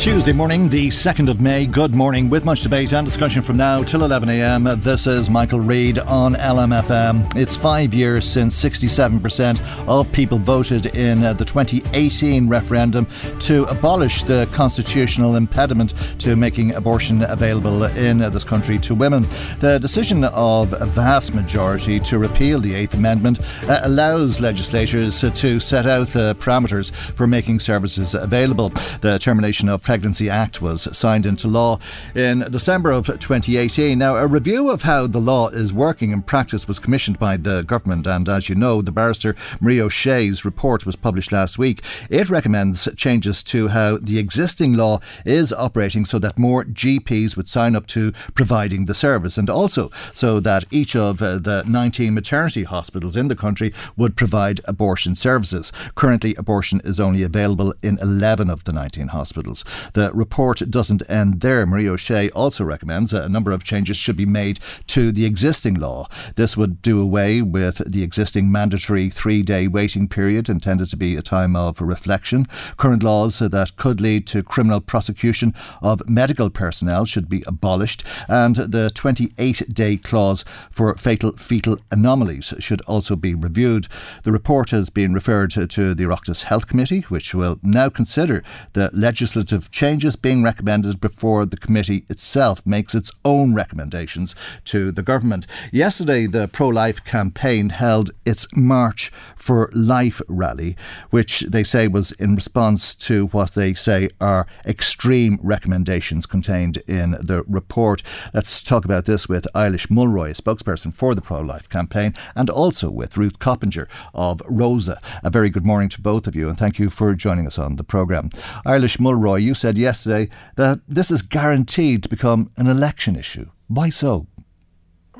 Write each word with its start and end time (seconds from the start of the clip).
Tuesday 0.00 0.32
morning, 0.32 0.70
the 0.70 0.88
2nd 0.88 1.28
of 1.28 1.42
May. 1.42 1.66
Good 1.66 1.94
morning. 1.94 2.30
With 2.30 2.42
much 2.42 2.62
debate 2.62 2.94
and 2.94 3.06
discussion 3.06 3.42
from 3.42 3.58
now 3.58 3.82
till 3.82 4.00
11am, 4.00 4.82
this 4.82 5.06
is 5.06 5.28
Michael 5.28 5.60
Reade 5.60 5.98
on 5.98 6.32
LMFM. 6.36 7.36
It's 7.36 7.54
five 7.54 7.92
years 7.92 8.24
since 8.24 8.56
67% 8.64 9.60
of 9.86 10.10
people 10.10 10.38
voted 10.38 10.86
in 10.96 11.20
the 11.20 11.44
2018 11.44 12.48
referendum 12.48 13.06
to 13.40 13.64
abolish 13.64 14.22
the 14.22 14.48
constitutional 14.54 15.36
impediment 15.36 15.92
to 16.20 16.34
making 16.34 16.74
abortion 16.76 17.20
available 17.20 17.84
in 17.84 18.20
this 18.20 18.42
country 18.42 18.78
to 18.78 18.94
women. 18.94 19.26
The 19.58 19.78
decision 19.78 20.24
of 20.24 20.72
a 20.80 20.86
vast 20.86 21.34
majority 21.34 22.00
to 22.00 22.16
repeal 22.16 22.58
the 22.58 22.74
Eighth 22.74 22.94
Amendment 22.94 23.40
uh, 23.64 23.80
allows 23.82 24.40
legislators 24.40 25.20
to 25.20 25.60
set 25.60 25.84
out 25.84 26.08
the 26.08 26.34
parameters 26.36 26.90
for 26.90 27.26
making 27.26 27.60
services 27.60 28.14
available. 28.14 28.70
The 29.02 29.18
termination 29.18 29.68
of 29.68 29.89
Pregnancy 29.90 30.30
Act 30.30 30.62
was 30.62 30.96
signed 30.96 31.26
into 31.26 31.48
law 31.48 31.80
in 32.14 32.44
December 32.48 32.92
of 32.92 33.06
2018. 33.06 33.98
Now, 33.98 34.14
a 34.14 34.26
review 34.28 34.70
of 34.70 34.82
how 34.82 35.08
the 35.08 35.20
law 35.20 35.48
is 35.48 35.72
working 35.72 36.12
in 36.12 36.22
practice 36.22 36.68
was 36.68 36.78
commissioned 36.78 37.18
by 37.18 37.36
the 37.36 37.62
government, 37.62 38.06
and 38.06 38.28
as 38.28 38.48
you 38.48 38.54
know, 38.54 38.82
the 38.82 38.92
barrister 38.92 39.34
Marie 39.60 39.80
O'Shea's 39.80 40.44
report 40.44 40.86
was 40.86 40.94
published 40.94 41.32
last 41.32 41.58
week. 41.58 41.82
It 42.08 42.30
recommends 42.30 42.88
changes 42.94 43.42
to 43.42 43.66
how 43.66 43.96
the 44.00 44.20
existing 44.20 44.74
law 44.74 45.00
is 45.24 45.52
operating 45.52 46.04
so 46.04 46.20
that 46.20 46.38
more 46.38 46.62
GPs 46.64 47.36
would 47.36 47.48
sign 47.48 47.74
up 47.74 47.88
to 47.88 48.12
providing 48.36 48.84
the 48.84 48.94
service, 48.94 49.36
and 49.36 49.50
also 49.50 49.90
so 50.14 50.38
that 50.38 50.66
each 50.70 50.94
of 50.94 51.20
uh, 51.20 51.40
the 51.40 51.64
19 51.66 52.14
maternity 52.14 52.62
hospitals 52.62 53.16
in 53.16 53.26
the 53.26 53.34
country 53.34 53.74
would 53.96 54.14
provide 54.14 54.60
abortion 54.66 55.16
services. 55.16 55.72
Currently, 55.96 56.36
abortion 56.36 56.80
is 56.84 57.00
only 57.00 57.24
available 57.24 57.74
in 57.82 57.98
11 57.98 58.48
of 58.50 58.62
the 58.62 58.72
19 58.72 59.08
hospitals. 59.08 59.64
The 59.94 60.10
report 60.12 60.70
doesn't 60.70 61.08
end 61.08 61.40
there. 61.40 61.66
Marie 61.66 61.88
O'Shea 61.88 62.30
also 62.30 62.64
recommends 62.64 63.12
a 63.12 63.28
number 63.28 63.52
of 63.52 63.64
changes 63.64 63.96
should 63.96 64.16
be 64.16 64.26
made 64.26 64.58
to 64.88 65.12
the 65.12 65.24
existing 65.24 65.74
law. 65.74 66.08
This 66.36 66.56
would 66.56 66.82
do 66.82 67.00
away 67.00 67.42
with 67.42 67.82
the 67.90 68.02
existing 68.02 68.50
mandatory 68.50 69.10
three 69.10 69.42
day 69.42 69.66
waiting 69.66 70.08
period 70.08 70.48
intended 70.48 70.90
to 70.90 70.96
be 70.96 71.16
a 71.16 71.22
time 71.22 71.56
of 71.56 71.80
reflection. 71.80 72.46
Current 72.76 73.02
laws 73.02 73.38
that 73.38 73.76
could 73.76 74.00
lead 74.00 74.26
to 74.28 74.42
criminal 74.42 74.80
prosecution 74.80 75.54
of 75.82 76.08
medical 76.08 76.50
personnel 76.50 77.04
should 77.04 77.28
be 77.28 77.44
abolished, 77.46 78.04
and 78.28 78.56
the 78.56 78.90
28 78.94 79.72
day 79.72 79.96
clause 79.96 80.44
for 80.70 80.94
fatal 80.96 81.32
fetal 81.32 81.78
anomalies 81.90 82.52
should 82.58 82.80
also 82.82 83.16
be 83.16 83.34
reviewed. 83.34 83.86
The 84.24 84.32
report 84.32 84.70
has 84.70 84.90
been 84.90 85.14
referred 85.14 85.50
to 85.52 85.94
the 85.94 86.04
Oireachtas 86.04 86.44
Health 86.44 86.66
Committee, 86.66 87.00
which 87.02 87.34
will 87.34 87.58
now 87.62 87.88
consider 87.88 88.42
the 88.72 88.90
legislative 88.92 89.59
changes 89.68 90.14
being 90.14 90.44
recommended 90.44 91.00
before 91.00 91.44
the 91.44 91.56
committee 91.56 92.04
itself 92.08 92.64
makes 92.64 92.94
its 92.94 93.10
own 93.24 93.52
recommendations 93.52 94.36
to 94.66 94.92
the 94.92 95.02
government. 95.02 95.46
Yesterday, 95.72 96.26
the 96.26 96.46
pro 96.46 96.68
life 96.68 97.04
campaign 97.04 97.70
held 97.70 98.12
its 98.24 98.46
March 98.54 99.10
for 99.40 99.70
Life 99.72 100.20
rally, 100.28 100.76
which 101.10 101.40
they 101.48 101.64
say 101.64 101.88
was 101.88 102.12
in 102.12 102.34
response 102.34 102.94
to 102.94 103.26
what 103.28 103.54
they 103.54 103.74
say 103.74 104.08
are 104.20 104.46
extreme 104.66 105.38
recommendations 105.42 106.26
contained 106.26 106.76
in 106.86 107.12
the 107.12 107.42
report. 107.48 108.02
Let's 108.34 108.62
talk 108.62 108.84
about 108.84 109.06
this 109.06 109.28
with 109.28 109.46
Eilís 109.54 109.90
Mulroy, 109.90 110.32
spokesperson 110.32 110.92
for 110.92 111.14
the 111.14 111.22
pro 111.22 111.40
life 111.40 111.68
campaign, 111.68 112.14
and 112.36 112.50
also 112.50 112.90
with 112.90 113.16
Ruth 113.16 113.38
Coppinger 113.38 113.88
of 114.14 114.42
Rosa. 114.48 115.00
A 115.22 115.30
very 115.30 115.48
good 115.50 115.66
morning 115.66 115.88
to 115.90 116.00
both 116.00 116.26
of 116.26 116.36
you, 116.36 116.48
and 116.48 116.58
thank 116.58 116.78
you 116.78 116.90
for 116.90 117.14
joining 117.14 117.46
us 117.46 117.58
on 117.58 117.76
the 117.76 117.84
programme. 117.84 118.28
Eilís 118.66 119.00
Mulroy, 119.00 119.36
you 119.36 119.54
said 119.54 119.78
yesterday 119.78 120.28
that 120.56 120.80
this 120.86 121.10
is 121.10 121.22
guaranteed 121.22 122.02
to 122.02 122.08
become 122.08 122.50
an 122.56 122.66
election 122.66 123.16
issue. 123.16 123.48
Why 123.68 123.90
so? 123.90 124.26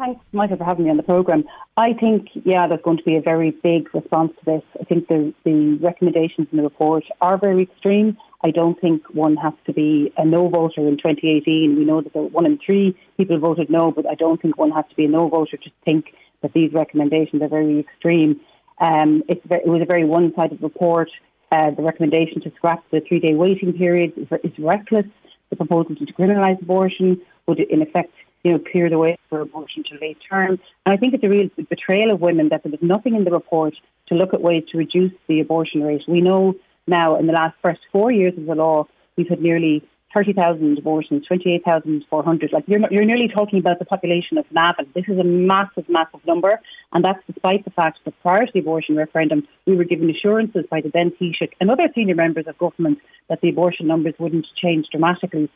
Thanks, 0.01 0.25
Michael, 0.33 0.57
for 0.57 0.65
having 0.65 0.87
me 0.87 0.91
on 0.91 0.97
the 0.97 1.03
programme. 1.03 1.45
I 1.77 1.93
think, 1.93 2.29
yeah, 2.47 2.67
there's 2.67 2.81
going 2.83 2.97
to 2.97 3.03
be 3.03 3.17
a 3.17 3.21
very 3.21 3.51
big 3.51 3.95
response 3.95 4.33
to 4.39 4.45
this. 4.47 4.63
I 4.81 4.85
think 4.85 5.09
the, 5.09 5.35
the 5.45 5.77
recommendations 5.83 6.49
in 6.51 6.57
the 6.57 6.63
report 6.63 7.05
are 7.21 7.37
very 7.37 7.65
extreme. 7.65 8.17
I 8.43 8.51
don't 8.51 8.81
think 8.81 9.03
one 9.13 9.37
has 9.37 9.53
to 9.67 9.75
be 9.75 10.11
a 10.17 10.25
no 10.25 10.49
voter 10.49 10.89
in 10.89 10.97
2018. 10.97 11.77
We 11.77 11.85
know 11.85 12.01
that 12.01 12.17
one 12.17 12.47
in 12.47 12.59
three 12.65 12.97
people 13.19 13.39
voted 13.39 13.69
no, 13.69 13.93
but 13.93 14.07
I 14.07 14.15
don't 14.15 14.41
think 14.41 14.57
one 14.57 14.71
has 14.71 14.87
to 14.89 14.97
be 14.97 15.05
a 15.05 15.09
no 15.09 15.29
voter 15.29 15.59
to 15.59 15.71
think 15.85 16.15
that 16.41 16.55
these 16.55 16.73
recommendations 16.73 17.43
are 17.43 17.49
very 17.49 17.81
extreme. 17.81 18.41
Um, 18.81 19.23
it 19.29 19.43
was 19.67 19.83
a 19.83 19.87
very 19.87 20.07
one 20.07 20.33
sided 20.35 20.63
report. 20.63 21.11
Uh, 21.53 21.73
the 21.73 21.83
recommendation 21.83 22.41
to 22.41 22.51
scrap 22.57 22.83
the 22.91 23.03
three 23.07 23.21
day 23.21 23.35
waiting 23.35 23.75
period 23.75 24.15
is, 24.17 24.29
is 24.43 24.59
reckless. 24.59 25.05
The 25.51 25.57
proposal 25.57 25.95
to 25.95 26.13
criminalise 26.15 26.63
abortion 26.63 27.21
would, 27.47 27.61
in 27.61 27.83
effect, 27.83 28.15
you 28.43 28.53
know, 28.53 28.59
clear 28.59 28.89
the 28.89 28.99
way 28.99 29.19
for 29.29 29.41
abortion 29.41 29.85
to 29.85 29.99
late 30.01 30.19
term. 30.29 30.59
And 30.87 30.95
I 30.95 30.97
think 30.97 31.15
it's 31.15 31.25
a 31.25 31.29
real 31.29 31.49
betrayal 31.69 32.11
of 32.11 32.21
women 32.21 32.49
that 32.49 32.63
there 32.63 32.73
was 32.73 32.81
nothing 32.83 33.15
in 33.15 33.25
the 33.25 33.31
report 33.31 33.75
to 34.09 34.15
look 34.15 34.35
at 34.35 34.41
ways 34.41 34.65
to 34.73 34.79
reduce 34.79 35.13
the 35.29 35.41
abortion 35.41 35.83
rate. 35.83 36.03
We 36.09 36.21
know 36.21 36.55
now 36.87 37.17
in 37.19 37.27
the 37.27 37.33
last 37.33 37.57
first 37.63 37.81
four 37.93 38.11
years 38.11 38.37
of 38.37 38.47
the 38.47 38.55
law, 38.55 38.87
we've 39.17 39.29
had 39.29 39.41
nearly 39.41 39.83
30,000 40.13 40.79
abortions, 40.79 41.25
28,400. 41.27 42.53
Like 42.53 42.65
you're, 42.67 42.81
you're 42.91 43.05
nearly 43.05 43.29
talking 43.33 43.59
about 43.59 43.79
the 43.79 43.85
population 43.85 44.39
of 44.39 44.45
Navan. 44.51 44.87
This 44.95 45.05
is 45.07 45.19
a 45.19 45.25
massive, 45.25 45.89
massive 45.89 46.21
number. 46.27 46.61
And 46.93 47.05
that's 47.05 47.21
despite 47.27 47.65
the 47.65 47.71
fact 47.71 48.01
that 48.05 48.21
prior 48.23 48.45
to 48.45 48.53
the 48.53 48.61
abortion 48.61 48.97
referendum, 48.97 49.47
we 49.67 49.77
were 49.77 49.85
given 49.85 50.11
assurances 50.11 50.65
by 50.69 50.81
the 50.81 50.91
then 50.93 51.13
Taoiseach 51.13 51.53
and 51.61 51.71
other 51.71 51.89
senior 51.95 52.17
members 52.17 52.47
of 52.49 52.59
government 52.59 52.99
that 53.29 53.41
the 53.41 53.51
abortion 53.51 53.87
numbers 53.87 54.15
wouldn't 54.19 54.47
change 54.61 54.87
dramatically. 54.91 55.49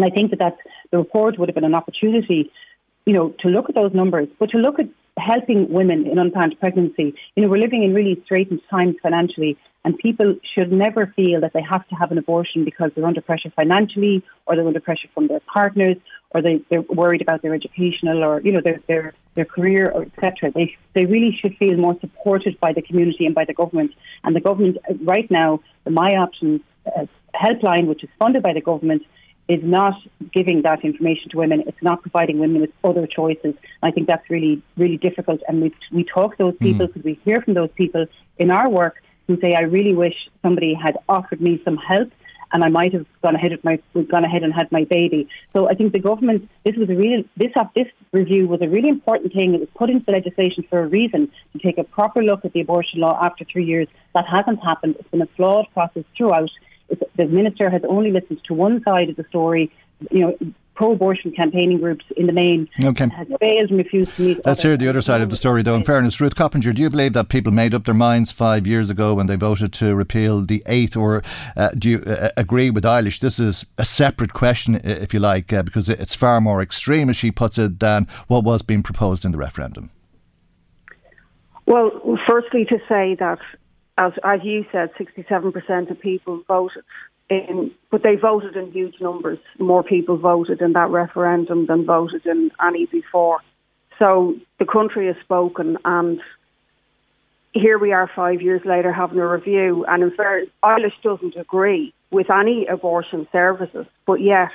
And 0.00 0.10
I 0.10 0.14
think 0.14 0.30
that 0.30 0.38
that's, 0.38 0.56
the 0.90 0.96
report 0.96 1.38
would 1.38 1.50
have 1.50 1.54
been 1.54 1.64
an 1.64 1.74
opportunity, 1.74 2.50
you 3.04 3.12
know, 3.12 3.34
to 3.40 3.48
look 3.48 3.68
at 3.68 3.74
those 3.74 3.92
numbers, 3.92 4.28
but 4.38 4.48
to 4.50 4.56
look 4.56 4.78
at 4.78 4.86
helping 5.18 5.70
women 5.70 6.06
in 6.06 6.18
unplanned 6.18 6.58
pregnancy. 6.58 7.14
You 7.36 7.42
know, 7.42 7.50
we're 7.50 7.58
living 7.58 7.82
in 7.82 7.92
really 7.92 8.18
straitened 8.24 8.62
times 8.70 8.96
financially, 9.02 9.58
and 9.84 9.98
people 9.98 10.36
should 10.54 10.72
never 10.72 11.12
feel 11.14 11.42
that 11.42 11.52
they 11.52 11.60
have 11.60 11.86
to 11.88 11.94
have 11.96 12.12
an 12.12 12.16
abortion 12.16 12.64
because 12.64 12.92
they're 12.94 13.04
under 13.04 13.20
pressure 13.20 13.50
financially, 13.54 14.24
or 14.46 14.56
they're 14.56 14.66
under 14.66 14.80
pressure 14.80 15.08
from 15.12 15.26
their 15.26 15.40
partners, 15.52 15.96
or 16.30 16.40
they, 16.40 16.62
they're 16.70 16.80
worried 16.80 17.20
about 17.20 17.42
their 17.42 17.54
educational 17.54 18.24
or 18.24 18.40
you 18.40 18.52
know 18.52 18.62
their 18.62 18.80
their 18.86 19.12
their 19.34 19.44
career 19.44 19.90
or 19.90 20.04
etc. 20.04 20.50
They 20.54 20.74
they 20.94 21.04
really 21.04 21.36
should 21.38 21.58
feel 21.58 21.76
more 21.76 21.98
supported 22.00 22.58
by 22.58 22.72
the 22.72 22.80
community 22.80 23.26
and 23.26 23.34
by 23.34 23.44
the 23.44 23.54
government. 23.54 23.92
And 24.24 24.34
the 24.34 24.40
government 24.40 24.78
right 25.02 25.30
now, 25.30 25.60
the 25.84 25.90
My 25.90 26.16
Options 26.16 26.62
uh, 26.86 27.04
helpline, 27.34 27.86
which 27.86 28.02
is 28.02 28.10
funded 28.18 28.42
by 28.42 28.54
the 28.54 28.62
government, 28.62 29.02
is 29.50 29.60
not 29.64 29.94
giving 30.32 30.62
that 30.62 30.84
information 30.84 31.28
to 31.30 31.36
women. 31.36 31.64
It's 31.66 31.82
not 31.82 32.02
providing 32.02 32.38
women 32.38 32.60
with 32.60 32.70
other 32.84 33.06
choices. 33.06 33.54
I 33.82 33.90
think 33.90 34.06
that's 34.06 34.30
really, 34.30 34.62
really 34.76 34.96
difficult. 34.96 35.40
And 35.48 35.60
we, 35.60 35.74
we 35.90 36.04
talk 36.04 36.36
to 36.36 36.44
those 36.44 36.54
hmm. 36.54 36.64
people 36.66 36.86
because 36.86 37.02
mm. 37.02 37.06
we 37.06 37.20
hear 37.24 37.42
from 37.42 37.54
those 37.54 37.70
people 37.74 38.06
in 38.38 38.50
our 38.50 38.68
work 38.68 39.02
who 39.26 39.40
say, 39.40 39.54
I 39.54 39.62
really 39.62 39.94
wish 39.94 40.14
somebody 40.40 40.72
had 40.74 40.96
offered 41.08 41.40
me 41.40 41.60
some 41.64 41.76
help 41.76 42.10
and 42.52 42.64
I 42.64 42.68
might 42.68 42.92
have 42.92 43.06
gone 43.22 43.34
ahead 43.34 43.52
with 43.52 43.64
my 43.64 43.78
gone 44.04 44.24
ahead 44.24 44.42
and 44.42 44.52
had 44.52 44.70
my 44.72 44.84
baby. 44.84 45.28
So 45.52 45.68
I 45.68 45.74
think 45.74 45.92
the 45.92 45.98
government 45.98 46.48
this 46.64 46.76
was 46.76 46.90
a 46.90 46.94
real 46.94 47.22
this 47.36 47.52
this 47.74 47.86
review 48.12 48.48
was 48.48 48.60
a 48.60 48.68
really 48.68 48.88
important 48.88 49.32
thing. 49.32 49.54
It 49.54 49.60
was 49.60 49.68
put 49.74 49.90
into 49.90 50.10
legislation 50.10 50.64
for 50.68 50.80
a 50.80 50.86
reason 50.86 51.30
to 51.52 51.58
take 51.58 51.78
a 51.78 51.84
proper 51.84 52.22
look 52.22 52.44
at 52.44 52.52
the 52.52 52.60
abortion 52.60 53.00
law 53.00 53.18
after 53.22 53.44
three 53.44 53.64
years. 53.64 53.88
That 54.14 54.26
hasn't 54.26 54.62
happened. 54.64 54.96
It's 54.98 55.08
been 55.08 55.22
a 55.22 55.28
flawed 55.36 55.66
process 55.72 56.04
throughout. 56.16 56.50
The 57.16 57.26
minister 57.26 57.70
has 57.70 57.82
only 57.88 58.10
listened 58.10 58.40
to 58.44 58.54
one 58.54 58.82
side 58.82 59.08
of 59.10 59.16
the 59.16 59.24
story. 59.28 59.70
You 60.10 60.20
know, 60.20 60.52
pro-abortion 60.74 61.30
campaigning 61.32 61.78
groups 61.78 62.06
in 62.16 62.26
the 62.26 62.32
main 62.32 62.66
okay. 62.82 63.06
has 63.10 63.26
failed 63.38 63.68
and 63.68 63.76
refused 63.76 64.16
to 64.16 64.22
meet. 64.22 64.40
Let's 64.46 64.62
hear 64.62 64.78
the 64.78 64.88
other 64.88 65.02
side 65.02 65.20
of 65.20 65.28
the 65.28 65.36
story, 65.36 65.62
though. 65.62 65.74
In 65.74 65.84
fairness, 65.84 66.18
Ruth 66.22 66.34
Coppinger, 66.34 66.72
do 66.72 66.80
you 66.80 66.88
believe 66.88 67.12
that 67.12 67.28
people 67.28 67.52
made 67.52 67.74
up 67.74 67.84
their 67.84 67.92
minds 67.92 68.32
five 68.32 68.66
years 68.66 68.88
ago 68.88 69.12
when 69.12 69.26
they 69.26 69.36
voted 69.36 69.74
to 69.74 69.94
repeal 69.94 70.42
the 70.42 70.62
eighth, 70.64 70.96
or 70.96 71.22
uh, 71.54 71.68
do 71.78 71.90
you 71.90 71.98
uh, 72.06 72.30
agree 72.38 72.70
with 72.70 72.84
Eilís? 72.84 73.20
This 73.20 73.38
is 73.38 73.66
a 73.76 73.84
separate 73.84 74.32
question, 74.32 74.80
if 74.82 75.12
you 75.12 75.20
like, 75.20 75.52
uh, 75.52 75.62
because 75.62 75.90
it's 75.90 76.14
far 76.14 76.40
more 76.40 76.62
extreme, 76.62 77.10
as 77.10 77.16
she 77.18 77.30
puts 77.30 77.58
it, 77.58 77.78
than 77.78 78.08
what 78.28 78.42
was 78.42 78.62
being 78.62 78.82
proposed 78.82 79.26
in 79.26 79.32
the 79.32 79.38
referendum. 79.38 79.90
Well, 81.66 81.90
firstly, 82.26 82.64
to 82.64 82.78
say 82.88 83.16
that, 83.16 83.38
as, 84.00 84.12
as 84.24 84.40
you 84.42 84.64
said, 84.72 84.90
67% 84.94 85.90
of 85.90 86.00
people 86.00 86.42
voted 86.48 86.84
in, 87.28 87.70
but 87.90 88.02
they 88.02 88.16
voted 88.16 88.56
in 88.56 88.72
huge 88.72 88.94
numbers. 88.98 89.38
More 89.58 89.84
people 89.84 90.16
voted 90.16 90.62
in 90.62 90.72
that 90.72 90.88
referendum 90.88 91.66
than 91.66 91.84
voted 91.84 92.24
in 92.24 92.50
any 92.64 92.86
before. 92.86 93.40
So 93.98 94.36
the 94.58 94.64
country 94.64 95.06
has 95.08 95.16
spoken, 95.22 95.76
and 95.84 96.18
here 97.52 97.78
we 97.78 97.92
are 97.92 98.10
five 98.16 98.40
years 98.40 98.62
later 98.64 98.90
having 98.90 99.18
a 99.18 99.28
review. 99.28 99.84
And 99.86 100.02
in 100.02 100.10
fact, 100.12 100.46
Eilís 100.64 100.92
doesn't 101.02 101.36
agree 101.36 101.92
with 102.10 102.30
any 102.30 102.66
abortion 102.66 103.28
services, 103.30 103.86
but 104.06 104.22
yet, 104.22 104.50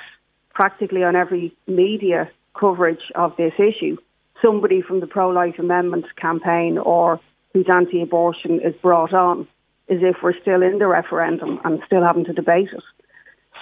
practically 0.54 1.04
on 1.04 1.14
every 1.14 1.54
media 1.68 2.28
coverage 2.58 3.12
of 3.14 3.36
this 3.36 3.52
issue, 3.58 3.96
somebody 4.42 4.82
from 4.82 4.98
the 4.98 5.06
pro 5.06 5.28
life 5.28 5.60
amendment 5.60 6.06
campaign 6.16 6.78
or 6.78 7.20
who's 7.56 7.70
anti 7.70 8.02
abortion 8.02 8.60
is 8.60 8.74
brought 8.82 9.14
on 9.14 9.48
as 9.88 9.98
if 10.02 10.16
we're 10.22 10.38
still 10.38 10.62
in 10.62 10.78
the 10.78 10.86
referendum 10.86 11.58
and 11.64 11.80
still 11.86 12.02
having 12.02 12.26
to 12.26 12.34
debate 12.34 12.68
it. 12.70 12.82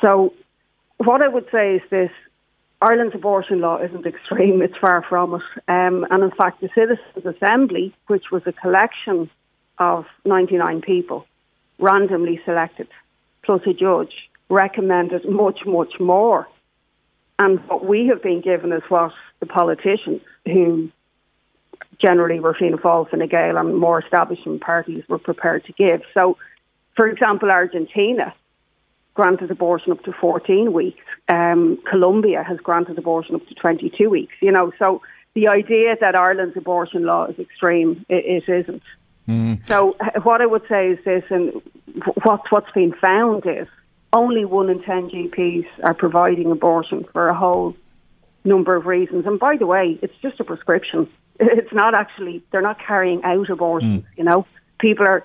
So, 0.01 0.35
what 0.97 1.23
I 1.23 1.29
would 1.29 1.47
say 1.53 1.77
is 1.77 1.83
this 1.91 2.11
Ireland's 2.83 3.15
abortion 3.15 3.61
law 3.61 3.79
isn't 3.79 4.05
extreme, 4.05 4.63
it's 4.63 4.77
far 4.81 5.05
from 5.09 5.35
it. 5.35 5.43
Um, 5.69 6.07
and 6.11 6.25
in 6.25 6.33
fact, 6.33 6.61
the 6.61 6.69
Citizens' 6.75 7.37
Assembly, 7.37 7.95
which 8.09 8.25
was 8.33 8.43
a 8.47 8.53
collection 8.53 9.31
of 9.79 10.07
99 10.25 10.81
people, 10.81 11.25
randomly 11.79 12.41
selected, 12.45 12.89
plus 13.45 13.61
a 13.67 13.75
judge, 13.75 14.29
recommended 14.49 15.29
much, 15.29 15.61
much 15.65 16.01
more. 16.01 16.49
And 17.39 17.61
what 17.69 17.85
we 17.85 18.09
have 18.09 18.23
been 18.23 18.41
given 18.41 18.73
is 18.73 18.83
what 18.89 19.13
the 19.39 19.47
politicians 19.47 20.23
who 20.47 20.91
generally 22.01 22.41
were 22.41 22.55
Fianna 22.55 22.79
Fáil, 22.79 23.09
Fine 23.11 23.29
Gael 23.29 23.57
and 23.57 23.77
more 23.77 24.01
establishment 24.01 24.61
parties 24.61 25.05
were 25.09 25.19
prepared 25.19 25.65
to 25.67 25.73
give. 25.73 26.03
So, 26.13 26.37
for 26.97 27.09
example, 27.09 27.51
Argentina 27.51 28.35
granted 29.15 29.51
abortion 29.51 29.93
up 29.93 30.03
to 30.05 30.13
14 30.13 30.73
weeks. 30.73 31.05
Um, 31.33 31.79
Colombia 31.89 32.43
has 32.43 32.59
granted 32.59 32.99
abortion 32.99 33.37
up 33.37 33.47
to 33.47 33.55
22 33.55 34.11
weeks. 34.11 34.35
You 34.41 34.53
know, 34.53 34.73
so 34.79 35.03
the 35.35 35.49
idea 35.49 35.97
that 36.01 36.15
Ireland's 36.15 36.57
abortion 36.57 37.05
law 37.05 37.27
is 37.27 37.39
extreme, 37.39 38.05
it, 38.09 38.45
it 38.47 38.53
isn't. 38.53 38.83
Mm. 39.29 39.67
So 39.67 39.97
what 40.23 40.41
I 40.43 40.47
would 40.47 40.67
say 40.69 40.91
is 40.91 40.99
this, 41.05 41.25
and 41.31 41.63
what's 42.25 42.51
what's 42.51 42.71
been 42.73 42.93
found 42.93 43.47
is 43.47 43.67
only 44.13 44.45
one 44.45 44.69
in 44.69 44.83
ten 44.83 45.09
GPs 45.09 45.67
are 45.83 45.95
providing 45.95 46.51
abortion 46.51 47.07
for 47.13 47.29
a 47.29 47.35
whole 47.35 47.75
number 48.45 48.77
of 48.77 48.85
reasons. 48.87 49.27
And 49.27 49.39
by 49.39 49.57
the 49.57 49.67
way, 49.67 49.99
it's 50.03 50.15
just 50.21 50.41
a 50.41 50.45
prescription. 50.45 51.09
It's 51.41 51.73
not 51.73 51.95
actually, 51.95 52.43
they're 52.53 52.63
not 52.63 52.79
carrying 52.79 53.23
out 53.25 53.51
abortions, 53.51 54.03
mm. 54.03 54.07
you 54.17 54.25
know. 54.25 54.47
People 54.79 55.07
are 55.07 55.25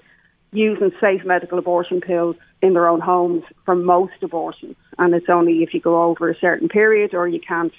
using 0.52 0.92
safe 1.00 1.24
medical 1.26 1.60
abortion 1.60 2.02
pills 2.02 2.36
in 2.62 2.74
their 2.74 2.88
own 2.88 3.00
homes 3.00 3.44
for 3.66 3.76
most 3.76 4.22
abortions. 4.22 4.76
And 4.98 5.14
it's 5.14 5.30
only 5.30 5.64
if 5.64 5.74
you 5.74 5.80
go 5.80 6.04
over 6.04 6.30
a 6.30 6.36
certain 6.36 6.68
period 6.68 7.14
or 7.14 7.28
you 7.28 7.40
can't 7.40 7.74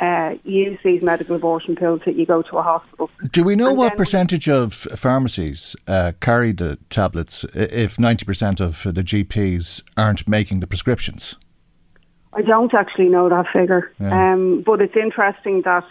uh, 0.00 0.34
use 0.44 0.78
these 0.84 1.02
medical 1.02 1.36
abortion 1.36 1.76
pills 1.76 2.00
that 2.04 2.16
you 2.16 2.26
go 2.26 2.42
to 2.42 2.58
a 2.58 2.62
hospital. 2.62 3.10
Do 3.30 3.44
we 3.44 3.54
know 3.54 3.68
and 3.68 3.78
what 3.78 3.96
percentage 3.96 4.48
of 4.48 4.74
pharmacies 4.74 5.76
uh, 5.86 6.12
carry 6.20 6.52
the 6.52 6.78
tablets 6.90 7.44
if 7.54 7.96
90% 7.96 8.60
of 8.60 8.82
the 8.94 9.02
GPs 9.02 9.82
aren't 9.96 10.26
making 10.26 10.60
the 10.60 10.66
prescriptions? 10.66 11.36
I 12.32 12.42
don't 12.42 12.74
actually 12.74 13.08
know 13.08 13.28
that 13.28 13.46
figure, 13.52 13.92
yeah. 14.00 14.32
um, 14.32 14.62
but 14.66 14.80
it's 14.80 14.96
interesting 14.96 15.62
that 15.62 15.84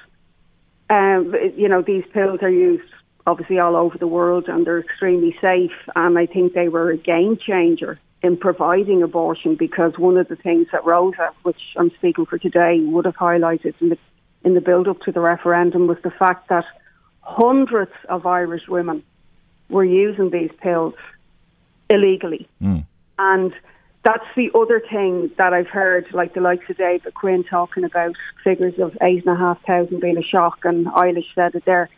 um, 0.89 1.33
you 1.55 1.67
know 1.67 1.81
these 1.81 2.03
pills 2.13 2.39
are 2.41 2.49
used 2.49 2.83
obviously 3.25 3.59
all 3.59 3.75
over 3.75 3.97
the 3.97 4.07
world 4.07 4.47
and 4.47 4.65
they're 4.65 4.79
extremely 4.79 5.35
safe. 5.41 5.71
And 5.95 6.17
I 6.17 6.25
think 6.25 6.53
they 6.53 6.67
were 6.67 6.91
a 6.91 6.97
game 6.97 7.37
changer 7.37 7.99
in 8.21 8.37
providing 8.37 9.03
abortion 9.03 9.55
because 9.55 9.93
one 9.97 10.17
of 10.17 10.27
the 10.27 10.35
things 10.35 10.67
that 10.71 10.85
Rosa, 10.85 11.31
which 11.43 11.61
I'm 11.77 11.91
speaking 11.95 12.25
for 12.25 12.37
today, 12.37 12.79
would 12.79 13.05
have 13.05 13.15
highlighted 13.15 13.75
in 13.81 13.89
the 13.89 13.97
in 14.43 14.55
the 14.55 14.61
build 14.61 14.87
up 14.87 14.99
to 15.01 15.11
the 15.11 15.21
referendum 15.21 15.87
was 15.87 15.97
the 16.03 16.11
fact 16.11 16.49
that 16.49 16.65
hundreds 17.21 17.93
of 18.09 18.25
Irish 18.25 18.67
women 18.67 19.01
were 19.69 19.85
using 19.85 20.29
these 20.29 20.51
pills 20.61 20.95
illegally. 21.89 22.47
Mm. 22.61 22.85
And 23.17 23.53
that's 24.03 24.25
the 24.35 24.51
other 24.53 24.81
thing 24.91 25.31
that 25.37 25.53
I've 25.53 25.67
heard, 25.67 26.05
like 26.13 26.33
the 26.33 26.41
likes 26.41 26.69
of 26.69 26.77
David 26.77 27.13
Quinn 27.13 27.43
talking 27.43 27.85
about 27.85 28.15
figures 28.43 28.77
of 28.77 28.97
eight 29.01 29.25
and 29.25 29.35
a 29.35 29.39
half 29.39 29.63
thousand 29.65 30.01
being 30.01 30.17
a 30.17 30.23
shock, 30.23 30.59
and 30.65 30.85
Eilís 30.87 31.25
said 31.33 31.55
it 31.55 31.63
there. 31.65 31.89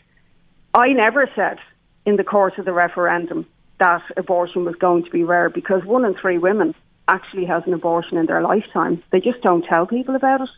I 0.73 0.89
never 0.89 1.29
said 1.35 1.57
in 2.05 2.15
the 2.17 2.23
course 2.23 2.53
of 2.57 2.65
the 2.65 2.73
referendum 2.73 3.47
that 3.79 4.03
abortion 4.17 4.65
was 4.65 4.75
going 4.75 5.03
to 5.03 5.09
be 5.09 5.23
rare 5.23 5.49
because 5.49 5.83
one 5.83 6.05
in 6.05 6.15
three 6.15 6.37
women 6.37 6.75
actually 7.07 7.45
has 7.45 7.63
an 7.65 7.73
abortion 7.73 8.17
in 8.17 8.25
their 8.27 8.41
lifetime. 8.41 9.03
They 9.11 9.19
just 9.19 9.41
don't 9.41 9.63
tell 9.63 9.85
people 9.85 10.15
about 10.15 10.41
it 10.41 10.49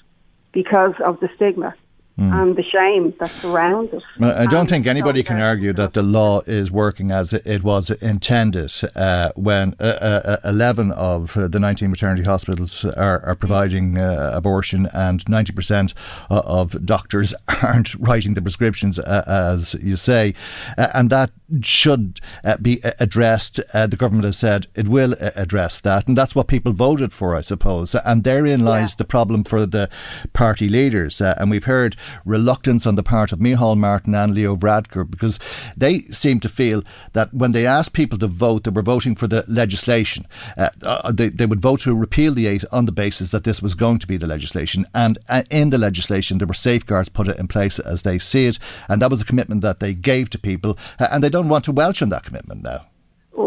because 0.51 0.93
of 1.03 1.19
the 1.19 1.29
stigma 1.35 1.75
mm. 2.17 2.33
and 2.33 2.55
the 2.55 2.63
shame 2.63 3.13
that 3.19 3.31
surrounds 3.41 3.93
it. 3.93 4.03
I 4.21 4.45
don't 4.45 4.67
think 4.67 4.87
anybody 4.87 5.23
can 5.23 5.39
argue 5.39 5.73
that 5.73 5.93
the 5.93 6.01
law 6.01 6.41
is 6.47 6.71
working 6.71 7.11
as 7.11 7.33
it 7.33 7.63
was 7.63 7.89
intended 7.89 8.73
uh, 8.95 9.31
when 9.35 9.75
uh, 9.79 10.37
uh, 10.43 10.49
11 10.49 10.91
of 10.91 11.37
uh, 11.37 11.47
the 11.47 11.59
19 11.59 11.89
maternity 11.89 12.23
hospitals 12.23 12.83
are, 12.85 13.23
are 13.23 13.35
providing 13.35 13.97
uh, 13.97 14.31
abortion 14.33 14.87
and 14.93 15.23
90% 15.25 15.93
of 16.29 16.85
doctors 16.85 17.33
aren't 17.63 17.95
writing 17.95 18.33
the 18.33 18.41
prescriptions, 18.41 18.99
uh, 18.99 19.23
as 19.27 19.75
you 19.75 19.95
say. 19.95 20.33
and 20.77 21.09
that 21.09 21.31
should 21.61 22.19
be 22.61 22.79
addressed. 22.99 23.55
the 23.73 23.95
government 23.97 24.25
has 24.25 24.37
said 24.37 24.67
it 24.75 24.87
will 24.87 25.15
address 25.19 25.79
that. 25.81 26.07
And 26.07 26.17
that's 26.17 26.35
what 26.35 26.47
people 26.47 26.71
voted 26.73 27.13
for, 27.13 27.35
I 27.35 27.41
suppose. 27.41 27.95
And 27.95 28.23
therein 28.23 28.65
lies 28.65 28.93
yeah. 28.93 28.97
the 28.99 29.05
problem 29.05 29.43
for 29.43 29.65
the 29.65 29.89
party 30.33 30.67
leaders. 30.69 31.21
and 31.21 31.49
we've 31.49 31.65
heard 31.65 31.95
reluctance 32.25 32.85
on 32.85 32.95
the 32.95 33.03
part 33.03 33.31
of 33.31 33.39
Micheál 33.39 33.77
Martin 33.77 34.15
and 34.15 34.33
Leo 34.33 34.55
Varadkar 34.55 35.09
because 35.09 35.39
they 35.75 36.01
seem 36.01 36.39
to 36.39 36.49
feel 36.49 36.83
that 37.13 37.33
when 37.33 37.51
they 37.51 37.65
asked 37.65 37.93
people 37.93 38.17
to 38.19 38.27
vote, 38.27 38.63
they 38.63 38.71
were 38.71 38.81
voting 38.81 39.15
for 39.15 39.27
the 39.27 39.43
legislation. 39.47 40.25
Uh, 40.57 40.69
uh, 40.83 41.11
they, 41.11 41.29
they 41.29 41.45
would 41.45 41.61
vote 41.61 41.81
to 41.81 41.95
repeal 41.95 42.33
the 42.33 42.47
eight 42.47 42.63
on 42.71 42.85
the 42.85 42.91
basis 42.91 43.31
that 43.31 43.43
this 43.43 43.61
was 43.61 43.75
going 43.75 43.99
to 43.99 44.07
be 44.07 44.17
the 44.17 44.27
legislation. 44.27 44.85
And 44.93 45.17
uh, 45.29 45.43
in 45.49 45.69
the 45.69 45.77
legislation, 45.77 46.37
there 46.37 46.47
were 46.47 46.53
safeguards 46.53 47.09
put 47.09 47.27
in 47.27 47.47
place 47.47 47.79
as 47.79 48.03
they 48.03 48.19
see 48.19 48.45
it. 48.45 48.59
And 48.87 49.01
that 49.01 49.11
was 49.11 49.21
a 49.21 49.25
commitment 49.25 49.61
that 49.61 49.79
they 49.79 49.93
gave 49.93 50.29
to 50.31 50.39
people. 50.39 50.77
Uh, 50.99 51.07
and 51.11 51.23
they 51.23 51.29
don't 51.29 51.49
want 51.49 51.65
to 51.65 51.71
welch 51.71 52.01
on 52.01 52.09
that 52.09 52.23
commitment 52.23 52.63
now. 52.63 52.85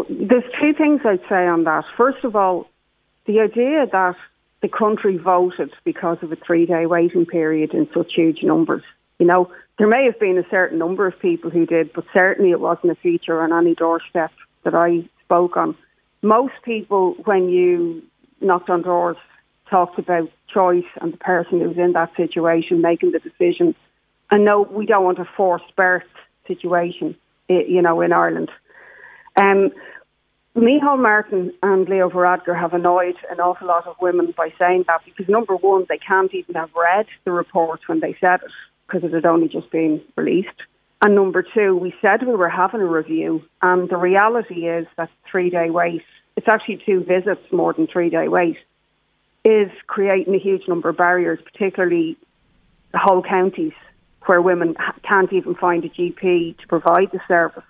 There's 0.09 0.43
two 0.61 0.73
things 0.73 1.01
I'd 1.03 1.19
say 1.27 1.47
on 1.47 1.63
that. 1.65 1.83
First 1.97 2.23
of 2.23 2.35
all, 2.35 2.69
the 3.25 3.39
idea 3.39 3.85
that 3.91 4.15
the 4.61 4.69
country 4.69 5.17
voted 5.17 5.71
because 5.83 6.17
of 6.21 6.31
a 6.31 6.35
three 6.35 6.65
day 6.65 6.85
waiting 6.85 7.25
period 7.25 7.73
in 7.73 7.87
such 7.93 8.13
huge 8.15 8.43
numbers. 8.43 8.83
You 9.19 9.25
know, 9.25 9.51
there 9.77 9.87
may 9.87 10.05
have 10.05 10.19
been 10.19 10.37
a 10.37 10.49
certain 10.49 10.77
number 10.77 11.07
of 11.07 11.19
people 11.19 11.49
who 11.49 11.65
did, 11.65 11.91
but 11.93 12.05
certainly 12.13 12.51
it 12.51 12.59
wasn't 12.59 12.91
a 12.91 12.95
feature 12.95 13.41
on 13.41 13.53
any 13.53 13.75
doorstep 13.75 14.31
that 14.63 14.75
I 14.75 15.07
spoke 15.23 15.57
on. 15.57 15.75
Most 16.21 16.53
people, 16.63 17.15
when 17.25 17.49
you 17.49 18.03
knocked 18.41 18.69
on 18.69 18.83
doors, 18.83 19.17
talked 19.69 19.97
about 19.97 20.29
choice 20.53 20.85
and 21.01 21.13
the 21.13 21.17
person 21.17 21.61
who 21.61 21.69
was 21.69 21.77
in 21.77 21.93
that 21.93 22.15
situation 22.15 22.81
making 22.81 23.11
the 23.11 23.19
decision. 23.19 23.73
And 24.29 24.45
no, 24.45 24.61
we 24.61 24.85
don't 24.85 25.03
want 25.03 25.19
a 25.19 25.25
forced 25.37 25.75
birth 25.75 26.03
situation, 26.47 27.15
you 27.47 27.81
know, 27.81 28.01
in 28.01 28.11
Ireland. 28.11 28.51
Um, 29.37 29.71
Micheál 30.55 31.01
Martin 31.01 31.53
and 31.63 31.87
Leo 31.87 32.09
Varadkar 32.09 32.59
have 32.59 32.73
annoyed 32.73 33.15
an 33.29 33.39
awful 33.39 33.67
lot 33.67 33.87
of 33.87 33.95
women 34.01 34.33
by 34.35 34.53
saying 34.59 34.83
that 34.87 35.01
because 35.05 35.29
number 35.29 35.55
one, 35.55 35.85
they 35.87 35.97
can't 35.97 36.33
even 36.33 36.55
have 36.55 36.69
read 36.75 37.05
the 37.23 37.31
report 37.31 37.79
when 37.87 38.01
they 38.01 38.17
said 38.19 38.41
it 38.43 38.51
because 38.85 39.03
it 39.05 39.13
had 39.13 39.25
only 39.25 39.47
just 39.47 39.71
been 39.71 40.01
released. 40.17 40.49
And 41.01 41.15
number 41.15 41.41
two, 41.41 41.77
we 41.77 41.93
said 42.01 42.27
we 42.27 42.35
were 42.35 42.49
having 42.49 42.81
a 42.81 42.85
review, 42.85 43.43
and 43.61 43.89
the 43.89 43.95
reality 43.95 44.67
is 44.67 44.87
that 44.97 45.09
three 45.29 45.49
day 45.49 45.69
wait, 45.69 46.03
it's 46.35 46.49
actually 46.49 46.83
two 46.85 47.03
visits 47.03 47.41
more 47.51 47.71
than 47.73 47.87
three 47.87 48.09
day 48.09 48.27
wait, 48.27 48.57
is 49.45 49.71
creating 49.87 50.35
a 50.35 50.39
huge 50.39 50.67
number 50.67 50.89
of 50.89 50.97
barriers, 50.97 51.39
particularly 51.41 52.17
the 52.91 52.99
whole 52.99 53.23
counties 53.23 53.73
where 54.25 54.41
women 54.41 54.75
can't 55.07 55.31
even 55.31 55.55
find 55.55 55.85
a 55.85 55.89
GP 55.89 56.57
to 56.57 56.67
provide 56.67 57.09
the 57.13 57.21
service. 57.27 57.63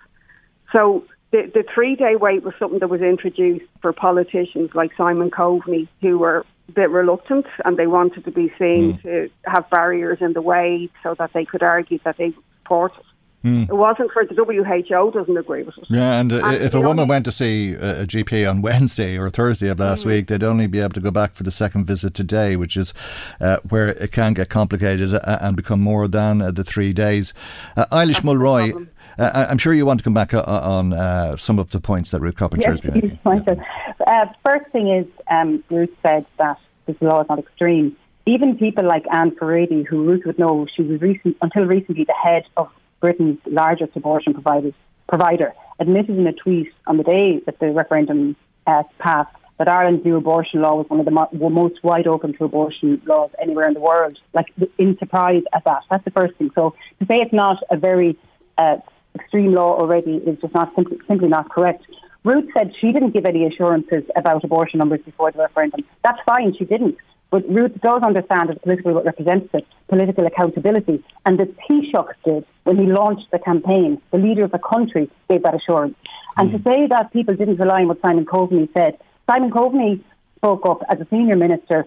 So 0.72 1.04
the, 1.32 1.50
the 1.52 1.64
three 1.74 1.96
day 1.96 2.14
wait 2.14 2.44
was 2.44 2.54
something 2.58 2.78
that 2.78 2.88
was 2.88 3.00
introduced 3.00 3.64
for 3.80 3.92
politicians 3.92 4.70
like 4.74 4.92
Simon 4.96 5.30
Coveney, 5.30 5.88
who 6.00 6.18
were 6.18 6.44
a 6.68 6.72
bit 6.72 6.90
reluctant 6.90 7.46
and 7.64 7.76
they 7.76 7.86
wanted 7.86 8.24
to 8.24 8.30
be 8.30 8.52
seen 8.58 8.94
mm. 8.94 9.02
to 9.02 9.30
have 9.44 9.68
barriers 9.70 10.18
in 10.20 10.34
the 10.34 10.42
way 10.42 10.88
so 11.02 11.14
that 11.18 11.32
they 11.32 11.44
could 11.44 11.62
argue 11.62 11.98
that 12.04 12.18
they 12.18 12.32
support 12.62 12.92
it. 12.98 13.04
Mm. 13.44 13.68
It 13.68 13.74
wasn't 13.74 14.12
for 14.12 14.24
the 14.24 14.34
WHO 14.34 15.10
doesn't 15.10 15.36
agree 15.36 15.64
with 15.64 15.76
it. 15.76 15.84
Yeah, 15.90 16.20
and, 16.20 16.32
uh, 16.32 16.46
and 16.46 16.62
if 16.62 16.74
a 16.74 16.80
woman 16.80 17.08
went 17.08 17.24
to 17.24 17.32
see 17.32 17.72
a, 17.72 18.02
a, 18.02 18.06
GP 18.06 18.48
on 18.48 18.62
Wednesday 18.62 19.18
or 19.18 19.30
Thursday 19.30 19.66
of 19.66 19.80
last 19.80 20.04
mm. 20.04 20.08
week, 20.08 20.28
they'd 20.28 20.44
only 20.44 20.68
be 20.68 20.78
able 20.78 20.92
to 20.92 21.00
go 21.00 21.10
back 21.10 21.34
for 21.34 21.42
the 21.42 21.50
second 21.50 21.84
visit 21.84 22.14
today, 22.14 22.54
which 22.54 22.76
is 22.76 22.94
uh, 23.40 23.56
where 23.68 23.88
it 23.88 24.12
can 24.12 24.34
get 24.34 24.48
complicated 24.48 25.12
uh, 25.12 25.38
and 25.40 25.56
become 25.56 25.80
more 25.80 26.06
than 26.06 26.40
uh, 26.40 26.52
the 26.52 26.62
three 26.62 26.92
days. 26.92 27.34
Uh, 27.76 27.86
Eilís 27.86 28.22
Mulroy. 28.22 28.88
Uh, 29.18 29.46
I'm 29.48 29.58
sure 29.58 29.72
you 29.72 29.86
want 29.86 30.00
to 30.00 30.04
come 30.04 30.14
back 30.14 30.32
on 30.34 30.92
uh, 30.92 31.36
some 31.36 31.58
of 31.58 31.70
the 31.70 31.80
points 31.80 32.10
that 32.10 32.20
Ruth 32.20 32.36
Coppinger 32.36 32.62
yes, 32.62 32.70
has 32.70 32.80
been 32.80 33.18
making. 33.24 33.64
Uh, 34.06 34.26
first 34.42 34.70
thing 34.72 34.88
is, 34.88 35.06
um, 35.30 35.62
Ruth 35.70 35.90
said 36.02 36.26
that 36.38 36.58
this 36.86 36.96
law 37.00 37.22
is 37.22 37.28
not 37.28 37.38
extreme. 37.38 37.96
Even 38.26 38.56
people 38.56 38.84
like 38.84 39.04
Ann 39.12 39.32
Furedi, 39.32 39.86
who 39.86 40.04
Ruth 40.04 40.24
would 40.26 40.38
know, 40.38 40.66
she 40.74 40.82
was 40.82 41.00
recent, 41.00 41.36
until 41.42 41.64
recently 41.64 42.04
the 42.04 42.14
head 42.14 42.44
of 42.56 42.68
Britain's 43.00 43.38
largest 43.46 43.96
abortion 43.96 44.32
provider, 44.32 44.70
provider 45.08 45.52
admitted 45.80 46.16
in 46.16 46.26
a 46.26 46.32
tweet 46.32 46.72
on 46.86 46.96
the 46.96 47.02
day 47.02 47.40
that 47.46 47.58
the 47.58 47.70
referendum 47.70 48.36
uh, 48.66 48.84
passed 48.98 49.34
that 49.58 49.68
Ireland's 49.68 50.04
new 50.04 50.16
abortion 50.16 50.60
law 50.60 50.74
was 50.76 50.86
one 50.88 50.98
of 50.98 51.04
the 51.04 51.12
mo- 51.12 51.28
most 51.32 51.84
wide 51.84 52.06
open 52.06 52.36
to 52.38 52.44
abortion 52.44 53.00
laws 53.06 53.30
anywhere 53.40 53.68
in 53.68 53.74
the 53.74 53.80
world. 53.80 54.18
Like, 54.34 54.46
in 54.78 54.96
surprise 54.98 55.42
at 55.52 55.64
that. 55.64 55.82
That's 55.90 56.04
the 56.04 56.10
first 56.10 56.34
thing. 56.36 56.50
So 56.54 56.74
to 56.98 57.06
say 57.06 57.16
it's 57.16 57.32
not 57.32 57.58
a 57.70 57.76
very 57.76 58.18
uh, 58.58 58.78
extreme 59.14 59.52
law 59.52 59.76
already 59.78 60.16
is 60.16 60.38
just 60.40 60.54
not 60.54 60.74
simply, 60.74 60.98
simply 61.06 61.28
not 61.28 61.50
correct. 61.50 61.84
Ruth 62.24 62.48
said 62.54 62.72
she 62.80 62.92
didn't 62.92 63.10
give 63.10 63.26
any 63.26 63.46
assurances 63.46 64.04
about 64.16 64.44
abortion 64.44 64.78
numbers 64.78 65.00
before 65.04 65.32
the 65.32 65.38
referendum. 65.38 65.84
That's 66.04 66.20
fine, 66.24 66.54
she 66.56 66.64
didn't. 66.64 66.96
But 67.30 67.48
Ruth 67.48 67.72
does 67.80 68.02
understand 68.02 68.50
as 68.50 68.56
a 68.56 68.60
political 68.60 69.02
representative 69.02 69.62
political 69.88 70.26
accountability, 70.26 71.04
and 71.26 71.38
the 71.38 71.44
Taoiseach 71.44 72.14
did 72.24 72.46
when 72.64 72.78
he 72.78 72.86
launched 72.86 73.30
the 73.30 73.38
campaign. 73.38 74.00
The 74.10 74.18
leader 74.18 74.44
of 74.44 74.52
the 74.52 74.58
country 74.58 75.10
gave 75.28 75.42
that 75.42 75.54
assurance. 75.54 75.94
And 76.36 76.48
mm. 76.48 76.56
to 76.56 76.62
say 76.62 76.86
that 76.86 77.12
people 77.12 77.34
didn't 77.34 77.58
rely 77.58 77.82
on 77.82 77.88
what 77.88 78.00
Simon 78.00 78.24
Coveney 78.24 78.72
said, 78.72 78.98
Simon 79.26 79.50
Coveney 79.50 80.02
spoke 80.36 80.64
up 80.64 80.80
as 80.90 81.00
a 81.00 81.06
senior 81.10 81.36
minister 81.36 81.86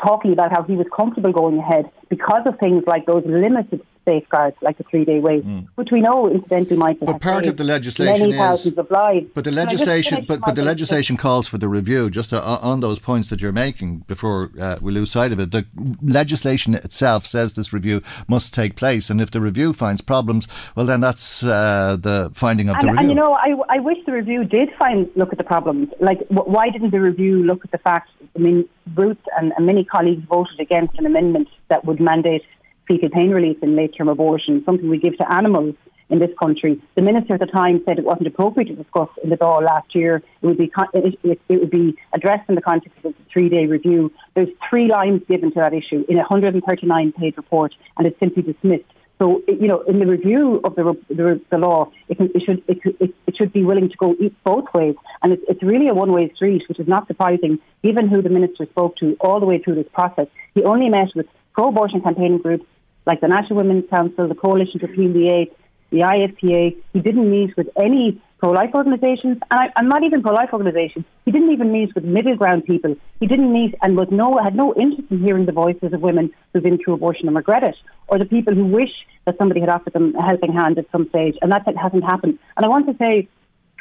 talking 0.00 0.32
about 0.32 0.52
how 0.52 0.62
he 0.62 0.74
was 0.74 0.86
comfortable 0.94 1.32
going 1.32 1.58
ahead 1.58 1.90
because 2.08 2.42
of 2.46 2.58
things 2.58 2.84
like 2.86 3.06
those 3.06 3.24
limited 3.26 3.80
safeguards 4.04 4.56
like 4.62 4.78
the 4.78 4.84
three 4.84 5.04
day 5.04 5.20
wait, 5.20 5.46
mm. 5.46 5.66
which 5.76 5.90
we 5.90 6.00
know 6.00 6.30
incidentally 6.30 6.76
might 6.76 7.00
But 7.00 7.20
part 7.20 7.46
of 7.46 7.56
the 7.56 7.64
legislation 7.64 8.30
many 8.30 8.36
thousands 8.36 8.78
of 8.78 8.90
lives. 8.90 9.26
But 9.34 9.44
the 9.44 9.52
legislation, 9.52 10.24
but, 10.26 10.40
but 10.40 10.54
the 10.54 10.62
legislation 10.62 11.16
calls 11.16 11.46
for 11.46 11.58
the 11.58 11.68
review. 11.68 12.10
Just 12.10 12.30
to, 12.30 12.38
uh, 12.38 12.58
on 12.62 12.80
those 12.80 12.98
points 12.98 13.30
that 13.30 13.40
you're 13.40 13.52
making, 13.52 13.98
before 14.06 14.50
uh, 14.60 14.76
we 14.80 14.92
lose 14.92 15.10
sight 15.10 15.32
of 15.32 15.40
it, 15.40 15.50
the 15.50 15.66
legislation 16.02 16.74
itself 16.74 17.26
says 17.26 17.54
this 17.54 17.72
review 17.72 18.02
must 18.28 18.54
take 18.54 18.76
place, 18.76 19.10
and 19.10 19.20
if 19.20 19.30
the 19.30 19.40
review 19.40 19.72
finds 19.72 20.00
problems, 20.00 20.46
well, 20.74 20.86
then 20.86 21.00
that's 21.00 21.42
uh, 21.42 21.96
the 22.00 22.30
finding 22.32 22.68
of 22.68 22.76
and, 22.76 22.82
the 22.82 22.86
review. 22.92 23.00
And 23.00 23.08
you 23.08 23.14
know, 23.14 23.34
I, 23.34 23.54
I 23.68 23.80
wish 23.80 23.98
the 24.06 24.12
review 24.12 24.44
did 24.44 24.70
find 24.78 25.10
look 25.16 25.32
at 25.32 25.38
the 25.38 25.44
problems. 25.44 25.88
Like, 26.00 26.20
why 26.28 26.70
didn't 26.70 26.90
the 26.90 27.00
review 27.00 27.42
look 27.42 27.64
at 27.64 27.70
the 27.70 27.78
fact? 27.78 28.10
I 28.36 28.38
mean, 28.38 28.68
Ruth 28.94 29.18
and, 29.38 29.52
and 29.56 29.66
many 29.66 29.84
colleagues 29.84 30.24
voted 30.28 30.60
against 30.60 30.98
an 30.98 31.06
amendment 31.06 31.48
that 31.68 31.84
would 31.84 32.00
mandate 32.00 32.42
fetal 32.86 33.10
pain 33.10 33.30
relief 33.30 33.56
in 33.62 33.76
late 33.76 33.94
term 33.96 34.08
abortion, 34.08 34.62
something 34.64 34.88
we 34.88 34.98
give 34.98 35.16
to 35.18 35.32
animals 35.32 35.74
in 36.10 36.18
this 36.18 36.30
country. 36.38 36.80
The 36.96 37.02
minister 37.02 37.34
at 37.34 37.40
the 37.40 37.46
time 37.46 37.82
said 37.84 37.98
it 37.98 38.04
wasn't 38.04 38.26
appropriate 38.26 38.68
to 38.68 38.74
discuss 38.74 39.08
in 39.22 39.30
the 39.30 39.38
law 39.40 39.58
last 39.58 39.94
year. 39.94 40.22
It 40.42 40.46
would 40.46 40.58
be 40.58 40.70
it, 40.92 41.18
it, 41.48 41.60
would 41.60 41.70
be 41.70 41.96
addressed 42.12 42.48
in 42.48 42.54
the 42.54 42.62
context 42.62 42.98
of 43.04 43.14
the 43.14 43.24
three 43.32 43.48
day 43.48 43.66
review. 43.66 44.12
There's 44.34 44.48
three 44.68 44.88
lines 44.88 45.22
given 45.28 45.50
to 45.52 45.60
that 45.60 45.72
issue 45.72 46.04
in 46.08 46.16
a 46.16 46.20
139 46.20 47.12
page 47.12 47.36
report, 47.36 47.74
and 47.96 48.06
it's 48.06 48.18
simply 48.20 48.42
dismissed. 48.42 48.84
So, 49.18 49.42
you 49.46 49.68
know, 49.68 49.80
in 49.82 50.00
the 50.00 50.06
review 50.06 50.60
of 50.64 50.74
the 50.74 50.96
the, 51.08 51.40
the 51.50 51.58
law, 51.58 51.90
it, 52.08 52.16
can, 52.16 52.30
it 52.34 52.42
should 52.44 52.62
it, 52.68 53.14
it, 53.26 53.36
should 53.36 53.52
be 53.52 53.64
willing 53.64 53.88
to 53.88 53.96
go 53.96 54.14
both 54.44 54.66
ways, 54.74 54.96
and 55.22 55.32
it's, 55.32 55.42
it's 55.48 55.62
really 55.62 55.88
a 55.88 55.94
one 55.94 56.12
way 56.12 56.30
street, 56.34 56.62
which 56.68 56.80
is 56.80 56.88
not 56.88 57.06
surprising, 57.06 57.58
given 57.82 58.08
who 58.08 58.22
the 58.22 58.28
minister 58.28 58.66
spoke 58.66 58.96
to 58.96 59.16
all 59.20 59.40
the 59.40 59.46
way 59.46 59.58
through 59.58 59.76
this 59.76 59.86
process. 59.92 60.26
He 60.54 60.62
only 60.64 60.88
met 60.88 61.08
with 61.14 61.26
pro-abortion 61.54 62.00
campaigning 62.00 62.38
groups 62.38 62.66
like 63.06 63.20
the 63.20 63.28
National 63.28 63.56
Women's 63.56 63.88
Council, 63.90 64.28
the 64.28 64.34
Coalition 64.34 64.80
to 64.80 64.86
Repeal 64.86 65.12
the 65.12 65.28
Eighth, 65.28 65.56
the 65.90 65.98
IFPA. 65.98 66.76
He 66.92 67.00
didn't 67.00 67.30
meet 67.30 67.56
with 67.56 67.68
any 67.76 68.20
pro-life 68.38 68.70
organisations, 68.74 69.38
and 69.50 69.60
I, 69.60 69.68
am 69.76 69.88
not 69.88 70.02
even 70.02 70.22
pro-life 70.22 70.50
organisations. 70.52 71.04
He 71.24 71.30
didn't 71.30 71.52
even 71.52 71.72
meet 71.72 71.94
with 71.94 72.04
middle 72.04 72.36
ground 72.36 72.64
people. 72.64 72.94
He 73.20 73.26
didn't 73.26 73.52
meet 73.52 73.74
and 73.80 73.96
was 73.96 74.08
no 74.10 74.38
had 74.42 74.54
no 74.54 74.74
interest 74.74 75.10
in 75.10 75.20
hearing 75.22 75.46
the 75.46 75.52
voices 75.52 75.92
of 75.92 76.00
women 76.00 76.30
who've 76.52 76.62
been 76.62 76.78
through 76.78 76.94
abortion 76.94 77.26
and 77.26 77.36
regret 77.36 77.62
it, 77.62 77.76
or 78.08 78.18
the 78.18 78.24
people 78.24 78.54
who 78.54 78.66
wish 78.66 78.90
that 79.24 79.38
somebody 79.38 79.60
had 79.60 79.68
offered 79.68 79.92
them 79.92 80.14
a 80.16 80.22
helping 80.22 80.52
hand 80.52 80.78
at 80.78 80.90
some 80.92 81.08
stage, 81.08 81.36
and 81.40 81.50
that 81.52 81.64
hasn't 81.80 82.04
happened. 82.04 82.38
And 82.56 82.66
I 82.66 82.68
want 82.68 82.86
to 82.86 82.96
say 82.98 83.28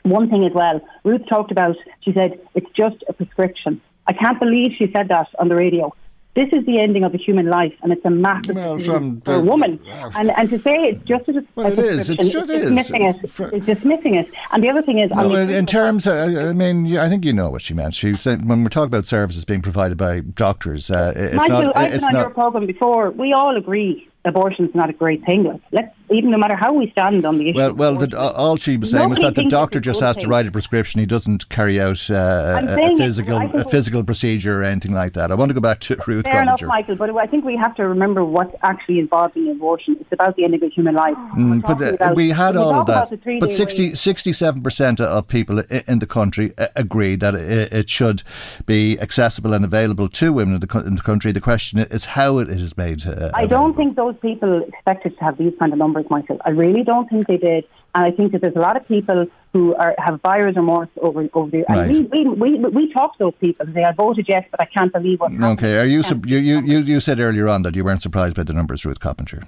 one 0.03 0.29
thing 0.29 0.45
as 0.45 0.53
well. 0.53 0.79
Ruth 1.03 1.27
talked 1.27 1.51
about. 1.51 1.75
She 2.01 2.13
said 2.13 2.39
it's 2.53 2.69
just 2.75 3.03
a 3.09 3.13
prescription. 3.13 3.81
I 4.07 4.13
can't 4.13 4.39
believe 4.39 4.71
she 4.77 4.91
said 4.91 5.07
that 5.09 5.27
on 5.39 5.47
the 5.47 5.55
radio. 5.55 5.93
This 6.35 6.49
is 6.51 6.65
the 6.65 6.79
ending 6.79 7.03
of 7.03 7.13
a 7.13 7.17
human 7.17 7.45
life, 7.45 7.73
and 7.83 7.93
it's 7.93 8.03
a 8.05 8.09
massive 8.09 8.55
well, 8.55 8.79
from 8.79 9.21
for 9.21 9.35
a 9.35 9.39
woman. 9.39 9.79
Uh, 9.87 10.09
and 10.15 10.31
and 10.31 10.49
to 10.49 10.57
say 10.57 10.85
it's 10.89 11.03
just 11.03 11.29
a, 11.29 11.45
well, 11.53 11.67
a 11.67 11.71
it 11.71 11.79
is. 11.79 12.09
It 12.09 12.31
should 12.31 12.49
it's 12.49 12.63
dismissing 12.63 13.05
it. 13.05 13.17
It's 13.23 13.65
dismissing 13.67 14.15
it. 14.15 14.27
And 14.51 14.63
the 14.63 14.69
other 14.69 14.81
thing 14.81 14.97
is, 14.97 15.11
no, 15.11 15.35
in, 15.35 15.51
in 15.51 15.67
terms, 15.67 16.07
of, 16.07 16.13
I 16.13 16.53
mean, 16.53 16.97
I 16.97 17.07
think 17.07 17.23
you 17.23 17.33
know 17.33 17.51
what 17.51 17.61
she 17.61 17.75
meant. 17.75 17.93
She 17.93 18.15
said 18.15 18.49
when 18.49 18.63
we're 18.63 18.69
talking 18.69 18.87
about 18.87 19.05
services 19.05 19.45
being 19.45 19.61
provided 19.61 19.95
by 19.95 20.21
doctors, 20.21 20.89
uh, 20.89 21.13
it's 21.15 21.35
Michael, 21.35 21.63
not. 21.63 21.77
I've 21.77 21.91
been 21.91 22.03
on 22.03 22.13
not, 22.13 22.21
your 22.21 22.29
program 22.31 22.65
before. 22.65 23.11
We 23.11 23.31
all 23.31 23.55
agree 23.55 24.09
abortion's 24.25 24.73
not 24.73 24.89
a 24.89 24.93
great 24.93 25.23
thing. 25.25 25.59
Let's 25.71 25.93
even 26.11 26.31
no 26.31 26.37
matter 26.37 26.55
how 26.55 26.73
we 26.73 26.89
stand 26.91 27.25
on 27.25 27.37
the 27.37 27.49
issue. 27.49 27.57
Well, 27.57 27.73
well, 27.73 27.95
the, 27.95 28.19
all 28.19 28.57
she 28.57 28.77
was 28.77 28.91
saying 28.91 29.09
was 29.09 29.19
that 29.19 29.35
the 29.35 29.45
doctor 29.45 29.79
just 29.79 30.01
has 30.01 30.15
thing. 30.15 30.25
to 30.25 30.29
write 30.29 30.47
a 30.47 30.51
prescription. 30.51 30.99
He 30.99 31.05
doesn't 31.05 31.49
carry 31.49 31.79
out 31.79 32.09
uh, 32.09 32.61
a, 32.67 32.97
physical 32.97 33.37
a 33.37 33.65
physical 33.65 34.03
procedure 34.03 34.61
or 34.61 34.63
anything 34.63 34.93
like 34.93 35.13
that. 35.13 35.31
I 35.31 35.35
want 35.35 35.49
to 35.49 35.53
go 35.53 35.61
back 35.61 35.79
to 35.81 35.97
Ruth. 36.07 36.25
Fair 36.25 36.41
enough, 36.41 36.61
Michael. 36.61 36.95
But 36.95 37.15
I 37.15 37.25
think 37.25 37.45
we 37.45 37.55
have 37.55 37.75
to 37.75 37.87
remember 37.87 38.23
what's 38.23 38.55
actually 38.63 38.99
involved 38.99 39.37
in 39.37 39.47
abortion. 39.49 39.97
It's 39.99 40.11
about 40.11 40.35
the 40.35 40.43
end 40.43 40.55
of 40.55 40.63
a 40.63 40.69
human 40.69 40.95
life. 40.95 41.15
Mm, 41.37 41.61
but 41.61 41.81
uh, 41.81 41.93
about, 41.93 42.15
we 42.15 42.29
had 42.29 42.55
all 42.55 42.73
of 42.73 42.87
that. 42.87 43.09
But 43.39 43.51
67 43.51 44.61
percent 44.61 44.99
of 44.99 45.27
people 45.27 45.59
in 45.59 45.99
the 45.99 46.07
country 46.07 46.53
uh, 46.57 46.67
agree 46.75 47.15
that 47.15 47.35
it 47.35 47.89
should 47.89 48.23
be 48.65 48.99
accessible 48.99 49.53
and 49.53 49.65
available 49.65 50.09
to 50.09 50.33
women 50.33 50.55
in 50.55 50.59
the, 50.59 50.83
in 50.85 50.95
the 50.95 51.01
country. 51.01 51.31
The 51.31 51.41
question 51.41 51.79
is 51.79 52.05
how 52.05 52.39
it 52.39 52.49
is 52.49 52.77
made. 52.77 53.05
Uh, 53.05 53.31
I 53.33 53.45
don't 53.45 53.75
think 53.75 53.95
those 53.95 54.15
people 54.21 54.63
expected 54.63 55.17
to 55.17 55.23
have 55.23 55.37
these 55.37 55.53
kind 55.59 55.71
of 55.71 55.79
numbers, 55.79 56.02
Michael. 56.09 56.39
I 56.45 56.49
really 56.49 56.83
don't 56.83 57.09
think 57.09 57.27
they 57.27 57.37
did. 57.37 57.65
And 57.95 58.05
I 58.05 58.11
think 58.11 58.31
that 58.31 58.41
there's 58.41 58.55
a 58.55 58.59
lot 58.59 58.75
of 58.75 58.87
people 58.87 59.27
who 59.51 59.75
are, 59.75 59.93
have 59.97 60.21
buyer's 60.21 60.55
remorse 60.55 60.89
over 61.01 61.29
over 61.33 61.51
the. 61.51 61.63
Right. 61.69 61.89
And 61.89 62.09
we, 62.11 62.25
we, 62.25 62.57
we, 62.57 62.69
we 62.69 62.93
talk 62.93 63.17
to 63.17 63.25
those 63.25 63.35
people. 63.39 63.67
They, 63.67 63.83
I 63.83 63.91
voted 63.91 64.27
yes, 64.27 64.45
but 64.49 64.59
I 64.59 64.65
can't 64.65 64.91
believe 64.91 65.19
what. 65.19 65.31
Okay, 65.31 65.77
are 65.77 65.85
you, 65.85 66.01
you, 66.25 66.37
you, 66.37 66.61
you, 66.61 66.79
you 66.79 66.99
said 66.99 67.19
earlier 67.19 67.47
on 67.47 67.61
that 67.61 67.75
you 67.75 67.83
weren't 67.83 68.01
surprised 68.01 68.35
by 68.35 68.43
the 68.43 68.53
numbers, 68.53 68.83
Ruth 68.85 68.99
Coppinger? 68.99 69.43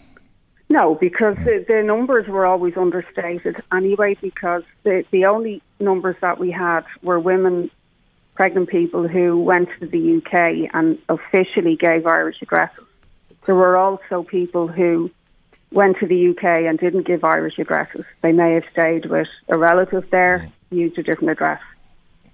No, 0.69 0.95
because 0.95 1.35
the, 1.37 1.63
the, 1.67 1.83
numbers 1.83 2.27
were 2.27 2.45
always 2.45 2.75
understated 2.75 3.61
anyway, 3.71 4.17
because 4.19 4.63
the, 4.83 5.05
the 5.11 5.25
only 5.25 5.61
numbers 5.79 6.15
that 6.21 6.39
we 6.39 6.49
had 6.49 6.85
were 7.03 7.19
women, 7.19 7.69
pregnant 8.33 8.69
people 8.69 9.07
who 9.07 9.39
went 9.39 9.69
to 9.79 9.85
the 9.85 10.17
UK 10.17 10.69
and 10.73 10.97
officially 11.07 11.75
gave 11.75 12.07
Irish 12.07 12.41
addresses. 12.41 12.83
There 13.45 13.55
were 13.55 13.77
also 13.77 14.23
people 14.23 14.67
who 14.67 15.11
went 15.75 15.97
to 15.99 16.07
the 16.07 16.29
UK 16.29 16.43
and 16.67 16.79
didn't 16.79 17.05
give 17.05 17.23
Irish 17.23 17.59
addresses. 17.59 18.05
They 18.21 18.31
may 18.31 18.53
have 18.53 18.63
stayed 18.71 19.05
with 19.07 19.27
a 19.49 19.57
relative 19.57 20.05
there, 20.09 20.49
used 20.71 20.97
a 20.97 21.03
different 21.03 21.31
address. 21.31 21.61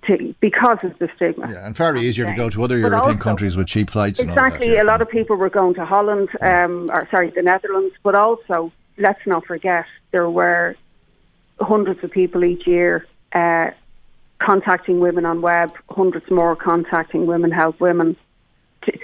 To, 0.08 0.34
because 0.40 0.80
of 0.84 0.98
the 0.98 1.10
stigma. 1.16 1.52
Yeah, 1.52 1.64
and 1.64 1.78
far 1.78 1.96
easier 1.96 2.26
to 2.26 2.34
go 2.34 2.50
to 2.50 2.64
other 2.64 2.82
but 2.82 2.88
European 2.88 3.18
also, 3.18 3.24
countries 3.24 3.56
with 3.56 3.68
cheap 3.68 3.92
flights. 3.92 4.20
Exactly, 4.20 4.70
that, 4.70 4.76
yeah. 4.76 4.82
a 4.82 4.86
lot 4.86 5.00
of 5.00 5.08
people 5.08 5.36
were 5.36 5.50
going 5.50 5.76
to 5.76 5.86
Holland, 5.86 6.30
um, 6.42 6.90
or 6.92 7.08
sorry, 7.12 7.30
the 7.30 7.44
Netherlands, 7.44 7.94
but 8.02 8.16
also 8.16 8.72
let's 8.98 9.20
not 9.28 9.46
forget 9.46 9.86
there 10.10 10.28
were 10.28 10.76
hundreds 11.60 12.04
of 12.04 12.10
people 12.10 12.44
each 12.44 12.66
year 12.66 13.06
uh, 13.34 13.70
contacting 14.40 15.00
women 15.00 15.24
on 15.24 15.42
web, 15.42 15.72
hundreds 15.90 16.32
more 16.32 16.56
contacting 16.56 17.28
women 17.28 17.52
help 17.52 17.80
women 17.80 18.18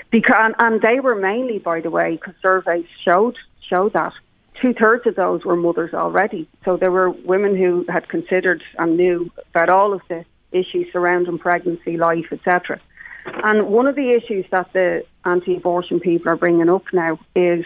because 0.09 0.53
and 0.59 0.81
they 0.81 0.99
were 0.99 1.15
mainly, 1.15 1.59
by 1.59 1.81
the 1.81 1.91
way, 1.91 2.13
because 2.15 2.33
surveys 2.41 2.85
showed 3.03 3.37
showed 3.69 3.93
that 3.93 4.13
two 4.61 4.73
thirds 4.73 5.05
of 5.07 5.15
those 5.15 5.43
were 5.45 5.55
mothers 5.55 5.93
already. 5.93 6.47
So 6.65 6.77
there 6.77 6.91
were 6.91 7.09
women 7.09 7.55
who 7.55 7.85
had 7.89 8.09
considered 8.09 8.63
and 8.77 8.97
knew 8.97 9.31
about 9.49 9.69
all 9.69 9.93
of 9.93 10.01
the 10.09 10.25
issues 10.51 10.87
surrounding 10.91 11.39
pregnancy, 11.39 11.97
life, 11.97 12.27
etc. 12.31 12.79
And 13.25 13.67
one 13.67 13.87
of 13.87 13.95
the 13.95 14.11
issues 14.13 14.45
that 14.51 14.71
the 14.73 15.05
anti-abortion 15.25 15.99
people 15.99 16.29
are 16.29 16.37
bringing 16.37 16.69
up 16.69 16.83
now 16.93 17.19
is 17.35 17.65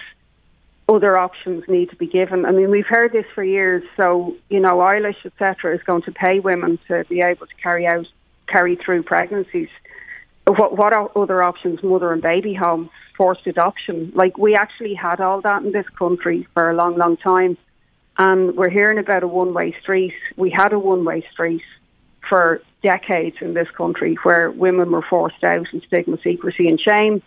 other 0.89 1.17
options 1.17 1.63
need 1.67 1.89
to 1.91 1.95
be 1.95 2.07
given. 2.07 2.45
I 2.45 2.51
mean, 2.51 2.69
we've 2.69 2.87
heard 2.87 3.13
this 3.13 3.25
for 3.33 3.43
years. 3.43 3.83
So, 3.95 4.35
you 4.49 4.59
know, 4.59 4.79
Eilís, 4.79 5.15
etc., 5.25 5.75
is 5.75 5.83
going 5.83 6.01
to 6.03 6.11
pay 6.11 6.39
women 6.39 6.79
to 6.87 7.05
be 7.07 7.21
able 7.21 7.47
to 7.47 7.55
carry 7.61 7.85
out, 7.85 8.07
carry 8.47 8.75
through 8.75 9.03
pregnancies. 9.03 9.69
What, 10.47 10.77
what 10.77 10.91
are 10.91 11.09
other 11.15 11.43
options? 11.43 11.81
Mother 11.83 12.11
and 12.11 12.21
baby 12.21 12.53
homes, 12.53 12.89
forced 13.21 13.45
adoption. 13.45 14.11
Like, 14.15 14.35
we 14.39 14.55
actually 14.55 14.95
had 14.95 15.21
all 15.21 15.41
that 15.41 15.61
in 15.61 15.71
this 15.71 15.87
country 15.89 16.47
for 16.55 16.71
a 16.71 16.73
long, 16.73 16.97
long 16.97 17.17
time. 17.17 17.55
And 18.17 18.57
we're 18.57 18.71
hearing 18.71 18.97
about 18.97 19.21
a 19.21 19.27
one 19.27 19.53
way 19.53 19.75
street. 19.79 20.15
We 20.37 20.49
had 20.49 20.73
a 20.73 20.79
one 20.79 21.05
way 21.05 21.23
street 21.31 21.61
for 22.27 22.63
decades 22.81 23.35
in 23.39 23.53
this 23.53 23.69
country 23.77 24.17
where 24.23 24.49
women 24.49 24.89
were 24.89 25.05
forced 25.07 25.43
out 25.43 25.67
in 25.71 25.83
stigma, 25.85 26.17
secrecy, 26.23 26.67
and 26.67 26.79
shame, 26.79 27.21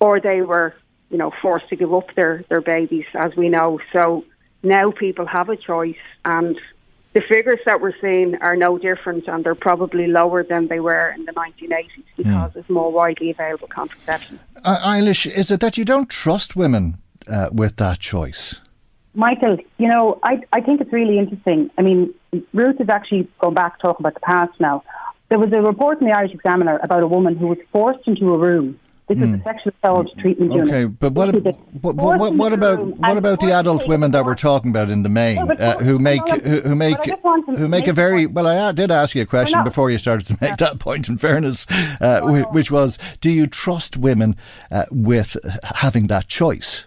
or 0.00 0.18
they 0.18 0.40
were 0.40 0.74
you 1.08 1.18
know, 1.18 1.30
forced 1.40 1.68
to 1.68 1.76
give 1.76 1.94
up 1.94 2.12
their, 2.16 2.44
their 2.48 2.60
babies, 2.60 3.06
as 3.14 3.36
we 3.36 3.48
know. 3.48 3.78
So 3.92 4.24
now 4.64 4.90
people 4.90 5.26
have 5.26 5.48
a 5.50 5.56
choice, 5.56 6.04
and 6.24 6.58
the 7.18 7.26
figures 7.26 7.58
that 7.64 7.80
we're 7.80 7.98
seeing 8.00 8.36
are 8.36 8.54
no 8.54 8.78
different, 8.78 9.26
and 9.26 9.42
they're 9.44 9.56
probably 9.56 10.06
lower 10.06 10.44
than 10.44 10.68
they 10.68 10.78
were 10.78 11.10
in 11.16 11.24
the 11.24 11.32
1980s 11.32 12.04
because 12.16 12.32
yeah. 12.32 12.48
there's 12.54 12.68
more 12.68 12.92
widely 12.92 13.30
available 13.30 13.66
contraception. 13.66 14.38
Uh, 14.62 14.78
Eilís, 14.84 15.26
is 15.26 15.50
it 15.50 15.58
that 15.58 15.76
you 15.76 15.84
don't 15.84 16.08
trust 16.08 16.54
women 16.54 16.98
uh, 17.26 17.48
with 17.52 17.74
that 17.76 17.98
choice? 17.98 18.56
Michael, 19.14 19.56
you 19.78 19.88
know, 19.88 20.20
I, 20.22 20.42
I 20.52 20.60
think 20.60 20.80
it's 20.80 20.92
really 20.92 21.18
interesting. 21.18 21.70
I 21.76 21.82
mean, 21.82 22.14
Ruth 22.52 22.78
has 22.78 22.88
actually 22.88 23.26
gone 23.40 23.54
back 23.54 23.80
talking 23.80 24.02
about 24.04 24.14
the 24.14 24.20
past 24.20 24.52
now. 24.60 24.84
There 25.28 25.40
was 25.40 25.52
a 25.52 25.60
report 25.60 26.00
in 26.00 26.06
the 26.06 26.12
Irish 26.12 26.32
Examiner 26.32 26.78
about 26.84 27.02
a 27.02 27.08
woman 27.08 27.34
who 27.36 27.48
was 27.48 27.58
forced 27.72 28.06
into 28.06 28.32
a 28.32 28.38
room 28.38 28.78
this 29.08 29.18
mm. 29.18 29.22
is 29.22 29.28
a 29.28 29.36
hmm. 29.36 29.42
sexual 29.42 29.72
assault 29.78 30.18
treatment 30.18 30.50
okay, 30.50 30.58
unit. 30.58 30.74
Okay, 30.74 30.84
but 30.84 31.12
what, 31.14 31.34
ab- 31.34 31.56
what, 31.80 31.96
what, 31.96 32.34
what 32.34 32.52
about 32.52 32.78
what 32.78 33.16
about 33.16 33.40
the 33.40 33.52
adult 33.52 33.88
women 33.88 34.10
that 34.10 34.24
we're 34.24 34.34
talking 34.34 34.70
about 34.70 34.90
in 34.90 35.02
the 35.02 35.08
main 35.08 35.38
uh, 35.38 35.78
who 35.78 35.98
make 35.98 36.26
who, 36.28 36.60
who 36.60 36.74
make 36.74 36.98
who 37.46 37.68
make 37.68 37.86
a 37.86 37.92
very 37.92 38.26
well? 38.26 38.46
I 38.46 38.72
did 38.72 38.90
ask 38.90 39.14
you 39.14 39.22
a 39.22 39.26
question 39.26 39.64
before 39.64 39.90
you 39.90 39.98
started 39.98 40.26
to 40.26 40.38
make 40.40 40.58
that 40.58 40.78
point. 40.78 41.08
In 41.08 41.16
fairness, 41.16 41.66
uh, 42.00 42.20
which 42.52 42.70
was, 42.70 42.98
do 43.20 43.30
you 43.30 43.46
trust 43.46 43.96
women 43.96 44.36
uh, 44.70 44.84
with 44.90 45.36
having 45.76 46.08
that 46.08 46.28
choice? 46.28 46.84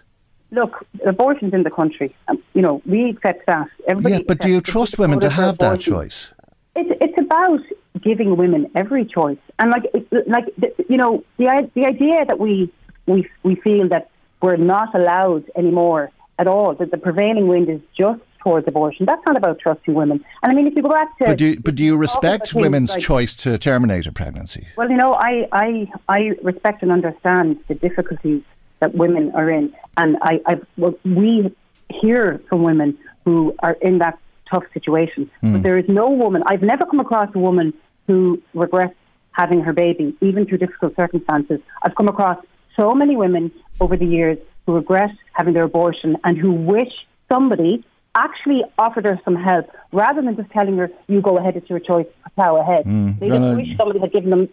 Look, 0.52 0.86
abortion's 1.06 1.54
in 1.54 1.62
the 1.62 1.70
country. 1.70 2.14
Um, 2.28 2.42
you 2.54 2.62
know, 2.62 2.82
we 2.84 3.10
accept 3.10 3.46
that. 3.46 3.68
Everybody 3.88 4.16
yeah, 4.16 4.20
but 4.28 4.38
do 4.38 4.50
you 4.50 4.60
trust 4.60 4.98
women 4.98 5.18
to 5.20 5.30
have 5.30 5.58
that 5.58 5.80
choice? 5.80 6.28
It's, 6.76 6.90
it's 7.00 7.18
about 7.18 7.60
giving 8.02 8.36
women 8.36 8.70
every 8.74 9.04
choice. 9.04 9.38
And 9.58 9.70
like, 9.70 9.84
like 10.26 10.44
you 10.88 10.96
know, 10.96 11.24
the 11.38 11.70
the 11.74 11.84
idea 11.84 12.24
that 12.26 12.38
we 12.38 12.72
we 13.06 13.28
we 13.42 13.54
feel 13.56 13.88
that 13.88 14.10
we're 14.40 14.56
not 14.56 14.94
allowed 14.94 15.44
anymore 15.56 16.10
at 16.38 16.46
all, 16.46 16.74
that 16.74 16.90
the 16.90 16.98
prevailing 16.98 17.46
wind 17.46 17.68
is 17.68 17.80
just 17.96 18.20
towards 18.42 18.66
abortion. 18.66 19.06
That's 19.06 19.22
not 19.24 19.36
about 19.36 19.60
trusting 19.60 19.94
women. 19.94 20.24
And 20.42 20.50
I 20.50 20.54
mean, 20.54 20.66
if 20.66 20.74
you 20.74 20.82
go 20.82 20.88
back 20.88 21.16
to, 21.18 21.24
but 21.26 21.38
do 21.38 21.44
you, 21.46 21.60
but 21.60 21.74
do 21.74 21.84
you 21.84 21.96
respect 21.96 22.54
women's 22.54 22.90
like, 22.90 23.00
choice 23.00 23.36
to 23.36 23.56
terminate 23.58 24.06
a 24.06 24.12
pregnancy? 24.12 24.66
Well, 24.76 24.90
you 24.90 24.96
know, 24.96 25.14
I 25.14 25.46
I 25.52 25.88
I 26.08 26.18
respect 26.42 26.82
and 26.82 26.90
understand 26.90 27.58
the 27.68 27.74
difficulties 27.74 28.42
that 28.80 28.94
women 28.94 29.30
are 29.34 29.48
in, 29.48 29.72
and 29.96 30.16
I, 30.22 30.40
I 30.46 30.54
well, 30.76 30.94
we 31.04 31.54
hear 32.00 32.42
from 32.48 32.62
women 32.62 32.98
who 33.24 33.54
are 33.60 33.76
in 33.80 33.98
that 33.98 34.18
tough 34.52 34.64
situation. 34.72 35.30
Mm. 35.42 35.52
But 35.52 35.58
hmm. 35.58 35.62
there 35.62 35.78
is 35.78 35.84
no 35.88 36.10
woman, 36.10 36.42
I've 36.46 36.62
never 36.62 36.84
come 36.86 37.00
across 37.00 37.30
a 37.34 37.38
woman 37.38 37.72
who 38.06 38.40
regrets 38.54 38.94
having 39.32 39.60
her 39.60 39.72
baby, 39.72 40.16
even 40.20 40.46
through 40.46 40.58
difficult 40.58 40.94
circumstances. 40.94 41.60
I've 41.82 41.94
come 41.94 42.08
across 42.08 42.38
so 42.76 42.94
many 42.94 43.16
women 43.16 43.50
over 43.80 43.96
the 43.96 44.06
years 44.06 44.38
who 44.66 44.74
regret 44.74 45.10
having 45.32 45.54
their 45.54 45.64
abortion 45.64 46.16
and 46.24 46.36
who 46.36 46.52
wish 46.52 46.92
somebody 47.28 47.84
actually 48.14 48.62
offered 48.78 49.04
her 49.04 49.18
some 49.24 49.36
help 49.36 49.70
rather 49.92 50.20
than 50.20 50.36
just 50.36 50.50
telling 50.50 50.76
her, 50.76 50.90
you 51.08 51.20
go 51.22 51.38
ahead, 51.38 51.56
it's 51.56 51.68
your 51.70 51.80
choice, 51.80 52.06
plow 52.34 52.56
ahead. 52.56 52.84
Mm. 52.84 53.18
They 53.18 53.28
just 53.28 53.56
wish 53.56 53.76
somebody 53.76 54.00
had 54.00 54.12
given 54.12 54.30
them 54.30 54.48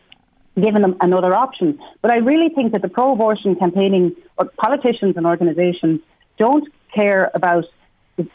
given 0.56 0.82
them 0.82 0.98
another 1.00 1.34
option. 1.34 1.79
But 2.01 2.12
I 2.12 2.18
really 2.18 2.50
think 2.53 2.74
that 2.74 2.82
the 2.82 2.89
pro-abortion 2.89 3.56
campaigning 3.56 4.15
or 4.38 4.46
politicians 4.46 5.15
and 5.15 5.25
organisations 5.25 6.01
don't 6.38 6.68
care 6.94 7.31
about 7.33 7.66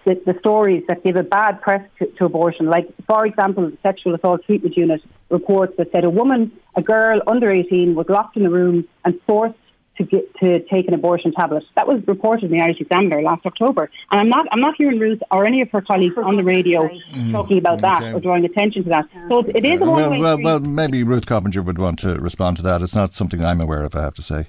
the, 0.04 0.14
the, 0.26 0.34
stories 0.38 0.82
that 0.88 1.04
give 1.04 1.16
a 1.16 1.22
bad 1.22 1.60
press 1.60 1.82
to, 1.98 2.06
to, 2.06 2.24
abortion. 2.24 2.66
Like, 2.66 2.88
for 3.06 3.26
example, 3.26 3.70
the 3.70 3.76
Sexual 3.82 4.14
Assault 4.14 4.44
Treatment 4.44 4.76
Unit 4.76 5.02
reports 5.30 5.74
that 5.78 5.92
said 5.92 6.04
a 6.04 6.10
woman, 6.10 6.52
a 6.76 6.82
girl 6.82 7.20
under 7.26 7.50
18, 7.50 7.94
was 7.94 8.06
locked 8.08 8.36
in 8.36 8.46
a 8.46 8.50
room 8.50 8.86
and 9.04 9.20
forced 9.26 9.58
to 9.96 10.04
get 10.04 10.34
to 10.36 10.60
take 10.64 10.88
an 10.88 10.94
abortion 10.94 11.32
tablet. 11.32 11.62
That 11.76 11.86
was 11.86 12.02
reported 12.06 12.46
in 12.46 12.50
the 12.50 12.60
Irish 12.60 12.80
Examiner 12.80 13.22
last 13.22 13.46
October. 13.46 13.88
And 14.10 14.20
I'm 14.20 14.28
not 14.28 14.46
I'm 14.50 14.60
not 14.60 14.74
hearing 14.76 14.98
Ruth 14.98 15.20
or 15.30 15.46
any 15.46 15.60
of 15.60 15.70
her 15.70 15.80
colleagues 15.80 16.16
on 16.16 16.36
the 16.36 16.42
radio 16.42 16.88
mm, 16.88 17.30
talking 17.30 17.58
about 17.58 17.80
that 17.82 18.02
or 18.02 18.18
drawing 18.18 18.44
attention 18.44 18.82
to 18.84 18.88
that. 18.88 19.04
So 19.28 19.40
it 19.40 19.64
is 19.64 19.80
a 19.80 19.84
well, 19.84 20.18
well, 20.18 20.42
well, 20.42 20.58
maybe 20.58 21.04
Ruth 21.04 21.26
Coppinger 21.26 21.62
would 21.62 21.78
want 21.78 22.00
to 22.00 22.14
respond 22.16 22.56
to 22.56 22.62
that. 22.64 22.82
It's 22.82 22.94
not 22.94 23.14
something 23.14 23.44
I'm 23.44 23.60
aware 23.60 23.84
of, 23.84 23.94
I 23.94 24.02
have 24.02 24.14
to 24.14 24.22
say. 24.22 24.48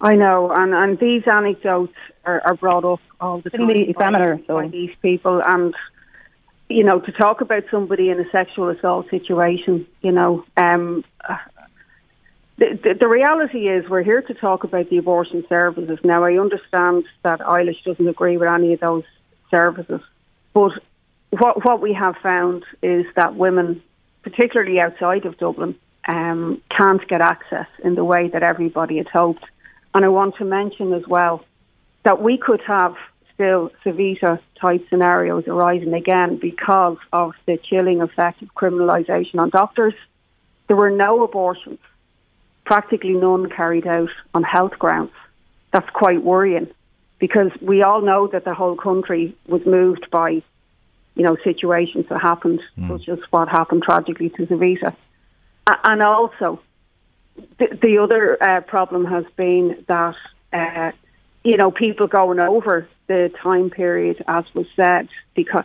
I 0.00 0.14
know, 0.14 0.50
and, 0.50 0.74
and 0.74 0.98
these 0.98 1.26
anecdotes 1.26 1.94
are, 2.24 2.40
are 2.40 2.54
brought 2.54 2.84
up 2.84 3.00
all 3.20 3.40
the 3.40 3.50
time 3.50 3.66
the 3.66 3.90
examiner, 3.90 4.36
by, 4.36 4.44
so. 4.46 4.54
by 4.54 4.68
these 4.68 4.94
people, 5.02 5.42
and 5.44 5.74
you 6.70 6.84
know, 6.84 7.00
to 7.00 7.12
talk 7.12 7.40
about 7.40 7.64
somebody 7.70 8.10
in 8.10 8.20
a 8.20 8.30
sexual 8.30 8.68
assault 8.68 9.10
situation, 9.10 9.86
you 10.02 10.12
know, 10.12 10.44
um, 10.56 11.04
the, 12.56 12.78
the, 12.82 12.94
the, 13.00 13.08
reality 13.08 13.68
is 13.68 13.88
we're 13.88 14.02
here 14.02 14.22
to 14.22 14.34
talk 14.34 14.64
about 14.64 14.88
the 14.88 14.98
abortion 14.98 15.44
services. 15.48 15.98
Now, 16.04 16.24
I 16.24 16.38
understand 16.38 17.04
that 17.22 17.40
Eilís 17.40 17.82
doesn't 17.84 18.06
agree 18.06 18.36
with 18.36 18.48
any 18.48 18.72
of 18.74 18.80
those 18.80 19.04
services, 19.50 20.00
but 20.54 20.72
what 21.30 21.64
what 21.64 21.80
we 21.80 21.92
have 21.92 22.16
found 22.22 22.64
is 22.82 23.06
that 23.16 23.34
women, 23.34 23.82
particularly 24.22 24.78
outside 24.78 25.26
of 25.26 25.38
Dublin, 25.38 25.74
um, 26.06 26.60
can't 26.70 27.06
get 27.08 27.20
access 27.20 27.68
in 27.82 27.94
the 27.94 28.04
way 28.04 28.28
that 28.28 28.42
everybody 28.42 28.98
had 28.98 29.08
hoped. 29.08 29.44
And 29.94 30.04
I 30.04 30.08
want 30.08 30.36
to 30.36 30.44
mention 30.44 30.92
as 30.92 31.06
well 31.06 31.44
that 32.04 32.22
we 32.22 32.38
could 32.38 32.60
have 32.66 32.94
still 33.34 33.70
Savita 33.84 34.38
type 34.60 34.86
scenarios 34.88 35.44
arising 35.46 35.94
again 35.94 36.36
because 36.36 36.98
of 37.12 37.32
the 37.46 37.56
chilling 37.56 38.02
effect 38.02 38.42
of 38.42 38.54
criminalisation 38.54 39.38
on 39.38 39.50
doctors. 39.50 39.94
There 40.68 40.76
were 40.76 40.90
no 40.90 41.24
abortions, 41.24 41.78
practically 42.64 43.14
none 43.14 43.48
carried 43.48 43.86
out 43.86 44.10
on 44.34 44.42
health 44.42 44.78
grounds. 44.78 45.12
That's 45.72 45.88
quite 45.90 46.22
worrying 46.22 46.68
because 47.18 47.50
we 47.60 47.82
all 47.82 48.02
know 48.02 48.26
that 48.28 48.44
the 48.44 48.54
whole 48.54 48.76
country 48.76 49.34
was 49.46 49.64
moved 49.66 50.08
by, 50.10 50.42
you 51.14 51.22
know, 51.22 51.36
situations 51.42 52.06
that 52.08 52.20
happened, 52.20 52.60
mm. 52.78 52.88
such 52.88 53.08
as 53.08 53.18
what 53.30 53.48
happened 53.48 53.82
tragically 53.82 54.30
to 54.30 54.46
Savita. 54.46 54.94
And 55.84 56.02
also, 56.02 56.60
the, 57.58 57.78
the 57.80 57.98
other 57.98 58.42
uh, 58.42 58.60
problem 58.62 59.04
has 59.04 59.24
been 59.36 59.84
that 59.88 60.16
uh, 60.52 60.92
you 61.44 61.56
know 61.56 61.70
people 61.70 62.06
going 62.06 62.38
over 62.40 62.88
the 63.06 63.32
time 63.42 63.70
period, 63.70 64.22
as 64.26 64.44
was 64.54 64.66
said, 64.76 65.08
because. 65.34 65.64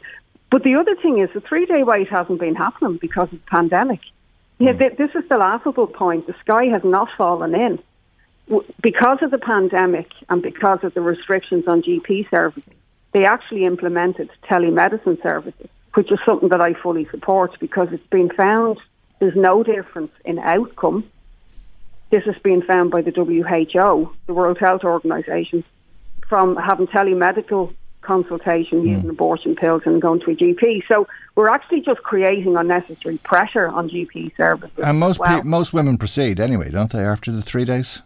But 0.52 0.64
the 0.64 0.76
other 0.76 0.96
thing 0.96 1.20
is 1.20 1.30
the 1.34 1.42
three 1.42 1.66
day 1.66 1.84
wait 1.84 2.08
hasn't 2.08 2.40
been 2.40 2.56
happening 2.56 2.98
because 2.98 3.28
of 3.34 3.40
the 3.40 3.50
pandemic. 3.50 4.00
Yeah, 4.58 4.74
th- 4.74 4.96
this 4.96 5.10
is 5.16 5.28
the 5.28 5.38
laughable 5.38 5.88
point. 5.88 6.28
The 6.28 6.36
sky 6.40 6.66
has 6.66 6.84
not 6.84 7.10
fallen 7.18 7.54
in 7.56 7.80
because 8.82 9.18
of 9.22 9.32
the 9.32 9.40
pandemic 9.40 10.10
and 10.30 10.42
because 10.42 10.80
of 10.84 10.94
the 10.94 11.02
restrictions 11.02 11.68
on 11.68 11.82
GP 11.82 12.30
services. 12.30 12.72
They 13.12 13.26
actually 13.26 13.66
implemented 13.66 14.30
telemedicine 14.44 15.22
services, 15.24 15.70
which 15.96 16.12
is 16.12 16.20
something 16.26 16.50
that 16.50 16.62
I 16.62 16.74
fully 16.74 17.08
support 17.10 17.58
because 17.60 17.90
it's 17.92 18.08
been 18.08 18.30
found 18.30 18.78
there's 19.20 19.36
no 19.36 19.64
difference 19.64 20.12
in 20.24 20.40
outcome 20.40 21.10
this 22.12 22.24
has 22.26 22.36
been 22.44 22.62
found 22.62 22.92
by 22.92 23.02
the 23.02 23.12
WHO, 23.12 24.14
the 24.28 24.34
World 24.34 24.58
Health 24.60 24.84
Organization, 24.84 25.64
from 26.28 26.56
having 26.56 26.88
telemedical 26.88 27.74
consultation 28.06 28.84
mm. 28.84 28.90
using 28.90 29.10
abortion 29.10 29.56
pills 29.56 29.82
and 29.86 30.02
going 30.02 30.20
to 30.22 30.32
a 30.32 30.36
GP. 30.36 30.84
So 30.88 31.08
we're 31.36 31.50
actually 31.50 31.82
just 31.82 32.02
creating 32.04 32.56
unnecessary 32.56 33.18
pressure 33.20 33.68
on 33.68 33.90
GP 33.90 34.36
services. 34.38 34.78
And 34.84 35.00
most 35.00 35.20
well. 35.20 35.42
pe- 35.42 35.48
most 35.48 35.74
women 35.74 35.98
proceed 35.98 36.40
anyway, 36.40 36.70
don't 36.70 36.92
they? 36.92 37.04
After 37.04 37.32
the 37.32 37.42
three 37.42 37.66
days. 37.66 38.02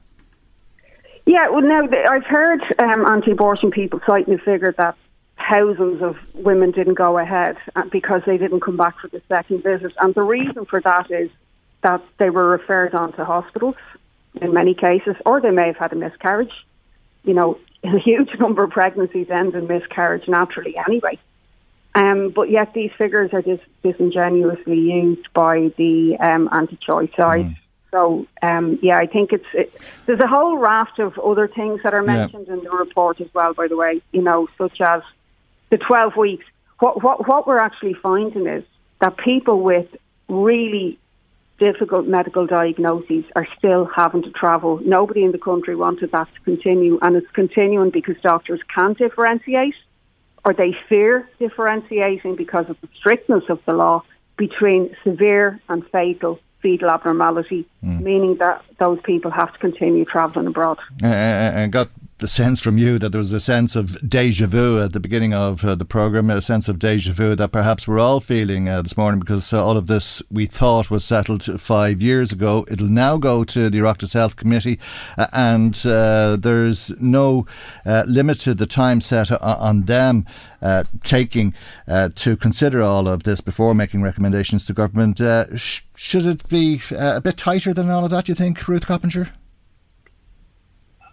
Yeah, 1.26 1.50
well, 1.50 1.62
now 1.62 1.84
I've 2.10 2.26
heard 2.26 2.62
um, 2.80 3.06
anti-abortion 3.06 3.70
people 3.70 4.00
citing 4.08 4.36
the 4.36 4.40
figure 4.40 4.74
that 4.78 4.96
thousands 5.48 6.02
of 6.02 6.18
women 6.34 6.72
didn't 6.72 6.96
go 6.96 7.20
ahead 7.20 7.56
uh, 7.76 7.84
because 7.92 8.22
they 8.26 8.38
didn't 8.38 8.62
come 8.62 8.78
back 8.78 9.00
for 9.00 9.10
the 9.10 9.22
second 9.28 9.62
visit, 9.62 9.94
and 10.00 10.16
the 10.16 10.24
reason 10.24 10.66
for 10.66 10.82
that 10.82 11.12
is 11.12 11.30
that 11.82 12.04
they 12.18 12.30
were 12.30 12.48
referred 12.48 12.94
on 12.94 13.14
to 13.14 13.26
hospitals 13.26 13.76
in 14.42 14.54
many 14.54 14.74
cases, 14.74 15.16
or 15.26 15.42
they 15.42 15.52
may 15.52 15.68
have 15.68 15.78
had 15.78 15.94
a 15.94 15.96
miscarriage. 15.96 16.54
You 17.24 17.34
know, 17.34 17.58
a 17.84 17.98
huge 18.00 18.30
number 18.40 18.64
of 18.64 18.72
pregnancies 18.72 19.30
end 19.30 19.56
in 19.56 19.68
miscarriage 19.68 20.28
naturally 20.28 20.76
anyway. 20.78 21.18
Um, 21.96 22.30
but 22.30 22.52
yet 22.52 22.74
these 22.74 22.92
figures 22.98 23.32
are 23.34 23.42
just 23.42 23.64
disingenuously 23.84 24.78
used 24.78 25.32
by 25.34 25.72
the 25.78 26.18
um, 26.20 26.48
anti-choice 26.52 27.10
side. 27.18 27.46
Mm. 27.46 27.58
So, 27.92 28.28
um, 28.44 28.78
yeah, 28.84 28.98
I 28.98 29.08
think 29.08 29.34
it's 29.34 29.46
it, 29.54 29.74
there's 30.06 30.20
a 30.20 30.28
whole 30.28 30.58
raft 30.58 31.00
of 31.00 31.18
other 31.18 31.48
things 31.48 31.82
that 31.84 31.96
are 31.96 32.04
mentioned 32.04 32.46
yeah. 32.48 32.54
in 32.54 32.64
the 32.64 32.70
report 32.70 33.20
as 33.20 33.28
well. 33.34 33.56
By 33.56 33.68
the 33.68 33.76
way, 33.76 34.02
you 34.12 34.22
know, 34.22 34.48
such 34.58 34.80
as 34.80 35.02
the 35.72 35.78
12 35.78 36.16
weeks. 36.16 36.46
What 36.80 37.04
what 37.04 37.28
what 37.28 37.48
we're 37.48 37.60
actually 37.60 37.96
finding 37.96 38.46
is 38.46 38.64
that 39.02 39.18
people 39.18 39.62
with 39.62 39.88
really 40.28 41.00
difficult 41.60 42.08
medical 42.08 42.48
diagnoses 42.48 43.26
are 43.36 43.48
still 43.58 43.86
having 43.96 44.24
to 44.24 44.32
travel. 44.32 44.80
Nobody 44.84 45.24
in 45.24 45.32
the 45.32 45.38
country 45.38 45.76
wanted 45.76 46.12
that 46.12 46.28
to 46.34 46.40
continue, 46.42 47.00
and 47.02 47.16
it's 47.16 47.30
continuing 47.32 47.90
because 47.92 48.16
doctors 48.24 48.62
can't 48.74 48.98
differentiate 48.98 49.76
or 50.46 50.54
they 50.54 50.74
fear 50.88 51.30
differentiating 51.38 52.36
because 52.36 52.70
of 52.70 52.80
the 52.82 52.88
strictness 52.98 53.44
of 53.50 53.60
the 53.66 53.74
law 53.74 54.02
between 54.38 54.96
severe 55.04 55.60
and 55.68 55.86
fatal 55.92 56.40
fetal 56.62 56.90
abnormality, 56.90 57.66
mm. 57.84 58.02
meaning 58.02 58.36
that 58.38 58.62
those 58.80 59.00
people 59.04 59.32
have 59.32 59.52
to 59.54 59.60
continue 59.60 60.04
travelling 60.04 60.48
abroad. 60.48 60.78
Uh, 61.02 61.06
and 61.08 61.72
got 61.72 61.90
the 62.20 62.28
sense 62.28 62.60
from 62.60 62.78
you 62.78 63.00
that 63.00 63.10
there 63.10 63.20
was 63.20 63.32
a 63.32 63.40
sense 63.40 63.78
of 63.78 63.98
deja 64.08 64.46
vu 64.46 64.82
at 64.82 64.92
the 64.92 65.00
beginning 65.00 65.34
of 65.34 65.64
uh, 65.64 65.74
the 65.74 65.86
programme, 65.86 66.30
a 66.30 66.42
sense 66.42 66.68
of 66.68 66.78
deja 66.78 67.14
vu 67.14 67.34
that 67.34 67.54
perhaps 67.54 67.88
we're 67.88 68.00
all 68.00 68.20
feeling 68.20 68.68
uh, 68.68 68.82
this 68.82 68.98
morning 68.98 69.22
because 69.22 69.54
uh, 69.54 69.66
all 69.66 69.78
of 69.78 69.88
this 69.88 70.22
we 70.30 70.46
thought 70.46 70.92
was 70.92 71.06
settled 71.06 71.44
five 71.62 72.02
years 72.02 72.34
ago. 72.34 72.66
It'll 72.70 72.88
now 72.88 73.18
go 73.18 73.46
to 73.46 73.70
the 73.70 73.80
Oireachtas 73.80 74.14
Health 74.14 74.36
Committee, 74.36 74.80
uh, 75.18 75.28
and 75.32 75.74
uh, 75.86 76.36
there's 76.38 76.92
no 77.00 77.48
uh, 77.86 78.04
limit 78.06 78.42
to 78.42 78.54
the 78.54 78.66
time 78.66 79.00
set 79.00 79.32
on 79.42 79.84
them 79.84 80.26
taking 81.04 81.54
to 82.16 82.36
consider 82.36 82.82
all 82.82 83.08
of 83.08 83.24
this 83.24 83.40
before 83.40 83.74
making 83.74 84.02
recommendations 84.02 84.66
to 84.66 84.74
government. 84.74 85.22
Sh- 85.58 85.84
should 85.96 86.26
it 86.26 86.50
be 86.50 86.82
a 86.92 87.22
bit 87.22 87.38
tighter 87.38 87.74
than 87.74 87.90
all 87.90 88.04
of 88.04 88.12
that, 88.12 88.28
you 88.28 88.36
think, 88.36 88.68
Ruth 88.68 88.86
Coppinger? 88.86 89.32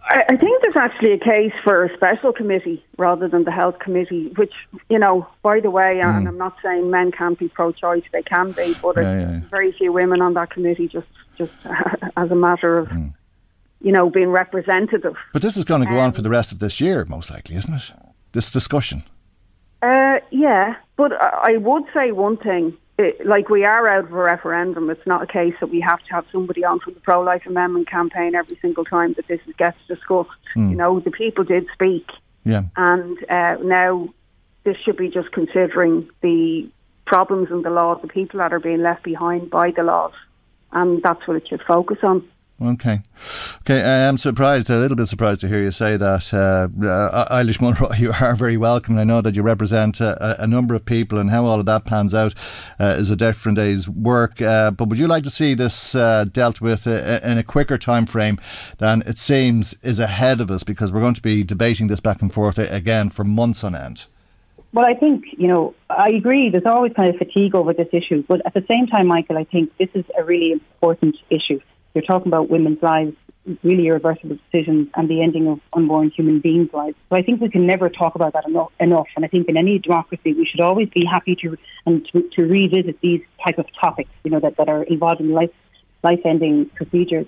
I, 0.09 0.37
think 0.37 0.61
there's 0.61 0.75
actually 0.75 1.13
a 1.13 1.19
case 1.19 1.53
for 1.63 1.83
a 1.83 1.93
special 1.95 2.31
committee 2.31 2.83
rather 2.97 3.27
than 3.27 3.43
the 3.43 3.51
health 3.51 3.79
committee, 3.79 4.31
which, 4.37 4.53
you 4.89 4.97
know, 4.97 5.27
by 5.43 5.59
the 5.59 5.69
way, 5.69 5.99
mm. 6.01 6.17
and 6.17 6.27
I'm 6.27 6.37
not 6.37 6.55
saying 6.63 6.89
men 6.89 7.11
can't 7.11 7.37
be 7.37 7.49
pro 7.49 7.71
choice, 7.71 8.03
they 8.13 8.23
can 8.23 8.51
be, 8.51 8.73
but 8.81 8.95
yeah, 8.95 9.03
there's 9.03 9.43
yeah. 9.43 9.49
very 9.49 9.71
few 9.73 9.91
women 9.91 10.21
on 10.21 10.33
that 10.35 10.51
committee 10.51 10.87
just, 10.87 11.07
just 11.37 11.51
as 12.17 12.31
a 12.31 12.35
matter 12.35 12.77
of, 12.77 12.87
mm. 12.87 13.13
you 13.81 13.91
know, 13.91 14.09
being 14.09 14.29
representative. 14.29 15.15
But 15.33 15.41
this 15.41 15.57
is 15.57 15.65
going 15.65 15.81
to 15.81 15.87
go 15.87 15.97
um, 15.97 16.05
on 16.05 16.11
for 16.13 16.21
the 16.21 16.29
rest 16.29 16.51
of 16.51 16.59
this 16.59 16.79
year, 16.79 17.03
most 17.05 17.29
likely, 17.29 17.55
isn't 17.57 17.73
it? 17.73 17.91
This 18.31 18.51
discussion. 18.51 19.03
Uh, 19.81 20.19
yeah, 20.31 20.75
but 20.95 21.11
I 21.13 21.57
would 21.57 21.83
say 21.93 22.11
one 22.11 22.37
thing 22.37 22.77
it, 22.97 23.25
like 23.25 23.49
we 23.49 23.63
are 23.63 23.87
out 23.87 24.05
of 24.05 24.11
a 24.11 24.15
referendum. 24.15 24.89
It's 24.89 25.05
not 25.05 25.21
a 25.23 25.27
case 25.27 25.53
that 25.59 25.69
we 25.69 25.79
have 25.81 25.99
to 26.05 26.13
have 26.13 26.25
somebody 26.31 26.63
on 26.63 26.79
from 26.79 26.95
the 26.95 26.99
pro 26.99 27.21
life 27.21 27.45
amendment 27.45 27.89
campaign 27.89 28.35
every 28.35 28.57
single 28.61 28.85
time 28.85 29.13
that 29.13 29.27
this 29.27 29.39
gets 29.57 29.77
discussed. 29.87 30.29
Mm. 30.55 30.71
You 30.71 30.75
know, 30.75 30.99
the 30.99 31.11
people 31.11 31.43
did 31.43 31.67
speak, 31.73 32.07
yeah, 32.43 32.63
and 32.75 33.17
uh, 33.29 33.57
now 33.63 34.09
this 34.63 34.77
should 34.83 34.97
be 34.97 35.09
just 35.09 35.31
considering 35.31 36.09
the 36.21 36.69
problems 37.05 37.49
in 37.51 37.61
the 37.61 37.69
law, 37.69 37.95
the 37.95 38.07
people 38.07 38.39
that 38.39 38.51
are 38.51 38.59
being 38.59 38.81
left 38.81 39.03
behind 39.03 39.49
by 39.49 39.71
the 39.71 39.83
laws, 39.83 40.13
and 40.71 41.01
that's 41.03 41.25
what 41.27 41.37
it 41.37 41.47
should 41.47 41.61
focus 41.61 41.99
on. 42.03 42.27
Okay. 42.59 43.01
Okay, 43.61 43.83
I 43.83 43.97
am 44.07 44.17
surprised, 44.17 44.67
a 44.71 44.77
little 44.77 44.97
bit 44.97 45.07
surprised 45.07 45.41
to 45.41 45.47
hear 45.47 45.61
you 45.61 45.69
say 45.69 45.95
that. 45.95 46.33
Uh, 46.33 46.67
uh, 46.83 47.27
Eilís 47.29 47.61
Mulroy, 47.61 47.95
you 47.99 48.11
are 48.19 48.35
very 48.35 48.57
welcome. 48.57 48.97
I 48.97 49.03
know 49.03 49.21
that 49.21 49.35
you 49.35 49.43
represent 49.43 49.99
a, 49.99 50.41
a, 50.41 50.47
number 50.47 50.73
of 50.73 50.83
people, 50.83 51.19
and 51.19 51.29
how 51.29 51.45
all 51.45 51.59
of 51.59 51.67
that 51.67 51.85
pans 51.85 52.15
out 52.15 52.33
uh, 52.79 52.95
is 52.97 53.11
a 53.11 53.15
different 53.15 53.59
day's 53.59 53.87
work. 53.87 54.41
Uh, 54.41 54.71
but 54.71 54.89
would 54.89 54.97
you 54.97 55.05
like 55.05 55.23
to 55.25 55.29
see 55.29 55.53
this 55.53 55.93
uh, 55.93 56.25
dealt 56.31 56.59
with 56.59 56.87
uh, 56.87 57.19
in 57.23 57.37
a 57.37 57.43
quicker 57.43 57.77
time 57.77 58.07
frame 58.07 58.39
than 58.79 59.03
it 59.05 59.19
seems 59.19 59.75
is 59.83 59.99
ahead 59.99 60.41
of 60.41 60.49
us? 60.49 60.63
Because 60.63 60.91
we're 60.91 61.01
going 61.01 61.13
to 61.13 61.21
be 61.21 61.43
debating 61.43 61.87
this 61.87 61.99
back 61.99 62.23
and 62.23 62.33
forth 62.33 62.57
again 62.57 63.11
for 63.11 63.23
months 63.23 63.63
on 63.63 63.75
end. 63.75 64.07
Well, 64.73 64.85
I 64.85 64.95
think, 64.95 65.25
you 65.37 65.47
know, 65.47 65.75
I 65.91 66.09
agree. 66.09 66.49
There's 66.49 66.65
always 66.65 66.93
kind 66.93 67.13
of 67.13 67.17
fatigue 67.17 67.53
over 67.53 67.73
this 67.73 67.87
issue. 67.93 68.23
But 68.27 68.43
at 68.47 68.55
the 68.55 68.65
same 68.67 68.87
time, 68.87 69.07
Michael, 69.07 69.37
I 69.37 69.43
think 69.43 69.75
this 69.77 69.89
is 69.93 70.05
a 70.17 70.23
really 70.23 70.51
important 70.51 71.17
issue. 71.29 71.59
You're 71.93 72.03
talking 72.03 72.27
about 72.27 72.49
women's 72.49 72.81
lives, 72.81 73.15
really 73.63 73.87
irreversible 73.87 74.37
decisions, 74.51 74.89
and 74.95 75.09
the 75.09 75.21
ending 75.21 75.47
of 75.47 75.59
unborn 75.73 76.09
human 76.09 76.39
beings' 76.39 76.69
lives. 76.73 76.95
So 77.09 77.15
I 77.15 77.21
think 77.21 77.41
we 77.41 77.49
can 77.49 77.65
never 77.65 77.89
talk 77.89 78.15
about 78.15 78.33
that 78.33 78.47
enough. 78.47 78.71
enough. 78.79 79.07
And 79.15 79.25
I 79.25 79.27
think 79.27 79.47
in 79.47 79.57
any 79.57 79.79
democracy, 79.79 80.33
we 80.33 80.45
should 80.45 80.59
always 80.59 80.89
be 80.89 81.05
happy 81.05 81.35
to 81.41 81.57
and 81.85 82.07
to, 82.11 82.29
to 82.35 82.41
revisit 82.43 82.99
these 83.01 83.21
type 83.43 83.57
of 83.57 83.65
topics, 83.79 84.09
you 84.23 84.31
know, 84.31 84.39
that, 84.39 84.57
that 84.57 84.69
are 84.69 84.83
involved 84.83 85.21
in 85.21 85.31
life 85.31 85.51
life-ending 86.03 86.69
procedures. 86.75 87.25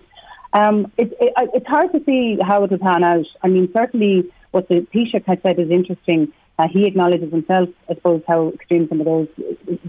Um, 0.54 0.92
it, 0.98 1.12
it, 1.20 1.34
it's 1.54 1.68
hard 1.68 1.92
to 1.92 2.04
see 2.06 2.38
how 2.42 2.64
it 2.64 2.72
will 2.72 2.78
pan 2.78 3.04
out. 3.04 3.26
I 3.44 3.48
mean, 3.48 3.70
certainly 3.74 4.32
what 4.52 4.68
the 4.68 4.86
Taoiseach 4.94 5.26
has 5.26 5.38
said 5.44 5.60
is 5.60 5.70
interesting. 5.70 6.32
Uh, 6.58 6.68
he 6.68 6.86
acknowledges 6.86 7.32
himself, 7.32 7.70
I 7.90 7.96
suppose, 7.96 8.22
how 8.28 8.50
extreme 8.50 8.88
some 8.90 9.00
of 9.00 9.06
those 9.06 9.28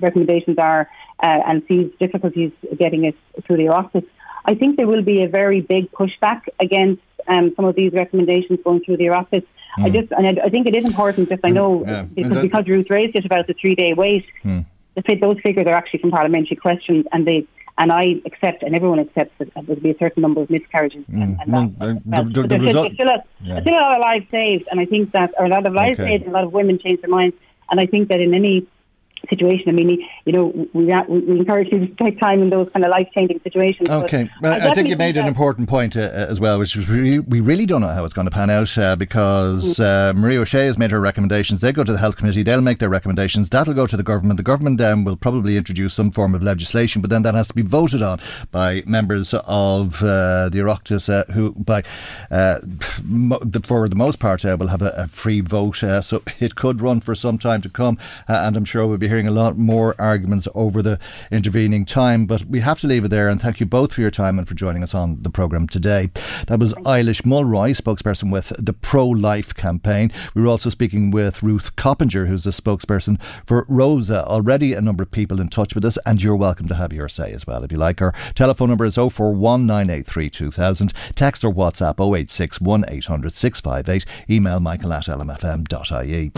recommendations 0.00 0.56
are 0.58 0.88
uh, 1.22 1.40
and 1.46 1.62
sees 1.66 1.90
difficulties 1.98 2.52
getting 2.78 3.04
it 3.04 3.16
through 3.44 3.56
the 3.56 3.68
office. 3.68 4.04
I 4.44 4.54
think 4.54 4.76
there 4.76 4.86
will 4.86 5.02
be 5.02 5.22
a 5.22 5.28
very 5.28 5.60
big 5.60 5.90
pushback 5.92 6.42
against 6.58 7.02
um, 7.28 7.52
some 7.56 7.64
of 7.64 7.74
these 7.74 7.92
recommendations 7.92 8.60
going 8.64 8.82
through 8.84 8.96
the 8.96 9.08
office. 9.10 9.44
Mm. 9.78 9.84
I 9.84 9.88
hmm. 9.88 9.94
just, 9.94 10.12
and 10.12 10.26
I, 10.26 10.46
I, 10.46 10.48
think 10.48 10.66
it 10.66 10.74
is 10.74 10.84
important, 10.84 11.28
just 11.28 11.42
I 11.44 11.50
know, 11.50 11.84
yeah. 11.86 12.02
because, 12.02 12.32
that, 12.32 12.42
because 12.42 12.66
Ruth 12.66 12.90
raised 12.90 13.14
it 13.14 13.24
about 13.24 13.46
the 13.46 13.54
three 13.54 13.74
day 13.74 13.94
wait, 13.94 14.26
mm. 14.44 14.64
the, 14.96 15.14
those 15.16 15.38
figures 15.40 15.66
are 15.66 15.74
actually 15.74 16.00
from 16.00 16.10
parliamentary 16.10 16.56
questions 16.56 17.06
and 17.12 17.26
they, 17.26 17.46
and 17.78 17.92
I 17.92 18.16
accept, 18.26 18.62
and 18.62 18.74
everyone 18.74 18.98
accepts 18.98 19.32
that 19.38 19.54
there 19.54 19.62
will 19.62 19.76
be 19.76 19.90
a 19.90 19.98
certain 19.98 20.22
number 20.22 20.42
of 20.42 20.50
miscarriages. 20.50 21.04
Mm. 21.06 21.36
And, 21.40 21.54
and 21.80 22.02
well, 22.04 22.24
the, 22.24 22.42
the, 22.42 22.48
the 22.48 22.58
result, 22.58 22.92
still, 22.92 23.08
a, 23.08 23.22
yeah. 23.40 23.60
still 23.60 23.72
a 23.72 23.80
lot 23.80 23.94
of 23.94 24.00
lives 24.00 24.26
saved, 24.30 24.68
and 24.70 24.80
I 24.80 24.84
think 24.84 25.12
that, 25.12 25.32
or 25.38 25.46
a 25.46 25.48
lot 25.48 25.64
of 25.64 25.72
lives 25.72 25.98
okay. 25.98 26.10
saved, 26.10 26.24
and 26.24 26.32
a 26.32 26.34
lot 26.34 26.44
of 26.44 26.52
women 26.52 26.78
change 26.78 27.00
their 27.00 27.10
minds. 27.10 27.36
And 27.70 27.80
I 27.80 27.86
think 27.86 28.08
that 28.08 28.20
in 28.20 28.34
any 28.34 28.66
situation. 29.28 29.68
I 29.68 29.72
mean, 29.72 30.06
you 30.24 30.32
know, 30.32 30.46
we, 30.72 30.86
we 30.86 31.38
encourage 31.38 31.70
people 31.70 31.86
to 31.86 31.94
take 31.94 32.18
time 32.18 32.42
in 32.42 32.50
those 32.50 32.68
kind 32.72 32.84
of 32.84 32.90
life 32.90 33.08
changing 33.14 33.40
situations. 33.42 33.88
Okay, 33.88 34.30
well, 34.40 34.60
I, 34.60 34.70
I 34.70 34.74
think 34.74 34.88
you 34.88 34.96
made 34.96 35.16
an 35.16 35.26
important 35.26 35.68
point 35.68 35.96
uh, 35.96 36.00
as 36.00 36.40
well, 36.40 36.58
which 36.58 36.76
is 36.76 36.88
we, 36.88 37.18
we 37.18 37.40
really 37.40 37.66
don't 37.66 37.80
know 37.80 37.88
how 37.88 38.04
it's 38.04 38.14
going 38.14 38.26
to 38.26 38.30
pan 38.30 38.50
out 38.50 38.76
uh, 38.78 38.96
because 38.96 39.76
mm. 39.76 39.84
uh, 39.84 40.14
Marie 40.14 40.38
O'Shea 40.38 40.66
has 40.66 40.78
made 40.78 40.90
her 40.90 41.00
recommendations. 41.00 41.60
They 41.60 41.72
go 41.72 41.84
to 41.84 41.92
the 41.92 41.98
health 41.98 42.16
committee, 42.16 42.42
they'll 42.42 42.60
make 42.60 42.78
their 42.78 42.88
recommendations. 42.88 43.48
That'll 43.48 43.74
go 43.74 43.86
to 43.86 43.96
the 43.96 44.02
government. 44.02 44.36
The 44.36 44.42
government 44.42 44.78
then 44.78 45.04
will 45.04 45.16
probably 45.16 45.56
introduce 45.56 45.94
some 45.94 46.10
form 46.10 46.34
of 46.34 46.42
legislation, 46.42 47.02
but 47.02 47.10
then 47.10 47.22
that 47.22 47.34
has 47.34 47.48
to 47.48 47.54
be 47.54 47.62
voted 47.62 48.02
on 48.02 48.20
by 48.50 48.82
members 48.86 49.34
of 49.34 50.02
uh, 50.02 50.48
the 50.48 50.58
Oireachtas, 50.58 51.08
uh, 51.08 51.30
who, 51.32 51.52
by 51.52 51.82
uh, 52.30 52.58
for 53.64 53.88
the 53.88 53.96
most 53.96 54.18
part, 54.18 54.44
will 54.44 54.68
have 54.68 54.82
a, 54.82 54.92
a 54.96 55.06
free 55.06 55.40
vote. 55.40 55.76
so 55.76 56.22
it 56.38 56.54
could 56.54 56.80
run 56.80 57.00
for 57.00 57.14
some 57.14 57.38
time 57.38 57.60
to 57.62 57.68
come, 57.68 57.98
and 58.28 58.56
I'm 58.56 58.64
sure 58.64 58.86
we'll 58.86 58.98
be 58.98 59.09
hearing 59.10 59.26
a 59.26 59.32
lot 59.32 59.58
more 59.58 59.94
arguments 59.98 60.46
over 60.54 60.82
the 60.82 60.98
intervening 61.32 61.84
time. 61.84 62.26
But 62.26 62.44
we 62.44 62.60
have 62.60 62.78
to 62.80 62.86
leave 62.86 63.04
it 63.04 63.08
there. 63.08 63.28
And 63.28 63.40
thank 63.40 63.58
you 63.58 63.66
both 63.66 63.92
for 63.92 64.00
your 64.00 64.10
time 64.10 64.38
and 64.38 64.46
for 64.46 64.54
joining 64.54 64.82
us 64.82 64.94
on 64.94 65.22
the 65.22 65.30
programme 65.30 65.66
today. 65.66 66.10
That 66.46 66.60
was 66.60 66.74
Eilís 66.74 67.26
Mulroy, 67.26 67.72
spokesperson 67.72 68.30
with 68.30 68.52
the 68.56 68.72
Pro 68.72 69.06
Life 69.08 69.52
campaign. 69.54 70.12
We 70.34 70.42
were 70.42 70.48
also 70.48 70.70
speaking 70.70 71.10
with 71.10 71.42
Ruth 71.42 71.74
Coppinger, 71.74 72.26
who's 72.26 72.46
a 72.46 72.50
spokesperson 72.50 73.20
for 73.44 73.66
Rosa. 73.68 74.24
Already 74.26 74.74
a 74.74 74.80
number 74.80 75.02
of 75.02 75.10
people 75.10 75.40
in 75.40 75.48
touch 75.48 75.74
with 75.74 75.84
us, 75.84 75.98
and 76.06 76.22
you're 76.22 76.36
welcome 76.36 76.68
to 76.68 76.74
have 76.74 76.92
your 76.92 77.08
say 77.08 77.32
as 77.32 77.46
well 77.46 77.64
if 77.64 77.72
you 77.72 77.78
like. 77.78 78.00
Our 78.00 78.14
telephone 78.34 78.68
number 78.68 78.84
is 78.84 78.94
041983 78.94 80.30
2000. 80.30 80.92
Text 81.16 81.44
or 81.44 81.52
WhatsApp 81.52 81.98
086 82.16 82.60
1800 82.60 83.32
658. 83.32 84.04
Email 84.30 84.60
michael 84.60 84.92
at 84.92 85.04
lmfm.ie. 85.06 86.30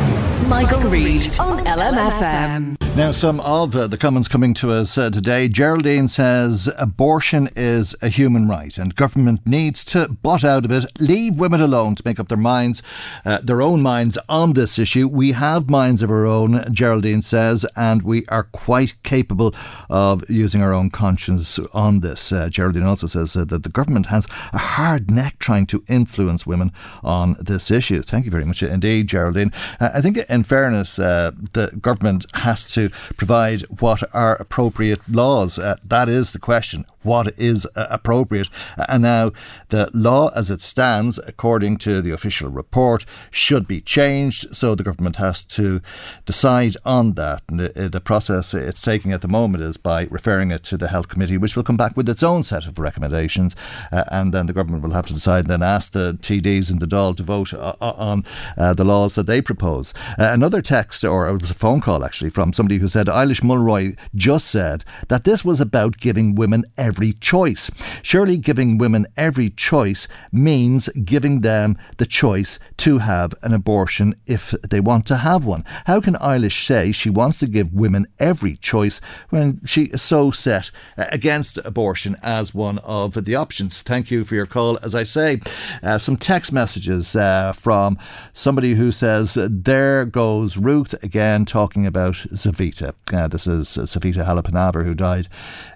Michael 0.49 0.81
Reade 0.91 1.39
on 1.39 1.65
LMFM. 1.65 2.62
Now, 2.95 3.11
some 3.11 3.41
of 3.41 3.75
uh, 3.75 3.87
the 3.87 3.97
comments 3.97 4.29
coming 4.29 4.53
to 4.53 4.71
us 4.71 4.99
uh, 4.99 5.09
today. 5.09 5.49
Geraldine 5.49 6.09
says 6.09 6.71
abortion 6.77 7.49
is 7.57 7.95
a 8.03 8.11
human 8.11 8.47
right 8.47 8.77
and 8.77 8.95
government 8.95 9.47
needs 9.47 9.83
to 9.87 10.09
butt 10.09 10.45
out 10.45 10.67
of 10.67 10.71
it, 10.71 10.85
leave 11.01 11.37
women 11.37 11.63
alone 11.63 11.95
to 11.95 12.03
make 12.05 12.21
up 12.21 12.29
their 12.29 12.37
minds, 12.37 12.83
uh, 13.25 13.39
their 13.43 13.63
own 13.63 13.81
minds 13.81 14.19
on 14.29 14.53
this 14.53 14.79
issue. 14.79 15.09
We 15.09 15.33
have 15.33 15.71
minds 15.71 16.03
of 16.03 16.11
our 16.11 16.27
own, 16.27 16.71
Geraldine 16.71 17.23
says, 17.23 17.65
and 17.77 18.03
we 18.03 18.27
are 18.27 18.45
quite 18.45 19.03
capable 19.03 19.55
of 19.89 20.29
using 20.29 20.63
our 20.63 20.75
own 20.75 20.91
conscience 20.91 21.59
on 21.73 22.01
this. 22.01 22.31
Uh, 22.31 22.51
Geraldine 22.51 22.83
also 22.83 23.07
says 23.07 23.35
uh, 23.35 23.47
that 23.47 23.63
the 23.63 23.71
government 23.71 24.07
has 24.07 24.27
a 24.53 24.59
hard 24.59 25.11
neck 25.11 25.39
trying 25.39 25.65
to 25.65 25.83
influence 25.89 26.47
women 26.47 26.71
on 27.03 27.37
this 27.41 27.71
issue. 27.71 28.03
Thank 28.03 28.27
you 28.27 28.31
very 28.31 28.45
much 28.45 28.63
indeed, 28.63 29.07
Geraldine. 29.07 29.51
Uh, 29.81 29.89
I 29.95 30.03
think, 30.03 30.19
in 30.19 30.45
fairness, 30.45 30.97
the 30.97 31.79
government 31.81 32.27
has 32.35 32.52
to 32.75 32.91
provide 33.17 33.63
what 33.81 34.03
are 34.15 34.37
appropriate 34.37 35.09
laws. 35.09 35.59
Uh, 35.59 35.77
that 35.85 36.09
is 36.09 36.33
the 36.33 36.39
question. 36.39 36.85
What 37.03 37.39
is 37.39 37.67
uh, 37.77 37.87
appropriate. 37.91 38.49
And 38.89 39.03
now 39.03 39.33
the 39.69 39.91
law 39.93 40.31
as 40.35 40.51
it 40.51 40.61
stands, 40.61 41.19
according 41.27 41.79
to 41.79 42.03
the 42.03 42.11
official 42.13 42.51
report, 42.51 43.05
should 43.31 43.67
be 43.67 43.81
changed. 43.81 44.55
So 44.55 44.75
the 44.75 44.83
government 44.83 45.17
has 45.17 45.45
to 45.45 45.81
decide 46.25 46.77
on 46.85 47.15
that. 47.15 47.43
And 47.49 47.61
the, 47.61 47.89
the 47.89 48.01
process 48.01 48.55
it's 48.55 48.83
taking 48.83 49.13
at 49.13 49.21
the 49.21 49.29
moment 49.29 49.65
is 49.65 49.77
by 49.77 50.09
referring 50.11 50.51
it 50.51 50.63
to 50.65 50.77
the 50.77 50.89
Health 50.89 51.09
Committee, 51.09 51.39
which 51.39 51.57
will 51.57 51.63
come 51.63 51.77
back 51.77 51.97
with 51.97 52.09
its 52.09 52.23
own 52.23 52.43
set 52.43 52.67
of 52.67 52.79
recommendations. 52.79 53.55
Uh, 53.91 54.05
and 54.11 54.33
then 54.33 54.47
the 54.47 54.53
government 54.53 54.83
will 54.83 54.93
have 54.93 55.07
to 55.07 55.15
decide 55.15 55.41
and 55.41 55.51
then 55.51 55.63
ask 55.63 55.93
the 55.93 56.19
TDs 56.21 56.71
in 56.71 56.79
the 56.79 56.87
Dáil 56.87 57.17
to 57.17 57.23
vote 57.23 57.55
uh, 57.55 57.75
on 57.81 58.25
uh, 58.57 58.75
the 58.75 58.85
laws 58.85 59.15
that 59.15 59.27
they 59.27 59.41
propose. 59.41 59.93
Uh, 60.19 60.31
another 60.31 60.63
text, 60.63 61.05
or 61.05 61.29
it 61.29 61.41
was 61.41 61.51
a 61.51 61.55
phone 61.55 61.81
call 61.81 62.05
actually, 62.05 62.31
from 62.31 62.53
somebody 62.53 62.79
who 62.79 62.89
said 62.89 63.07
Eilís 63.07 63.43
Mulroy 63.43 63.95
just 64.15 64.49
said 64.49 64.85
that 65.09 65.25
this 65.25 65.45
was 65.45 65.61
about 65.61 65.99
giving 65.99 66.35
women 66.35 66.65
every 66.93 67.15
choice. 67.15 67.71
Surely 68.03 68.37
giving 68.37 68.77
women 68.77 69.07
every 69.17 69.49
choice 69.49 70.07
means 70.31 70.91
giving 71.13 71.41
them 71.41 71.79
the 71.97 72.05
choice 72.05 72.59
to 72.77 72.99
have 72.99 73.33
an 73.43 73.55
abortion 73.55 74.15
if 74.27 74.51
they 74.69 74.79
want 74.79 75.07
to 75.07 75.17
have 75.17 75.43
one. 75.43 75.65
How 75.87 76.03
can 76.03 76.17
Eilís 76.17 76.67
say 76.67 76.93
she 76.93 77.09
wants 77.09 77.39
to 77.39 77.47
give 77.47 77.73
women 77.73 78.05
every 78.19 78.59
choice 78.59 79.01
when 79.31 79.63
she 79.65 79.85
is 79.85 80.03
so 80.03 80.31
set 80.31 80.71
uh, 80.99 81.07
against 81.09 81.57
abortion 81.65 82.15
as 82.23 82.53
one 82.53 82.77
of 82.81 83.25
the 83.25 83.37
options? 83.37 83.81
Thank 83.81 84.11
you 84.11 84.27
for 84.27 84.35
your 84.35 84.45
call. 84.45 84.79
As 84.83 84.95
I 84.95 85.05
say, 85.05 85.41
uh, 85.83 85.97
some 85.97 86.19
text 86.19 86.53
messages 86.53 87.17
uh, 87.17 87.53
from 87.53 87.97
somebody 88.35 88.75
who 88.75 88.93
says, 88.93 89.39
There 89.51 90.05
goes 90.05 90.59
Ruth 90.59 90.95
again 91.03 91.47
talking 91.47 91.87
about 91.87 92.15
Savita. 92.15 92.93
Uh, 93.11 93.29
this 93.29 93.47
is 93.47 93.67
Savita 93.69 94.27
Halappanavar, 94.27 94.85
who 94.85 94.95
died 94.95 95.29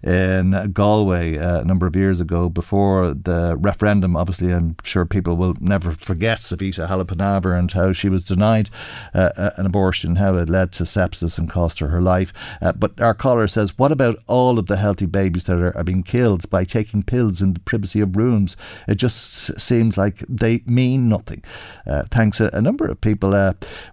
in 0.03 0.73
Galway 0.75 1.06
uh, 1.13 1.61
a 1.61 1.65
number 1.65 1.87
of 1.87 1.97
years 1.97 2.21
ago 2.21 2.49
before 2.49 3.15
the 3.15 3.57
referendum. 3.59 4.17
Obviously, 4.17 4.53
I'm 4.53 4.77
sure 4.83 5.05
people 5.05 5.37
will 5.37 5.55
never 5.61 5.93
forget 5.93 6.39
Savita 6.39 6.89
Halappanavar 6.89 7.59
and 7.59 7.71
how 7.71 7.93
she 7.93 8.09
was 8.09 8.25
denied 8.25 8.71
uh, 9.15 9.31
uh, 9.37 9.51
an 9.57 9.67
abortion, 9.67 10.17
how 10.17 10.37
it 10.37 10.49
led 10.49 10.73
to 10.73 10.85
sepsis 10.85 11.39
and 11.39 11.51
cost 11.51 11.79
her 11.79 11.89
her 11.89 12.01
life. 12.01 12.33
Uh, 12.61 12.73
but 12.73 13.01
our 13.01 13.15
caller 13.15 13.49
says, 13.49 13.79
What 13.79 13.93
about 13.93 14.17
all 14.27 14.59
of 14.59 14.67
the 14.67 14.77
healthy 14.77 15.07
babies 15.07 15.45
that 15.45 15.59
are, 15.59 15.77
are 15.77 15.85
being 15.85 16.03
killed 16.03 16.49
by 16.51 16.65
taking 16.65 17.03
pills 17.03 17.41
in 17.41 17.55
the 17.55 17.61
privacy 17.61 18.01
of 18.01 18.17
rooms? 18.17 18.57
It 18.89 18.97
just 18.97 19.61
seems 19.61 19.97
like 19.97 20.25
they 20.29 20.63
mean 20.67 21.09
nothing. 21.09 21.43
Uh, 21.87 22.03
thanks 22.11 22.41
a, 22.41 22.51
a, 22.53 22.61
number 22.61 22.87
of 22.87 23.01
people 23.01 23.31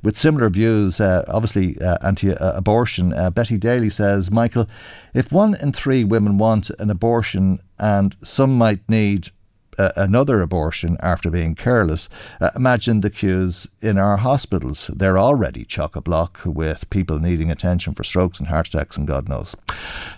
with 0.02 0.17
similar 0.17 0.49
views, 0.49 0.99
obviously 0.99 1.78
anti 2.02 2.32
abortion. 2.39 3.13
Betty 3.34 3.58
Daly 3.58 3.89
says, 3.89 4.32
Michael, 4.32 4.67
if 5.13 5.32
one 5.32 5.56
in 5.56 5.71
three 5.71 6.04
women 6.04 6.38
want 6.38 6.69
an 6.71 6.89
abortion 6.89 7.60
and 7.78 8.15
some 8.23 8.58
might 8.58 8.88
need 8.89 9.30
uh, 9.78 9.91
another 9.95 10.41
abortion 10.41 10.97
after 11.02 11.30
being 11.30 11.56
careless. 11.56 12.10
Uh, 12.39 12.52
imagine 12.56 13.02
the 13.02 13.10
queues 13.10 13.67
in 13.82 13.97
our 13.97 14.17
hospitals. 14.17 14.89
They're 14.93 15.17
already 15.17 15.65
chock 15.65 15.95
a 15.95 16.02
block 16.02 16.41
with 16.45 16.89
people 16.89 17.19
needing 17.19 17.52
attention 17.52 17.93
for 17.93 18.04
strokes 18.04 18.39
and 18.39 18.49
heart 18.49 18.67
attacks 18.67 18.97
and 18.97 19.08
God 19.08 19.28
knows. 19.28 19.56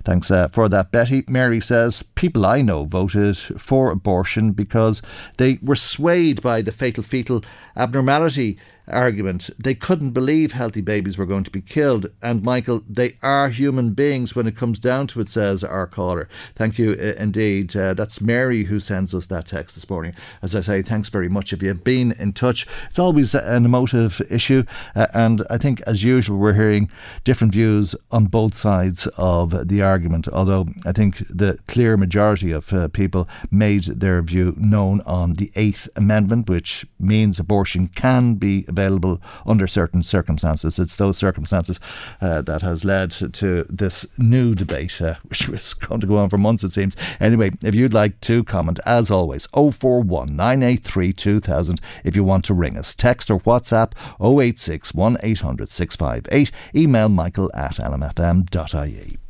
Thanks 0.03 0.29
uh, 0.31 0.49
for 0.49 0.69
that, 0.69 0.91
Betty. 0.91 1.23
Mary 1.27 1.59
says 1.59 2.03
people 2.03 2.45
I 2.45 2.61
know 2.61 2.85
voted 2.85 3.37
for 3.37 3.91
abortion 3.91 4.51
because 4.51 5.01
they 5.37 5.59
were 5.61 5.75
swayed 5.75 6.41
by 6.41 6.61
the 6.61 6.71
fatal 6.71 7.03
fetal 7.03 7.43
abnormality 7.75 8.57
argument. 8.87 9.49
They 9.57 9.75
couldn't 9.75 10.11
believe 10.11 10.51
healthy 10.51 10.81
babies 10.81 11.17
were 11.17 11.25
going 11.25 11.43
to 11.43 11.51
be 11.51 11.61
killed. 11.61 12.07
And 12.21 12.43
Michael, 12.43 12.83
they 12.87 13.17
are 13.21 13.49
human 13.49 13.93
beings 13.93 14.35
when 14.35 14.47
it 14.47 14.55
comes 14.55 14.79
down 14.79 15.07
to 15.07 15.21
it, 15.21 15.29
says 15.29 15.63
our 15.63 15.87
caller. 15.87 16.29
Thank 16.55 16.77
you 16.77 16.91
uh, 16.91 17.21
indeed. 17.21 17.75
Uh, 17.75 17.93
that's 17.93 18.21
Mary 18.21 18.65
who 18.65 18.79
sends 18.79 19.13
us 19.13 19.27
that 19.27 19.47
text 19.47 19.75
this 19.75 19.89
morning. 19.89 20.13
As 20.41 20.55
I 20.55 20.61
say, 20.61 20.81
thanks 20.81 21.09
very 21.09 21.29
much 21.29 21.53
if 21.53 21.61
you've 21.61 21.83
been 21.83 22.13
in 22.13 22.33
touch. 22.33 22.67
It's 22.89 22.99
always 22.99 23.33
an 23.33 23.65
emotive 23.65 24.21
issue. 24.29 24.63
Uh, 24.95 25.07
and 25.13 25.43
I 25.49 25.57
think, 25.57 25.81
as 25.81 26.03
usual, 26.03 26.37
we're 26.37 26.53
hearing 26.53 26.89
different 27.23 27.53
views 27.53 27.95
on 28.11 28.25
both 28.25 28.55
sides 28.55 29.07
of 29.17 29.67
the 29.67 29.81
argument. 29.81 30.27
Although 30.27 30.67
I 30.85 30.91
think 30.91 31.17
the 31.29 31.57
clear 31.67 31.97
majority 31.97 32.51
of 32.51 32.71
uh, 32.73 32.87
people 32.89 33.27
made 33.51 33.83
their 33.85 34.21
view 34.21 34.53
known 34.57 35.01
on 35.05 35.33
the 35.33 35.51
Eighth 35.55 35.87
Amendment, 35.95 36.49
which 36.49 36.85
means 36.99 37.39
abortion 37.39 37.87
can 37.87 38.35
be 38.35 38.65
available 38.75 39.21
under 39.45 39.67
certain 39.67 40.03
circumstances. 40.03 40.77
It's 40.79 40.95
those 40.95 41.17
circumstances 41.17 41.79
uh, 42.21 42.41
that 42.41 42.61
has 42.61 42.83
led 42.83 43.11
to 43.11 43.65
this 43.69 44.05
new 44.17 44.53
debate, 44.55 45.01
uh, 45.01 45.15
which 45.23 45.47
was 45.47 45.73
going 45.73 46.01
to 46.01 46.07
go 46.07 46.17
on 46.17 46.29
for 46.29 46.37
months, 46.37 46.63
it 46.63 46.73
seems. 46.73 46.95
Anyway, 47.19 47.51
if 47.63 47.73
you'd 47.73 47.93
like 47.93 48.19
to 48.21 48.43
comment, 48.43 48.79
as 48.85 49.09
always, 49.09 49.47
041 49.47 50.35
983 50.35 51.13
2000 51.13 51.81
if 52.03 52.15
you 52.15 52.23
want 52.23 52.45
to 52.45 52.53
ring 52.53 52.77
us. 52.77 52.93
Text 52.93 53.31
or 53.31 53.39
WhatsApp 53.41 53.93
086 54.19 54.93
1800 54.93 55.69
658. 55.69 56.51
Email 56.75 57.09
michael 57.09 57.51
at 57.53 57.75
lmfm.ie. 57.75 59.24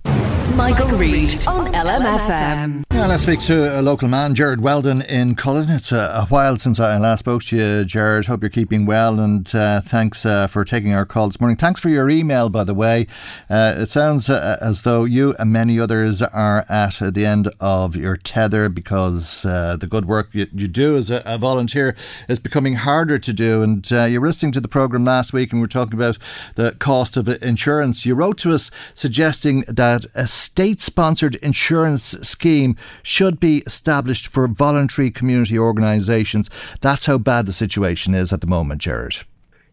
Michael, 0.56 0.98
Reade 0.98 1.46
on 1.48 1.74
LMFM. 1.74 2.86
Yeah, 2.94 3.08
let's 3.08 3.24
speak 3.24 3.42
to 3.42 3.78
a 3.78 3.82
local 3.82 4.08
man, 4.08 4.36
Gerard 4.36 4.62
Weldon 4.62 5.02
in 5.02 5.36
Collon. 5.36 5.70
It's 5.70 5.92
a, 5.92 5.98
a, 6.14 6.26
while 6.28 6.58
since 6.58 6.80
I 6.80 6.98
last 6.98 7.20
spoke 7.20 7.44
to 7.44 7.58
you, 7.58 7.84
Gerard. 7.84 8.28
Hope 8.28 8.42
you're 8.42 8.50
keeping 8.50 8.86
well, 8.86 9.20
and 9.20 9.54
uh, 9.54 9.82
thanks 9.82 10.26
uh, 10.26 10.48
for 10.48 10.64
taking 10.64 10.94
our 10.94 11.06
call 11.06 11.28
this 11.28 11.42
morning. 11.42 11.58
Thanks 11.58 11.82
for 11.82 11.90
your 11.90 12.10
email, 12.10 12.50
by 12.50 12.64
the 12.64 12.74
way. 12.74 13.06
Uh, 13.50 13.76
it 13.78 13.90
sounds 13.90 14.30
uh, 14.30 14.58
as 14.62 14.84
though 14.84 15.04
you 15.04 15.36
and 15.38 15.52
many 15.52 15.78
others 15.78 16.22
are 16.22 16.66
at 16.70 17.00
the 17.14 17.26
end 17.26 17.52
of 17.60 17.98
your 17.98 18.16
tether 18.16 18.70
because 18.70 19.44
uh, 19.44 19.76
the 19.76 19.88
good 19.88 20.06
work 20.06 20.30
you, 20.32 20.48
you 20.54 20.70
do 20.70 20.96
as 20.96 21.10
a, 21.10 21.22
a, 21.26 21.38
volunteer 21.38 21.98
is 22.30 22.40
becoming 22.40 22.76
harder 22.76 23.20
to 23.20 23.34
do. 23.34 23.62
And 23.62 23.86
uh, 23.92 24.06
you 24.06 24.22
were 24.22 24.28
listening 24.28 24.54
to 24.54 24.62
the 24.62 24.70
programme 24.70 25.04
last 25.04 25.34
week, 25.34 25.52
and 25.52 25.62
we 25.62 25.66
are 25.66 25.68
talking 25.68 25.96
about 25.96 26.18
the 26.56 26.72
cost 26.80 27.18
of 27.18 27.28
insurance. 27.44 28.06
You 28.06 28.16
wrote 28.16 28.38
to 28.40 28.54
us 28.54 28.72
suggesting 28.94 29.66
that 29.68 29.95
a 30.16 30.28
state 30.28 30.82
sponsored 30.82 31.36
insurance 31.36 32.04
scheme 32.28 32.76
should 33.04 33.40
be 33.40 33.60
established 33.66 34.28
for 34.28 34.48
voluntary 34.48 35.12
community 35.12 35.58
organisations. 35.58 36.50
That's 36.82 37.06
how 37.06 37.18
bad 37.18 37.46
the 37.46 37.54
situation 37.54 38.14
is 38.14 38.34
at 38.34 38.42
the 38.42 38.48
moment, 38.48 38.82
Gerard. 38.82 39.18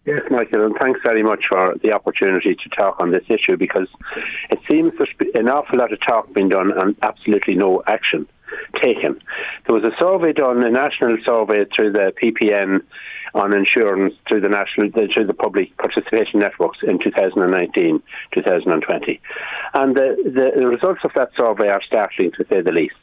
Yes, 0.05 0.23
Michael, 0.31 0.67
and 0.67 0.75
thanks 0.81 1.01
very 1.03 1.23
much 1.23 1.45
for 1.49 1.75
the 1.81 1.93
opportunity 1.93 2.57
to 2.57 2.69
talk 2.71 2.99
on 2.99 3.13
this 3.13 3.23
issue 3.29 3.57
because 3.57 3.87
it 4.51 4.59
seems 4.69 4.93
there's 4.99 5.11
an 5.35 5.49
awful 5.49 5.79
lot 5.79 5.93
of 5.93 6.01
talk 6.05 6.33
being 6.35 6.49
done 6.49 6.73
and 6.77 6.97
absolutely 7.03 7.55
no 7.55 7.83
action 7.87 8.27
taken. 8.81 9.21
There 9.67 9.75
was 9.75 9.85
a 9.85 9.97
survey 9.99 10.33
done, 10.33 10.63
a 10.63 10.71
national 10.71 11.19
survey 11.25 11.65
through 11.75 11.93
the 11.93 12.13
PPN 12.21 12.83
on 13.35 13.53
insurance 13.53 14.15
through 14.29 14.41
the 14.41 14.49
national 14.49 14.91
through 14.91 15.27
the 15.27 15.35
public 15.35 15.77
participation 15.79 16.41
networks 16.41 16.79
in 16.83 16.99
2019 16.99 18.03
2020 18.35 19.21
and 19.75 19.97
the, 19.97 20.17
the, 20.25 20.61
the 20.61 20.67
results 20.67 21.01
of 21.05 21.11
that 21.15 21.31
survey 21.37 21.69
are 21.69 21.83
startling 21.87 22.31
to 22.33 22.45
say 22.49 22.61
the 22.61 22.73
least 22.73 22.95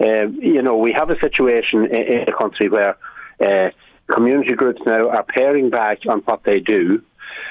uh, 0.00 0.28
you 0.40 0.62
know 0.62 0.76
we 0.76 0.92
have 0.92 1.10
a 1.10 1.18
situation 1.18 1.84
in, 1.86 2.20
in 2.20 2.24
the 2.26 2.34
country 2.36 2.68
where 2.68 2.96
uh, 3.40 3.70
community 4.12 4.54
groups 4.54 4.80
now 4.86 5.08
are 5.08 5.24
paring 5.24 5.70
back 5.70 5.98
on 6.08 6.20
what 6.20 6.42
they 6.44 6.60
do 6.60 7.02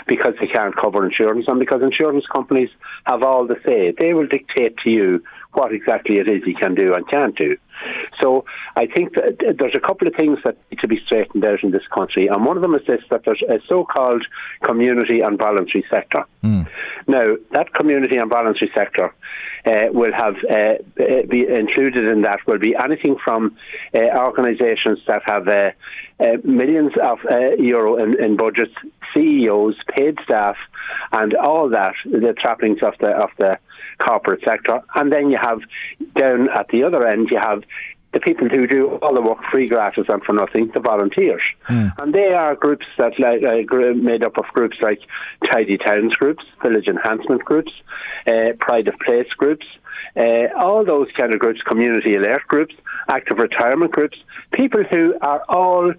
because 0.07 0.33
they 0.39 0.47
can't 0.47 0.75
cover 0.75 1.05
insurance 1.05 1.45
and 1.47 1.59
because 1.59 1.81
insurance 1.81 2.25
companies 2.31 2.69
have 3.05 3.23
all 3.23 3.45
the 3.47 3.55
say. 3.65 3.93
They 3.97 4.13
will 4.13 4.27
dictate 4.27 4.77
to 4.83 4.89
you 4.89 5.23
what 5.55 5.71
exactly 5.73 6.17
it 6.17 6.27
is 6.27 6.43
he 6.43 6.53
can 6.53 6.75
do 6.75 6.93
and 6.93 7.07
can't 7.07 7.35
do. 7.35 7.57
So 8.21 8.45
I 8.75 8.85
think 8.85 9.15
that 9.15 9.55
there's 9.59 9.75
a 9.75 9.85
couple 9.85 10.07
of 10.07 10.15
things 10.15 10.39
that 10.43 10.57
need 10.71 10.79
to 10.79 10.87
be 10.87 10.99
straightened 11.05 11.43
out 11.43 11.63
in 11.63 11.71
this 11.71 11.85
country, 11.93 12.27
and 12.27 12.45
one 12.45 12.57
of 12.57 12.61
them 12.61 12.75
is 12.75 12.85
this: 12.87 13.01
that 13.09 13.23
there's 13.25 13.43
a 13.49 13.59
so-called 13.67 14.25
community 14.63 15.19
and 15.21 15.37
voluntary 15.37 15.83
sector. 15.89 16.23
Mm. 16.43 16.67
Now, 17.07 17.35
that 17.51 17.73
community 17.73 18.15
and 18.17 18.29
voluntary 18.29 18.71
sector 18.73 19.13
uh, 19.65 19.87
will 19.91 20.13
have 20.13 20.35
uh, 20.49 20.75
be 21.29 21.45
included 21.47 22.05
in 22.05 22.21
that 22.21 22.45
will 22.47 22.59
be 22.59 22.75
anything 22.75 23.17
from 23.23 23.57
uh, 23.93 23.99
organisations 24.15 24.99
that 25.07 25.23
have 25.25 25.47
uh, 25.47 25.71
uh, 26.19 26.37
millions 26.43 26.93
of 27.01 27.19
uh, 27.29 27.55
euro 27.57 27.97
in, 27.97 28.21
in 28.23 28.37
budgets, 28.37 28.73
CEOs, 29.13 29.75
paid 29.93 30.17
staff, 30.23 30.55
and 31.11 31.33
all 31.35 31.69
that 31.69 31.95
the 32.05 32.33
trappings 32.39 32.79
of 32.81 32.93
the 32.99 33.07
of 33.07 33.29
the 33.37 33.57
corporate 34.03 34.41
sector. 34.43 34.81
And 34.95 35.11
then 35.11 35.29
you 35.29 35.37
have 35.37 35.59
down 36.15 36.49
at 36.49 36.67
the 36.69 36.83
other 36.83 37.07
end, 37.07 37.29
you 37.31 37.37
have 37.37 37.63
the 38.15 38.19
people 38.21 38.47
who 38.47 38.65
do 38.65 38.95
all 39.01 39.13
the 39.13 39.21
work 39.21 39.39
free, 39.51 39.67
gratis, 39.67 40.05
and 40.07 40.23
for 40.23 40.31
nothing, 40.31 40.71
the 40.73 40.79
volunteers. 40.79 41.41
Mm. 41.69 41.91
And 41.97 42.13
they 42.13 42.33
are 42.33 42.55
groups 42.55 42.85
that 42.97 43.19
like, 43.19 43.43
uh, 43.43 43.93
made 43.93 44.23
up 44.23 44.37
of 44.37 44.45
groups 44.53 44.77
like 44.81 44.99
Tidy 45.45 45.77
Towns 45.77 46.15
groups, 46.15 46.45
Village 46.63 46.87
Enhancement 46.87 47.43
groups, 47.43 47.73
uh, 48.25 48.53
Pride 48.57 48.87
of 48.87 48.97
Place 48.99 49.27
groups, 49.37 49.65
uh, 50.15 50.47
all 50.57 50.85
those 50.85 51.07
kind 51.17 51.33
of 51.33 51.39
groups, 51.39 51.61
community 51.61 52.15
alert 52.15 52.43
groups, 52.47 52.73
active 53.09 53.37
retirement 53.37 53.91
groups, 53.91 54.17
people 54.53 54.83
who 54.89 55.13
are 55.21 55.43
all 55.49 55.93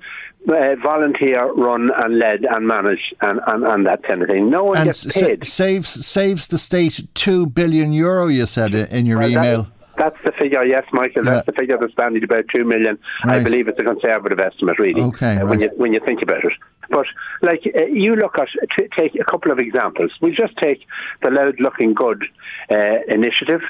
uh, 0.49 0.77
volunteer 0.83 1.53
run 1.53 1.91
and 1.97 2.19
led 2.19 2.45
and 2.45 2.67
managed 2.67 3.15
and, 3.21 3.41
and, 3.47 3.65
and 3.65 3.87
that 3.87 4.03
kind 4.03 4.23
of 4.23 4.29
thing. 4.29 4.51
No 4.51 4.65
one 4.65 4.77
and 4.77 4.87
gets 4.87 5.05
paid. 5.05 5.47
saves 5.47 6.07
saves 6.07 6.49
the 6.49 6.59
state 6.59 7.07
two 7.15 7.47
billion 7.47 7.93
euro. 7.93 8.29
You 8.29 8.47
said 8.47 8.75
in 8.75 9.07
your 9.07 9.19
well, 9.19 9.31
email. 9.31 9.67
That's 9.99 10.17
the 10.25 10.33
figure, 10.33 10.63
yes, 10.63 10.85
Michael. 10.93 11.25
That's 11.25 11.47
the 11.47 11.53
figure 11.53 11.79
that's 11.81 11.95
bandied 11.95 12.25
about 12.25 12.45
two 12.55 12.65
million. 12.65 12.99
Right. 13.25 13.41
I 13.41 13.43
believe 13.43 13.67
it's 13.67 13.79
a 13.79 13.83
conservative 13.83 14.39
estimate, 14.39 14.79
really. 14.79 15.01
Okay, 15.01 15.37
uh, 15.37 15.39
right. 15.39 15.47
when 15.47 15.61
you 15.61 15.71
when 15.77 15.93
you 15.95 16.01
think 16.05 16.23
about 16.23 16.45
it. 16.45 16.53
But 16.91 17.07
like 17.43 17.63
uh, 17.75 17.85
you 17.87 18.17
look 18.17 18.39
at 18.39 18.49
t- 18.77 18.89
take 18.97 19.15
a 19.15 19.25
couple 19.25 19.51
of 19.51 19.59
examples. 19.59 20.13
We 20.21 20.31
just 20.31 20.57
take 20.57 20.81
the 21.23 21.31
Louth 21.31 21.57
Looking 21.59 21.95
Good 21.95 22.25
uh, 22.71 22.99
initiative, 23.09 23.63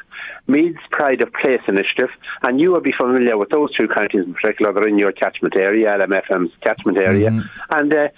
Meath's 0.47 0.79
Pride 0.91 1.21
of 1.21 1.33
Place 1.33 1.63
initiative, 1.69 2.11
and 2.43 2.61
you 2.61 2.71
will 2.71 2.81
be 2.81 2.93
familiar 2.97 3.37
with 3.37 3.51
those 3.51 3.75
two 3.75 3.89
counties 3.89 4.25
in 4.25 4.35
particular. 4.35 4.73
They're 4.73 4.89
in 4.89 4.99
your 4.99 5.13
catchment 5.13 5.57
area, 5.57 5.89
LMFM's 5.89 6.53
catchment 6.63 6.99
area, 6.99 7.31
mm-hmm. 7.31 7.47
and 7.71 7.93
uh, 7.93 8.09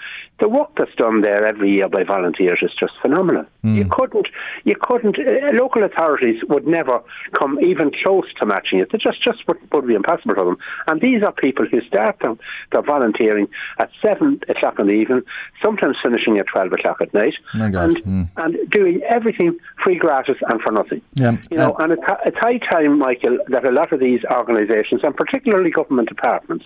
the 0.40 0.48
work 0.48 0.70
that's 0.76 0.94
done 0.94 1.20
there 1.20 1.46
every 1.46 1.70
year 1.70 1.88
by 1.88 2.04
volunteers 2.04 2.60
is 2.62 2.70
just 2.78 2.92
phenomenal. 3.02 3.44
Mm. 3.64 3.74
You 3.76 3.88
couldn't, 3.90 4.28
you 4.64 4.76
couldn't. 4.80 5.18
Uh, 5.18 5.52
local 5.52 5.82
authorities 5.82 6.42
would 6.48 6.66
never 6.66 7.00
come 7.36 7.58
even 7.60 7.90
close 8.02 8.26
to 8.38 8.46
matching 8.46 8.78
it. 8.78 8.90
It 8.94 9.00
just 9.00 9.22
just 9.22 9.46
would, 9.48 9.58
would 9.72 9.86
be 9.86 9.94
impossible 9.94 10.34
for 10.34 10.44
them. 10.44 10.58
And 10.86 11.00
these 11.00 11.22
are 11.22 11.32
people 11.32 11.66
who 11.66 11.80
start 11.82 12.18
their, 12.20 12.36
their 12.70 12.82
volunteering 12.82 13.48
at 13.78 13.90
seven 14.00 14.40
o'clock 14.48 14.78
in 14.78 14.87
the 14.88 14.94
evening, 14.94 15.22
sometimes 15.62 15.96
finishing 16.02 16.38
at 16.38 16.46
twelve 16.46 16.72
o'clock 16.72 17.00
at 17.00 17.14
night, 17.14 17.34
and 17.54 17.74
mm. 18.04 18.28
and 18.36 18.70
doing 18.70 19.00
everything 19.08 19.58
free, 19.82 19.96
gratis, 19.96 20.36
and 20.48 20.60
for 20.60 20.72
nothing. 20.72 21.00
Yeah. 21.14 21.36
You 21.50 21.58
know, 21.58 21.72
uh, 21.74 21.84
and 21.84 21.92
it's, 21.92 22.02
it's 22.26 22.38
high 22.38 22.58
time, 22.58 22.98
Michael, 22.98 23.38
that 23.48 23.64
a 23.64 23.70
lot 23.70 23.92
of 23.92 24.00
these 24.00 24.20
organisations, 24.30 25.02
and 25.04 25.16
particularly 25.16 25.70
government 25.70 26.08
departments, 26.08 26.64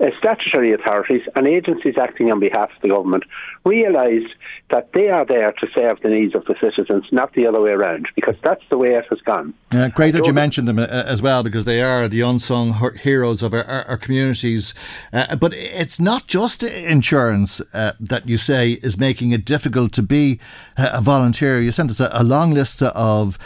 uh, 0.00 0.06
statutory 0.18 0.72
authorities 0.72 1.22
and 1.34 1.46
agencies 1.46 1.94
acting 2.00 2.30
on 2.30 2.40
behalf 2.40 2.70
of 2.74 2.82
the 2.82 2.88
government 2.88 3.24
realised 3.64 4.32
that 4.70 4.90
they 4.92 5.08
are 5.08 5.24
there 5.24 5.52
to 5.52 5.66
serve 5.74 6.00
the 6.02 6.08
needs 6.08 6.34
of 6.34 6.44
the 6.46 6.54
citizens, 6.60 7.04
not 7.12 7.32
the 7.34 7.46
other 7.46 7.60
way 7.60 7.70
around, 7.70 8.08
because 8.14 8.36
that's 8.42 8.62
the 8.70 8.78
way 8.78 8.94
it 8.94 9.04
has 9.10 9.20
gone. 9.20 9.52
Yeah, 9.72 9.88
great 9.88 10.12
that 10.12 10.26
you 10.26 10.32
mentioned 10.32 10.68
them 10.68 10.78
uh, 10.78 10.86
as 10.86 11.20
well, 11.20 11.42
because 11.42 11.64
they 11.64 11.82
are 11.82 12.08
the 12.08 12.22
unsung 12.22 12.72
heroes 12.98 13.42
of 13.42 13.52
our, 13.52 13.64
our, 13.64 13.84
our 13.84 13.98
communities. 13.98 14.74
Uh, 15.12 15.36
but 15.36 15.52
it's 15.54 16.00
not 16.00 16.26
just 16.26 16.62
insurance 16.62 17.60
uh, 17.74 17.92
that 18.00 18.28
you 18.28 18.38
say 18.38 18.72
is 18.82 18.96
making 18.96 19.32
it 19.32 19.44
difficult 19.44 19.92
to 19.92 20.02
be 20.02 20.40
a 20.76 21.00
volunteer. 21.00 21.60
You 21.60 21.72
sent 21.72 21.90
us 21.90 22.00
a, 22.00 22.08
a 22.12 22.24
long 22.24 22.52
list 22.52 22.82
of 22.82 23.38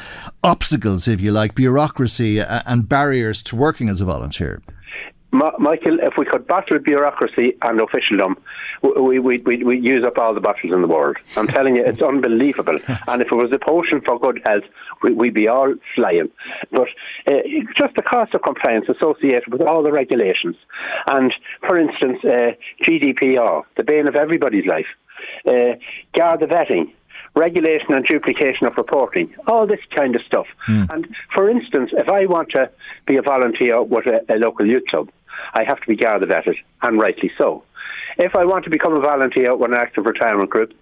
obstacles, 0.42 1.08
if 1.08 1.20
you 1.20 1.32
like, 1.32 1.54
bureaucracy 1.54 2.40
uh, 2.40 2.62
and 2.66 2.88
barriers 2.88 3.42
to 3.44 3.56
working 3.56 3.88
as 3.88 4.00
a 4.00 4.04
volunteer. 4.04 4.62
Michael, 5.34 5.98
if 6.00 6.14
we 6.16 6.24
could 6.24 6.46
battle 6.46 6.78
bureaucracy 6.78 7.56
and 7.62 7.80
officialdom, 7.80 8.36
we, 8.82 9.18
we, 9.18 9.38
we, 9.38 9.64
we 9.64 9.78
use 9.78 10.04
up 10.04 10.16
all 10.16 10.32
the 10.32 10.40
battles 10.40 10.72
in 10.72 10.80
the 10.80 10.86
world. 10.86 11.16
I'm 11.36 11.48
telling 11.48 11.74
you, 11.74 11.84
it's 11.84 12.00
unbelievable. 12.12 12.78
And 13.08 13.20
if 13.20 13.32
it 13.32 13.34
was 13.34 13.50
a 13.52 13.58
potion 13.58 14.00
for 14.00 14.18
good 14.20 14.40
health, 14.44 14.62
we, 15.02 15.12
would 15.12 15.34
be 15.34 15.48
all 15.48 15.74
flying. 15.96 16.30
But 16.70 16.88
uh, 17.26 17.42
just 17.76 17.96
the 17.96 18.02
cost 18.02 18.34
of 18.34 18.42
compliance 18.42 18.86
associated 18.88 19.48
with 19.48 19.60
all 19.60 19.82
the 19.82 19.90
regulations. 19.90 20.56
And, 21.06 21.32
for 21.60 21.78
instance, 21.78 22.18
uh, 22.24 22.52
GDPR, 22.86 23.64
the 23.76 23.82
bane 23.82 24.06
of 24.06 24.14
everybody's 24.14 24.66
life. 24.66 24.86
Uh, 25.46 25.74
the 26.14 26.46
vetting, 26.46 26.92
regulation 27.34 27.92
and 27.92 28.04
duplication 28.04 28.66
of 28.66 28.76
reporting, 28.76 29.34
all 29.46 29.66
this 29.66 29.80
kind 29.94 30.14
of 30.14 30.22
stuff. 30.22 30.46
Mm. 30.68 30.90
And 30.90 31.16
for 31.34 31.50
instance, 31.50 31.90
if 31.92 32.08
I 32.08 32.26
want 32.26 32.50
to 32.50 32.70
be 33.06 33.16
a 33.16 33.22
volunteer 33.22 33.82
with 33.82 34.06
a, 34.06 34.20
a 34.32 34.36
local 34.36 34.66
youth 34.66 34.84
club, 34.88 35.08
I 35.52 35.64
have 35.64 35.80
to 35.80 35.86
be 35.86 35.96
Garda 35.96 36.26
vetted, 36.26 36.56
and 36.82 36.98
rightly 36.98 37.30
so. 37.36 37.62
If 38.18 38.34
I 38.34 38.44
want 38.44 38.64
to 38.64 38.70
become 38.70 38.94
a 38.94 39.00
volunteer 39.00 39.56
with 39.56 39.70
an 39.70 39.76
active 39.76 40.06
retirement 40.06 40.50
group, 40.50 40.72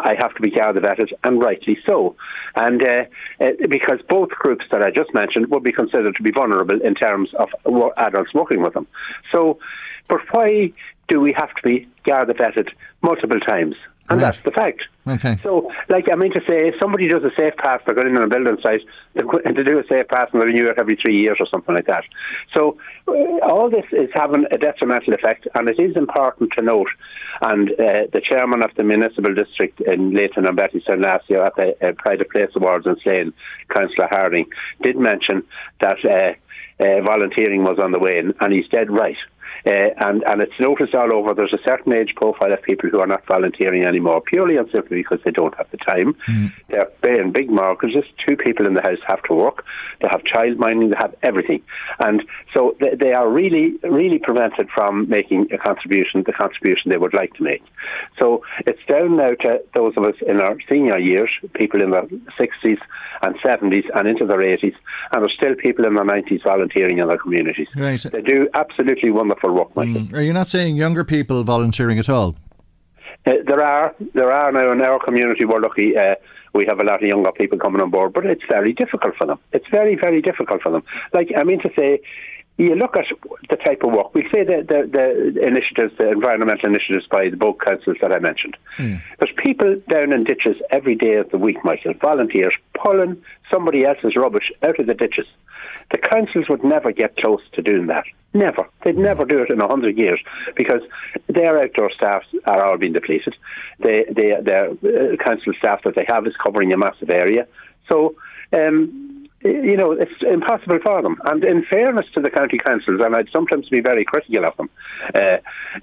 I 0.00 0.14
have 0.14 0.34
to 0.34 0.42
be 0.42 0.50
Garda 0.50 0.80
vetted, 0.80 1.12
and 1.24 1.40
rightly 1.40 1.78
so. 1.84 2.16
And 2.54 2.82
uh, 2.82 3.04
uh, 3.40 3.66
because 3.68 4.00
both 4.08 4.30
groups 4.30 4.64
that 4.70 4.82
I 4.82 4.90
just 4.90 5.12
mentioned 5.12 5.48
would 5.50 5.62
be 5.62 5.72
considered 5.72 6.16
to 6.16 6.22
be 6.22 6.30
vulnerable 6.30 6.80
in 6.80 6.94
terms 6.94 7.30
of 7.38 7.48
adults 7.96 8.32
working 8.34 8.62
with 8.62 8.74
them. 8.74 8.86
So, 9.32 9.58
but 10.08 10.20
why 10.30 10.72
do 11.08 11.20
we 11.20 11.32
have 11.32 11.54
to 11.54 11.62
be 11.62 11.88
Garda 12.04 12.34
vetted 12.34 12.68
multiple 13.02 13.40
times? 13.40 13.74
And 14.10 14.20
right. 14.20 14.32
that's 14.32 14.44
the 14.44 14.50
fact. 14.50 14.84
Okay. 15.06 15.38
So, 15.42 15.70
like, 15.88 16.06
I 16.10 16.16
mean 16.16 16.32
to 16.32 16.40
say, 16.40 16.68
if 16.68 16.74
somebody 16.80 17.08
does 17.08 17.22
a 17.24 17.34
safe 17.36 17.56
pass, 17.56 17.80
they're 17.84 17.94
going 17.94 18.08
in 18.08 18.16
on 18.16 18.24
a 18.24 18.28
building 18.28 18.56
site, 18.62 18.80
and 19.14 19.56
they 19.56 19.62
do 19.62 19.78
a 19.78 19.86
safe 19.86 20.08
pass 20.08 20.28
and 20.32 20.40
they 20.40 20.46
renew 20.46 20.68
it 20.68 20.78
every 20.78 20.96
three 20.96 21.18
years 21.18 21.36
or 21.40 21.46
something 21.46 21.74
like 21.74 21.86
that. 21.86 22.04
So, 22.54 22.78
uh, 23.06 23.12
all 23.46 23.70
this 23.70 23.84
is 23.92 24.10
having 24.14 24.46
a 24.50 24.58
detrimental 24.58 25.14
effect, 25.14 25.46
and 25.54 25.68
it 25.68 25.78
is 25.78 25.96
important 25.96 26.52
to 26.56 26.62
note. 26.62 26.88
And 27.40 27.70
uh, 27.72 28.08
the 28.12 28.22
chairman 28.26 28.62
of 28.62 28.70
the 28.76 28.82
municipal 28.82 29.34
district 29.34 29.80
in 29.82 30.12
Laytown 30.12 30.46
and 30.46 30.56
Betty 30.56 30.82
last 30.96 31.28
year 31.28 31.44
at 31.44 31.56
the 31.56 31.76
uh, 31.86 31.92
Pride 31.92 32.20
of 32.20 32.28
Place 32.30 32.50
Awards 32.56 32.86
in 32.86 32.96
Slane, 33.02 33.32
Councillor 33.68 34.08
Harding, 34.08 34.46
did 34.82 34.96
mention 34.96 35.44
that 35.80 35.98
uh, 36.04 36.82
uh, 36.82 37.02
volunteering 37.02 37.64
was 37.64 37.78
on 37.78 37.92
the 37.92 37.98
wane, 37.98 38.32
and 38.40 38.52
he's 38.52 38.68
dead 38.68 38.90
right. 38.90 39.16
Uh, 39.68 39.92
and, 39.98 40.22
and 40.22 40.40
it's 40.40 40.58
noticed 40.58 40.94
all 40.94 41.12
over. 41.12 41.34
There's 41.34 41.52
a 41.52 41.62
certain 41.62 41.92
age 41.92 42.14
profile 42.16 42.54
of 42.54 42.62
people 42.62 42.88
who 42.88 43.00
are 43.00 43.06
not 43.06 43.26
volunteering 43.26 43.84
anymore, 43.84 44.22
purely 44.22 44.56
and 44.56 44.66
simply 44.70 44.96
because 44.96 45.18
they 45.26 45.30
don't 45.30 45.54
have 45.58 45.70
the 45.70 45.76
time. 45.76 46.16
Mm. 46.26 46.52
They're 46.68 46.86
paying 47.02 47.32
big 47.32 47.50
mortgages. 47.50 48.04
Two 48.24 48.34
people 48.34 48.66
in 48.66 48.72
the 48.72 48.80
house 48.80 49.00
have 49.06 49.22
to 49.24 49.34
work. 49.34 49.66
They 50.00 50.08
have 50.08 50.24
child 50.24 50.58
minding. 50.58 50.88
They 50.88 50.96
have 50.96 51.14
everything. 51.22 51.62
And 51.98 52.22
so 52.54 52.76
they, 52.80 52.94
they 52.94 53.12
are 53.12 53.28
really, 53.28 53.74
really 53.82 54.18
prevented 54.18 54.70
from 54.74 55.06
making 55.06 55.48
a 55.52 55.58
contribution, 55.58 56.22
the 56.24 56.32
contribution 56.32 56.90
they 56.90 56.96
would 56.96 57.12
like 57.12 57.34
to 57.34 57.42
make. 57.42 57.62
So 58.18 58.42
it's 58.66 58.80
down 58.88 59.18
now 59.18 59.34
to 59.34 59.60
those 59.74 59.98
of 59.98 60.04
us 60.04 60.14
in 60.26 60.40
our 60.40 60.56
senior 60.66 60.96
years, 60.96 61.28
people 61.52 61.82
in 61.82 61.90
their 61.90 62.06
60s 62.40 62.78
and 63.20 63.34
70s 63.40 63.84
and 63.94 64.08
into 64.08 64.24
their 64.24 64.38
80s, 64.38 64.74
and 65.12 65.22
there's 65.22 65.34
still 65.34 65.54
people 65.56 65.84
in 65.84 65.94
their 65.94 66.04
90s 66.04 66.42
volunteering 66.42 66.98
in 66.98 67.08
their 67.08 67.18
communities. 67.18 67.68
Right. 67.76 68.00
They 68.00 68.22
do 68.22 68.48
absolutely 68.54 69.10
wonderful 69.10 69.50
work, 69.58 69.74
Michael. 69.76 70.02
Mm. 70.02 70.14
Are 70.14 70.22
you 70.22 70.32
not 70.32 70.48
saying 70.48 70.76
younger 70.76 71.04
people 71.04 71.44
volunteering 71.44 71.98
at 71.98 72.08
all? 72.08 72.36
Uh, 73.26 73.32
there 73.46 73.62
are, 73.62 73.94
there 74.14 74.32
are 74.32 74.50
now 74.52 74.72
in 74.72 74.80
our 74.80 74.98
community. 75.04 75.44
We're 75.44 75.60
lucky. 75.60 75.96
Uh, 75.96 76.14
we 76.54 76.64
have 76.66 76.80
a 76.80 76.84
lot 76.84 77.02
of 77.02 77.08
younger 77.08 77.32
people 77.32 77.58
coming 77.58 77.80
on 77.80 77.90
board, 77.90 78.12
but 78.12 78.24
it's 78.24 78.46
very 78.48 78.72
difficult 78.72 79.14
for 79.16 79.26
them. 79.26 79.38
It's 79.52 79.68
very, 79.70 79.94
very 79.96 80.22
difficult 80.22 80.62
for 80.62 80.72
them. 80.72 80.82
Like 81.12 81.28
I 81.36 81.42
mean 81.44 81.60
to 81.60 81.70
say, 81.76 82.00
you 82.58 82.74
look 82.74 82.96
at 82.96 83.06
the 83.48 83.56
type 83.56 83.82
of 83.84 83.92
work. 83.92 84.12
We 84.14 84.22
say 84.32 84.42
the, 84.42 84.64
the, 84.66 84.88
the, 84.90 85.46
initiatives, 85.46 85.96
the 85.96 86.10
environmental 86.10 86.68
initiatives 86.68 87.06
by 87.06 87.28
the 87.30 87.36
boat 87.36 87.60
councils 87.64 87.98
that 88.00 88.12
I 88.12 88.18
mentioned. 88.18 88.56
Mm. 88.78 89.00
There's 89.18 89.32
people 89.36 89.76
down 89.88 90.12
in 90.12 90.24
ditches 90.24 90.60
every 90.70 90.96
day 90.96 91.14
of 91.14 91.30
the 91.30 91.38
week, 91.38 91.64
Michael, 91.64 91.94
volunteers 91.94 92.54
pulling 92.74 93.22
somebody 93.48 93.84
else's 93.84 94.16
rubbish 94.16 94.50
out 94.62 94.78
of 94.80 94.86
the 94.86 94.94
ditches. 94.94 95.26
The 95.92 95.98
councils 95.98 96.48
would 96.48 96.64
never 96.64 96.92
get 96.92 97.16
close 97.16 97.40
to 97.52 97.62
doing 97.62 97.86
that. 97.86 98.04
Never. 98.34 98.68
They'd 98.84 98.98
never 98.98 99.24
do 99.24 99.40
it 99.42 99.50
in 99.50 99.60
a 99.60 99.68
hundred 99.68 99.96
years 99.96 100.20
because 100.54 100.82
their 101.28 101.62
outdoor 101.62 101.90
staffs 101.92 102.26
are 102.44 102.62
all 102.62 102.76
being 102.76 102.92
depleted. 102.92 103.36
They, 103.78 104.04
they, 104.10 104.36
their 104.42 104.70
uh, 104.70 105.16
council 105.22 105.52
staff 105.56 105.84
that 105.84 105.94
they 105.94 106.04
have 106.06 106.26
is 106.26 106.34
covering 106.42 106.72
a 106.72 106.76
massive 106.76 107.08
area. 107.08 107.46
So, 107.88 108.16
um, 108.52 109.17
you 109.44 109.76
know, 109.76 109.92
it's 109.92 110.10
impossible 110.22 110.78
for 110.82 111.02
them. 111.02 111.20
And 111.24 111.44
in 111.44 111.64
fairness 111.64 112.06
to 112.14 112.20
the 112.20 112.30
county 112.30 112.58
councils, 112.58 113.00
and 113.02 113.14
I'd 113.14 113.30
sometimes 113.32 113.68
be 113.68 113.80
very 113.80 114.04
critical 114.04 114.44
of 114.44 114.56
them, 114.56 114.70
uh, 115.14 115.38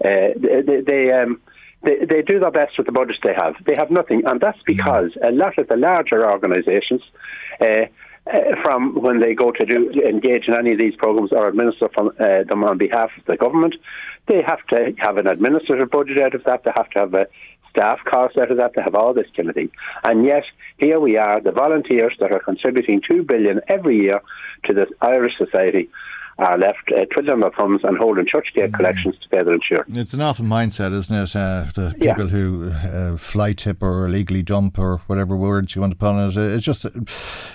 uh, 0.05 0.33
they, 0.35 0.81
they 0.85 1.11
um, 1.11 1.39
they, 1.83 2.05
they 2.05 2.21
do 2.21 2.39
their 2.39 2.51
best 2.51 2.77
with 2.77 2.87
the 2.87 2.91
budgets 2.91 3.19
they 3.23 3.33
have. 3.33 3.55
They 3.65 3.75
have 3.75 3.91
nothing, 3.91 4.23
and 4.25 4.41
that's 4.41 4.61
because 4.65 5.11
a 5.23 5.31
lot 5.31 5.57
of 5.57 5.67
the 5.67 5.77
larger 5.77 6.29
organisations 6.29 7.01
uh, 7.61 7.85
uh, 8.27 8.39
from 8.63 8.95
when 9.01 9.19
they 9.19 9.35
go 9.35 9.51
to 9.51 9.65
do 9.65 9.91
engage 10.03 10.47
in 10.47 10.55
any 10.55 10.71
of 10.71 10.79
these 10.79 10.95
programs 10.95 11.31
or 11.31 11.47
administer 11.47 11.87
from, 11.89 12.07
uh, 12.19 12.43
them 12.43 12.63
on 12.63 12.77
behalf 12.77 13.11
of 13.17 13.25
the 13.25 13.37
government. 13.37 13.75
They 14.27 14.41
have 14.41 14.65
to 14.69 14.93
have 14.97 15.17
an 15.17 15.27
administrative 15.27 15.91
budget 15.91 16.17
out 16.17 16.33
of 16.33 16.43
that. 16.45 16.63
They 16.63 16.71
have 16.75 16.89
to 16.91 16.99
have 16.99 17.13
a 17.13 17.27
staff 17.75 17.99
cost 18.05 18.37
out 18.37 18.51
of 18.51 18.57
that. 18.57 18.71
They 18.75 18.81
have 18.81 18.95
all 18.95 19.13
this 19.13 19.27
kind 19.35 19.49
of 19.49 19.55
thing. 19.55 19.69
And 20.03 20.25
yet, 20.25 20.43
here 20.77 20.99
we 20.99 21.17
are, 21.17 21.41
the 21.41 21.51
volunteers 21.51 22.15
that 22.19 22.31
are 22.31 22.39
contributing 22.39 23.01
two 23.05 23.23
billion 23.23 23.59
every 23.67 23.97
year 23.97 24.21
to 24.65 24.73
the 24.73 24.87
Irish 25.01 25.33
society 25.37 25.89
are 26.37 26.57
left 26.57 26.91
uh, 26.91 27.05
twiddling 27.13 27.39
their 27.39 27.51
thumbs 27.51 27.79
and 27.83 27.97
holding 27.97 28.25
church 28.27 28.47
gate 28.53 28.71
mm. 28.71 28.75
collections 28.75 29.15
to 29.21 29.29
pay 29.29 29.41
their 29.41 29.53
insurance. 29.53 29.97
It's 29.97 30.13
an 30.13 30.21
awful 30.21 30.43
mindset, 30.43 30.93
isn't 30.93 31.15
it? 31.15 31.35
Uh, 31.35 31.65
the 31.73 31.95
yeah. 31.97 32.13
people 32.13 32.27
who 32.27 32.71
uh, 32.71 33.15
fly 33.15 33.53
tip 33.53 33.81
or 33.81 34.05
illegally 34.05 34.43
dump 34.43 34.77
or 34.77 34.97
whatever 35.07 35.35
words 35.37 35.75
you 35.75 35.81
want 35.81 35.93
to 35.93 35.97
put 35.97 36.09
on 36.09 36.29
it. 36.29 36.35
It's 36.35 36.65
just 36.65 36.85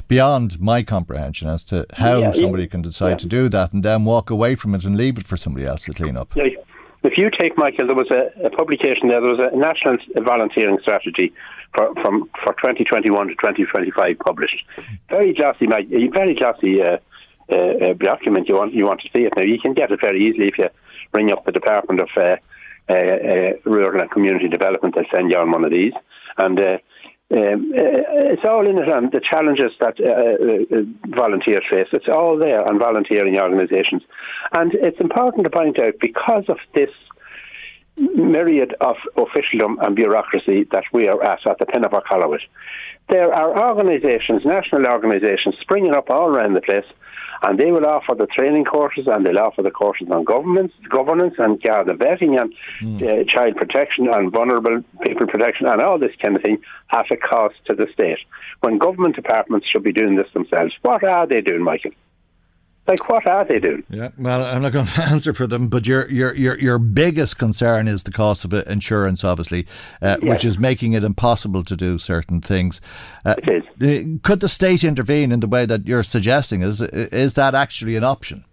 beyond 0.09 0.61
my 0.61 0.83
comprehension 0.83 1.49
as 1.49 1.63
to 1.65 1.87
how 1.93 2.21
yeah, 2.21 2.33
somebody 2.33 2.63
yeah. 2.63 2.71
can 2.71 2.83
decide 2.83 3.19
to 3.19 3.27
do 3.27 3.51
that 3.51 3.75
and 3.75 3.83
then 3.83 4.07
walk 4.07 4.31
away 4.31 4.55
from 4.55 4.75
it 4.75 4.85
and 4.85 4.97
leave 4.97 5.19
it 5.19 5.27
for 5.27 5.37
somebody 5.37 5.67
else 5.67 5.85
to 5.85 5.93
clean 5.93 6.17
up. 6.17 6.35
If 7.03 7.17
you 7.17 7.31
take, 7.31 7.57
Michael, 7.57 7.87
there 7.87 7.97
was 7.97 8.11
a, 8.11 8.31
a 8.45 8.51
publication 8.51 9.09
there, 9.09 9.21
there 9.21 9.31
was 9.31 9.41
a 9.41 9.57
national 9.57 9.97
volunteering 10.23 10.79
strategy 10.83 11.33
for, 11.75 11.95
from 11.95 12.29
for 12.43 12.53
2021 12.55 13.29
to 13.29 13.35
2025 13.35 14.19
published. 14.19 14.65
Very 15.09 15.33
glossy, 15.33 15.67
very 15.67 16.35
glossy 16.35 16.83
uh, 16.83 16.99
uh, 17.51 17.95
document 17.95 18.49
you 18.49 18.55
want 18.55 18.75
you 18.75 18.85
want 18.85 19.01
to 19.01 19.09
see 19.13 19.21
it 19.21 19.33
now. 19.37 19.43
You 19.43 19.59
can 19.59 19.75
get 19.75 19.91
it 19.91 20.01
very 20.01 20.29
easily 20.29 20.49
if 20.49 20.59
you 20.59 20.69
ring 21.13 21.33
up 21.33 21.45
the 21.45 21.53
Department 21.53 22.01
of 22.01 22.09
uh, 22.17 22.37
uh, 22.89 22.93
uh 22.93 23.53
Rural 23.65 24.01
and 24.01 24.11
Community 24.11 24.49
Development. 24.49 24.95
They'll 24.95 25.05
send 25.11 25.31
you 25.31 25.39
on 25.39 25.51
one 25.51 25.65
of 25.65 25.71
these, 25.71 25.95
and 26.37 26.59
uh, 26.59 26.79
Um, 27.33 27.73
uh, 27.73 28.33
it's 28.35 28.43
all 28.45 28.67
in 28.67 28.77
it, 28.79 28.89
and 28.89 29.13
the 29.13 29.21
challenges 29.21 29.71
that 29.79 30.01
uh, 30.01 30.75
uh, 30.75 31.15
volunteers 31.15 31.63
face. 31.71 31.87
It's 31.93 32.09
all 32.09 32.37
there 32.37 32.67
on 32.67 32.79
volunteering 32.79 33.37
organisations, 33.37 34.03
and 34.51 34.75
it's 34.75 34.99
important 35.01 35.45
to 35.45 35.51
point 35.51 35.79
out 35.79 35.95
because 36.01 36.45
of 36.49 36.59
this 36.75 36.91
myriad 37.97 38.75
of 38.81 38.97
officialdom 39.17 39.79
and 39.81 39.95
bureaucracy 39.95 40.67
that 40.73 40.85
we 40.93 41.07
are 41.07 41.23
at 41.23 41.47
at 41.47 41.59
the 41.59 41.67
pen 41.67 41.85
of 41.85 41.95
our 41.95 42.03
collar 42.03 42.29
with. 42.29 42.41
There 43.09 43.33
are 43.33 43.59
organisations, 43.69 44.43
national 44.45 44.87
organisations, 44.87 45.57
springing 45.61 45.93
up 45.93 46.11
all 46.11 46.29
around 46.29 46.55
the 46.55 46.61
place, 46.61 46.85
and 47.43 47.59
they 47.59 47.71
will 47.73 47.87
offer 47.87 48.15
the 48.15 48.27
training 48.27 48.65
courses 48.65 49.07
and 49.07 49.25
they'll 49.25 49.39
offer 49.39 49.63
the 49.63 49.71
courses 49.71 50.09
on 50.11 50.25
governance, 50.25 50.73
governance 50.89 51.35
and 51.39 51.63
Garda 51.63 51.95
vetting 51.95 52.41
and 52.41 52.55
mm. 52.81 53.03
uh, 53.03 53.25
child 53.31 53.57
protection 53.57 54.09
and 54.09 54.31
vulnerable 54.31 54.83
people 55.03 55.27
protection 55.27 55.67
and 55.67 55.81
all 55.81 55.99
this 55.99 56.15
kind 56.21 56.37
of 56.37 56.43
thing 56.43 56.59
at 56.93 57.11
a 57.11 57.17
cost 57.17 57.57
to 57.67 57.75
the 57.75 57.87
state. 57.93 58.19
When 58.61 58.79
government 58.79 59.17
departments 59.17 59.67
should 59.69 59.83
be 59.83 59.93
doing 59.93 60.17
this 60.17 60.31
themselves, 60.33 60.75
what 60.83 61.05
are 61.05 61.27
they 61.27 61.41
doing, 61.41 61.63
Michael? 61.63 61.93
Like, 62.91 63.09
what 63.09 63.25
are 63.25 63.45
they 63.45 63.61
doing? 63.61 63.85
Yeah, 63.89 64.09
well, 64.19 64.43
I'm 64.43 64.63
not 64.63 64.73
going 64.73 64.87
to 64.97 65.01
answer 65.03 65.33
for 65.33 65.47
them, 65.47 65.69
but 65.69 65.87
your 65.87 66.11
your 66.11 66.35
your 66.35 66.59
your 66.59 66.79
biggest 66.81 67.39
concern 67.39 67.87
is 67.87 68.03
the 68.03 68.11
cost 68.11 68.45
of 68.45 68.53
insurance, 68.53 69.23
obviously, 69.23 69.69
uh, 70.03 70.17
yes. 70.21 70.23
which 70.23 70.45
is 70.45 70.59
making 70.59 70.95
it 70.95 71.05
impossible 71.05 71.63
to 71.65 71.77
do 71.77 71.99
certain 71.99 72.41
things. 72.41 72.81
Uh, 73.25 73.37
it 73.39 73.65
is. 73.81 74.21
Could 74.23 74.41
the 74.41 74.49
state 74.49 74.83
intervene 74.83 75.31
in 75.31 75.39
the 75.39 75.47
way 75.47 75.67
that 75.67 75.87
you're 75.87 76.03
suggesting? 76.03 76.63
Is 76.63 76.81
is 76.81 77.35
that 77.35 77.55
actually 77.55 77.95
an 77.95 78.03
option? 78.03 78.45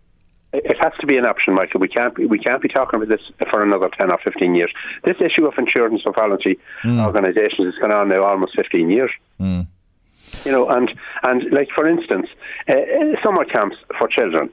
It 0.54 0.78
has 0.80 0.94
to 1.00 1.08
be 1.08 1.18
an 1.18 1.26
option, 1.26 1.56
Michael. 1.56 1.80
We 1.80 1.88
can't 1.88 2.16
be, 2.16 2.28
we 2.28 2.38
can't 2.38 2.62
be 2.62 2.70
talking 2.70 3.02
about 3.02 3.10
this 3.10 3.22
for 3.50 3.64
another 3.64 3.90
ten 3.98 4.12
or 4.12 4.20
fifteen 4.24 4.54
years. 4.54 4.72
This 5.04 5.18
issue 5.20 5.48
of 5.48 5.56
insurance 5.58 6.04
for 6.04 6.14
voluntary 6.14 6.60
mm. 6.84 7.04
organisations 7.04 7.74
has 7.74 7.82
gone 7.82 7.92
on 7.92 8.10
now 8.10 8.24
almost 8.24 8.56
fifteen 8.56 8.92
years. 8.92 9.12
Mm. 9.42 9.66
You 10.46 10.52
know, 10.52 10.70
and 10.70 10.92
and 11.24 11.52
like 11.52 11.70
for 11.74 11.88
instance, 11.88 12.28
uh, 12.68 12.74
uh, 12.74 13.24
summer 13.24 13.46
camps 13.46 13.78
for 13.98 14.08
children 14.08 14.50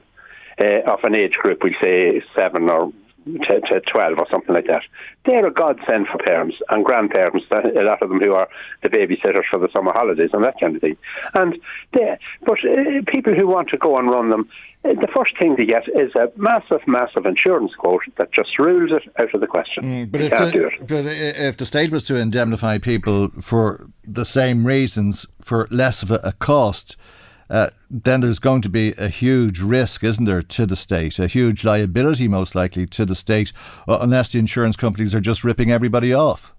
uh, 0.59 0.91
of 0.91 1.03
an 1.03 1.15
age 1.15 1.33
group, 1.33 1.63
we 1.63 1.75
say 1.81 2.21
seven 2.35 2.69
or 2.69 2.91
to, 3.25 3.61
to 3.61 3.81
12 3.81 4.19
or 4.19 4.27
something 4.29 4.53
like 4.53 4.67
that. 4.67 4.83
They're 5.25 5.45
a 5.45 5.51
godsend 5.51 6.07
for 6.07 6.17
parents 6.17 6.57
and 6.69 6.85
grandparents, 6.85 7.45
a 7.51 7.81
lot 7.81 8.01
of 8.01 8.09
them 8.09 8.19
who 8.19 8.33
are 8.33 8.47
the 8.83 8.89
babysitters 8.89 9.43
for 9.49 9.59
the 9.59 9.69
summer 9.73 9.91
holidays 9.91 10.29
and 10.33 10.43
that 10.43 10.59
kind 10.59 10.75
of 10.75 10.81
thing. 10.81 10.97
And 11.33 11.57
but 11.93 12.59
uh, 12.59 13.01
people 13.07 13.33
who 13.33 13.47
want 13.47 13.69
to 13.69 13.77
go 13.77 13.97
and 13.97 14.09
run 14.09 14.29
them, 14.29 14.47
uh, 14.83 14.93
the 14.93 15.07
first 15.13 15.37
thing 15.39 15.55
they 15.55 15.65
get 15.65 15.87
is 15.89 16.13
a 16.15 16.31
massive, 16.35 16.87
massive 16.87 17.25
insurance 17.25 17.73
quote 17.75 18.03
that 18.17 18.31
just 18.31 18.59
rules 18.59 18.91
it 18.91 19.11
out 19.19 19.33
of 19.33 19.41
the 19.41 19.47
question. 19.47 19.83
Mm, 19.83 20.11
but, 20.11 20.21
if 20.21 20.31
the, 20.31 20.85
but 20.85 21.05
if 21.05 21.57
the 21.57 21.65
state 21.65 21.91
was 21.91 22.03
to 22.03 22.15
indemnify 22.15 22.77
people 22.77 23.29
for 23.41 23.89
the 24.03 24.25
same 24.25 24.67
reasons 24.67 25.25
for 25.41 25.67
less 25.71 26.03
of 26.03 26.11
a, 26.11 26.19
a 26.23 26.33
cost, 26.33 26.95
uh, 27.49 27.69
then 27.89 28.21
there's 28.21 28.39
going 28.39 28.61
to 28.61 28.69
be 28.69 28.93
a 28.97 29.07
huge 29.07 29.59
risk, 29.59 30.03
isn't 30.03 30.25
there, 30.25 30.41
to 30.41 30.65
the 30.65 30.75
state? 30.75 31.19
A 31.19 31.27
huge 31.27 31.63
liability, 31.63 32.27
most 32.27 32.55
likely, 32.55 32.85
to 32.87 33.05
the 33.05 33.15
state, 33.15 33.51
uh, 33.87 33.99
unless 34.01 34.31
the 34.31 34.39
insurance 34.39 34.75
companies 34.75 35.13
are 35.13 35.19
just 35.19 35.43
ripping 35.43 35.71
everybody 35.71 36.13
off. 36.13 36.53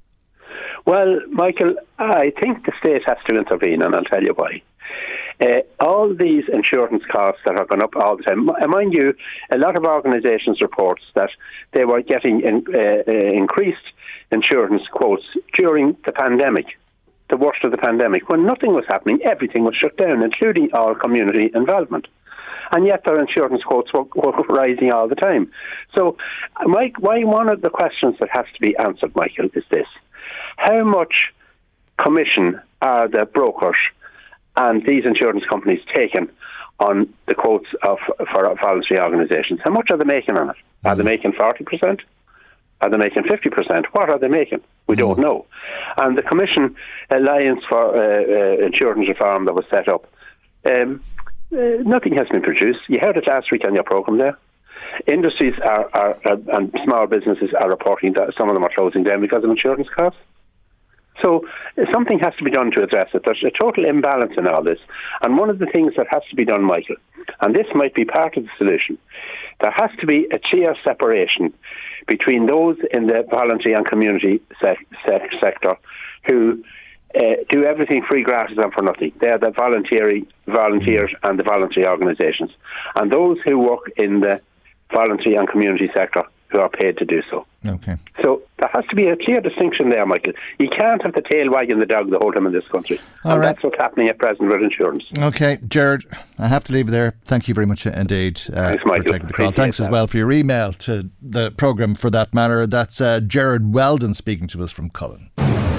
Well, 0.86 1.20
Michael, 1.30 1.74
I 1.98 2.32
think 2.38 2.64
the 2.64 2.72
state 2.78 3.02
has 3.06 3.18
to 3.26 3.36
intervene, 3.36 3.82
and 3.82 3.94
I'll 3.94 4.04
tell 4.04 4.22
you 4.22 4.34
why. 4.34 4.62
Uh, 5.40 5.60
all 5.80 6.14
these 6.14 6.44
insurance 6.50 7.02
costs 7.10 7.42
that 7.44 7.56
have 7.56 7.68
gone 7.68 7.82
up 7.82 7.94
all 7.96 8.16
the 8.16 8.22
time. 8.22 8.46
Mind 8.46 8.94
you, 8.94 9.14
a 9.50 9.58
lot 9.58 9.76
of 9.76 9.84
organisations 9.84 10.62
reports 10.62 11.02
that 11.14 11.30
they 11.72 11.84
were 11.84 12.00
getting 12.00 12.40
in, 12.40 12.64
uh, 12.72 13.02
uh, 13.06 13.12
increased 13.12 13.92
insurance 14.30 14.82
quotes 14.90 15.24
during 15.54 15.96
the 16.06 16.12
pandemic 16.12 16.78
the 17.28 17.36
worst 17.36 17.64
of 17.64 17.70
the 17.70 17.76
pandemic, 17.76 18.28
when 18.28 18.46
nothing 18.46 18.72
was 18.72 18.84
happening, 18.86 19.18
everything 19.24 19.64
was 19.64 19.74
shut 19.74 19.96
down, 19.96 20.22
including 20.22 20.70
all 20.72 20.94
community 20.94 21.50
involvement. 21.54 22.06
And 22.72 22.86
yet 22.86 23.04
their 23.04 23.20
insurance 23.20 23.62
quotes 23.62 23.92
were, 23.92 24.04
were 24.14 24.32
rising 24.48 24.90
all 24.90 25.08
the 25.08 25.14
time. 25.14 25.50
So, 25.94 26.16
Mike, 26.64 26.98
why 26.98 27.22
one 27.22 27.48
of 27.48 27.60
the 27.60 27.70
questions 27.70 28.16
that 28.18 28.28
has 28.30 28.46
to 28.54 28.60
be 28.60 28.76
answered, 28.76 29.14
Michael, 29.14 29.46
is 29.54 29.64
this: 29.70 29.86
How 30.56 30.82
much 30.84 31.14
commission 32.02 32.60
are 32.82 33.08
the 33.08 33.24
brokers 33.24 33.76
and 34.56 34.84
these 34.84 35.04
insurance 35.04 35.44
companies 35.48 35.80
taking 35.94 36.28
on 36.80 37.12
the 37.26 37.34
quotes 37.34 37.68
of 37.82 37.98
for 38.32 38.54
voluntary 38.60 39.00
organisations? 39.00 39.60
How 39.62 39.70
much 39.70 39.88
are 39.90 39.96
they 39.96 40.04
making 40.04 40.36
on 40.36 40.50
it? 40.50 40.56
Are 40.84 40.96
they 40.96 41.02
mm. 41.02 41.06
making 41.06 41.32
forty 41.32 41.64
percent? 41.64 42.00
Are 42.80 42.90
they 42.90 42.96
making 42.96 43.22
50%? 43.22 43.86
What 43.92 44.10
are 44.10 44.18
they 44.18 44.28
making? 44.28 44.60
We 44.86 44.96
don't 44.96 45.18
know. 45.18 45.46
And 45.96 46.16
the 46.16 46.22
Commission 46.22 46.76
Alliance 47.10 47.60
for 47.68 47.96
uh, 47.96 48.22
uh, 48.62 48.66
Insurance 48.66 49.08
Reform 49.08 49.46
that 49.46 49.54
was 49.54 49.64
set 49.70 49.88
up, 49.88 50.06
um, 50.66 51.02
uh, 51.52 51.82
nothing 51.84 52.14
has 52.14 52.28
been 52.28 52.42
produced. 52.42 52.80
You 52.88 52.98
heard 52.98 53.16
it 53.16 53.26
last 53.26 53.50
week 53.50 53.64
on 53.64 53.74
your 53.74 53.84
programme 53.84 54.18
there. 54.18 54.36
Industries 55.06 55.54
are, 55.64 55.88
are, 55.94 56.18
are, 56.24 56.38
and 56.56 56.74
small 56.84 57.06
businesses 57.06 57.50
are 57.58 57.68
reporting 57.68 58.12
that 58.14 58.34
some 58.36 58.48
of 58.48 58.54
them 58.54 58.64
are 58.64 58.72
closing 58.74 59.04
down 59.04 59.20
because 59.20 59.42
of 59.42 59.50
insurance 59.50 59.88
costs. 59.94 60.20
So 61.22 61.46
something 61.90 62.18
has 62.18 62.34
to 62.36 62.44
be 62.44 62.50
done 62.50 62.70
to 62.72 62.82
address 62.82 63.08
it. 63.14 63.22
There's 63.24 63.42
a 63.42 63.50
total 63.50 63.84
imbalance 63.84 64.34
in 64.36 64.46
all 64.46 64.62
this. 64.62 64.78
And 65.22 65.38
one 65.38 65.48
of 65.48 65.58
the 65.58 65.66
things 65.66 65.94
that 65.96 66.06
has 66.10 66.22
to 66.30 66.36
be 66.36 66.44
done, 66.44 66.62
Michael, 66.62 66.96
and 67.40 67.54
this 67.54 67.66
might 67.74 67.94
be 67.94 68.04
part 68.04 68.36
of 68.36 68.44
the 68.44 68.50
solution, 68.58 68.98
there 69.60 69.70
has 69.70 69.90
to 70.00 70.06
be 70.06 70.26
a 70.32 70.38
clear 70.38 70.74
separation 70.84 71.52
between 72.06 72.46
those 72.46 72.76
in 72.92 73.06
the 73.06 73.24
voluntary 73.30 73.74
and 73.74 73.86
community 73.86 74.40
sector 74.60 75.76
who 76.24 76.62
uh, 77.14 77.20
do 77.48 77.64
everything 77.64 78.02
free, 78.06 78.22
gratis, 78.22 78.58
and 78.58 78.72
for 78.72 78.82
nothing. 78.82 79.12
They're 79.20 79.38
the 79.38 79.50
voluntary 79.50 80.26
volunteers 80.46 81.14
and 81.22 81.38
the 81.38 81.42
voluntary 81.42 81.86
organisations, 81.86 82.50
and 82.94 83.10
those 83.10 83.38
who 83.44 83.58
work 83.58 83.90
in 83.96 84.20
the 84.20 84.40
voluntary 84.92 85.34
and 85.36 85.48
community 85.48 85.90
sector 85.94 86.24
who 86.48 86.58
are 86.58 86.68
paid 86.68 86.96
to 86.98 87.04
do 87.04 87.22
so. 87.30 87.46
Okay. 87.66 87.96
So 88.22 88.42
there 88.58 88.68
has 88.68 88.84
to 88.86 88.96
be 88.96 89.08
a 89.08 89.16
clear 89.16 89.40
distinction 89.40 89.90
there, 89.90 90.06
Michael. 90.06 90.32
You 90.58 90.68
can't 90.68 91.02
have 91.02 91.14
the 91.14 91.22
tail 91.22 91.50
wagging 91.50 91.80
the 91.80 91.86
dog 91.86 92.10
the 92.10 92.18
whole 92.18 92.32
time 92.32 92.46
in 92.46 92.52
this 92.52 92.66
country. 92.68 92.98
All 93.24 93.32
and 93.32 93.40
right. 93.40 93.46
that's 93.48 93.64
what's 93.64 93.76
happening 93.76 94.08
at 94.08 94.18
present 94.18 94.48
with 94.48 94.62
insurance. 94.62 95.04
Okay, 95.18 95.58
Gerard, 95.66 96.04
I 96.38 96.48
have 96.48 96.64
to 96.64 96.72
leave 96.72 96.88
there. 96.88 97.16
Thank 97.24 97.48
you 97.48 97.54
very 97.54 97.66
much 97.66 97.86
indeed 97.86 98.40
uh, 98.48 98.76
Thanks, 98.76 98.82
for 98.82 99.02
taking 99.02 99.26
the 99.26 99.32
call. 99.32 99.52
Thanks 99.52 99.80
as 99.80 99.88
well 99.88 100.06
for 100.06 100.16
your 100.16 100.32
email 100.32 100.72
to 100.72 101.10
the 101.20 101.50
programme 101.50 101.94
for 101.94 102.10
that 102.10 102.32
matter. 102.32 102.66
That's 102.66 103.00
uh, 103.00 103.20
Gerard 103.20 103.74
Weldon 103.74 104.14
speaking 104.14 104.46
to 104.48 104.62
us 104.62 104.70
from 104.70 104.90
Collon. 104.90 105.30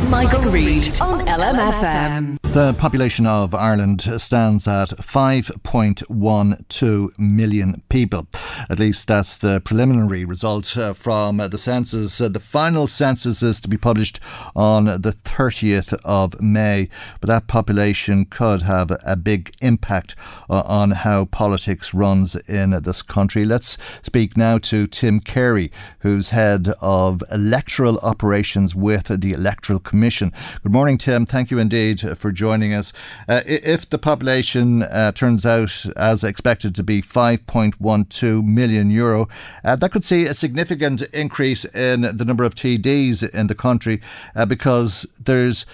Michael, 0.09 0.51
Reade 0.51 0.99
on 1.01 1.27
LMFM. 1.27 2.37
The 2.53 2.73
population 2.73 3.27
of 3.27 3.53
Ireland 3.53 4.01
stands 4.17 4.65
at 4.67 4.89
5.12 4.89 7.19
million 7.19 7.83
people. 7.89 8.27
At 8.69 8.79
least 8.79 9.07
that's 9.07 9.35
the 9.35 9.59
preliminary 9.59 10.23
result 10.23 10.77
uh, 10.77 10.93
from 10.93 11.41
uh, 11.41 11.49
the 11.49 11.57
census. 11.57 12.21
Uh, 12.21 12.29
the 12.29 12.39
final 12.39 12.87
census 12.87 13.43
is 13.43 13.59
to 13.59 13.67
be 13.67 13.75
published 13.77 14.21
on 14.55 14.85
the 14.85 15.13
30th 15.23 15.93
of 16.05 16.39
May, 16.41 16.87
but 17.19 17.27
that 17.27 17.47
population 17.47 18.23
could 18.25 18.61
have 18.61 18.91
a 19.05 19.17
big 19.17 19.53
impact 19.61 20.15
on 20.49 20.91
how 20.91 21.25
politics 21.25 21.93
runs 21.93 22.37
in 22.47 22.69
this 22.81 23.01
country. 23.01 23.43
Let's 23.43 23.77
speak 24.01 24.37
now 24.37 24.57
to 24.59 24.87
Tim 24.87 25.19
Carey, 25.19 25.69
who's 25.99 26.29
head 26.29 26.69
of 26.81 27.21
electoral 27.29 27.97
operations 27.99 28.73
with 28.73 29.07
the 29.21 29.33
Electoral 29.33 29.79
Commission. 29.79 29.96
Good 29.99 30.71
morning, 30.71 30.97
Tim. 30.97 31.25
Thank 31.25 31.51
you 31.51 31.59
indeed 31.59 32.17
for 32.17 32.31
joining 32.31 32.73
us. 32.73 32.93
Uh, 33.27 33.41
if 33.45 33.89
the 33.89 33.97
population 33.97 34.83
uh, 34.83 35.11
turns 35.11 35.45
out 35.45 35.85
as 35.95 36.23
expected 36.23 36.75
to 36.75 36.83
be 36.83 37.01
5.12 37.01 38.45
million 38.45 38.89
euro, 38.91 39.27
uh, 39.63 39.75
that 39.75 39.91
could 39.91 40.05
see 40.05 40.25
a 40.25 40.33
significant 40.33 41.01
increase 41.13 41.65
in 41.65 42.01
the 42.01 42.25
number 42.25 42.43
of 42.43 42.55
TDs 42.55 43.27
in 43.29 43.47
the 43.47 43.55
country 43.55 44.01
uh, 44.35 44.45
because 44.45 45.05
there's 45.19 45.65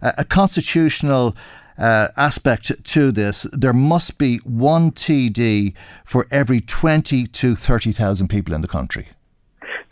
a, 0.00 0.12
a 0.18 0.24
constitutional. 0.24 1.36
Uh, 1.78 2.08
aspect 2.18 2.70
to 2.84 3.10
this, 3.10 3.46
there 3.50 3.72
must 3.72 4.18
be 4.18 4.36
one 4.44 4.90
TD 4.90 5.72
for 6.04 6.26
every 6.30 6.60
20 6.60 7.26
to 7.26 7.56
30,000 7.56 8.28
people 8.28 8.54
in 8.54 8.60
the 8.60 8.68
country. 8.68 9.08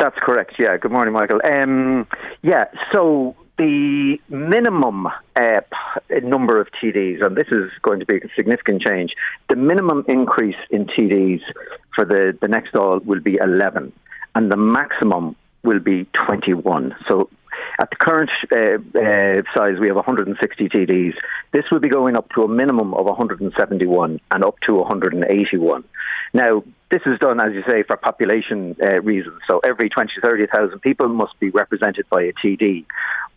That's 0.00 0.16
correct. 0.18 0.54
Yeah. 0.58 0.76
Good 0.78 0.90
morning, 0.92 1.12
Michael. 1.12 1.40
Um, 1.44 2.06
yeah. 2.42 2.64
So 2.90 3.36
the 3.60 4.18
minimum 4.30 5.06
uh, 5.36 5.60
number 6.22 6.62
of 6.62 6.68
TDs, 6.82 7.22
and 7.22 7.36
this 7.36 7.48
is 7.48 7.70
going 7.82 8.00
to 8.00 8.06
be 8.06 8.16
a 8.16 8.20
significant 8.34 8.80
change, 8.80 9.12
the 9.50 9.56
minimum 9.56 10.02
increase 10.08 10.56
in 10.70 10.86
TDs 10.86 11.42
for 11.94 12.06
the, 12.06 12.36
the 12.40 12.48
next 12.48 12.74
all 12.74 13.00
will 13.00 13.20
be 13.20 13.36
11, 13.36 13.92
and 14.34 14.50
the 14.50 14.56
maximum 14.56 15.36
will 15.62 15.78
be 15.78 16.08
21. 16.26 16.96
So 17.06 17.28
at 17.78 17.90
the 17.90 17.96
current 17.96 18.30
uh, 18.50 18.76
uh, 18.98 19.42
size, 19.54 19.78
we 19.78 19.88
have 19.88 19.96
160 19.96 20.68
TDs. 20.70 21.14
This 21.52 21.64
will 21.70 21.80
be 21.80 21.90
going 21.90 22.16
up 22.16 22.30
to 22.34 22.44
a 22.44 22.48
minimum 22.48 22.94
of 22.94 23.04
171 23.04 24.20
and 24.30 24.44
up 24.44 24.54
to 24.66 24.74
181. 24.76 25.84
Now, 26.32 26.62
this 26.90 27.02
is 27.06 27.18
done, 27.18 27.40
as 27.40 27.52
you 27.52 27.62
say, 27.66 27.82
for 27.82 27.96
population 27.96 28.76
uh, 28.82 29.00
reasons. 29.02 29.40
So 29.46 29.60
every 29.60 29.88
20, 29.88 30.12
30,000 30.22 30.80
people 30.80 31.08
must 31.08 31.38
be 31.40 31.50
represented 31.50 32.08
by 32.08 32.22
a 32.22 32.32
TD. 32.32 32.84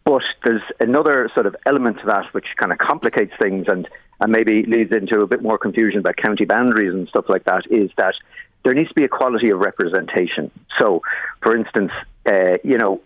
But 0.06 0.24
there's 0.43 0.62
another 0.80 1.30
sort 1.34 1.45
of 1.45 1.56
element 1.66 1.99
to 1.99 2.06
that 2.08 2.26
which 2.34 2.47
kind 2.58 2.72
of 2.72 2.78
complicates 2.78 3.34
things 3.39 3.66
and, 3.68 3.88
and 4.20 4.32
maybe 4.32 4.64
leads 4.64 4.91
into 4.91 5.22
a 5.22 5.28
bit 5.28 5.41
more 5.41 5.58
confusion 5.58 5.99
about 5.99 6.18
county 6.18 6.45
boundaries 6.45 6.93
and 6.93 7.08
stuff 7.08 7.26
like 7.30 7.45
that 7.45 7.64
is 7.70 7.89
that 7.97 8.16
there 8.64 8.74
needs 8.74 8.89
to 8.89 8.95
be 8.95 9.04
a 9.04 9.10
quality 9.10 9.49
of 9.49 9.60
representation. 9.60 10.51
So, 10.78 11.01
for 11.41 11.56
instance, 11.56 11.91
uh, 12.26 12.58
you 12.64 12.78
know, 12.78 13.01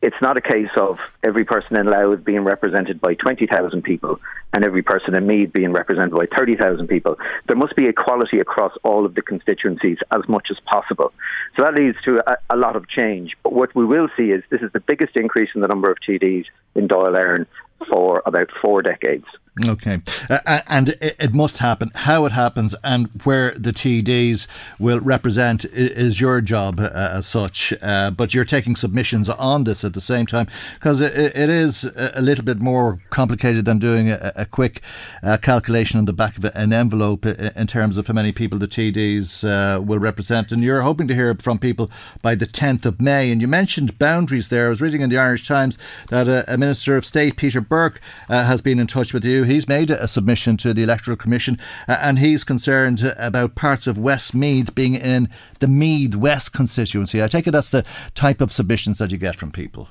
it's 0.00 0.20
not 0.22 0.36
a 0.36 0.40
case 0.40 0.70
of 0.76 1.00
every 1.22 1.44
person 1.44 1.76
in 1.76 1.86
Louth 1.86 2.24
being 2.24 2.44
represented 2.44 3.00
by 3.00 3.14
20,000 3.14 3.82
people 3.82 4.20
and 4.52 4.64
every 4.64 4.82
person 4.82 5.14
in 5.14 5.26
Meath 5.26 5.52
being 5.52 5.72
represented 5.72 6.12
by 6.12 6.26
30,000 6.34 6.86
people. 6.86 7.16
There 7.46 7.56
must 7.56 7.74
be 7.74 7.86
equality 7.86 8.38
across 8.38 8.72
all 8.84 9.04
of 9.04 9.14
the 9.14 9.22
constituencies 9.22 9.98
as 10.12 10.22
much 10.28 10.48
as 10.50 10.58
possible. 10.60 11.12
So 11.56 11.62
that 11.62 11.74
leads 11.74 12.00
to 12.04 12.22
a, 12.26 12.36
a 12.50 12.56
lot 12.56 12.76
of 12.76 12.88
change. 12.88 13.36
But 13.42 13.52
what 13.52 13.74
we 13.74 13.84
will 13.84 14.08
see 14.16 14.30
is 14.30 14.44
this 14.50 14.62
is 14.62 14.72
the 14.72 14.80
biggest 14.80 15.16
increase 15.16 15.50
in 15.54 15.60
the 15.62 15.68
number 15.68 15.90
of 15.90 15.98
TDs 16.08 16.46
in 16.74 16.88
Dáil 16.88 17.12
Éireann 17.12 17.46
for 17.88 18.22
about 18.24 18.50
four 18.62 18.82
decades. 18.82 19.26
Okay. 19.64 20.00
Uh, 20.30 20.60
and 20.66 20.90
it, 21.00 21.16
it, 21.18 21.34
must 21.34 21.58
happen. 21.58 21.90
How 21.94 22.24
it 22.24 22.32
happens 22.32 22.74
and 22.84 23.08
where 23.24 23.52
the 23.52 23.72
TDs 23.72 24.46
will 24.78 25.00
represent 25.00 25.64
is 25.64 26.20
your 26.20 26.40
job 26.40 26.80
uh, 26.80 26.90
as 26.92 27.26
such. 27.26 27.72
Uh, 27.82 28.10
but 28.10 28.34
you're 28.34 28.44
taking 28.44 28.76
submissions 28.76 29.28
on 29.28 29.64
this 29.64 29.84
at 29.84 29.94
the 29.94 30.00
same 30.00 30.26
time 30.26 30.46
because 30.74 31.00
it, 31.00 31.12
it 31.14 31.48
is 31.48 31.84
a 31.96 32.20
little 32.20 32.44
bit 32.44 32.58
more 32.58 33.00
complicated 33.10 33.64
than 33.64 33.78
doing 33.78 34.10
a, 34.10 34.32
a 34.36 34.44
quick 34.44 34.80
uh, 35.22 35.36
calculation 35.38 35.98
on 35.98 36.04
the 36.04 36.12
back 36.12 36.36
of 36.38 36.44
an 36.44 36.72
envelope 36.72 37.26
in 37.26 37.66
terms 37.66 37.98
of 37.98 38.06
how 38.06 38.14
many 38.14 38.32
people 38.32 38.58
the 38.58 38.68
TDs 38.68 39.44
uh, 39.44 39.80
will 39.80 39.98
represent. 39.98 40.52
And 40.52 40.62
you're 40.62 40.82
hoping 40.82 41.08
to 41.08 41.14
hear 41.14 41.34
from 41.34 41.58
people 41.58 41.90
by 42.22 42.34
the 42.34 42.46
10th 42.46 42.84
of 42.84 43.00
May. 43.00 43.30
And 43.30 43.40
you 43.40 43.48
mentioned 43.48 43.98
boundaries 43.98 44.48
there. 44.48 44.66
I 44.66 44.68
was 44.70 44.80
reading 44.80 45.00
in 45.00 45.10
the 45.10 45.18
Irish 45.18 45.46
Times 45.46 45.78
that 46.08 46.28
a, 46.28 46.58
Minister 46.58 46.96
of 46.96 47.06
State, 47.06 47.36
Peter 47.36 47.60
Burke, 47.60 48.00
uh, 48.28 48.44
has 48.44 48.60
been 48.60 48.78
in 48.78 48.86
touch 48.86 49.14
with 49.14 49.24
you 49.24 49.44
he's 49.48 49.68
made 49.68 49.90
a 49.90 50.06
submission 50.06 50.56
to 50.58 50.72
the 50.72 50.82
Electoral 50.82 51.16
Commission 51.16 51.58
uh, 51.88 51.96
and 52.00 52.18
he's 52.18 52.44
concerned 52.44 53.02
about 53.18 53.54
parts 53.54 53.86
of 53.86 53.98
Westmeath 53.98 54.74
being 54.74 54.94
in 54.94 55.28
the 55.60 55.66
Meath 55.66 56.14
West 56.14 56.52
constituency. 56.52 57.22
I 57.22 57.28
take 57.28 57.46
it 57.46 57.50
that's 57.50 57.70
the 57.70 57.84
type 58.14 58.40
of 58.40 58.52
submissions 58.52 58.98
that 58.98 59.10
you 59.10 59.18
get 59.18 59.36
from 59.36 59.50
people. 59.50 59.88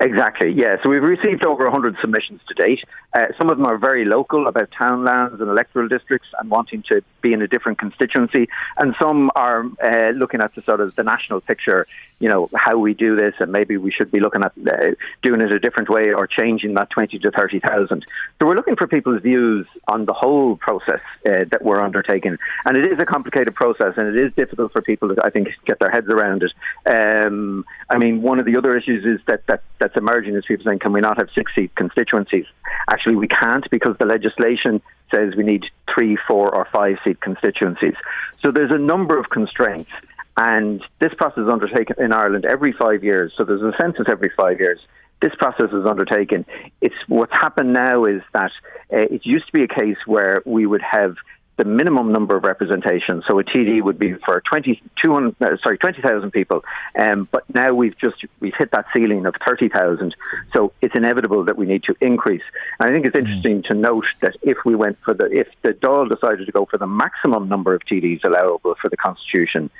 Exactly, 0.00 0.52
yeah. 0.52 0.76
So 0.82 0.88
we've 0.88 1.02
received 1.02 1.44
over 1.44 1.64
100 1.64 1.96
submissions 2.00 2.40
to 2.48 2.54
date. 2.54 2.80
Uh, 3.14 3.26
some 3.36 3.50
of 3.50 3.58
them 3.58 3.66
are 3.66 3.76
very 3.76 4.04
local 4.04 4.46
about 4.46 4.70
town 4.70 5.04
lands 5.04 5.40
and 5.40 5.50
electoral 5.50 5.88
districts 5.88 6.28
and 6.38 6.50
wanting 6.50 6.82
to 6.88 7.02
be 7.20 7.32
in 7.32 7.42
a 7.42 7.48
different 7.48 7.78
constituency. 7.78 8.48
And 8.78 8.94
some 8.98 9.30
are 9.34 9.64
uh, 9.82 10.10
looking 10.10 10.40
at 10.40 10.54
the 10.54 10.62
sort 10.62 10.80
of 10.80 10.94
the 10.96 11.02
national 11.02 11.40
picture, 11.40 11.86
you 12.20 12.28
know, 12.28 12.48
how 12.54 12.78
we 12.78 12.94
do 12.94 13.14
this 13.16 13.34
and 13.38 13.52
maybe 13.52 13.76
we 13.76 13.90
should 13.90 14.10
be 14.10 14.20
looking 14.20 14.42
at 14.42 14.52
uh, 14.66 14.94
doing 15.22 15.40
it 15.40 15.52
a 15.52 15.58
different 15.58 15.90
way 15.90 16.12
or 16.12 16.26
changing 16.26 16.74
that 16.74 16.90
20 16.90 17.18
to 17.18 17.30
30,000. 17.30 18.04
So 18.38 18.46
we're 18.46 18.54
looking 18.54 18.76
for 18.76 18.86
people's 18.86 19.22
views 19.22 19.66
on 19.88 20.06
the 20.06 20.12
whole 20.12 20.56
process 20.56 21.00
uh, 21.26 21.44
that 21.50 21.62
we're 21.62 21.80
undertaking. 21.80 22.38
And 22.64 22.76
it 22.76 22.90
is 22.90 22.98
a 22.98 23.06
complicated 23.06 23.54
process 23.54 23.94
and 23.96 24.08
it 24.08 24.16
is 24.16 24.32
difficult 24.34 24.72
for 24.72 24.80
people 24.80 25.14
to, 25.14 25.24
I 25.24 25.30
think, 25.30 25.48
get 25.66 25.78
their 25.78 25.90
heads 25.90 26.08
around 26.08 26.44
it. 26.44 26.52
Um, 26.86 27.66
I 27.90 27.98
mean, 27.98 28.22
one 28.22 28.38
of 28.38 28.46
the 28.46 28.56
other 28.56 28.76
issues 28.76 29.04
is 29.04 29.24
that, 29.26 29.46
that 29.46 29.62
that's 29.78 29.96
emerging 29.96 30.34
is 30.34 30.44
people 30.46 30.64
saying, 30.64 30.78
can 30.78 30.92
we 30.92 31.00
not 31.00 31.18
have 31.18 31.28
six 31.34 31.54
seat 31.54 31.74
constituencies? 31.74 32.46
Actually, 32.88 33.01
we 33.06 33.28
can't 33.28 33.68
because 33.70 33.96
the 33.98 34.04
legislation 34.04 34.80
says 35.10 35.34
we 35.36 35.44
need 35.44 35.64
three, 35.92 36.16
four, 36.28 36.54
or 36.54 36.66
five 36.72 36.96
seat 37.04 37.20
constituencies. 37.20 37.94
So 38.42 38.50
there's 38.50 38.70
a 38.70 38.78
number 38.78 39.18
of 39.18 39.30
constraints. 39.30 39.90
And 40.36 40.82
this 40.98 41.12
process 41.14 41.42
is 41.42 41.48
undertaken 41.48 41.96
in 41.98 42.12
Ireland 42.12 42.44
every 42.44 42.72
five 42.72 43.04
years. 43.04 43.32
So 43.36 43.44
there's 43.44 43.62
a 43.62 43.72
census 43.76 44.06
every 44.08 44.30
five 44.30 44.58
years. 44.60 44.80
This 45.20 45.34
process 45.34 45.70
is 45.72 45.86
undertaken. 45.86 46.46
It's 46.80 46.94
what's 47.06 47.32
happened 47.32 47.72
now 47.72 48.06
is 48.06 48.22
that 48.32 48.50
uh, 48.92 48.96
it 48.98 49.26
used 49.26 49.46
to 49.46 49.52
be 49.52 49.62
a 49.62 49.68
case 49.68 49.98
where 50.06 50.42
we 50.46 50.66
would 50.66 50.82
have 50.82 51.16
the 51.62 51.68
minimum 51.68 52.10
number 52.10 52.36
of 52.36 52.42
representation. 52.42 53.22
So 53.26 53.38
a 53.38 53.44
TD 53.44 53.82
would 53.82 53.98
be 53.98 54.14
for 54.14 54.42
20, 54.48 54.82
200, 55.00 55.36
uh, 55.40 55.56
sorry, 55.62 55.78
20,000 55.78 56.30
people. 56.32 56.64
Um, 56.98 57.28
but 57.30 57.44
now 57.54 57.72
we've 57.72 57.96
just, 57.96 58.16
we've 58.40 58.54
hit 58.56 58.72
that 58.72 58.86
ceiling 58.92 59.26
of 59.26 59.34
30,000. 59.46 60.14
So 60.52 60.72
it's 60.82 60.96
inevitable 60.96 61.44
that 61.44 61.56
we 61.56 61.66
need 61.66 61.84
to 61.84 61.94
increase. 62.00 62.42
And 62.80 62.88
I 62.88 62.92
think 62.92 63.06
it's 63.06 63.14
mm. 63.14 63.20
interesting 63.20 63.62
to 63.68 63.74
note 63.74 64.06
that 64.22 64.34
if 64.42 64.58
we 64.64 64.74
went 64.74 64.98
for 65.04 65.14
the, 65.14 65.26
if 65.26 65.46
the 65.62 65.68
Dáil 65.68 66.08
decided 66.08 66.46
to 66.46 66.52
go 66.52 66.66
for 66.66 66.78
the 66.78 66.86
maximum 66.86 67.48
number 67.48 67.74
of 67.74 67.82
TDs 67.82 68.24
allowable 68.24 68.74
for 68.80 68.90
the 68.90 68.96
Constitution, 68.96 69.70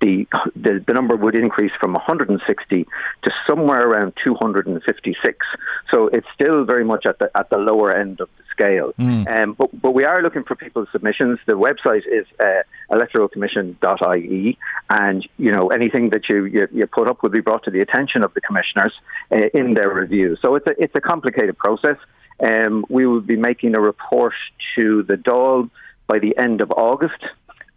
the, 0.00 0.26
the, 0.56 0.82
the 0.86 0.92
number 0.92 1.16
would 1.16 1.34
increase 1.34 1.72
from 1.78 1.92
160 1.92 2.86
to 3.22 3.30
somewhere 3.48 3.88
around 3.88 4.14
256. 4.22 5.46
So 5.90 6.08
it's 6.08 6.26
still 6.34 6.64
very 6.64 6.84
much 6.84 7.06
at 7.06 7.18
the 7.18 7.30
at 7.34 7.50
the 7.50 7.58
lower 7.58 7.92
end 7.92 8.20
of 8.20 8.28
the 8.38 8.44
scale. 8.50 8.92
Mm. 8.98 9.28
Um, 9.28 9.52
but 9.54 9.68
but 9.80 9.92
we 9.92 10.04
are 10.04 10.22
looking 10.22 10.44
for 10.44 10.54
people's 10.54 10.88
submissions. 10.92 11.38
The 11.46 11.52
website 11.52 12.02
is 12.06 12.26
uh, 12.38 12.62
electoralcommission.ie, 12.90 14.58
and 14.88 15.28
you 15.38 15.52
know 15.52 15.68
anything 15.68 16.10
that 16.10 16.28
you, 16.28 16.44
you, 16.44 16.68
you 16.72 16.86
put 16.86 17.08
up 17.08 17.22
will 17.22 17.30
be 17.30 17.40
brought 17.40 17.64
to 17.64 17.70
the 17.70 17.80
attention 17.80 18.22
of 18.22 18.34
the 18.34 18.40
commissioners 18.40 18.92
uh, 19.32 19.48
in 19.54 19.74
their 19.74 19.92
review. 19.92 20.36
So 20.40 20.54
it's 20.54 20.66
a 20.66 20.82
it's 20.82 20.94
a 20.94 21.00
complicated 21.00 21.56
process. 21.58 21.96
Um, 22.42 22.84
we 22.88 23.06
will 23.06 23.20
be 23.20 23.36
making 23.36 23.74
a 23.74 23.80
report 23.80 24.34
to 24.76 25.02
the 25.02 25.14
Dáil 25.14 25.70
by 26.06 26.18
the 26.18 26.36
end 26.36 26.60
of 26.60 26.72
August 26.72 27.22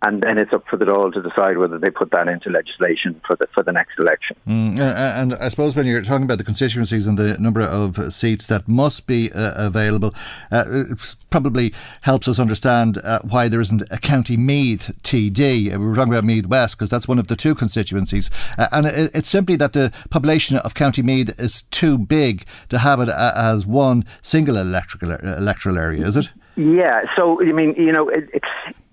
and 0.04 0.22
then 0.22 0.38
it's 0.38 0.52
up 0.52 0.66
for 0.70 0.76
the 0.76 0.86
Dáil 0.86 1.14
to 1.14 1.22
decide 1.22 1.58
whether 1.58 1.80
they 1.80 1.90
put 1.90 2.12
that 2.12 2.28
into 2.28 2.50
legislation 2.50 3.20
for 3.26 3.36
the 3.38 3.48
for 3.54 3.64
the 3.64 3.72
next 3.72 3.98
election. 3.98 4.36
Mm, 4.48 4.78
uh, 4.78 4.84
uh, 4.84 5.14
and 5.16 5.34
I 5.36 5.48
suppose 5.48 5.76
when 5.76 5.86
you're 5.86 6.02
talking 6.02 6.26
about 6.26 6.38
the 6.38 6.44
constituencies 6.44 7.08
and 7.08 7.18
the 7.18 7.38
number 7.40 7.62
of 7.62 8.14
seats 8.14 8.48
that 8.48 8.68
must 8.68 9.08
be 9.08 9.32
uh, 9.32 9.54
available, 9.56 10.14
uh, 10.52 10.66
it 10.68 11.16
probably 11.30 11.74
helps 12.02 12.28
us 12.28 12.38
understand 12.38 12.98
uh, 13.04 13.20
why 13.24 13.48
there 13.48 13.62
isn't 13.62 13.82
a 13.90 13.98
County 13.98 14.36
Meath 14.36 14.92
TD. 15.04 15.74
Uh, 15.74 15.80
we 15.80 15.86
were 15.86 15.96
talking 15.96 16.14
about 16.14 16.26
Meath 16.26 16.48
West 16.48 16.78
because 16.78 16.90
that's 16.90 17.08
one 17.08 17.20
of 17.20 17.28
the 17.28 17.36
two 17.36 17.56
constituencies, 17.56 18.30
and 18.58 18.86
it, 18.86 19.12
it's 19.14 19.30
simply 19.30 19.56
that 19.56 19.74
the 19.74 19.92
population 20.10 20.58
of 20.58 20.74
County 20.74 21.02
Meath 21.02 21.40
is 21.40 21.64
too 21.64 21.98
big 21.98 22.46
to 22.68 22.80
have 22.80 23.00
it 23.00 23.10
as 23.10 23.66
one 23.66 24.04
single 24.22 24.58
electrical 24.58 25.12
electoral 25.12 25.78
area. 25.78 26.06
Is 26.06 26.18
it? 26.18 26.30
Yeah, 26.56 27.02
so 27.16 27.42
I 27.42 27.52
mean, 27.52 27.74
you 27.78 27.92
know, 27.92 28.10
it, 28.10 28.30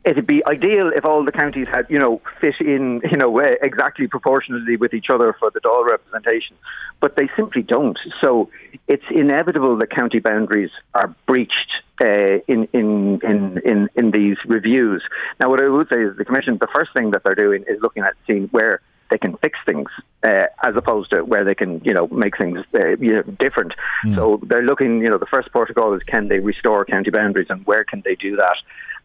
it'd 0.05 0.27
be 0.27 0.45
ideal 0.47 0.91
if 0.95 1.05
all 1.05 1.25
the 1.25 1.33
counties 1.33 1.69
had, 1.69 1.87
you 1.91 1.99
know, 1.99 2.21
fit 2.41 2.55
in, 2.61 3.03
you 3.11 3.17
know, 3.17 3.39
exactly 3.39 4.07
proportionally 4.07 4.77
with 4.77 4.95
each 4.95 5.11
other 5.11 5.35
for 5.39 5.51
the 5.51 5.61
Dáil 5.61 5.87
representation, 5.87 6.57
but 7.01 7.17
they 7.17 7.29
simply 7.37 7.63
don't. 7.63 7.99
So 8.21 8.51
it's 8.89 9.05
inevitable 9.11 9.77
that 9.79 9.91
county 9.91 10.19
boundaries 10.19 10.71
are 10.95 11.15
breached 11.27 11.73
uh, 12.01 12.41
in, 12.49 12.67
in 12.73 13.21
in 13.23 13.61
in 13.65 13.89
in 13.95 14.11
these 14.11 14.39
reviews. 14.47 15.03
Now, 15.39 15.51
what 15.51 15.61
I 15.61 15.69
would 15.69 15.89
say 15.89 16.03
is 16.03 16.17
the 16.17 16.25
commission, 16.25 16.57
the 16.59 16.69
first 16.73 16.93
thing 16.95 17.11
that 17.11 17.23
they're 17.23 17.35
doing 17.35 17.65
is 17.69 17.81
looking 17.83 18.03
at 18.03 18.15
seeing 18.27 18.49
where 18.49 18.81
they 19.11 19.19
can 19.19 19.37
fix 19.39 19.59
things 19.67 19.89
uh, 20.23 20.47
as 20.63 20.77
opposed 20.77 21.11
to 21.11 21.23
where 21.25 21.45
they 21.45 21.55
can, 21.55 21.81
you 21.85 21.93
know, 21.93 22.07
make 22.09 22.39
things 22.39 22.61
uh, 22.75 22.97
you 23.01 23.17
know, 23.17 23.23
different. 23.23 23.73
Mm. 24.07 24.15
So 24.15 24.41
they're 24.45 24.63
looking, 24.63 25.01
you 25.01 25.11
know, 25.11 25.19
the 25.19 25.27
first 25.27 25.51
protocol 25.51 25.93
is 25.95 26.03
can 26.05 26.29
they 26.29 26.39
restore 26.39 26.85
county 26.85 27.11
boundaries 27.11 27.49
and 27.51 27.67
where 27.67 27.85
can 27.85 28.03
they 28.05 28.15
do 28.15 28.37
that? 28.37 28.57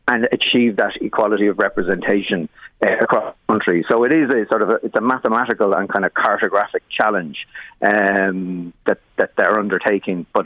And 0.08 0.28
achieve 0.32 0.76
that 0.76 0.94
equality 1.02 1.48
of 1.48 1.58
representation 1.58 2.48
uh, 2.84 2.98
across 3.02 3.34
the 3.34 3.54
country. 3.54 3.86
So 3.90 4.04
it 4.04 4.12
is 4.12 4.30
a 4.30 4.46
sort 4.48 4.62
of 4.62 4.70
a, 4.70 4.76
it's 4.84 4.96
a 4.96 5.02
mathematical 5.02 5.74
and 5.74 5.90
kind 5.90 6.06
of 6.06 6.14
cartographic 6.14 6.82
challenge 6.96 7.48
um, 7.82 8.74
that 8.86 9.00
that 9.18 9.32
they're 9.38 9.60
undertaking, 9.60 10.26
but 10.34 10.46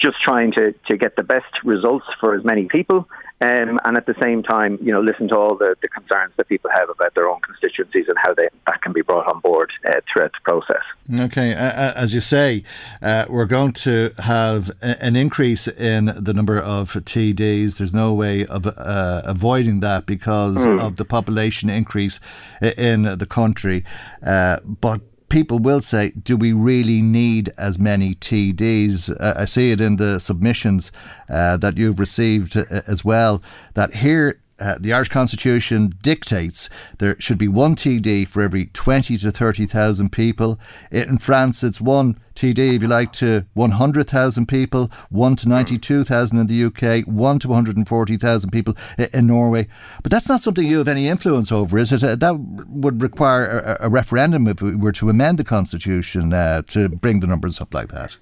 just 0.00 0.16
trying 0.22 0.52
to 0.52 0.74
to 0.88 0.96
get 0.96 1.16
the 1.16 1.22
best 1.22 1.52
results 1.64 2.06
for 2.20 2.34
as 2.34 2.44
many 2.44 2.66
people 2.66 3.06
um, 3.40 3.78
and 3.84 3.98
at 3.98 4.06
the 4.06 4.14
same 4.18 4.42
time, 4.42 4.78
you 4.80 4.90
know, 4.90 5.02
listen 5.02 5.28
to 5.28 5.36
all 5.36 5.56
the, 5.56 5.76
the 5.82 5.88
concerns 5.88 6.32
that 6.38 6.48
people 6.48 6.70
have 6.70 6.88
about 6.88 7.14
their 7.14 7.28
own 7.28 7.40
constituencies 7.40 8.06
and 8.08 8.16
how 8.16 8.32
they, 8.32 8.48
that 8.66 8.80
can 8.80 8.94
be 8.94 9.02
brought 9.02 9.26
on 9.26 9.40
board 9.40 9.70
uh, 9.86 10.00
throughout 10.10 10.32
the 10.32 10.40
process. 10.42 10.82
Okay, 11.12 11.54
uh, 11.54 11.92
as 11.92 12.12
you 12.12 12.20
say, 12.20 12.64
uh, 13.00 13.26
we're 13.28 13.46
going 13.46 13.72
to 13.72 14.10
have 14.18 14.70
a, 14.82 15.00
an 15.02 15.14
increase 15.14 15.68
in 15.68 16.06
the 16.06 16.34
number 16.34 16.58
of 16.58 16.92
TDs. 16.94 17.78
There's 17.78 17.94
no 17.94 18.12
way 18.12 18.44
of 18.44 18.66
uh, 18.66 19.22
avoiding 19.24 19.80
that 19.80 20.06
because 20.06 20.56
mm. 20.56 20.80
of 20.80 20.96
the 20.96 21.04
population 21.04 21.70
increase 21.70 22.18
in 22.60 23.02
the 23.02 23.26
country. 23.26 23.84
Uh, 24.20 24.58
but 24.64 25.00
people 25.28 25.58
will 25.58 25.80
say, 25.80 26.10
do 26.10 26.36
we 26.36 26.52
really 26.52 27.02
need 27.02 27.50
as 27.56 27.78
many 27.78 28.14
TDs? 28.14 29.10
Uh, 29.20 29.34
I 29.36 29.44
see 29.44 29.70
it 29.70 29.80
in 29.80 29.96
the 29.96 30.18
submissions 30.18 30.92
uh, 31.28 31.56
that 31.58 31.76
you've 31.76 32.00
received 32.00 32.56
uh, 32.56 32.64
as 32.86 33.04
well, 33.04 33.42
that 33.74 33.94
here 33.94 34.40
uh, 34.58 34.76
the 34.80 34.92
Irish 34.92 35.08
Constitution 35.08 35.92
dictates 36.02 36.70
there 36.98 37.18
should 37.20 37.38
be 37.38 37.48
one 37.48 37.74
TD 37.74 38.26
for 38.26 38.42
every 38.42 38.66
20 38.66 39.16
to 39.18 39.30
30,000 39.30 40.10
people. 40.10 40.58
In 40.90 41.18
France, 41.18 41.62
it's 41.62 41.80
one 41.80 42.18
TD, 42.34 42.76
if 42.76 42.82
you 42.82 42.88
like, 42.88 43.12
to 43.14 43.46
100,000 43.54 44.46
people, 44.46 44.90
one 45.10 45.36
to 45.36 45.48
92,000 45.48 46.38
in 46.38 46.46
the 46.46 46.64
UK, 46.64 47.06
one 47.06 47.38
to 47.38 47.48
140,000 47.48 48.50
people 48.50 48.76
in 49.12 49.26
Norway. 49.26 49.68
But 50.02 50.12
that's 50.12 50.28
not 50.28 50.42
something 50.42 50.66
you 50.66 50.78
have 50.78 50.88
any 50.88 51.08
influence 51.08 51.52
over, 51.52 51.78
is 51.78 51.92
it? 51.92 52.04
Uh, 52.04 52.16
that 52.16 52.38
would 52.38 53.02
require 53.02 53.76
a, 53.80 53.86
a 53.86 53.88
referendum 53.88 54.46
if 54.46 54.62
we 54.62 54.74
were 54.74 54.92
to 54.92 55.10
amend 55.10 55.38
the 55.38 55.44
Constitution 55.44 56.32
uh, 56.32 56.62
to 56.68 56.88
bring 56.88 57.20
the 57.20 57.26
numbers 57.26 57.60
up 57.60 57.74
like 57.74 57.88
that. 57.88 58.16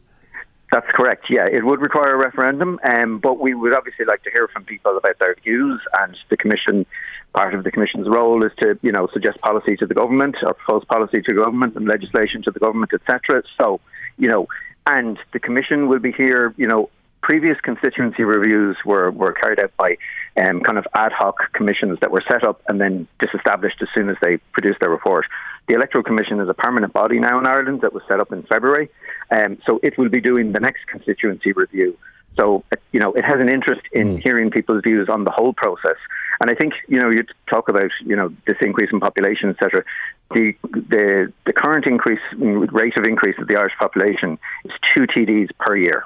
That's 0.75 0.91
correct. 0.93 1.27
Yeah, 1.31 1.47
it 1.47 1.65
would 1.65 1.81
require 1.81 2.15
a 2.15 2.17
referendum, 2.17 2.81
um, 2.83 3.21
but 3.21 3.39
we 3.39 3.55
would 3.55 3.73
obviously 3.73 4.07
like 4.07 4.25
to 4.25 4.31
hear 4.33 4.49
from 4.49 4.65
people 4.65 4.97
about 4.97 5.21
their 5.21 5.37
views. 5.37 5.81
And 6.03 6.17
the 6.31 6.37
commission, 6.37 6.85
part 7.33 7.55
of 7.55 7.63
the 7.63 7.71
commission's 7.71 8.09
role 8.09 8.45
is 8.45 8.51
to, 8.59 8.77
you 8.83 8.91
know, 8.91 9.07
suggest 9.13 9.41
policy 9.41 9.77
to 9.77 9.87
the 9.87 9.95
government 9.95 10.35
or 10.43 10.53
propose 10.55 10.85
policy 10.85 11.23
to 11.23 11.33
the 11.33 11.43
government 11.43 11.77
and 11.77 11.87
legislation 11.87 12.43
to 12.43 12.51
the 12.51 12.59
government, 12.59 12.91
etc. 12.93 13.45
So, 13.57 13.79
you 14.19 14.27
know, 14.27 14.49
and 14.85 15.17
the 15.33 15.39
commission 15.39 15.87
will 15.87 16.01
be 16.01 16.11
here, 16.11 16.53
you 16.57 16.67
know, 16.67 16.91
previous 17.23 17.61
constituency 17.61 18.25
reviews 18.25 18.77
were, 18.85 19.13
were 19.13 19.33
carried 19.33 19.61
out 19.61 19.71
by 19.77 19.97
um, 20.37 20.61
kind 20.61 20.77
of 20.77 20.89
ad 20.93 21.13
hoc 21.13 21.37
commissions 21.53 22.01
that 22.01 22.11
were 22.11 22.25
set 22.27 22.43
up 22.43 22.61
and 22.67 22.81
then 22.81 23.07
disestablished 23.21 23.81
as 23.81 23.87
soon 23.95 24.09
as 24.11 24.17
they 24.21 24.39
produced 24.53 24.81
their 24.81 24.91
report. 24.91 25.25
The 25.67 25.75
Electoral 25.75 26.05
Commission 26.05 26.41
is 26.41 26.49
a 26.49 26.55
permanent 26.55 26.93
body 26.93 27.19
now 27.19 27.39
in 27.39 27.47
Ireland 27.47 27.81
that 27.81 27.93
was 27.93 28.03
set 28.07 28.21
up 28.21 28.33
in 28.33 28.43
February, 28.43 28.91
um, 29.31 29.59
so 29.67 29.81
it 29.83 29.97
will 29.97 30.11
be 30.11 30.21
doing 30.21 30.53
the 30.53 30.61
next 30.61 30.87
constituency 30.87 31.53
review. 31.53 31.97
So, 32.37 32.65
you 32.93 32.99
know, 32.99 33.13
it 33.13 33.25
has 33.25 33.41
an 33.41 33.49
interest 33.49 33.83
in 33.93 34.17
mm. 34.17 34.23
hearing 34.23 34.51
people's 34.51 34.83
views 34.83 35.09
on 35.09 35.25
the 35.25 35.31
whole 35.31 35.53
process. 35.53 35.97
And 36.41 36.51
I 36.51 36.55
think, 36.55 36.75
you 36.89 36.99
know, 36.99 37.09
you 37.09 37.25
talk 37.49 37.69
about, 37.69 37.91
you 38.05 38.17
know, 38.17 38.35
this 38.47 38.57
increase 38.61 38.91
in 38.93 38.99
population, 38.99 39.51
etc. 39.51 39.85
The, 40.33 40.53
the, 40.65 41.33
the 41.47 41.53
current 41.53 41.87
increase, 41.87 42.21
rate 42.37 42.97
of 42.97 43.05
increase 43.05 43.37
of 43.39 43.47
the 43.47 43.55
Irish 43.55 43.75
population 43.79 44.39
is 44.65 44.73
two 44.93 45.07
TDs 45.07 45.51
per 45.61 45.77
year 45.77 46.05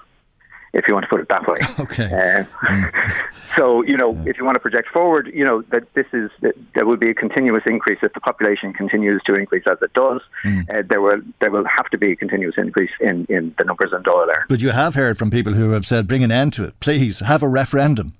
if 0.72 0.86
you 0.86 0.94
want 0.94 1.04
to 1.04 1.08
put 1.08 1.20
it 1.20 1.28
that 1.28 1.46
way. 1.46 1.58
Okay. 1.78 2.10
Uh, 2.12 2.80
so 3.56 3.82
you 3.82 3.96
know, 3.96 4.12
yeah. 4.12 4.30
if 4.30 4.38
you 4.38 4.44
want 4.44 4.56
to 4.56 4.60
project 4.60 4.88
forward, 4.88 5.30
you 5.32 5.44
know 5.44 5.62
that 5.70 5.84
this 5.94 6.06
is 6.12 6.30
that 6.42 6.54
there 6.74 6.84
will 6.84 6.96
be 6.96 7.10
a 7.10 7.14
continuous 7.14 7.62
increase 7.66 7.98
if 8.02 8.12
the 8.12 8.20
population 8.20 8.72
continues 8.72 9.22
to 9.26 9.34
increase 9.34 9.64
as 9.66 9.78
it 9.80 9.92
does. 9.94 10.20
Mm. 10.44 10.68
Uh, 10.68 10.82
there 10.88 11.00
will 11.00 11.20
there 11.40 11.50
will 11.50 11.64
have 11.64 11.86
to 11.90 11.98
be 11.98 12.12
a 12.12 12.16
continuous 12.16 12.56
increase 12.58 12.90
in 13.00 13.26
in 13.28 13.54
the 13.58 13.64
numbers 13.64 13.92
in 13.92 14.02
Dáil 14.02 14.26
Éireann. 14.26 14.48
But 14.48 14.60
you 14.60 14.70
have 14.70 14.94
heard 14.94 15.18
from 15.18 15.30
people 15.30 15.54
who 15.54 15.70
have 15.70 15.86
said, 15.86 16.06
"Bring 16.08 16.24
an 16.24 16.32
end 16.32 16.52
to 16.54 16.64
it, 16.64 16.78
please. 16.80 17.20
Have 17.20 17.42
a 17.42 17.48
referendum." 17.48 18.14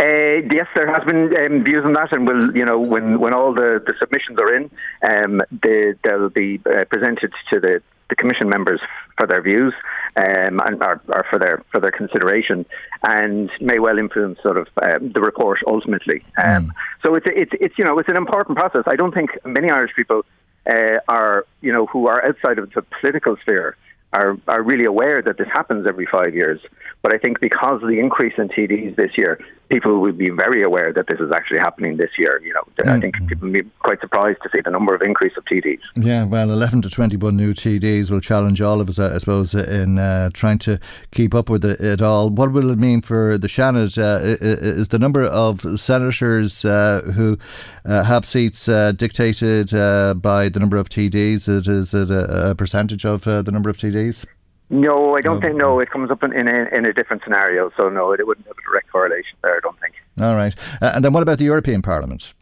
Uh, 0.00 0.40
yes, 0.50 0.66
there 0.74 0.90
has 0.90 1.04
been 1.04 1.30
um, 1.36 1.62
views 1.62 1.84
on 1.84 1.92
that, 1.92 2.10
and 2.12 2.26
will 2.26 2.56
you 2.56 2.64
know 2.64 2.78
when 2.78 3.20
when 3.20 3.34
all 3.34 3.52
the, 3.52 3.82
the 3.84 3.92
submissions 3.98 4.38
are 4.38 4.54
in, 4.54 4.70
um, 5.02 5.42
they, 5.62 5.92
they'll 6.02 6.30
be 6.30 6.58
uh, 6.64 6.84
presented 6.88 7.32
to 7.50 7.60
the 7.60 7.82
the 8.10 8.16
commission 8.16 8.48
members 8.48 8.80
for 9.16 9.26
their 9.26 9.40
views 9.40 9.72
um, 10.16 10.60
and 10.60 10.82
or, 10.82 11.00
or, 11.08 11.24
for 11.30 11.38
their 11.38 11.62
for 11.70 11.80
their 11.80 11.92
consideration, 11.92 12.66
and 13.02 13.50
may 13.60 13.78
well 13.78 13.98
influence 13.98 14.38
sort 14.42 14.56
of 14.56 14.68
um, 14.82 15.12
the 15.12 15.20
report 15.20 15.60
ultimately. 15.66 16.22
Um, 16.36 16.66
mm. 16.66 16.70
So 17.02 17.14
it's 17.14 17.26
it's 17.28 17.52
it's 17.60 17.78
you 17.78 17.84
know 17.84 17.98
it's 17.98 18.08
an 18.08 18.16
important 18.16 18.58
process. 18.58 18.82
I 18.86 18.96
don't 18.96 19.14
think 19.14 19.30
many 19.44 19.70
Irish 19.70 19.92
people 19.96 20.24
uh, 20.66 20.98
are 21.08 21.46
you 21.62 21.72
know 21.72 21.86
who 21.86 22.06
are 22.06 22.24
outside 22.24 22.58
of 22.58 22.70
the 22.72 22.82
political 23.00 23.36
sphere 23.36 23.76
are, 24.12 24.36
are 24.48 24.62
really 24.62 24.84
aware 24.84 25.22
that 25.22 25.38
this 25.38 25.48
happens 25.52 25.86
every 25.86 26.06
five 26.06 26.34
years. 26.34 26.60
But 27.02 27.12
I 27.12 27.18
think 27.18 27.40
because 27.40 27.82
of 27.82 27.88
the 27.88 28.00
increase 28.00 28.34
in 28.38 28.48
TDs 28.48 28.96
this 28.96 29.16
year, 29.16 29.38
people 29.70 30.00
will 30.00 30.12
be 30.12 30.30
very 30.30 30.62
aware 30.62 30.92
that 30.92 31.06
this 31.06 31.20
is 31.20 31.30
actually 31.32 31.58
happening 31.58 31.96
this 31.96 32.10
year. 32.18 32.40
You 32.42 32.54
know. 32.54 32.92
I 32.92 32.98
think 32.98 33.14
people 33.28 33.46
will 33.46 33.62
be 33.62 33.68
quite 33.78 34.00
surprised 34.00 34.38
to 34.42 34.48
see 34.52 34.60
the 34.60 34.70
number 34.70 34.94
of 34.94 35.02
increase 35.02 35.32
of 35.36 35.44
TDs. 35.44 35.80
Yeah, 35.96 36.24
well, 36.24 36.50
11 36.50 36.82
to 36.82 36.90
21 36.90 37.36
new 37.36 37.54
TDs 37.54 38.10
will 38.10 38.20
challenge 38.20 38.60
all 38.60 38.80
of 38.80 38.88
us, 38.88 38.98
I 38.98 39.18
suppose, 39.18 39.54
in 39.54 39.98
uh, 39.98 40.30
trying 40.32 40.58
to 40.58 40.80
keep 41.12 41.34
up 41.34 41.48
with 41.48 41.64
it, 41.64 42.02
all. 42.02 42.30
What 42.30 42.52
will 42.52 42.70
it 42.70 42.78
mean 42.78 43.00
for 43.00 43.38
the 43.38 43.46
Seanad? 43.46 43.96
Uh, 43.96 44.20
is 44.40 44.88
the 44.88 44.98
number 44.98 45.24
of 45.24 45.78
senators 45.78 46.64
uh, 46.64 47.02
who 47.14 47.38
uh, 47.84 48.02
have 48.04 48.24
seats 48.24 48.68
uh, 48.68 48.92
dictated 48.92 49.72
uh, 49.72 50.14
by 50.14 50.48
the 50.48 50.58
number 50.58 50.76
of 50.76 50.88
TDs? 50.88 51.48
Is 51.48 51.94
it 51.94 52.10
a, 52.10 52.50
a 52.50 52.54
percentage 52.54 53.04
of 53.04 53.22
the 53.22 53.50
number 53.50 53.70
of 53.70 53.76
TDs? 53.76 54.26
No, 54.70 55.16
I 55.16 55.20
don't 55.20 55.36
no. 55.36 55.40
think. 55.40 55.56
No, 55.56 55.80
it 55.80 55.90
comes 55.90 56.10
up 56.10 56.22
in, 56.22 56.32
in 56.32 56.46
a, 56.46 56.68
in, 56.72 56.86
a, 56.86 56.92
different 56.92 57.22
scenario. 57.24 57.70
So 57.76 57.88
no, 57.88 58.12
it 58.12 58.24
wouldn't 58.24 58.46
have 58.46 58.56
a 58.56 58.70
direct 58.70 58.90
correlation 58.90 59.36
there. 59.42 59.56
I 59.56 59.60
don't 59.62 59.78
think. 59.80 59.94
All 60.20 60.36
right, 60.36 60.54
uh, 60.80 60.92
and 60.94 61.04
then 61.04 61.12
what 61.12 61.22
about 61.22 61.38
the 61.38 61.44
European 61.44 61.82
Parliament? 61.82 62.32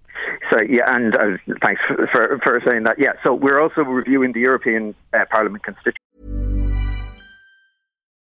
So 0.51 0.61
yeah, 0.61 0.85
and 0.87 1.15
uh, 1.15 1.55
thanks 1.63 1.81
for, 1.89 2.07
for, 2.13 2.39
for 2.43 2.63
saying 2.65 2.85
that. 2.85 2.99
Yeah, 2.99 3.13
so 3.23 3.35
we're 3.35 3.61
also 3.61 3.81
reviewing 3.83 4.33
the 4.33 4.41
European 4.41 4.95
uh, 5.15 5.25
Parliament 5.31 5.65
constituency. 5.65 5.99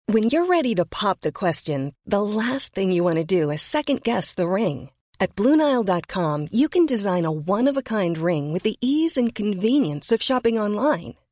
When 0.06 0.24
you're 0.24 0.46
ready 0.46 0.74
to 0.74 0.84
pop 0.84 1.20
the 1.20 1.32
question, 1.32 1.94
the 2.04 2.22
last 2.22 2.74
thing 2.74 2.90
you 2.90 3.04
want 3.04 3.16
to 3.16 3.24
do 3.24 3.50
is 3.50 3.62
second 3.62 4.02
guess 4.02 4.34
the 4.34 4.48
ring. 4.48 4.90
At 5.20 5.36
BlueNile.com, 5.36 6.48
you 6.50 6.68
can 6.68 6.84
design 6.84 7.24
a 7.24 7.30
one 7.30 7.68
of 7.68 7.76
a 7.76 7.82
kind 7.82 8.18
ring 8.18 8.52
with 8.52 8.64
the 8.64 8.76
ease 8.80 9.16
and 9.16 9.34
convenience 9.34 10.10
of 10.10 10.20
shopping 10.20 10.58
online. 10.58 11.14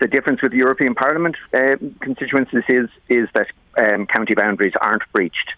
the 0.00 0.06
difference 0.06 0.42
with 0.42 0.52
the 0.52 0.58
European 0.58 0.94
Parliament 0.94 1.36
uh, 1.52 1.76
constituencies 2.00 2.64
is 2.68 2.88
is 3.08 3.28
that 3.34 3.48
um, 3.76 4.06
county 4.06 4.34
boundaries 4.34 4.74
aren't 4.80 5.02
breached 5.12 5.52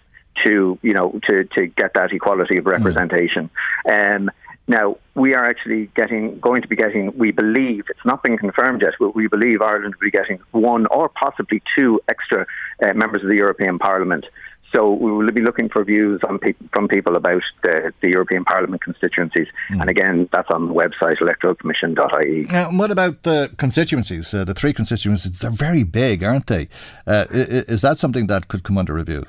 to 0.44 0.78
you 0.82 0.94
know 0.94 1.18
to 1.26 1.44
to 1.54 1.66
get 1.66 1.94
that 1.94 2.12
equality 2.12 2.56
of 2.56 2.66
representation. 2.66 3.50
Mm. 3.86 4.16
Um, 4.16 4.30
now 4.68 4.96
we 5.14 5.34
are 5.34 5.44
actually 5.44 5.90
getting 5.96 6.38
going 6.38 6.62
to 6.62 6.68
be 6.68 6.76
getting. 6.76 7.16
We 7.18 7.32
believe 7.32 7.84
it's 7.90 8.04
not 8.04 8.22
been 8.22 8.38
confirmed 8.38 8.82
yet, 8.82 8.94
but 8.98 9.14
we 9.14 9.26
believe 9.26 9.60
Ireland 9.60 9.94
will 9.96 10.06
be 10.06 10.10
getting 10.10 10.38
one 10.52 10.86
or 10.86 11.08
possibly 11.08 11.62
two 11.74 12.00
extra 12.08 12.46
uh, 12.82 12.94
members 12.94 13.22
of 13.22 13.28
the 13.28 13.36
European 13.36 13.78
Parliament. 13.78 14.26
So 14.72 14.92
we 14.92 15.10
will 15.10 15.30
be 15.32 15.40
looking 15.40 15.68
for 15.68 15.82
views 15.84 16.20
pe- 16.40 16.54
from 16.72 16.86
people 16.86 17.16
about 17.16 17.42
the, 17.62 17.92
the, 18.00 18.08
European 18.08 18.44
Parliament 18.44 18.82
constituencies. 18.82 19.48
Mm. 19.70 19.80
And 19.80 19.90
again, 19.90 20.28
that's 20.32 20.50
on 20.50 20.68
the 20.68 20.74
website 20.74 21.18
electoralcommission.ie. 21.18 22.46
Now, 22.52 22.70
what 22.70 22.90
about 22.90 23.24
the 23.24 23.52
constituencies? 23.56 24.32
Uh, 24.32 24.44
the 24.44 24.54
three 24.54 24.72
constituencies, 24.72 25.40
they're 25.40 25.50
very 25.50 25.82
big, 25.82 26.22
aren't 26.22 26.46
they? 26.46 26.68
Uh, 27.06 27.26
is 27.30 27.80
that 27.80 27.98
something 27.98 28.28
that 28.28 28.48
could 28.48 28.62
come 28.62 28.78
under 28.78 28.94
review? 28.94 29.24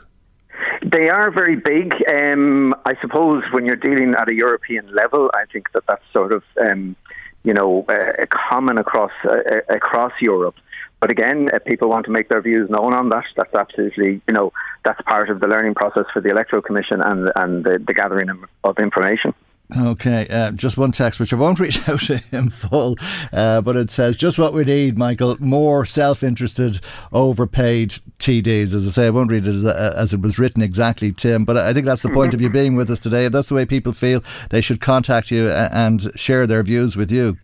They 0.84 1.10
are 1.10 1.32
very 1.32 1.56
big. 1.56 1.94
Um, 2.08 2.74
I 2.86 2.96
suppose 3.02 3.44
when 3.52 3.66
you're 3.66 3.76
dealing 3.76 4.16
at 4.18 4.28
a 4.30 4.34
European 4.34 4.94
level, 4.94 5.30
I 5.34 5.46
think 5.52 5.72
that 5.74 5.84
that's 5.88 6.04
sort 6.12 6.32
of, 6.32 6.44
um, 6.60 6.96
you 7.44 7.54
know, 7.54 7.86
uh, 7.88 8.26
common 8.50 8.78
across 8.78 9.12
uh, 9.24 9.62
across 9.70 10.14
Europe. 10.20 10.56
But 11.02 11.10
again, 11.10 11.50
if 11.52 11.66
people 11.66 11.90
want 11.90 12.06
to 12.06 12.12
make 12.12 12.30
their 12.30 12.42
views 12.42 12.70
known 12.70 12.94
on 12.94 13.10
that, 13.10 13.26
that's 13.36 13.54
absolutely, 13.56 14.22
you 14.28 14.34
know, 14.34 14.54
that's 14.86 15.02
part 15.02 15.32
of 15.32 15.40
the 15.40 15.48
learning 15.48 15.74
process 15.74 16.06
for 16.14 16.22
the 16.22 16.30
Electoral 16.30 16.62
Commission 16.62 17.02
and, 17.02 17.32
and 17.36 17.64
the, 17.64 17.84
the 17.86 17.94
gathering 17.94 18.30
of 18.64 18.78
information. 18.78 19.34
Okay, 19.78 20.28
uh, 20.30 20.52
just 20.52 20.78
one 20.78 20.92
text 20.92 21.20
which 21.20 21.32
I 21.32 21.38
won't 21.38 21.60
read 21.62 21.78
out 21.88 22.08
in 22.10 22.50
full, 22.50 22.98
uh, 23.32 23.62
but 23.62 23.78
it 23.78 23.90
says 23.90 24.18
just 24.18 24.38
what 24.38 24.54
we 24.54 24.66
need, 24.66 24.98
Michael. 24.98 25.38
More 25.40 25.86
self-interested, 25.86 26.82
overpaid 27.14 27.96
TDs. 28.20 28.74
As 28.74 28.88
I 28.88 28.92
say, 28.92 29.08
I 29.08 29.12
won't 29.12 29.32
read 29.32 29.48
it 29.48 29.56
as, 29.56 29.66
as, 29.66 30.14
it 30.14 30.22
was 30.22 30.38
written 30.38 30.62
exactly, 30.62 31.14
Tim. 31.14 31.46
But 31.46 31.58
I 31.58 31.74
think 31.74 31.86
that's 31.86 32.02
the 32.02 32.10
point 32.10 32.34
of 32.34 32.42
you 32.42 32.50
being 32.52 32.76
with 32.76 32.92
us 32.92 33.00
today. 33.00 33.26
If 33.26 33.32
that's 33.32 33.48
the 33.48 33.56
way 33.56 33.66
people 33.66 33.94
feel, 33.94 34.22
they 34.50 34.62
should 34.62 34.82
contact 34.82 35.32
you 35.32 35.50
and 35.50 36.12
share 36.20 36.46
their 36.46 36.64
views 36.64 36.98
with 36.98 37.12
you. 37.12 37.38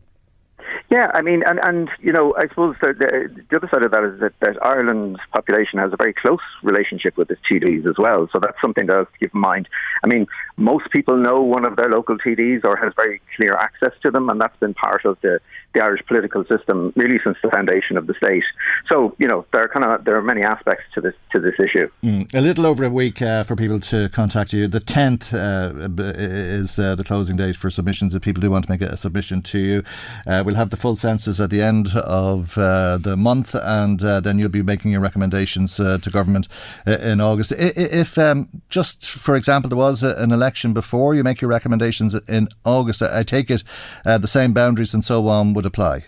Yeah, 0.89 1.11
I 1.13 1.21
mean, 1.21 1.43
and, 1.45 1.59
and 1.59 1.89
you 1.99 2.13
know, 2.13 2.33
I 2.38 2.47
suppose 2.47 2.75
the, 2.79 2.93
the, 2.93 3.43
the 3.49 3.57
other 3.57 3.67
side 3.69 3.83
of 3.83 3.91
that 3.91 4.03
is 4.05 4.19
that, 4.21 4.33
that, 4.39 4.63
Ireland's 4.63 5.19
population 5.33 5.79
has 5.79 5.91
a 5.91 5.97
very 5.97 6.13
close 6.13 6.39
relationship 6.63 7.17
with 7.17 7.29
its 7.29 7.41
TDs 7.49 7.85
as 7.85 7.95
well. 7.97 8.29
So 8.31 8.39
that's 8.39 8.59
something 8.61 8.88
to 8.88 9.05
keep 9.19 9.33
in 9.33 9.41
mind. 9.41 9.67
I 10.03 10.07
mean, 10.07 10.27
most 10.55 10.89
people 10.89 11.17
know 11.17 11.41
one 11.41 11.65
of 11.65 11.75
their 11.75 11.89
local 11.89 12.17
TDs 12.17 12.63
or 12.63 12.77
has 12.77 12.93
very 12.95 13.21
clear 13.35 13.55
access 13.55 13.91
to 14.03 14.11
them, 14.11 14.29
and 14.29 14.39
that's 14.39 14.57
been 14.59 14.73
part 14.73 15.03
of 15.03 15.17
the, 15.21 15.39
the 15.73 15.81
Irish 15.81 16.01
political 16.07 16.45
system 16.45 16.93
really 16.95 17.19
since 17.23 17.38
the 17.43 17.49
foundation 17.49 17.97
of 17.97 18.07
the 18.07 18.13
state. 18.13 18.43
So 18.88 19.15
you 19.19 19.27
know, 19.27 19.45
there 19.51 19.63
are 19.63 19.67
kind 19.67 19.85
of 19.85 20.05
there 20.05 20.15
are 20.15 20.21
many 20.21 20.41
aspects 20.41 20.85
to 20.95 21.01
this 21.01 21.13
to 21.33 21.39
this 21.39 21.55
issue. 21.59 21.89
Mm, 22.03 22.33
a 22.33 22.41
little 22.41 22.65
over 22.65 22.83
a 22.83 22.89
week 22.89 23.21
uh, 23.21 23.43
for 23.43 23.55
people 23.55 23.79
to 23.81 24.09
contact 24.09 24.53
you. 24.53 24.67
The 24.67 24.79
tenth 24.79 25.33
uh, 25.33 25.71
is 25.97 26.79
uh, 26.79 26.95
the 26.95 27.03
closing 27.03 27.35
date 27.35 27.57
for 27.57 27.69
submissions. 27.69 28.15
If 28.15 28.21
people 28.21 28.41
do 28.41 28.49
want 28.49 28.65
to 28.65 28.71
make 28.71 28.81
a 28.81 28.97
submission 28.97 29.41
to 29.43 29.59
you, 29.59 29.83
uh, 30.25 30.43
we'll 30.45 30.55
have 30.55 30.69
the 30.69 30.76
full 30.78 30.95
census 30.95 31.39
at 31.39 31.49
the 31.49 31.61
end 31.61 31.89
of 31.95 32.57
uh, 32.57 32.97
the 32.97 33.17
month, 33.17 33.55
and 33.55 34.01
uh, 34.03 34.19
then 34.19 34.39
you'll 34.39 34.49
be 34.49 34.63
making 34.63 34.91
your 34.91 35.01
recommendations 35.01 35.75
to 35.75 36.09
government 36.11 36.47
in 36.86 37.19
August. 37.19 37.51
If 37.57 38.17
um, 38.17 38.49
just 38.69 39.05
for 39.05 39.36
example 39.36 39.69
there 39.69 39.78
was 39.78 40.03
an 40.03 40.32
election 40.32 40.73
before 40.73 41.15
you 41.15 41.23
make 41.23 41.41
your 41.41 41.49
recommendations 41.49 42.15
in 42.28 42.47
August, 42.63 43.01
I 43.01 43.23
take 43.23 43.49
it 43.49 43.63
the 44.03 44.28
same 44.28 44.53
boundaries 44.53 44.93
and 44.93 45.03
so 45.03 45.28
on 45.28 45.53
would 45.53 45.65
apply. 45.65 46.05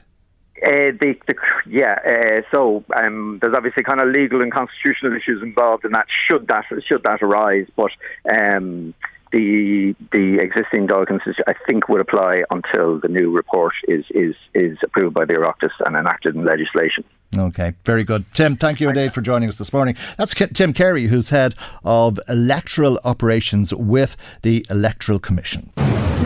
Uh, 0.62 0.92
the, 1.00 1.16
the, 1.26 1.36
yeah, 1.68 2.00
uh, 2.06 2.42
so 2.52 2.84
um, 2.94 3.38
there's 3.40 3.54
obviously 3.56 3.82
kind 3.82 4.02
of 4.02 4.10
legal 4.10 4.42
and 4.42 4.52
constitutional 4.52 5.16
issues 5.16 5.42
involved 5.42 5.86
in 5.86 5.92
that. 5.92 6.06
Should 6.28 6.48
that 6.48 6.66
should 6.86 7.04
that 7.04 7.22
arise, 7.22 7.68
but 7.78 7.92
um, 8.30 8.94
the 9.32 9.96
the 10.12 10.40
existing 10.40 10.88
Dáil 10.88 11.06
I 11.48 11.54
think 11.66 11.90
would 11.90 12.02
apply 12.02 12.44
until 12.50 13.00
the 13.00 13.08
new 13.08 13.32
report 13.32 13.74
is 13.88 14.06
is 14.12 14.36
is 14.54 14.78
approved 14.84 15.14
by 15.14 15.26
the 15.26 15.34
Oireachtas 15.34 15.72
and 15.86 15.96
enacted 15.96 16.36
in 16.36 16.46
legislation. 16.46 17.04
Okay, 17.38 17.74
very 17.86 18.04
good. 18.04 18.26
Tim, 18.34 18.56
thank 18.56 18.80
you 18.80 18.90
indeed 18.90 19.14
for 19.14 19.22
joining 19.22 19.50
us 19.50 19.58
this 19.58 19.72
morning. 19.72 19.96
That's 20.18 20.34
Tim 20.34 20.74
Carey, 20.74 21.08
who's 21.08 21.30
head 21.30 21.54
of 21.84 22.20
electoral 22.28 23.00
operations 23.06 23.72
with 23.74 24.18
the 24.42 24.66
Electoral 24.70 25.20
Commission. 25.20 25.72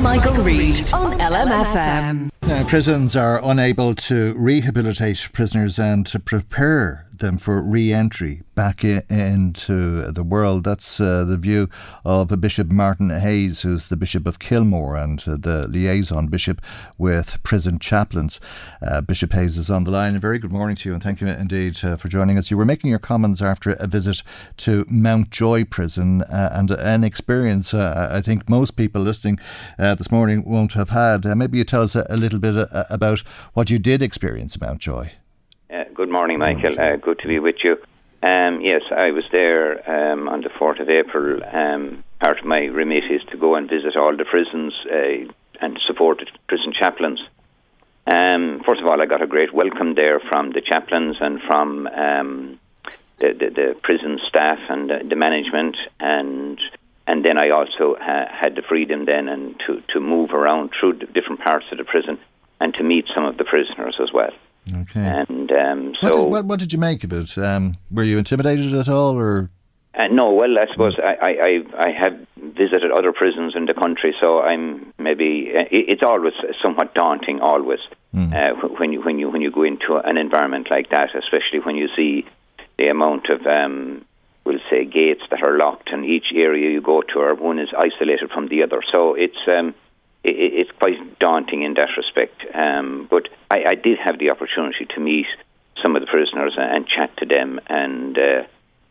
Michael, 0.01 0.33
Reade 0.43 0.91
on 0.93 1.19
LMFM. 1.19 2.29
Now, 2.41 2.61
uh, 2.61 2.67
prisons 2.67 3.15
are 3.15 3.39
unable 3.43 3.95
to 3.95 4.33
rehabilitate 4.35 5.29
prisoners 5.31 5.79
and 5.79 6.05
to 6.07 6.19
prepare 6.19 7.05
them 7.19 7.37
for 7.37 7.61
re 7.61 7.93
entry 7.93 8.41
back 8.55 8.83
into 8.83 10.11
the 10.11 10.23
world. 10.23 10.63
That's 10.63 10.99
uh, 10.99 11.23
the 11.25 11.37
view 11.37 11.69
of 12.05 12.39
Bishop 12.41 12.71
Martin 12.71 13.09
Hayes, 13.09 13.61
who's 13.61 13.87
the 13.87 13.95
Bishop 13.95 14.27
of 14.27 14.39
Kilmore 14.39 14.95
and 14.95 15.23
uh, 15.27 15.37
the 15.39 15.67
liaison 15.67 16.27
bishop 16.27 16.61
with 16.97 17.41
prison 17.43 17.79
chaplains. 17.79 18.39
Uh, 18.81 19.01
bishop 19.01 19.33
Hayes 19.33 19.57
is 19.57 19.69
on 19.69 19.83
the 19.83 19.91
line. 19.91 20.15
A 20.15 20.19
very 20.19 20.39
good 20.39 20.51
morning 20.51 20.75
to 20.77 20.89
you, 20.89 20.93
and 20.93 21.03
thank 21.03 21.21
you 21.21 21.27
indeed 21.27 21.83
uh, 21.83 21.95
for 21.95 22.07
joining 22.07 22.37
us. 22.37 22.51
You 22.51 22.57
were 22.57 22.65
making 22.65 22.89
your 22.89 22.99
comments 22.99 23.41
after 23.41 23.71
a 23.71 23.87
visit 23.87 24.23
to 24.57 24.85
Mountjoy 24.89 25.65
Prison 25.65 26.21
uh, 26.23 26.49
and 26.53 26.71
an 26.71 27.03
experience 27.03 27.73
uh, 27.73 28.09
I 28.11 28.21
think 28.21 28.49
most 28.49 28.71
people 28.71 29.01
listening 29.01 29.39
this 29.77 30.11
morning 30.11 30.43
won't 30.45 30.73
have 30.73 30.89
had. 30.89 31.25
maybe 31.37 31.57
you 31.57 31.63
tell 31.63 31.81
us 31.81 31.95
a, 31.95 32.05
a 32.09 32.17
little 32.17 32.39
bit 32.39 32.67
about 32.89 33.19
what 33.53 33.69
you 33.69 33.79
did 33.79 34.01
experience 34.01 34.55
at 34.55 34.61
Mountjoy. 34.61 35.11
Uh, 35.73 35.85
good 35.91 36.09
morning, 36.09 36.37
Michael. 36.37 36.79
Uh, 36.79 36.97
good 36.97 37.17
to 37.17 37.27
be 37.27 37.39
with 37.39 37.55
you. 37.63 37.77
Um, 38.21 38.61
yes, 38.61 38.83
I 38.91 39.09
was 39.09 39.23
there 39.31 39.81
um, 39.89 40.29
on 40.29 40.41
the 40.41 40.49
4th 40.49 40.79
of 40.79 40.87
April. 40.87 41.41
Um, 41.51 42.03
part 42.19 42.37
of 42.37 42.45
my 42.45 42.65
remit 42.65 43.05
is 43.09 43.23
to 43.31 43.37
go 43.37 43.55
and 43.55 43.67
visit 43.67 43.97
all 43.97 44.15
the 44.15 44.23
prisons 44.23 44.75
uh, 44.85 45.33
and 45.59 45.79
support 45.87 46.19
the 46.19 46.27
prison 46.47 46.73
chaplains. 46.79 47.21
Um, 48.05 48.61
first 48.63 48.81
of 48.81 48.87
all, 48.87 49.01
I 49.01 49.07
got 49.07 49.23
a 49.23 49.27
great 49.27 49.51
welcome 49.51 49.95
there 49.95 50.19
from 50.19 50.51
the 50.51 50.61
chaplains 50.61 51.17
and 51.19 51.41
from 51.41 51.87
um, 51.87 52.59
the, 53.17 53.33
the, 53.33 53.49
the, 53.49 53.75
prison 53.81 54.19
staff 54.27 54.59
and 54.69 54.91
the, 54.91 54.99
the 55.03 55.15
management, 55.15 55.77
and 55.99 56.59
and 57.07 57.25
then 57.25 57.39
I 57.39 57.49
also 57.49 57.97
ha- 57.99 58.29
had 58.29 58.55
the 58.55 58.61
freedom 58.61 59.05
then 59.05 59.27
and 59.27 59.59
to, 59.65 59.81
to 59.93 59.99
move 59.99 60.33
around 60.33 60.69
through 60.79 60.99
the 60.99 61.07
different 61.07 61.41
parts 61.41 61.65
of 61.71 61.79
the 61.79 61.83
prison 61.83 62.19
and 62.61 62.75
to 62.75 62.83
meet 62.83 63.05
some 63.15 63.25
of 63.25 63.37
the 63.37 63.43
prisoners 63.43 63.97
as 63.99 64.13
well. 64.13 64.33
Okay. 64.71 65.23
And 65.29 65.51
um, 65.51 65.93
so, 66.01 66.07
what 66.07 66.11
did, 66.11 66.31
what, 66.31 66.45
what 66.45 66.59
did, 66.59 66.73
you 66.73 66.79
make 66.79 67.03
of 67.03 67.11
it? 67.11 67.37
Um, 67.37 67.77
were 67.91 68.03
you 68.03 68.17
intimidated 68.17 68.73
at 68.73 68.87
all, 68.87 69.19
or? 69.19 69.49
Uh, 69.95 70.07
no, 70.07 70.31
well, 70.31 70.57
I 70.57 70.71
suppose 70.71 70.95
I, 70.97 71.61
I, 71.77 71.85
I 71.87 71.91
have 71.91 72.13
visited 72.55 72.91
other 72.91 73.13
prisons 73.13 73.53
in 73.55 73.65
the 73.65 73.75
country, 73.75 74.15
so 74.19 74.39
I'm 74.39 74.91
maybe 74.97 75.51
uh, 75.55 75.65
it's 75.69 76.01
always 76.01 76.33
somewhat 76.63 76.95
daunting, 76.95 77.41
always 77.41 77.79
mm. 78.13 78.33
uh, 78.33 78.67
when 78.79 78.91
you 78.91 79.01
when 79.01 79.19
you 79.19 79.29
when 79.29 79.41
you 79.41 79.51
go 79.51 79.63
into 79.63 79.97
an 80.03 80.17
environment 80.17 80.67
like 80.71 80.89
that, 80.89 81.09
especially 81.15 81.59
when 81.63 81.75
you 81.75 81.89
see 81.95 82.25
the 82.79 82.87
amount 82.87 83.29
of 83.29 83.45
um, 83.45 84.03
we'll 84.45 84.59
say 84.69 84.83
gates 84.85 85.21
that 85.29 85.43
are 85.43 85.57
locked, 85.57 85.91
and 85.91 86.05
each 86.05 86.27
area 86.33 86.71
you 86.71 86.81
go 86.81 87.01
to, 87.01 87.19
or 87.19 87.35
one 87.35 87.59
is 87.59 87.69
isolated 87.77 88.31
from 88.31 88.47
the 88.47 88.63
other. 88.63 88.81
So 88.91 89.13
it's 89.13 89.37
um, 89.47 89.75
it, 90.23 90.35
it's 90.35 90.71
quite 90.71 91.19
daunting 91.19 91.63
in 91.63 91.73
that 91.75 91.89
respect. 91.97 92.43
Um, 92.53 93.07
but 93.09 93.29
I, 93.51 93.63
I, 93.71 93.75
did 93.75 93.99
have 93.99 94.19
the 94.19 94.29
opportunity 94.29 94.85
to 94.95 94.99
meet 94.99 95.27
some 95.81 95.95
of 95.95 96.01
the 96.01 96.07
prisoners 96.07 96.55
and, 96.57 96.87
chat 96.87 97.15
to 97.17 97.25
them, 97.25 97.59
and 97.67 98.17
uh, 98.17 98.43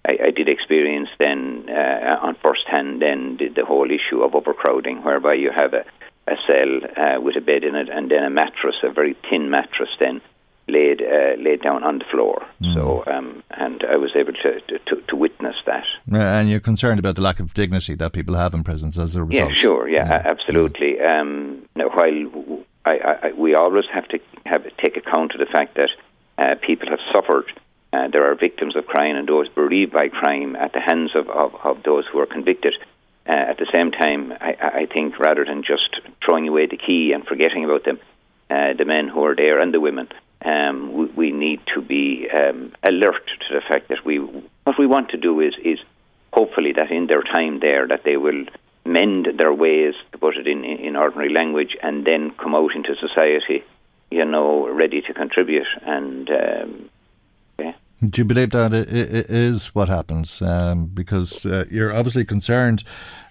I, 0.04 0.18
I, 0.26 0.30
did 0.30 0.48
experience 0.48 1.08
then 1.18 1.66
uh, 1.68 2.18
on 2.22 2.34
first 2.42 2.62
hand 2.66 3.00
then 3.00 3.36
the, 3.38 3.48
the, 3.48 3.64
whole 3.64 3.88
issue 3.90 4.22
of 4.22 4.34
overcrowding, 4.34 5.02
whereby 5.02 5.34
you 5.34 5.50
have 5.54 5.74
a, 5.74 5.84
a 6.26 6.36
cell 6.46 6.80
uh, 6.96 7.20
with 7.20 7.36
a 7.36 7.40
bed 7.40 7.64
in 7.64 7.74
it 7.74 7.88
and 7.88 8.10
then 8.10 8.24
a 8.24 8.30
mattress, 8.30 8.76
a 8.82 8.90
very 8.90 9.16
thin 9.30 9.50
mattress, 9.50 9.90
then 9.98 10.20
laid 10.68 11.02
uh, 11.02 11.34
laid 11.38 11.62
down 11.62 11.82
on 11.82 11.98
the 11.98 12.04
floor. 12.10 12.46
Mm. 12.60 12.74
So, 12.74 13.04
um, 13.06 13.42
and 13.50 13.84
I 13.88 13.96
was 13.96 14.10
able 14.16 14.32
to, 14.32 14.60
to, 14.60 15.02
to 15.08 15.16
witness 15.16 15.56
that. 15.66 15.84
And 16.10 16.48
you're 16.48 16.60
concerned 16.60 16.98
about 16.98 17.16
the 17.16 17.22
lack 17.22 17.40
of 17.40 17.52
dignity 17.54 17.94
that 17.96 18.12
people 18.12 18.34
have 18.34 18.54
in 18.54 18.62
prisons 18.64 18.98
as 18.98 19.16
a 19.16 19.24
result. 19.24 19.50
Yeah, 19.50 19.56
sure. 19.56 19.88
Yeah, 19.88 20.06
yeah. 20.06 20.22
absolutely. 20.24 21.00
Um, 21.00 21.68
now, 21.74 21.88
while 21.88 22.64
I, 22.84 22.98
I, 23.22 23.32
we 23.32 23.54
always 23.54 23.84
have 23.92 24.08
to 24.08 24.18
have 24.46 24.64
take 24.76 24.96
account 24.96 25.34
of 25.34 25.40
the 25.40 25.46
fact 25.46 25.76
that 25.76 25.90
uh, 26.38 26.54
people 26.60 26.88
have 26.88 27.00
suffered. 27.12 27.46
Uh, 27.92 28.08
there 28.08 28.30
are 28.30 28.34
victims 28.34 28.74
of 28.74 28.86
crime 28.86 29.16
and 29.16 29.28
those 29.28 29.48
bereaved 29.50 29.92
by 29.92 30.08
crime 30.08 30.56
at 30.56 30.72
the 30.72 30.80
hands 30.80 31.10
of, 31.14 31.28
of, 31.28 31.54
of 31.62 31.82
those 31.82 32.04
who 32.10 32.18
are 32.18 32.26
convicted. 32.26 32.74
Uh, 33.28 33.32
at 33.32 33.58
the 33.58 33.66
same 33.72 33.92
time, 33.92 34.32
I, 34.40 34.80
I 34.82 34.86
think 34.86 35.18
rather 35.18 35.44
than 35.44 35.62
just 35.62 36.00
throwing 36.24 36.48
away 36.48 36.66
the 36.66 36.78
key 36.78 37.12
and 37.12 37.24
forgetting 37.24 37.64
about 37.64 37.84
them, 37.84 38.00
uh, 38.50 38.72
the 38.76 38.84
men 38.84 39.08
who 39.08 39.24
are 39.24 39.36
there 39.36 39.60
and 39.60 39.72
the 39.72 39.80
women, 39.80 40.08
um, 40.44 40.92
we, 40.92 41.06
we, 41.06 41.30
need 41.30 41.60
to 41.74 41.80
be 41.80 42.28
um, 42.32 42.72
alert 42.82 43.26
to 43.48 43.54
the 43.54 43.60
fact 43.60 43.88
that 43.88 44.04
we 44.04 44.18
what 44.18 44.78
we 44.78 44.86
want 44.86 45.10
to 45.10 45.16
do 45.16 45.40
is 45.40 45.54
is 45.64 45.78
hopefully 46.32 46.72
that 46.72 46.90
in 46.90 47.06
their 47.06 47.22
time 47.22 47.60
there 47.60 47.86
that 47.86 48.04
they 48.04 48.16
will 48.16 48.44
mend 48.84 49.28
their 49.38 49.52
ways 49.52 49.94
to 50.10 50.18
put 50.18 50.36
it 50.36 50.46
in 50.46 50.64
in 50.64 50.96
ordinary 50.96 51.32
language 51.32 51.76
and 51.82 52.04
then 52.04 52.30
come 52.32 52.54
out 52.54 52.74
into 52.74 52.94
society 52.96 53.62
you 54.10 54.24
know 54.24 54.68
ready 54.68 55.00
to 55.02 55.14
contribute 55.14 55.66
and 55.82 56.30
um, 56.30 56.90
yeah. 57.58 57.74
Do 58.04 58.20
you 58.20 58.24
believe 58.24 58.50
that 58.50 58.74
it 58.74 59.30
is 59.30 59.68
what 59.76 59.88
happens? 59.88 60.42
Um, 60.42 60.86
because 60.86 61.46
uh, 61.46 61.66
you're 61.70 61.94
obviously 61.94 62.24
concerned 62.24 62.82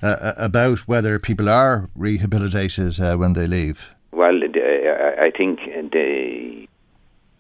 uh, 0.02 0.34
about 0.38 0.88
whether 0.88 1.20
people 1.20 1.50
are 1.50 1.90
rehabilitated 1.94 2.98
uh, 2.98 3.18
when 3.18 3.34
they 3.34 3.48
leave. 3.48 3.90
Well, 4.14 4.40
I 5.22 5.30
think 5.36 5.60
the 5.92 6.68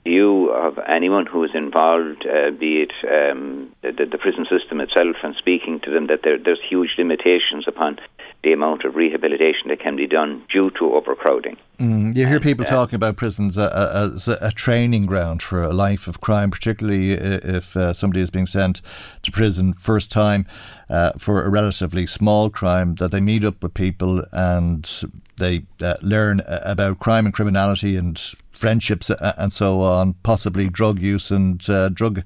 view 0.03 0.49
of 0.49 0.79
anyone 0.91 1.25
who 1.25 1.43
is 1.43 1.51
involved, 1.53 2.25
uh, 2.25 2.51
be 2.51 2.83
it 2.83 2.91
um, 3.05 3.71
the, 3.81 4.05
the, 4.05 4.17
prison 4.17 4.45
system 4.49 4.81
itself, 4.81 5.15
and 5.23 5.35
speaking 5.35 5.79
to 5.81 5.91
them 5.91 6.07
that 6.07 6.21
there, 6.23 6.39
there's 6.39 6.61
huge 6.67 6.89
limitations 6.97 7.65
upon 7.67 7.99
the 8.43 8.51
amount 8.51 8.83
of 8.83 8.95
rehabilitation 8.95 9.67
that 9.67 9.79
can 9.79 9.95
be 9.95 10.07
done 10.07 10.43
due 10.51 10.71
to 10.71 10.93
overcrowding. 10.93 11.55
Mm, 11.77 12.15
you 12.15 12.25
hear 12.25 12.37
and, 12.37 12.43
people 12.43 12.65
uh, 12.65 12.69
talking 12.69 12.95
about 12.95 13.15
prisons 13.15 13.57
as 13.57 14.27
a, 14.27 14.37
a, 14.41 14.51
training 14.51 15.05
ground 15.05 15.43
for 15.43 15.61
a 15.61 15.73
life 15.73 16.07
of 16.07 16.21
crime, 16.21 16.49
particularly 16.49 17.11
if 17.11 17.77
uh, 17.77 17.93
somebody 17.93 18.21
is 18.21 18.31
being 18.31 18.47
sent 18.47 18.81
to 19.21 19.31
prison 19.31 19.73
first 19.73 20.11
time 20.11 20.47
uh, 20.89 21.11
for 21.19 21.43
a 21.43 21.49
relatively 21.49 22.07
small 22.07 22.49
crime, 22.49 22.95
that 22.95 23.11
they 23.11 23.21
meet 23.21 23.43
up 23.43 23.61
with 23.61 23.75
people 23.75 24.23
and 24.31 25.03
they 25.37 25.63
uh, 25.83 25.95
learn 26.01 26.41
about 26.47 26.97
crime 26.97 27.25
and 27.25 27.35
criminality 27.35 27.95
and 27.95 28.33
friendships 28.61 29.09
uh, 29.09 29.33
and 29.37 29.51
so 29.51 29.81
on, 29.81 30.13
possibly 30.23 30.69
drug 30.69 30.99
use 30.99 31.31
and 31.31 31.67
uh, 31.69 31.89
drug 31.89 32.19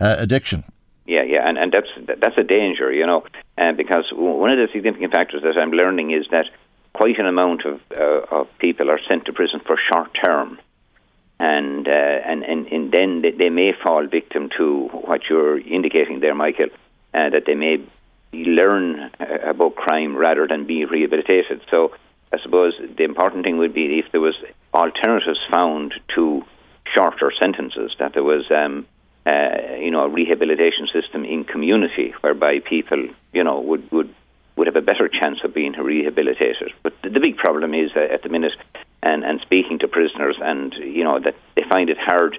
uh, 0.00 0.16
addiction. 0.18 0.62
Yeah, 1.06 1.24
yeah, 1.24 1.48
and, 1.48 1.58
and 1.58 1.72
that's 1.72 1.88
that's 2.20 2.38
a 2.38 2.44
danger, 2.44 2.92
you 2.92 3.04
know, 3.04 3.24
uh, 3.58 3.72
because 3.72 4.04
one 4.12 4.50
of 4.50 4.58
the 4.58 4.68
significant 4.72 5.12
factors 5.12 5.42
that 5.42 5.56
I'm 5.58 5.72
learning 5.72 6.12
is 6.12 6.26
that 6.30 6.46
quite 6.92 7.18
an 7.18 7.26
amount 7.26 7.64
of 7.64 7.80
uh, 7.98 8.20
of 8.30 8.46
people 8.58 8.90
are 8.90 9.00
sent 9.08 9.24
to 9.24 9.32
prison 9.32 9.60
for 9.66 9.76
short 9.90 10.10
term, 10.24 10.60
and 11.40 11.88
uh, 11.88 12.30
and, 12.30 12.44
and 12.44 12.66
and 12.68 12.92
then 12.92 13.22
they, 13.22 13.32
they, 13.32 13.50
may 13.50 13.72
fall 13.82 14.06
victim 14.06 14.50
to 14.58 14.88
what 15.08 15.22
you're 15.28 15.58
indicating 15.58 16.20
there, 16.20 16.34
Michael, 16.34 16.68
that 17.12 17.42
they 17.46 17.54
may 17.54 17.78
learn 18.32 19.10
about 19.18 19.74
crime 19.74 20.14
rather 20.16 20.46
than 20.46 20.64
be 20.64 20.84
rehabilitated. 20.84 21.60
So 21.72 21.92
I 22.32 22.38
suppose 22.42 22.74
the 22.96 23.04
important 23.04 23.44
thing 23.44 23.58
would 23.58 23.74
be 23.74 23.98
if 23.98 24.10
there 24.12 24.20
was 24.20 24.36
alternatives 24.72 25.40
found 25.50 25.94
to 26.14 26.44
shorter 26.94 27.32
sentences. 27.38 27.94
That 27.98 28.14
there 28.14 28.22
was, 28.22 28.50
um, 28.50 28.86
uh, 29.26 29.76
you 29.78 29.90
know, 29.90 30.04
a 30.04 30.08
rehabilitation 30.08 30.88
system 30.92 31.24
in 31.24 31.44
community 31.44 32.14
whereby 32.20 32.60
people, 32.60 33.08
you 33.32 33.44
know, 33.44 33.60
would 33.60 33.90
would 33.90 34.14
would 34.56 34.66
have 34.66 34.76
a 34.76 34.82
better 34.82 35.08
chance 35.08 35.38
of 35.42 35.54
being 35.54 35.72
rehabilitated. 35.72 36.72
But 36.82 37.00
the, 37.02 37.10
the 37.10 37.20
big 37.20 37.36
problem 37.36 37.74
is 37.74 37.90
uh, 37.96 38.00
at 38.00 38.22
the 38.22 38.28
minute, 38.28 38.52
and 39.02 39.24
and 39.24 39.40
speaking 39.40 39.78
to 39.80 39.88
prisoners, 39.88 40.36
and 40.40 40.72
you 40.74 41.02
know 41.02 41.18
that 41.18 41.34
they 41.56 41.62
find 41.68 41.90
it 41.90 41.98
hard, 41.98 42.38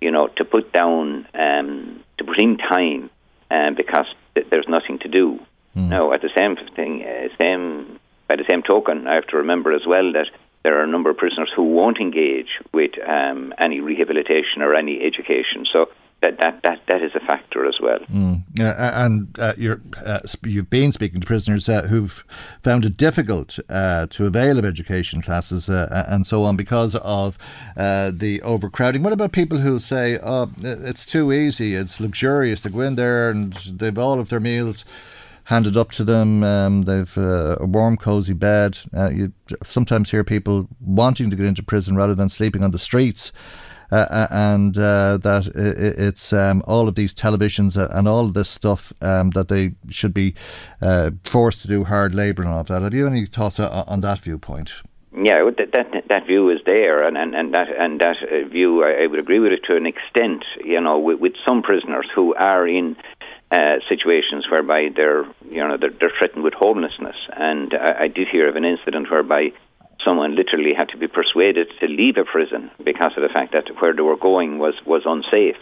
you 0.00 0.10
know, 0.10 0.28
to 0.28 0.44
put 0.44 0.72
down 0.72 1.26
um, 1.34 2.02
to 2.18 2.24
put 2.24 2.40
in 2.40 2.58
time, 2.58 3.08
uh, 3.50 3.70
because 3.70 4.06
th- 4.34 4.48
there's 4.50 4.68
nothing 4.68 4.98
to 5.00 5.08
do. 5.08 5.40
Mm. 5.76 5.88
Now, 5.88 6.12
at 6.12 6.20
the 6.20 6.30
same 6.34 6.56
thing, 6.76 7.02
uh, 7.02 7.28
same 7.38 7.98
by 8.32 8.36
the 8.36 8.48
same 8.50 8.62
token, 8.62 9.06
I 9.06 9.14
have 9.14 9.26
to 9.26 9.36
remember 9.36 9.74
as 9.74 9.82
well 9.86 10.10
that 10.12 10.28
there 10.62 10.78
are 10.78 10.84
a 10.84 10.86
number 10.86 11.10
of 11.10 11.18
prisoners 11.18 11.50
who 11.54 11.64
won't 11.64 11.98
engage 11.98 12.48
with 12.72 12.92
um, 13.06 13.52
any 13.58 13.80
rehabilitation 13.80 14.62
or 14.62 14.74
any 14.74 15.02
education. 15.02 15.66
So 15.70 15.90
that 16.22 16.38
that 16.40 16.62
that, 16.62 16.80
that 16.88 17.02
is 17.02 17.10
a 17.14 17.20
factor 17.20 17.66
as 17.66 17.74
well. 17.82 17.98
Mm. 18.10 18.42
Uh, 18.58 18.92
and 18.94 19.38
uh, 19.38 19.52
you 19.58 19.78
uh, 20.06 20.20
you've 20.44 20.70
been 20.70 20.92
speaking 20.92 21.20
to 21.20 21.26
prisoners 21.26 21.68
uh, 21.68 21.82
who've 21.88 22.24
found 22.62 22.86
it 22.86 22.96
difficult 22.96 23.58
uh, 23.68 24.06
to 24.06 24.24
avail 24.24 24.58
of 24.58 24.64
education 24.64 25.20
classes 25.20 25.68
uh, 25.68 26.06
and 26.08 26.26
so 26.26 26.44
on 26.44 26.56
because 26.56 26.94
of 26.94 27.36
the 27.76 28.40
overcrowding. 28.42 29.02
What 29.02 29.12
about 29.12 29.32
people 29.32 29.58
who 29.58 29.78
say, 29.78 30.18
"Oh, 30.22 30.50
it's 30.62 31.04
too 31.04 31.32
easy, 31.32 31.74
it's 31.74 32.00
luxurious 32.00 32.62
to 32.62 32.70
go 32.70 32.80
in 32.80 32.94
there 32.94 33.28
and 33.28 33.52
they've 33.52 33.98
all 33.98 34.18
of 34.20 34.30
their 34.30 34.40
meals." 34.40 34.86
Handed 35.44 35.76
up 35.76 35.90
to 35.92 36.04
them. 36.04 36.42
Um, 36.42 36.82
they've 36.82 37.16
uh, 37.18 37.56
a 37.60 37.66
warm, 37.66 37.96
cosy 37.96 38.34
bed. 38.34 38.78
Uh, 38.96 39.10
you 39.10 39.32
sometimes 39.64 40.10
hear 40.10 40.24
people 40.24 40.68
wanting 40.80 41.30
to 41.30 41.36
get 41.36 41.46
into 41.46 41.62
prison 41.62 41.96
rather 41.96 42.14
than 42.14 42.28
sleeping 42.28 42.62
on 42.62 42.70
the 42.70 42.78
streets. 42.78 43.32
Uh, 43.90 44.06
uh 44.10 44.26
and 44.30 44.78
uh, 44.78 45.18
that 45.18 45.46
it's 45.54 46.32
um, 46.32 46.62
all 46.66 46.88
of 46.88 46.94
these 46.94 47.12
televisions 47.14 47.76
and 47.76 48.08
all 48.08 48.24
of 48.24 48.32
this 48.32 48.48
stuff 48.48 48.90
um, 49.02 49.30
that 49.30 49.48
they 49.48 49.72
should 49.90 50.14
be 50.14 50.34
uh, 50.80 51.10
forced 51.24 51.60
to 51.60 51.68
do 51.68 51.84
hard 51.84 52.14
labour 52.14 52.42
and 52.42 52.50
all 52.50 52.60
of 52.60 52.68
that. 52.68 52.80
Have 52.80 52.94
you 52.94 53.06
any 53.06 53.26
thoughts 53.26 53.60
on 53.60 54.00
that 54.00 54.20
viewpoint? 54.20 54.82
Yeah, 55.14 55.44
that, 55.58 55.72
that 55.72 56.04
that 56.08 56.26
view 56.26 56.48
is 56.48 56.60
there, 56.64 57.06
and, 57.06 57.18
and, 57.18 57.34
and 57.34 57.52
that 57.52 57.68
and 57.78 58.00
that 58.00 58.16
view 58.50 58.82
I, 58.82 59.04
I 59.04 59.06
would 59.06 59.20
agree 59.20 59.40
with 59.40 59.52
it 59.52 59.60
to 59.66 59.76
an 59.76 59.84
extent. 59.84 60.42
You 60.64 60.80
know, 60.80 60.98
with, 60.98 61.20
with 61.20 61.34
some 61.44 61.62
prisoners 61.62 62.06
who 62.14 62.34
are 62.34 62.66
in 62.66 62.96
uh, 63.52 63.80
situations 63.86 64.46
whereby 64.50 64.88
they're 64.96 65.24
you 65.50 65.62
know 65.62 65.76
they're, 65.76 65.92
they're 66.00 66.12
threatened 66.18 66.42
with 66.42 66.54
homelessness. 66.54 67.16
And 67.36 67.74
I, 67.74 68.04
I, 68.04 68.08
did 68.08 68.28
hear 68.28 68.48
of 68.48 68.56
an 68.56 68.64
incident 68.64 69.10
whereby 69.10 69.52
someone 70.02 70.34
literally 70.34 70.72
had 70.74 70.88
to 70.88 70.96
be 70.96 71.06
persuaded 71.06 71.68
to 71.80 71.86
leave 71.86 72.16
a 72.16 72.24
prison 72.24 72.70
because 72.82 73.12
of 73.14 73.22
the 73.22 73.28
fact 73.28 73.52
that 73.52 73.68
where 73.80 73.92
they 73.92 74.00
were 74.00 74.16
going 74.16 74.58
was 74.58 74.74
was 74.86 75.02
unsafe, 75.04 75.60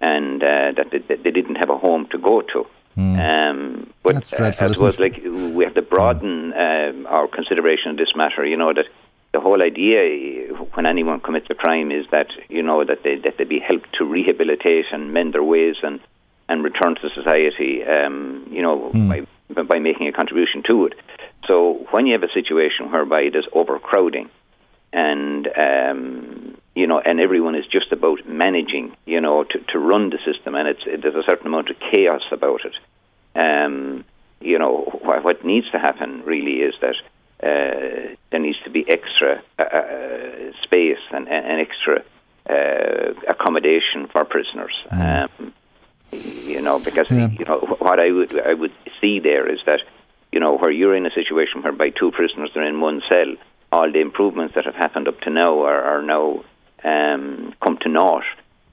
and 0.00 0.42
uh, 0.42 0.72
that 0.76 0.88
they, 0.90 1.14
they, 1.14 1.30
didn't 1.30 1.54
have 1.56 1.70
a 1.70 1.78
home 1.78 2.08
to 2.10 2.18
go 2.18 2.42
to. 2.42 2.66
Mm. 2.96 3.16
Um, 3.28 3.92
but 4.02 4.14
That's 4.14 4.36
dreadful, 4.36 4.66
uh, 4.66 4.86
was 4.86 4.98
like 4.98 5.22
we 5.22 5.62
have 5.64 5.74
to 5.74 5.82
broaden 5.82 6.52
uh, 6.52 7.08
our 7.08 7.28
consideration 7.28 7.92
of 7.92 7.98
this 7.98 8.16
matter. 8.16 8.44
You 8.44 8.56
know 8.56 8.72
that 8.74 8.86
the 9.32 9.40
whole 9.40 9.62
idea 9.62 10.52
when 10.74 10.86
anyone 10.86 11.20
commits 11.20 11.46
a 11.50 11.54
crime 11.54 11.92
is 11.92 12.04
that 12.10 12.26
you 12.48 12.62
know 12.64 12.84
that 12.84 13.04
they 13.04 13.14
that 13.16 13.36
they 13.38 13.44
be 13.44 13.60
helped 13.60 13.92
to 13.98 14.04
rehabilitate 14.04 14.86
and 14.92 15.12
mend 15.12 15.34
their 15.34 15.44
ways 15.44 15.76
and 15.84 16.00
and 16.52 16.62
return 16.62 16.94
to 16.96 17.08
society, 17.14 17.82
um, 17.82 18.46
you 18.50 18.60
know, 18.60 18.90
mm. 18.94 19.26
by, 19.48 19.62
by 19.62 19.78
making 19.78 20.06
a 20.06 20.12
contribution 20.12 20.62
to 20.66 20.86
it. 20.86 20.92
So 21.48 21.86
when 21.90 22.06
you 22.06 22.12
have 22.12 22.22
a 22.22 22.32
situation 22.32 22.92
whereby 22.92 23.30
there's 23.32 23.48
overcrowding, 23.54 24.28
and 24.92 25.48
um, 25.56 26.58
you 26.74 26.86
know, 26.86 27.00
and 27.00 27.18
everyone 27.20 27.54
is 27.54 27.64
just 27.66 27.90
about 27.90 28.28
managing, 28.28 28.94
you 29.06 29.20
know, 29.20 29.44
to, 29.44 29.58
to 29.72 29.78
run 29.78 30.10
the 30.10 30.18
system, 30.30 30.54
and 30.54 30.68
it's 30.68 30.84
there's 30.84 31.14
a 31.14 31.22
certain 31.26 31.46
amount 31.46 31.70
of 31.70 31.76
chaos 31.90 32.22
about 32.30 32.60
it. 32.66 32.76
Um, 33.34 34.04
you 34.40 34.58
know, 34.58 35.00
what, 35.02 35.24
what 35.24 35.44
needs 35.44 35.70
to 35.70 35.78
happen 35.78 36.22
really 36.26 36.56
is 36.60 36.74
that 36.82 36.96
uh, 37.42 38.14
there 38.30 38.40
needs 38.40 38.58
to 38.64 38.70
be 38.70 38.84
extra 38.86 39.42
uh, 39.58 39.62
uh 39.62 40.52
space 40.62 41.02
and, 41.12 41.28
and 41.28 41.60
extra 41.60 42.04
uh, 42.50 43.14
accommodation 43.28 44.06
for 44.12 44.24
prisoners. 44.26 44.74
Mm. 44.92 45.30
Um, 45.40 45.54
you 46.12 46.60
know, 46.60 46.78
because 46.78 47.06
yeah. 47.10 47.28
you 47.28 47.44
know 47.44 47.58
what 47.78 47.98
I 47.98 48.10
would 48.10 48.38
I 48.40 48.54
would 48.54 48.72
see 49.00 49.18
there 49.18 49.50
is 49.50 49.60
that 49.66 49.80
you 50.30 50.40
know 50.40 50.56
where 50.56 50.70
you're 50.70 50.94
in 50.94 51.06
a 51.06 51.10
situation 51.10 51.62
whereby 51.62 51.90
two 51.90 52.10
prisoners 52.10 52.50
are 52.54 52.64
in 52.64 52.80
one 52.80 53.02
cell, 53.08 53.34
all 53.70 53.90
the 53.90 54.00
improvements 54.00 54.54
that 54.54 54.64
have 54.64 54.74
happened 54.74 55.08
up 55.08 55.20
to 55.22 55.30
now 55.30 55.62
are, 55.62 55.82
are 55.82 56.02
now 56.02 56.44
um, 56.84 57.54
come 57.62 57.78
to 57.78 57.88
naught 57.88 58.24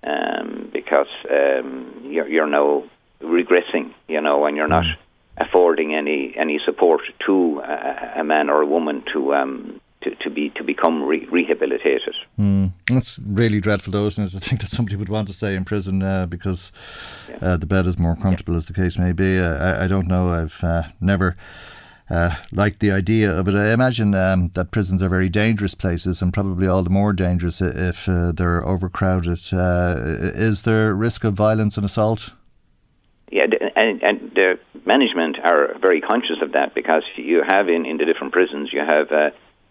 um, 0.03 0.69
because 0.73 1.07
um, 1.29 2.01
you're, 2.05 2.27
you're 2.27 2.47
now 2.47 2.83
regressing, 3.21 3.93
you 4.07 4.21
know, 4.21 4.45
and 4.45 4.57
you're 4.57 4.67
not 4.67 4.85
mm. 4.85 4.95
affording 5.37 5.95
any 5.95 6.35
any 6.35 6.59
support 6.65 7.01
to 7.25 7.59
a, 7.59 8.13
a 8.17 8.23
man 8.23 8.49
or 8.49 8.61
a 8.61 8.65
woman 8.65 9.03
to 9.13 9.33
um, 9.33 9.81
to, 10.01 10.15
to 10.15 10.29
be 10.29 10.49
to 10.51 10.63
become 10.63 11.03
re- 11.03 11.27
rehabilitated. 11.31 12.15
Mm. 12.37 12.71
That's 12.87 13.19
really 13.19 13.59
dreadful, 13.59 13.91
though, 13.91 14.07
isn't 14.07 14.33
it? 14.33 14.35
I 14.37 14.39
think 14.39 14.61
that 14.61 14.69
somebody 14.69 14.95
would 14.95 15.09
want 15.09 15.27
to 15.27 15.33
stay 15.33 15.55
in 15.55 15.65
prison 15.65 16.01
uh, 16.01 16.25
because 16.25 16.71
yeah. 17.27 17.37
uh, 17.41 17.57
the 17.57 17.65
bed 17.65 17.87
is 17.87 17.97
more 17.97 18.15
comfortable, 18.15 18.53
yeah. 18.53 18.59
as 18.59 18.65
the 18.67 18.73
case 18.73 18.97
may 18.97 19.11
be. 19.11 19.37
Uh, 19.37 19.55
I, 19.55 19.85
I, 19.85 19.87
don't 19.87 20.07
know. 20.07 20.29
I've 20.29 20.63
uh, 20.63 20.83
never. 20.99 21.35
Uh, 22.11 22.35
liked 22.51 22.79
the 22.79 22.91
idea 22.91 23.31
of 23.31 23.47
it. 23.47 23.53
I 23.53 23.71
imagine 23.71 24.15
um, 24.15 24.49
that 24.55 24.71
prisons 24.71 25.03
are 25.03 25.09
very 25.09 25.29
dangerous 25.29 25.75
places 25.75 26.23
and 26.23 26.33
probably 26.33 26.65
all 26.65 26.81
the 26.81 26.89
more 26.89 27.13
dangerous 27.13 27.61
if 27.61 28.09
uh, 28.09 28.31
they're 28.31 28.65
overcrowded. 28.65 29.37
is 29.51 30.63
there 30.63 30.95
risk 30.95 31.23
of 31.23 31.35
violence 31.35 31.77
and 31.77 31.85
assault? 31.85 32.31
Yeah, 33.31 33.45
and, 33.75 34.01
and 34.01 34.31
the 34.33 34.57
management 34.87 35.37
are 35.43 35.77
very 35.79 36.01
conscious 36.01 36.37
of 36.41 36.53
that 36.53 36.73
because 36.73 37.03
you 37.15 37.43
have 37.47 37.69
in, 37.69 37.85
in 37.85 37.97
the 37.97 38.05
different 38.05 38.33
prisons, 38.33 38.73
you 38.73 38.79
have 38.79 39.09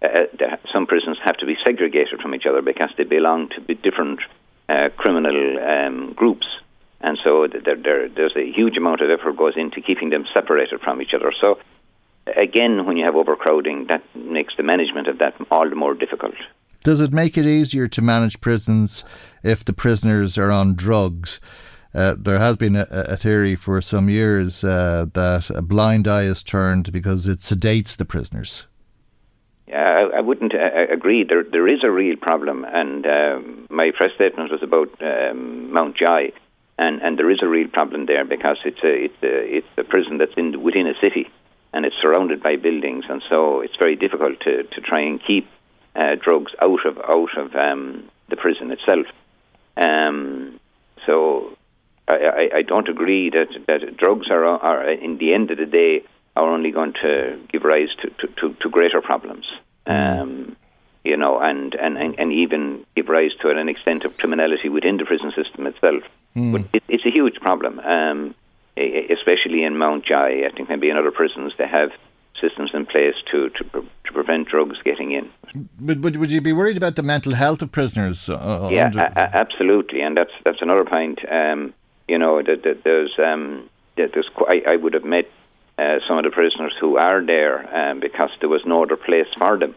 uh, 0.02 0.56
some 0.72 0.86
prisons 0.86 1.18
have 1.24 1.36
to 1.38 1.46
be 1.46 1.56
segregated 1.64 2.20
from 2.20 2.34
each 2.34 2.46
other 2.46 2.62
because 2.62 2.90
they 2.96 3.04
belong 3.04 3.48
to 3.50 3.74
different 3.74 4.20
uh, 4.68 4.88
criminal 4.96 5.58
um, 5.58 6.12
groups. 6.12 6.46
And 7.00 7.18
so 7.22 7.46
there, 7.46 7.76
there, 7.76 8.08
there's 8.08 8.36
a 8.36 8.50
huge 8.50 8.76
amount 8.76 9.00
of 9.00 9.10
effort 9.10 9.36
goes 9.36 9.54
into 9.56 9.80
keeping 9.80 10.10
them 10.10 10.24
separated 10.34 10.80
from 10.80 11.00
each 11.00 11.14
other. 11.14 11.32
So 11.40 11.58
again, 12.36 12.86
when 12.86 12.96
you 12.96 13.04
have 13.04 13.16
overcrowding, 13.16 13.86
that 13.88 14.02
makes 14.14 14.54
the 14.56 14.62
management 14.62 15.08
of 15.08 15.18
that 15.18 15.34
all 15.50 15.68
the 15.68 15.76
more 15.76 15.94
difficult. 15.94 16.34
Does 16.84 17.00
it 17.00 17.12
make 17.12 17.36
it 17.36 17.46
easier 17.46 17.88
to 17.88 18.02
manage 18.02 18.40
prisons 18.40 19.04
if 19.42 19.64
the 19.64 19.72
prisoners 19.72 20.38
are 20.38 20.50
on 20.50 20.74
drugs? 20.74 21.40
Uh, 21.94 22.14
there 22.18 22.38
has 22.38 22.56
been 22.56 22.76
a, 22.76 22.86
a, 22.90 23.16
theory 23.16 23.56
for 23.56 23.80
some 23.80 24.08
years 24.08 24.62
uh, 24.62 25.06
that 25.14 25.50
a 25.50 25.62
blind 25.62 26.06
eye 26.06 26.24
is 26.24 26.42
turned 26.42 26.92
because 26.92 27.26
it 27.26 27.40
sedates 27.40 27.96
the 27.96 28.04
prisoners. 28.04 28.66
I, 29.74 30.18
I 30.18 30.20
wouldn't 30.20 30.54
uh, 30.54 30.58
uh, 30.58 30.92
agree. 30.92 31.24
There, 31.24 31.44
there 31.44 31.68
is 31.68 31.80
a 31.84 31.90
real 31.90 32.16
problem, 32.16 32.64
and 32.64 33.06
um, 33.06 33.66
my 33.70 33.90
press 33.96 34.12
statement 34.14 34.50
was 34.50 34.62
about 34.62 34.90
um, 35.02 35.72
Mountjoy, 35.72 36.32
and, 36.78 37.02
and 37.02 37.18
there 37.18 37.30
is 37.30 37.40
a 37.42 37.48
real 37.48 37.68
problem 37.68 38.06
there 38.06 38.24
because 38.24 38.58
it's 38.64 38.82
a 38.82 39.04
it's 39.04 39.22
a 39.22 39.56
it's 39.56 39.66
a 39.76 39.84
prison 39.84 40.18
that's 40.18 40.32
in 40.36 40.62
within 40.62 40.86
a 40.86 40.94
city, 41.00 41.28
and 41.72 41.84
it's 41.84 41.96
surrounded 42.00 42.42
by 42.42 42.56
buildings, 42.56 43.04
and 43.08 43.22
so 43.28 43.60
it's 43.60 43.76
very 43.76 43.96
difficult 43.96 44.40
to, 44.40 44.62
to 44.62 44.80
try 44.80 45.00
and 45.00 45.20
keep 45.24 45.48
uh, 45.96 46.14
drugs 46.20 46.52
out 46.62 46.86
of 46.86 46.98
out 46.98 47.36
of 47.36 47.54
um, 47.54 48.08
the 48.28 48.36
prison 48.36 48.70
itself. 48.70 49.06
Um, 49.76 50.60
so 51.06 51.56
I, 52.08 52.14
I, 52.14 52.56
I 52.58 52.62
don't 52.62 52.88
agree 52.88 53.30
that 53.30 53.48
that 53.66 53.96
drugs 53.96 54.30
are 54.30 54.44
are 54.44 54.90
in 54.90 55.18
the 55.18 55.34
end 55.34 55.50
of 55.50 55.58
the 55.58 55.66
day 55.66 56.04
are 56.38 56.52
only 56.52 56.70
going 56.70 56.94
to 57.02 57.38
give 57.52 57.64
rise 57.64 57.88
to, 58.02 58.10
to, 58.10 58.26
to, 58.40 58.54
to 58.60 58.68
greater 58.68 59.00
problems. 59.00 59.46
Um, 59.86 60.56
you 61.04 61.16
know, 61.16 61.38
and, 61.40 61.74
and, 61.74 61.96
and, 61.96 62.32
even 62.32 62.84
give 62.94 63.08
rise 63.08 63.30
to 63.40 63.48
an 63.48 63.68
extent 63.68 64.04
of 64.04 64.16
criminality 64.18 64.68
within 64.68 64.98
the 64.98 65.04
prison 65.04 65.32
system 65.34 65.66
itself. 65.66 66.02
Mm. 66.36 66.52
But 66.52 66.62
it, 66.74 66.82
it's 66.88 67.06
a 67.06 67.10
huge 67.10 67.36
problem, 67.40 67.78
um, 67.80 68.34
especially 68.76 69.64
in 69.64 69.78
Mountjoy. 69.78 70.44
I 70.46 70.50
think 70.54 70.68
maybe 70.68 70.90
in 70.90 70.96
other 70.96 71.10
prisons 71.10 71.54
they 71.56 71.66
have 71.66 71.90
systems 72.40 72.70
in 72.74 72.86
place 72.86 73.14
to, 73.30 73.48
to, 73.50 73.64
to 74.04 74.12
prevent 74.12 74.48
drugs 74.48 74.76
getting 74.84 75.12
in. 75.12 75.30
But, 75.80 76.00
but 76.00 76.16
would 76.16 76.30
you 76.30 76.40
be 76.40 76.52
worried 76.52 76.76
about 76.76 76.96
the 76.96 77.02
mental 77.02 77.34
health 77.34 77.62
of 77.62 77.72
prisoners? 77.72 78.28
Uh, 78.28 78.34
uh 78.36 78.68
yeah, 78.70 78.90
a- 78.94 79.36
absolutely, 79.36 80.02
and 80.02 80.16
that's 80.16 80.32
that's 80.44 80.60
another 80.60 80.84
point. 80.84 81.20
Um, 81.30 81.74
you 82.06 82.18
know, 82.18 82.42
there's 82.42 83.12
um, 83.18 83.68
that 83.96 84.10
there's 84.14 84.30
I, 84.46 84.72
I 84.72 84.76
would 84.76 84.94
have 84.94 85.04
met 85.04 85.26
uh, 85.78 85.98
some 86.08 86.18
of 86.18 86.24
the 86.24 86.30
prisoners 86.30 86.74
who 86.80 86.96
are 86.96 87.24
there 87.24 87.56
um, 87.74 88.00
because 88.00 88.30
there 88.40 88.48
was 88.48 88.62
no 88.66 88.82
other 88.82 88.96
place 88.96 89.28
for 89.38 89.58
them. 89.58 89.74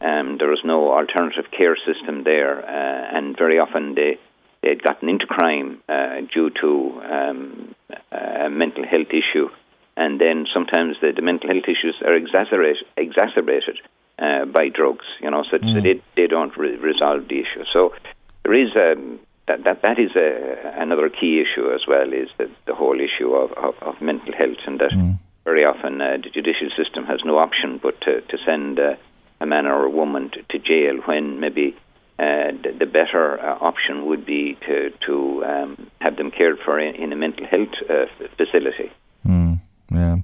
Um, 0.00 0.36
there 0.38 0.48
was 0.48 0.60
no 0.64 0.92
alternative 0.92 1.50
care 1.56 1.76
system 1.76 2.24
there, 2.24 2.58
uh, 2.58 3.16
and 3.16 3.36
very 3.38 3.58
often 3.58 3.94
they 3.94 4.18
they 4.62 4.70
had 4.70 4.82
gotten 4.82 5.08
into 5.08 5.26
crime 5.26 5.82
uh, 5.88 6.22
due 6.32 6.50
to 6.60 7.02
um, 7.08 7.74
a 8.10 8.50
mental 8.50 8.84
health 8.84 9.08
issue, 9.10 9.48
and 9.96 10.20
then 10.20 10.46
sometimes 10.52 10.96
the, 11.00 11.12
the 11.12 11.22
mental 11.22 11.50
health 11.50 11.64
issues 11.64 11.96
are 12.04 12.14
exacerbated, 12.14 12.84
exacerbated 12.96 13.78
uh, 14.18 14.46
by 14.46 14.68
drugs. 14.68 15.06
You 15.20 15.30
know, 15.30 15.44
so, 15.50 15.58
mm. 15.58 15.72
so 15.72 15.80
they 15.80 16.02
they 16.16 16.26
don't 16.26 16.56
re- 16.56 16.76
resolve 16.76 17.28
the 17.28 17.40
issue. 17.40 17.64
So 17.66 17.94
there 18.42 18.54
is 18.54 18.70
um, 18.74 19.20
that 19.46 19.64
that 19.64 19.82
that 19.82 19.98
is 19.98 20.10
a, 20.16 20.74
another 20.76 21.08
key 21.08 21.40
issue 21.40 21.70
as 21.72 21.86
well. 21.86 22.12
Is 22.12 22.28
that 22.38 22.50
the 22.66 22.74
whole 22.74 22.98
issue 23.00 23.32
of, 23.34 23.52
of, 23.52 23.74
of 23.80 24.02
mental 24.02 24.32
health 24.32 24.58
and 24.66 24.80
that. 24.80 24.90
Mm. 24.90 25.18
Very 25.44 25.64
often, 25.64 26.00
uh, 26.00 26.16
the 26.22 26.30
judicial 26.30 26.70
system 26.76 27.04
has 27.04 27.20
no 27.24 27.38
option 27.38 27.78
but 27.82 28.00
to, 28.02 28.22
to 28.22 28.38
send 28.46 28.78
uh, 28.78 28.94
a 29.40 29.46
man 29.46 29.66
or 29.66 29.84
a 29.84 29.90
woman 29.90 30.30
to, 30.30 30.42
to 30.50 30.58
jail 30.58 30.96
when 31.04 31.40
maybe 31.40 31.76
uh, 32.18 32.52
the, 32.62 32.74
the, 32.78 32.86
better 32.86 33.40
uh, 33.40 33.58
option 33.60 34.06
would 34.06 34.24
be 34.24 34.56
to 34.66 34.90
to 35.04 35.44
um, 35.44 35.90
have 36.00 36.16
them 36.16 36.30
cared 36.30 36.58
for 36.64 36.78
in, 36.78 36.94
in 36.94 37.12
a 37.12 37.16
mental 37.16 37.44
health 37.44 37.74
uh, 37.90 38.06
facility. 38.36 38.90
Mm, 39.26 39.58
yeah. 39.90 40.18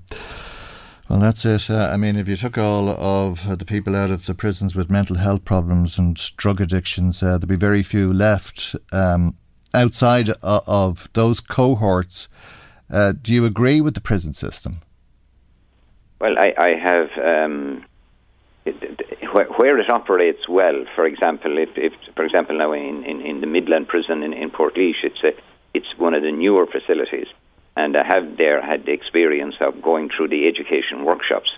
Well, 1.08 1.18
that's 1.18 1.44
it. 1.44 1.68
Uh, 1.68 1.90
I 1.92 1.96
mean, 1.96 2.16
if 2.16 2.28
you 2.28 2.36
took 2.36 2.56
all 2.56 2.88
of 2.88 3.48
uh, 3.48 3.56
the 3.56 3.64
people 3.64 3.96
out 3.96 4.12
of 4.12 4.26
the 4.26 4.34
prisons 4.34 4.76
with 4.76 4.88
mental 4.88 5.16
health 5.16 5.44
problems 5.44 5.98
and 5.98 6.16
drug 6.36 6.60
addictions, 6.60 7.24
uh, 7.24 7.38
there'd 7.38 7.48
be 7.48 7.56
very 7.56 7.82
few 7.82 8.12
left 8.12 8.76
um, 8.92 9.36
outside 9.74 10.28
of, 10.28 10.62
of 10.68 11.08
those 11.14 11.40
cohorts. 11.40 12.28
do 12.88 13.34
you 13.34 13.44
agree 13.44 13.80
with 13.80 13.94
the 13.94 14.00
prison 14.00 14.32
system? 14.32 14.80
Well, 16.20 16.34
I, 16.38 16.52
I 16.58 16.68
have. 16.78 17.08
Um, 17.18 17.84
where 19.56 19.78
it 19.78 19.88
operates 19.88 20.48
well, 20.48 20.84
for 20.94 21.06
example, 21.06 21.56
if, 21.56 21.70
if 21.76 21.92
for 22.14 22.24
example 22.24 22.58
now 22.58 22.72
in, 22.72 23.04
in, 23.04 23.20
in 23.22 23.40
the 23.40 23.46
Midland 23.46 23.88
prison 23.88 24.22
in, 24.22 24.32
in 24.32 24.50
Portlaoise, 24.50 25.02
it's 25.02 25.22
a, 25.24 25.30
it's 25.72 25.86
one 25.96 26.14
of 26.14 26.22
the 26.22 26.30
newer 26.30 26.66
facilities, 26.66 27.26
and 27.76 27.96
I 27.96 28.04
have 28.04 28.36
there 28.36 28.60
had 28.60 28.84
the 28.84 28.92
experience 28.92 29.54
of 29.60 29.80
going 29.80 30.10
through 30.14 30.28
the 30.28 30.46
education 30.46 31.04
workshops, 31.04 31.50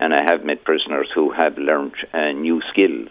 and 0.00 0.12
I 0.12 0.22
have 0.30 0.44
met 0.44 0.64
prisoners 0.64 1.08
who 1.14 1.30
have 1.30 1.56
learned 1.58 1.94
uh, 2.12 2.32
new 2.32 2.60
skills, 2.72 3.10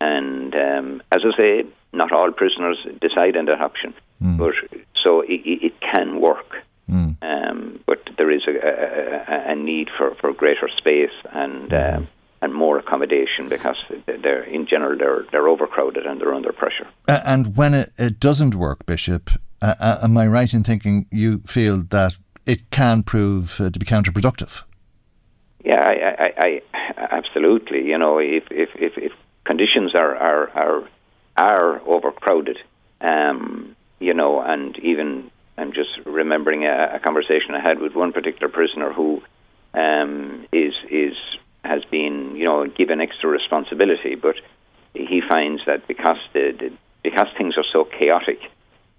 and 0.00 0.54
um, 0.54 1.02
as 1.12 1.22
I 1.24 1.36
say, 1.36 1.64
not 1.92 2.12
all 2.12 2.30
prisoners 2.30 2.78
decide 3.00 3.36
on 3.36 3.46
that 3.46 3.60
option, 3.60 3.94
mm. 4.22 4.38
but 4.38 4.54
so 5.02 5.22
it, 5.22 5.40
it 5.44 5.72
can 5.80 6.20
work. 6.20 6.54
Mm. 6.88 7.16
Um, 7.20 7.80
but 7.86 7.95
there 8.18 8.30
is 8.30 8.42
a, 8.46 8.52
a, 8.52 9.52
a, 9.52 9.54
need 9.54 9.88
for, 9.96 10.14
for 10.16 10.32
greater 10.32 10.68
space 10.76 11.10
and 11.32 11.72
um, 11.72 12.08
and 12.42 12.54
more 12.54 12.78
accommodation 12.78 13.48
because 13.48 13.76
they're 14.06 14.42
in 14.42 14.66
general 14.66 14.96
they're 14.98 15.24
they're 15.32 15.48
overcrowded 15.48 16.06
and 16.06 16.20
they're 16.20 16.34
under 16.34 16.52
pressure. 16.52 16.86
Uh, 17.08 17.20
and 17.24 17.56
when 17.56 17.74
it, 17.74 17.92
it 17.98 18.20
doesn't 18.20 18.54
work, 18.54 18.86
Bishop, 18.86 19.30
uh, 19.62 19.74
uh, 19.80 19.98
am 20.02 20.16
I 20.18 20.26
right 20.26 20.52
in 20.52 20.62
thinking 20.62 21.06
you 21.10 21.38
feel 21.40 21.82
that 21.90 22.18
it 22.44 22.70
can 22.70 23.02
prove 23.02 23.60
uh, 23.60 23.70
to 23.70 23.78
be 23.78 23.86
counterproductive? 23.86 24.62
Yeah, 25.64 25.80
I, 25.80 26.24
I, 26.24 26.32
I, 26.38 26.62
absolutely. 27.10 27.86
You 27.86 27.98
know, 27.98 28.18
if 28.18 28.44
if 28.50 28.70
if, 28.76 28.92
if 28.96 29.12
conditions 29.44 29.94
are 29.94 30.14
are 30.14 30.50
are, 30.50 30.88
are 31.36 31.80
overcrowded, 31.86 32.58
um, 33.00 33.74
you 33.98 34.14
know, 34.14 34.40
and 34.40 34.78
even 34.78 35.30
I'm 35.58 35.72
just 35.72 35.90
remembering 36.04 36.64
a, 36.64 36.96
a 36.96 37.00
conversation 37.00 37.54
I 37.54 37.60
had 37.60 37.80
with 37.80 37.94
one 37.94 38.12
particular 38.12 38.48
prisoner 38.48 38.92
who 38.92 39.22
um, 39.74 40.46
is 40.52 40.74
is 40.90 41.14
has 41.64 41.84
been, 41.84 42.36
you 42.36 42.44
know, 42.44 42.66
given 42.66 43.00
extra 43.00 43.28
responsibility, 43.28 44.14
but 44.14 44.36
he 44.94 45.20
finds 45.28 45.62
that 45.66 45.86
because 45.86 46.18
the, 46.32 46.54
the 46.58 46.72
because 47.02 47.28
things 47.38 47.54
are 47.56 47.64
so 47.72 47.84
chaotic, 47.84 48.40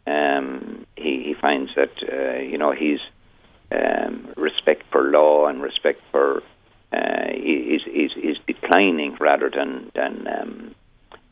um, 0.06 0.86
he, 0.96 1.24
he 1.24 1.34
finds 1.34 1.72
that 1.76 1.92
uh, 2.02 2.40
you 2.42 2.58
know 2.58 2.72
his 2.72 3.00
um, 3.72 4.30
respect 4.36 4.84
for 4.92 5.04
law 5.04 5.48
and 5.48 5.62
respect 5.62 6.02
for 6.12 6.42
uh, 6.94 7.30
is, 7.34 7.82
is 7.88 8.12
is 8.16 8.38
declining 8.48 9.16
rather 9.20 9.50
than 9.50 9.92
than 9.94 10.28
um, 10.28 10.76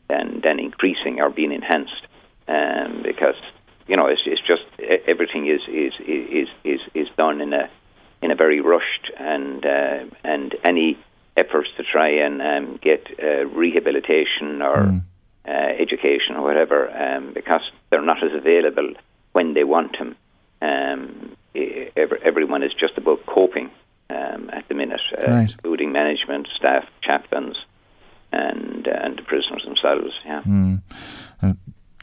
than 0.08 0.40
than 0.42 0.58
increasing 0.58 1.20
or 1.20 1.30
being 1.30 1.52
enhanced, 1.52 2.06
um, 2.48 3.02
because 3.02 3.36
you 3.86 3.96
know 3.96 4.06
it's, 4.06 4.22
it's 4.26 4.42
just 4.46 4.64
everything 5.06 5.46
is 5.46 5.60
is 5.68 5.92
is 6.06 6.48
is 6.64 6.80
is 6.94 7.08
done 7.16 7.40
in 7.40 7.52
a 7.52 7.70
in 8.22 8.30
a 8.30 8.34
very 8.34 8.60
rushed 8.60 9.10
and 9.18 9.64
uh, 9.64 10.04
and 10.24 10.54
any 10.66 10.98
efforts 11.36 11.68
to 11.76 11.82
try 11.82 12.08
and 12.08 12.40
um, 12.40 12.78
get 12.82 13.06
uh, 13.22 13.46
rehabilitation 13.46 14.62
or 14.62 14.76
mm. 14.76 15.02
uh, 15.46 15.50
education 15.50 16.34
or 16.36 16.42
whatever 16.42 16.90
um, 16.90 17.32
because 17.34 17.60
they're 17.90 18.02
not 18.02 18.22
as 18.22 18.32
available 18.34 18.94
when 19.32 19.54
they 19.54 19.64
want 19.64 19.98
them. 19.98 20.16
Um, 20.62 21.36
every, 21.54 22.18
everyone 22.24 22.62
is 22.62 22.72
just 22.72 22.96
about 22.96 23.24
coping 23.26 23.70
um, 24.08 24.50
at 24.50 24.66
the 24.68 24.74
minute, 24.74 25.00
uh, 25.18 25.30
right. 25.30 25.52
including 25.52 25.92
management, 25.92 26.48
staff, 26.56 26.84
chaplains, 27.02 27.56
and 28.32 28.88
uh, 28.88 28.92
and 29.02 29.18
the 29.18 29.22
prisoners 29.22 29.64
themselves. 29.64 30.14
Yeah. 30.24 30.42
Mm. 30.42 30.82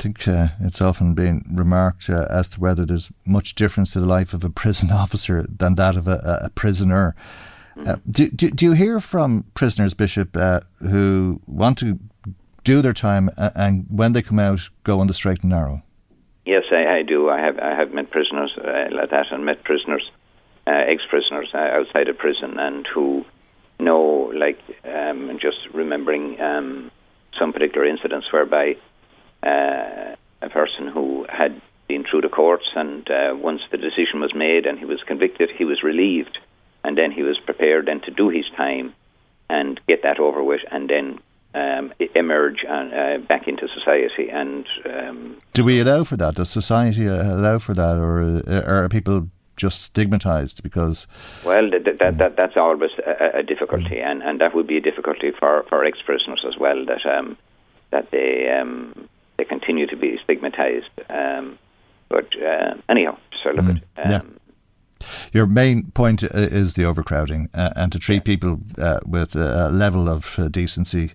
I 0.04 0.06
think 0.06 0.28
uh, 0.28 0.48
it's 0.60 0.82
often 0.82 1.14
been 1.14 1.46
remarked 1.50 2.10
uh, 2.10 2.28
as 2.30 2.50
to 2.50 2.60
whether 2.60 2.86
there's 2.86 3.10
much 3.26 3.56
difference 3.56 3.94
to 3.94 4.02
the 4.02 4.06
life 4.06 4.34
of 4.34 4.44
a 4.44 4.50
prison 4.50 4.92
officer 5.04 5.44
than 5.48 5.76
that 5.76 5.96
of 5.96 6.10
a, 6.10 6.42
a 6.44 6.50
prisoner. 6.50 7.16
Uh, 7.88 7.96
do, 8.12 8.30
do, 8.30 8.52
do, 8.52 8.66
you 8.66 8.72
hear 8.74 9.00
from 9.00 9.46
prisoners, 9.54 9.94
Bishop, 9.94 10.36
uh, 10.36 10.60
who 10.80 11.40
want 11.48 11.78
to 11.78 12.00
do 12.66 12.82
their 12.82 12.92
time 12.92 13.30
and, 13.38 13.52
and, 13.56 13.86
when 13.88 14.12
they 14.12 14.22
come 14.22 14.40
out 14.40 14.70
go 14.84 15.00
on 15.00 15.08
the 15.08 15.14
straight 15.14 15.40
and 15.40 15.52
narrow? 15.52 15.82
Yes, 16.46 16.64
I, 16.70 16.98
I 16.98 17.04
do. 17.04 17.30
I 17.30 17.40
have 17.40 17.58
I 17.60 17.74
have 17.74 17.94
met 17.94 18.12
prisoners 18.12 18.52
uh, 18.58 18.88
like 18.92 19.10
that 19.10 19.28
and 19.32 19.46
met 19.46 19.64
prisoners, 19.64 20.12
uh, 20.68 20.84
ex-prisoners 20.86 21.52
uh, 21.54 21.60
outside 21.60 22.10
of 22.10 22.18
prison, 22.18 22.60
and 22.60 22.86
who 22.94 23.24
know, 23.80 24.34
like, 24.36 24.60
um, 24.84 25.40
just 25.42 25.60
remembering 25.74 26.42
um, 26.42 26.92
some 27.40 27.54
particular 27.54 27.88
incidents 27.88 28.28
whereby 28.34 28.76
uh, 29.46 30.16
a 30.42 30.50
person 30.50 30.88
who 30.88 31.26
had 31.30 31.62
been 31.88 32.04
through 32.10 32.22
the 32.22 32.30
courts 32.30 32.66
and 32.76 33.08
once 33.42 33.62
the 33.72 33.78
decision 33.78 34.20
was 34.20 34.34
made 34.34 34.66
and 34.66 34.80
he 34.80 34.86
was 34.86 35.02
convicted, 35.06 35.50
he 35.58 35.66
was 35.66 35.84
relieved 35.84 36.38
and 36.84 36.98
then 36.98 37.12
he 37.12 37.24
was 37.24 37.40
prepared 37.40 37.88
then 37.88 38.02
to 38.02 38.12
do 38.12 38.30
his 38.30 38.46
time 38.56 38.94
and 39.50 39.80
get 39.88 40.04
that 40.04 40.20
over 40.20 40.44
with, 40.44 40.62
and 40.72 40.90
then 40.90 41.20
um, 41.54 41.94
emerge 42.16 42.66
and, 42.68 42.94
uh, 42.94 43.26
back 43.26 43.48
into 43.48 43.68
society. 43.68 44.30
And 44.30 44.66
um, 44.86 45.38
do 45.54 45.64
we 45.64 45.80
allow 45.80 46.04
for 46.04 46.18
that? 46.18 46.36
Does 46.36 46.50
society 46.50 47.06
allow 47.06 47.60
for 47.60 47.74
that, 47.74 47.98
or 47.98 48.42
uh, 48.48 48.64
are 48.66 48.90
people 48.90 49.30
just 49.56 49.82
stigmatized 49.82 50.64
because? 50.64 51.08
Well, 51.46 51.70
that, 51.70 52.00
that, 52.00 52.18
that 52.18 52.36
that's 52.36 52.58
always 52.58 52.92
a, 53.06 53.40
a, 53.40 53.44
difficulty, 53.44 54.00
and, 54.00 54.24
and 54.24 54.42
that 54.42 54.56
would 54.56 54.68
be 54.68 54.78
a 54.78 54.82
difficulty 54.82 55.32
for, 55.32 55.64
for 55.70 55.86
ex 55.86 56.00
prisoners 56.02 56.44
as 56.48 56.58
well. 56.58 56.86
That 56.86 57.06
um, 57.06 57.38
that 57.92 58.10
they 58.12 58.50
um, 58.50 59.08
they 59.38 59.46
continue 59.46 59.88
to 59.88 59.96
be 59.96 60.20
stigmatized. 60.24 60.90
Um, 61.10 61.58
but 62.10 62.28
uh, 62.42 62.76
anyhow, 62.90 63.18
so 63.44 63.52
look 63.52 63.66
mm, 63.66 63.82
at. 63.98 64.12
Um, 64.12 64.40
your 65.32 65.46
main 65.46 65.92
point 65.92 66.24
uh, 66.24 66.28
is 66.34 66.74
the 66.76 66.86
overcrowding 66.86 67.50
uh, 67.54 67.72
and 67.76 67.92
to 67.92 68.00
treat 68.00 68.24
people 68.24 68.60
uh, 68.78 69.00
with 69.06 69.36
a 69.36 69.70
level 69.70 70.10
of 70.10 70.38
uh, 70.38 70.48
decency 70.48 71.12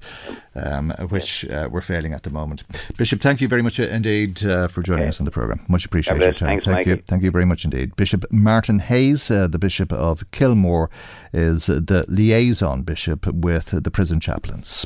um, 0.54 0.90
which 1.08 1.44
uh, 1.46 1.68
we're 1.70 1.80
failing 1.80 2.12
at 2.12 2.24
the 2.24 2.30
moment. 2.30 2.64
Bishop, 2.96 3.20
thank 3.20 3.40
you 3.40 3.48
very 3.48 3.62
much 3.62 3.78
indeed 3.78 4.38
for 4.38 4.82
joining 4.82 5.04
okay. 5.04 5.10
us 5.10 5.20
on 5.20 5.24
the 5.24 5.30
programme. 5.30 5.64
Much 5.68 5.84
appreciated 5.84 6.22
your 6.22 6.32
time. 6.32 6.48
Thanks, 6.48 6.64
thank 6.64 6.78
Mikey. 6.78 6.90
you. 6.90 7.02
Thank 7.06 7.22
you 7.22 7.30
very 7.30 7.44
much 7.44 7.64
indeed. 7.64 7.94
Bishop 7.94 8.24
Martin 8.30 8.80
Hayes, 8.80 9.28
the 9.28 9.58
Bishop 9.58 9.92
of 9.92 10.28
Kilmore, 10.32 10.90
is 11.32 11.66
the 11.66 12.04
liaison 12.08 12.82
bishop 12.82 13.26
with 13.26 13.70
the 13.70 13.90
prison 13.90 14.18
chaplains. 14.18 14.84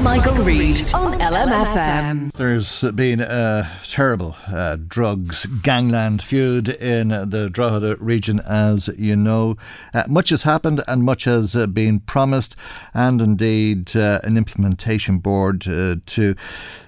Michael, 0.00 0.34
Reade 0.42 0.92
on 0.92 1.20
LMFM. 1.20 2.32
There's 2.32 2.82
been 2.92 3.20
a 3.20 3.70
terrible 3.84 4.34
uh, 4.48 4.76
drugs 4.76 5.46
gangland 5.46 6.22
feud 6.22 6.68
in 6.68 7.08
the 7.08 7.48
Drogheda 7.50 7.96
region, 8.00 8.40
as 8.46 8.88
you 8.98 9.16
know. 9.16 9.56
Uh, 9.94 10.04
much 10.08 10.30
has 10.30 10.42
happened 10.42 10.82
and 10.86 11.02
much 11.02 11.24
has 11.24 11.54
uh, 11.54 11.66
been 11.66 12.00
promised, 12.00 12.54
and 12.94 13.20
indeed 13.20 13.94
uh, 13.96 14.20
an 14.22 14.36
implementation 14.36 15.18
board 15.18 15.66
uh, 15.66 15.96
to 16.06 16.34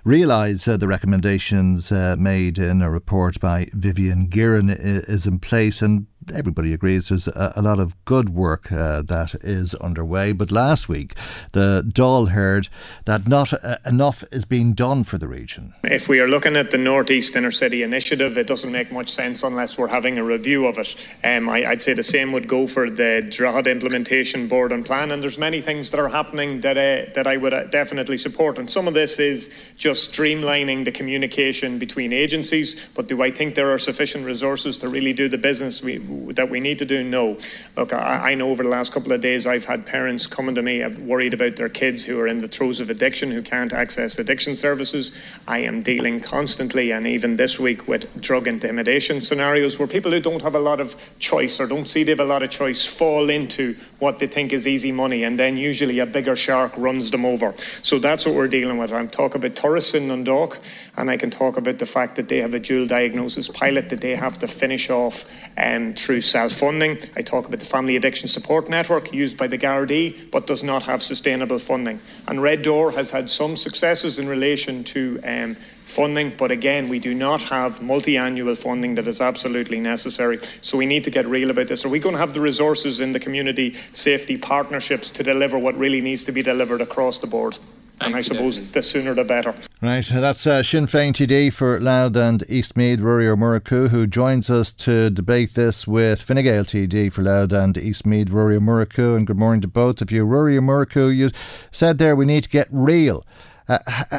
realise 0.05 0.69
uh, 0.69 0.77
the 0.77 0.89
recommendations 0.89 1.91
made 1.91 2.59
in 2.59 2.83
a 2.83 2.91
report 2.91 3.41
by 3.41 3.69
Vivian 3.73 4.27
Guerin 4.27 4.71
is 4.71 5.27
in 5.27 5.39
place. 5.39 5.83
And 5.83 6.07
everybody 6.33 6.73
agrees 6.73 7.09
there's 7.09 7.29
a, 7.29 7.53
a 7.57 7.63
lot 7.63 7.79
of 7.79 7.95
good 8.05 8.31
work 8.31 8.71
uh, 8.71 9.03
that 9.03 9.35
is 9.43 9.75
underway. 9.75 10.33
But 10.33 10.51
last 10.51 10.89
week, 10.89 11.15
the 11.53 11.85
Dáil 11.87 12.31
heard 12.31 12.69
that 13.05 13.27
not 13.29 13.53
uh, 13.53 13.77
enough 13.85 14.25
is 14.31 14.45
being 14.45 14.73
done 14.73 15.05
for 15.05 15.19
the 15.19 15.29
region. 15.29 15.75
If 15.85 16.09
we 16.09 16.21
are 16.21 16.29
looking 16.29 16.57
at 16.57 16.71
the 16.71 16.79
Northeast 16.79 17.37
Inner 17.37 17.51
City 17.51 17.83
Initiative, 17.83 18.39
it 18.39 18.47
doesn't 18.47 18.73
make 18.73 18.93
much 18.93 19.09
sense 19.09 19.43
unless 19.43 19.77
we're 19.77 19.89
having 19.89 20.19
a 20.19 20.25
review 20.25 20.67
of 20.67 20.79
it. 20.79 20.95
Um, 21.23 21.49
I, 21.49 21.69
would 21.69 21.83
say 21.83 21.95
the 21.95 22.03
same 22.03 22.33
would 22.33 22.49
go 22.49 22.67
for 22.67 22.91
the 22.91 23.27
Drogheda 23.29 23.71
Implementation 23.71 24.49
Board 24.49 24.73
and 24.73 24.85
Plan. 24.85 25.11
And 25.11 25.23
there's 25.23 25.39
many 25.39 25.61
things 25.61 25.91
that 25.91 26.01
are 26.01 26.09
happening 26.09 26.61
that 26.61 26.77
uh, 26.77 27.13
that 27.15 27.27
I 27.27 27.37
would 27.37 27.55
uh, 27.55 27.65
definitely 27.65 28.19
support. 28.19 28.59
And 28.59 28.71
some 28.71 28.89
of 28.89 28.95
this 28.95 29.19
is 29.19 29.51
just 29.77 30.13
streamlining 30.13 30.85
the 30.85 30.93
communication 30.93 31.79
between 31.79 32.13
agencies. 32.13 32.89
But 32.95 33.09
do 33.09 33.23
I 33.23 33.31
think 33.31 33.55
there 33.55 33.73
are 33.73 33.79
sufficient 33.79 34.25
resources 34.27 34.79
to 34.79 34.89
really 34.89 35.13
do 35.13 35.29
the 35.29 35.39
business 35.39 35.83
we 35.83 35.99
that 36.33 36.51
we 36.51 36.61
need 36.61 36.79
to 36.79 36.85
do? 36.85 37.03
No. 37.05 37.37
Look, 37.77 37.93
I, 37.93 38.33
I 38.33 38.35
know 38.35 38.51
over 38.51 38.63
the 38.63 38.69
last 38.69 38.93
couple 38.93 39.13
of 39.13 39.21
days 39.21 39.47
I've 39.47 39.65
had 39.65 39.87
parents 39.87 40.27
coming 40.27 40.55
to 40.55 40.63
me 40.63 40.83
uh, 40.83 40.91
worried 40.91 41.35
about 41.35 41.57
their 41.57 41.69
kids 41.69 42.05
who 42.05 42.19
are 42.21 42.27
in 42.27 42.41
the 42.41 42.49
throes 42.49 42.81
of 42.81 42.91
addiction, 42.91 43.31
who 43.31 43.43
can't 43.43 43.73
access 43.73 44.19
addiction 44.19 44.55
services. 44.55 45.13
I 45.47 45.61
am 45.61 45.83
dealing 45.83 46.21
constantly 46.21 46.93
and 46.93 47.07
even 47.07 47.37
this 47.37 47.59
week 47.59 47.89
with 47.89 48.21
drug 48.21 48.49
intimidation 48.49 49.21
scenarios 49.21 49.79
where 49.79 49.89
people 49.89 50.13
who 50.13 50.21
don't 50.21 50.43
have 50.43 50.55
a 50.55 50.61
lot 50.61 50.81
of 50.81 50.97
choice 51.19 51.61
or 51.61 51.67
don't 51.67 51.87
see 51.87 52.05
they 52.05 52.13
have 52.13 52.21
a 52.21 52.25
lot 52.25 52.43
of 52.43 52.51
choice 52.51 52.85
fall 52.85 53.31
into 53.31 53.77
what 53.99 54.19
they 54.19 54.27
think 54.27 54.53
is 54.53 54.67
easy 54.67 54.93
money 54.93 55.25
and 55.25 55.39
then 55.39 55.57
usually 55.57 55.99
a 55.99 56.07
bigger 56.07 56.37
shark 56.37 56.73
runs 56.77 57.11
them 57.11 57.25
over. 57.25 57.55
So 57.83 57.99
that's 57.99 58.27
what 58.27 58.35
we're 58.35 58.49
dealing 58.49 58.79
with. 58.79 58.93
I'm 58.93 59.09
talking 59.09 59.45
about 59.45 59.57
tourists 59.57 59.95
in 59.95 60.09
Dundalk 60.09 60.59
and 60.97 61.11
I 61.11 61.17
can 61.17 61.31
talk 61.31 61.57
about 61.57 61.79
the 61.79 61.87
fact 61.87 62.17
that 62.17 62.29
they 62.29 62.39
have 62.39 62.55
a 62.55 62.61
dual 62.61 62.87
diagnosis 62.87 63.49
pilot 63.49 63.91
that 63.91 64.01
they 64.01 64.15
have 64.15 64.39
to 64.41 64.47
finish 64.47 64.91
off 64.91 65.31
um, 65.57 65.95
through 66.05 66.21
self-funding. 66.21 66.99
I 67.17 67.23
talk 67.23 67.47
about 67.47 67.61
the 67.61 67.67
Family 67.67 67.97
Addiction 67.97 68.29
Support 68.29 68.69
Network 68.69 69.13
used 69.13 69.39
by 69.39 69.47
the 69.47 69.57
Gardaí 69.57 70.31
but 70.31 70.47
does 70.47 70.63
not 70.63 70.83
have 70.83 71.03
sustainable 71.03 71.59
funding. 71.59 71.99
And 72.29 72.43
Red 72.43 72.63
Door 72.63 72.93
has 72.93 73.11
had 73.11 73.31
some 73.31 73.57
successes 73.57 74.19
in 74.19 74.29
relation 74.29 74.85
to 74.85 75.19
um, 75.25 75.55
funding, 75.55 76.33
but 76.37 76.51
again, 76.51 76.89
we 76.89 76.99
do 76.99 77.15
not 77.15 77.41
have 77.43 77.81
multi 77.81 78.17
annual 78.17 78.55
funding 78.55 78.97
that 78.97 79.07
is 79.07 79.21
absolutely 79.21 79.81
necessary. 79.81 80.39
So 80.61 80.77
we 80.77 80.87
need 80.87 81.05
to 81.05 81.11
get 81.11 81.27
real 81.27 81.51
about 81.51 81.69
this. 81.69 81.85
Are 81.85 81.89
we 81.89 81.99
going 81.99 82.15
to 82.15 82.21
have 82.21 82.35
the 82.35 82.41
resources 82.41 83.01
in 83.01 83.13
the 83.13 83.21
community 83.21 83.75
safety 83.93 84.37
partnerships 84.37 85.11
to 85.13 85.23
deliver 85.23 85.59
what 85.59 85.79
really 85.79 86.01
needs 86.01 86.25
to 86.25 86.33
be 86.33 86.43
delivered 86.43 86.81
across 86.81 87.19
the 87.19 87.27
board? 87.27 87.59
And 88.01 88.17
I 88.17 88.21
suppose 88.21 88.73
the 88.73 88.83
sooner 88.83 89.15
the 89.15 89.25
better. 89.25 89.55
Right, 89.81 90.05
that's 90.05 90.47
uh, 90.47 90.63
Sinn 90.63 90.87
Féin 90.87 91.13
TD 91.13 91.53
for 91.53 91.79
Louth 91.81 92.17
and 92.17 92.43
East 92.49 92.77
Meath, 92.77 92.99
Ruairí 92.99 93.29
Ó 93.29 93.37
Murchú, 93.37 93.91
who 93.91 94.07
joins 94.07 94.51
us 94.51 94.73
to 94.73 95.11
debate 95.11 95.55
this 95.55 95.87
with 95.87 96.23
Fine 96.23 96.43
Gael 96.43 96.65
TD 96.65 97.13
for 97.13 97.23
Louth 97.23 97.53
and 97.53 97.77
East 97.77 98.05
Meath, 98.05 98.29
Ruairí 98.29 98.57
Ó 98.57 98.61
Murchú. 98.61 99.17
And 99.17 99.27
good 99.27 99.39
morning 99.39 99.61
to 99.61 99.69
both 99.69 100.01
of 100.01 100.11
you. 100.11 100.27
Ruairí 100.27 100.59
Ó 100.59 101.15
you 101.15 101.31
said 101.71 101.99
there 101.99 102.17
we 102.17 102.25
need 102.25 102.45
to 102.45 102.49
get 102.49 102.69
real. 102.71 103.25
Uh, 103.67 103.79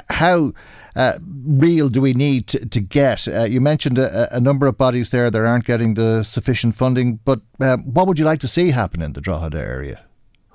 how 0.09 0.53
uh, 0.95 1.19
real 1.45 1.89
do 1.89 2.01
we 2.01 2.13
need 2.13 2.47
to, 2.47 2.65
to 2.65 2.79
get? 2.79 3.27
Uh, 3.27 3.43
you 3.43 3.61
mentioned 3.61 3.97
a, 3.97 4.35
a, 4.35 4.39
number 4.39 4.65
of 4.65 4.77
bodies 4.77 5.11
there 5.11 5.29
that 5.29 5.45
aren't 5.45 5.65
getting 5.65 5.93
the 5.93 6.23
sufficient 6.23 6.75
funding, 6.75 7.19
but 7.25 7.41
uh, 7.59 7.77
what 7.77 8.07
would 8.07 8.17
you 8.17 8.25
like 8.25 8.39
to 8.39 8.47
see 8.47 8.71
happen 8.71 9.03
in 9.03 9.13
the 9.13 9.21
Drogheda 9.21 9.59
area? 9.59 10.04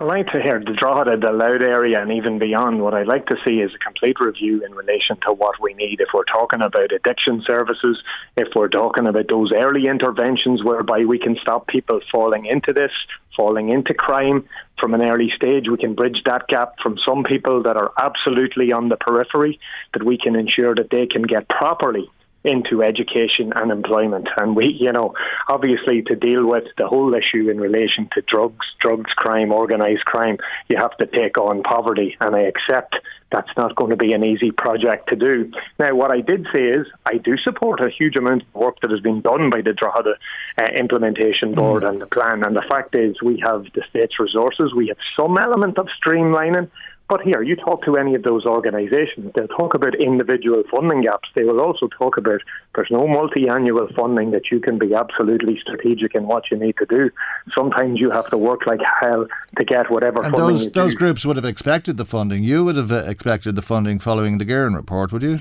I 0.00 0.04
like 0.04 0.28
to 0.28 0.40
hear 0.40 0.58
the 0.58 0.72
Drogheda, 0.72 1.18
the 1.18 1.30
Louth 1.30 1.60
area, 1.60 2.00
and 2.00 2.10
even 2.10 2.38
beyond. 2.38 2.80
What 2.80 2.94
I'd 2.94 3.06
like 3.06 3.26
to 3.26 3.36
see 3.44 3.60
is 3.60 3.72
a 3.74 3.84
complete 3.84 4.18
review 4.18 4.64
in 4.64 4.72
relation 4.72 5.18
to 5.26 5.32
what 5.34 5.60
we 5.60 5.74
need. 5.74 6.00
If 6.00 6.08
we're 6.14 6.24
talking 6.24 6.62
about 6.62 6.90
addiction 6.90 7.42
services, 7.46 8.02
if 8.34 8.48
we're 8.56 8.68
talking 8.68 9.06
about 9.06 9.28
those 9.28 9.52
early 9.52 9.88
interventions 9.88 10.64
whereby 10.64 11.04
we 11.04 11.18
can 11.18 11.36
stop 11.42 11.66
people 11.66 12.00
falling 12.10 12.46
into 12.46 12.72
this, 12.72 12.92
falling 13.36 13.68
into 13.68 13.92
crime 13.92 14.48
from 14.78 14.94
an 14.94 15.02
early 15.02 15.30
stage, 15.36 15.68
we 15.70 15.76
can 15.76 15.94
bridge 15.94 16.22
that 16.24 16.48
gap 16.48 16.76
from 16.82 16.96
some 17.04 17.22
people 17.22 17.62
that 17.64 17.76
are 17.76 17.92
absolutely 17.98 18.72
on 18.72 18.88
the 18.88 18.96
periphery, 18.96 19.60
that 19.92 20.02
we 20.02 20.16
can 20.16 20.34
ensure 20.34 20.74
that 20.74 20.88
they 20.90 21.06
can 21.06 21.24
get 21.24 21.46
properly 21.50 22.08
into 22.44 22.82
education 22.82 23.52
and 23.54 23.70
employment. 23.70 24.28
And 24.36 24.56
we, 24.56 24.76
you 24.80 24.92
know, 24.92 25.14
obviously 25.48 26.02
to 26.02 26.16
deal 26.16 26.46
with 26.46 26.64
the 26.78 26.88
whole 26.88 27.14
issue 27.14 27.50
in 27.50 27.60
relation 27.60 28.08
to 28.14 28.22
drugs, 28.22 28.66
drugs 28.80 29.12
crime, 29.12 29.52
organised 29.52 30.04
crime, 30.06 30.38
you 30.68 30.76
have 30.76 30.96
to 30.98 31.06
take 31.06 31.36
on 31.36 31.62
poverty. 31.62 32.16
And 32.20 32.34
I 32.34 32.40
accept 32.40 32.96
that's 33.30 33.50
not 33.56 33.76
going 33.76 33.90
to 33.90 33.96
be 33.96 34.12
an 34.12 34.24
easy 34.24 34.50
project 34.50 35.08
to 35.10 35.16
do. 35.16 35.52
Now, 35.78 35.94
what 35.94 36.10
I 36.10 36.20
did 36.20 36.46
say 36.52 36.64
is 36.64 36.86
I 37.06 37.18
do 37.18 37.36
support 37.36 37.80
a 37.80 37.90
huge 37.90 38.16
amount 38.16 38.42
of 38.42 38.54
work 38.54 38.80
that 38.80 38.90
has 38.90 39.00
been 39.00 39.20
done 39.20 39.50
by 39.50 39.60
the 39.60 39.72
Drogheda 39.72 40.14
uh, 40.58 40.62
Implementation 40.76 41.54
Board 41.54 41.82
mm. 41.82 41.90
and 41.90 42.00
the 42.00 42.06
plan. 42.06 42.42
And 42.42 42.56
the 42.56 42.64
fact 42.68 42.94
is 42.94 43.22
we 43.22 43.38
have 43.40 43.66
the 43.74 43.82
state's 43.88 44.18
resources, 44.18 44.74
we 44.74 44.88
have 44.88 44.98
some 45.16 45.38
element 45.38 45.78
of 45.78 45.88
streamlining, 46.02 46.70
but 47.10 47.22
here, 47.22 47.42
you 47.42 47.56
talk 47.56 47.84
to 47.86 47.96
any 47.96 48.14
of 48.14 48.22
those 48.22 48.46
organisations, 48.46 49.32
they'll 49.34 49.48
talk 49.48 49.74
about 49.74 49.96
individual 49.96 50.62
funding 50.70 51.02
gaps. 51.02 51.28
They 51.34 51.42
will 51.42 51.60
also 51.60 51.88
talk 51.88 52.16
about 52.16 52.40
there's 52.76 52.86
no 52.88 53.08
multi 53.08 53.48
annual 53.48 53.88
funding 53.96 54.30
that 54.30 54.52
you 54.52 54.60
can 54.60 54.78
be 54.78 54.94
absolutely 54.94 55.58
strategic 55.60 56.14
in 56.14 56.28
what 56.28 56.52
you 56.52 56.56
need 56.56 56.76
to 56.76 56.86
do. 56.86 57.10
Sometimes 57.52 57.98
you 57.98 58.10
have 58.10 58.30
to 58.30 58.38
work 58.38 58.64
like 58.64 58.78
hell 59.00 59.26
to 59.58 59.64
get 59.64 59.90
whatever 59.90 60.22
and 60.22 60.32
funding. 60.32 60.58
Those, 60.58 60.70
those 60.70 60.94
groups 60.94 61.26
would 61.26 61.34
have 61.34 61.44
expected 61.44 61.96
the 61.96 62.04
funding. 62.04 62.44
You 62.44 62.64
would 62.64 62.76
have 62.76 62.92
uh, 62.92 63.02
expected 63.08 63.56
the 63.56 63.62
funding 63.62 63.98
following 63.98 64.38
the 64.38 64.44
Guerin 64.44 64.76
report, 64.76 65.10
would 65.10 65.22
you? 65.22 65.40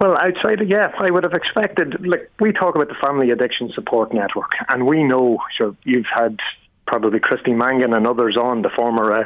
Well, 0.00 0.16
outside 0.16 0.60
of 0.62 0.68
yeah, 0.68 0.92
I 1.00 1.10
would 1.10 1.24
have 1.24 1.34
expected. 1.34 2.06
Like 2.06 2.30
we 2.38 2.52
talk 2.52 2.76
about 2.76 2.86
the 2.86 2.94
Family 2.94 3.32
Addiction 3.32 3.72
Support 3.74 4.14
Network, 4.14 4.52
and 4.68 4.86
we 4.86 5.02
know. 5.02 5.38
Sure, 5.58 5.74
you've 5.82 6.06
had 6.14 6.38
probably 6.90 7.20
Christy 7.20 7.52
Mangan 7.52 7.94
and 7.94 8.04
others 8.04 8.36
on, 8.36 8.62
the 8.62 8.68
former 8.68 9.12
uh, 9.12 9.24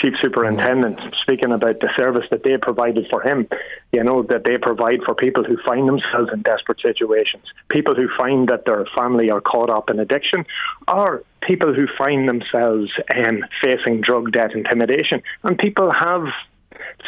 chief 0.00 0.14
superintendent, 0.22 1.00
speaking 1.20 1.50
about 1.50 1.80
the 1.80 1.90
service 1.96 2.24
that 2.30 2.44
they 2.44 2.56
provided 2.56 3.08
for 3.10 3.20
him. 3.20 3.48
You 3.90 4.04
know, 4.04 4.22
that 4.22 4.44
they 4.44 4.58
provide 4.58 5.00
for 5.04 5.16
people 5.16 5.42
who 5.42 5.58
find 5.66 5.88
themselves 5.88 6.30
in 6.32 6.42
desperate 6.42 6.80
situations, 6.80 7.42
people 7.68 7.96
who 7.96 8.08
find 8.16 8.48
that 8.48 8.64
their 8.64 8.86
family 8.96 9.28
are 9.28 9.40
caught 9.40 9.70
up 9.70 9.90
in 9.90 9.98
addiction, 9.98 10.46
or 10.86 11.24
people 11.42 11.74
who 11.74 11.88
find 11.98 12.28
themselves 12.28 12.92
um, 13.12 13.44
facing 13.60 14.02
drug 14.02 14.30
debt 14.30 14.52
intimidation. 14.52 15.20
And 15.42 15.58
people 15.58 15.90
have 15.90 16.26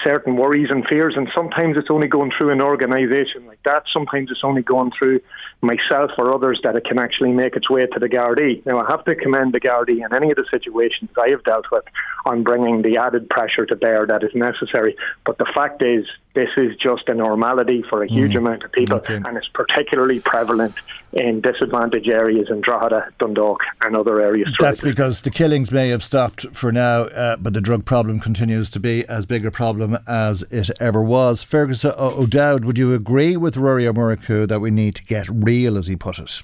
certain 0.03 0.37
worries 0.37 0.69
and 0.71 0.87
fears, 0.87 1.15
and 1.17 1.29
sometimes 1.35 1.77
it's 1.77 1.91
only 1.91 2.09
going 2.09 2.33
through 2.37 2.51
an 2.51 2.61
organisation 2.61 3.47
like 3.47 3.63
that. 3.65 3.85
Sometimes 3.93 4.31
it's 4.31 4.45
only 4.45 4.63
going 4.63 4.91
through 4.99 5.21
myself 5.61 6.11
or 6.19 6.35
others 6.35 6.61
that 6.65 6.75
it 6.75 6.85
can 6.85 6.99
actually 6.99 7.31
make 7.31 7.55
its 7.57 7.71
way 7.71 7.87
to 7.87 7.99
the 7.99 8.09
Gardaí. 8.09 8.65
Now, 8.67 8.81
I 8.81 8.91
have 8.91 9.05
to 9.05 9.15
commend 9.15 9.55
the 9.55 9.61
Gardaí 9.61 10.05
in 10.05 10.13
any 10.15 10.31
of 10.31 10.37
the 10.37 10.45
situations 10.51 11.11
I 11.17 11.29
have 11.29 11.45
dealt 11.45 11.67
with 11.71 11.85
on 12.27 12.43
bringing 12.43 12.83
the 12.83 12.97
added 12.97 13.29
pressure 13.29 13.67
to 13.67 13.77
bear 13.77 14.07
that 14.07 14.23
is 14.25 14.35
necessary. 14.35 14.97
But 15.25 15.39
the 15.39 15.47
fact 15.55 15.83
is, 15.83 16.07
this 16.35 16.49
is 16.57 16.75
just 16.77 17.09
a 17.09 17.15
normality 17.15 17.85
for 17.89 18.03
a 18.03 18.09
huge 18.09 18.33
mm. 18.33 18.39
amount 18.39 18.65
of 18.65 18.73
people, 18.73 18.97
okay. 18.97 19.17
and 19.17 19.37
it's 19.37 19.49
particularly 19.49 20.21
prevalent 20.21 20.75
in 21.13 21.43
disadvantaged 21.43 22.09
areas 22.09 22.49
in 22.49 22.63
Drogheda, 22.63 23.13
Dundalk, 23.19 23.61
and 23.83 23.95
other 23.95 24.21
areas. 24.21 24.55
That's 24.59 24.81
because 24.81 25.23
the 25.23 25.31
killings 25.31 25.71
may 25.71 25.91
have 25.91 26.03
stopped 26.03 26.47
for 26.55 26.73
now, 26.73 27.03
uh, 27.03 27.37
but 27.37 27.53
the 27.53 27.61
drug 27.61 27.85
problem 27.85 28.19
continues 28.19 28.71
to 28.71 28.81
be 28.81 29.07
as 29.07 29.27
big 29.27 29.45
a 29.45 29.51
problem 29.51 29.72
as 30.07 30.43
it 30.51 30.71
ever 30.81 31.03
was. 31.03 31.43
Fergus 31.43 31.85
uh, 31.85 31.95
O'Dowd, 31.99 32.65
would 32.65 32.79
you 32.79 32.95
agree 32.95 33.37
with 33.37 33.57
Rory 33.57 33.85
Murchú 33.85 34.49
that 34.49 34.61
we 34.61 34.71
need 34.71 34.95
to 34.97 35.05
get 35.05 35.29
real, 35.29 35.79
as 35.79 35.87
he 35.87 35.97
put 35.97 36.19
it? 36.19 36.43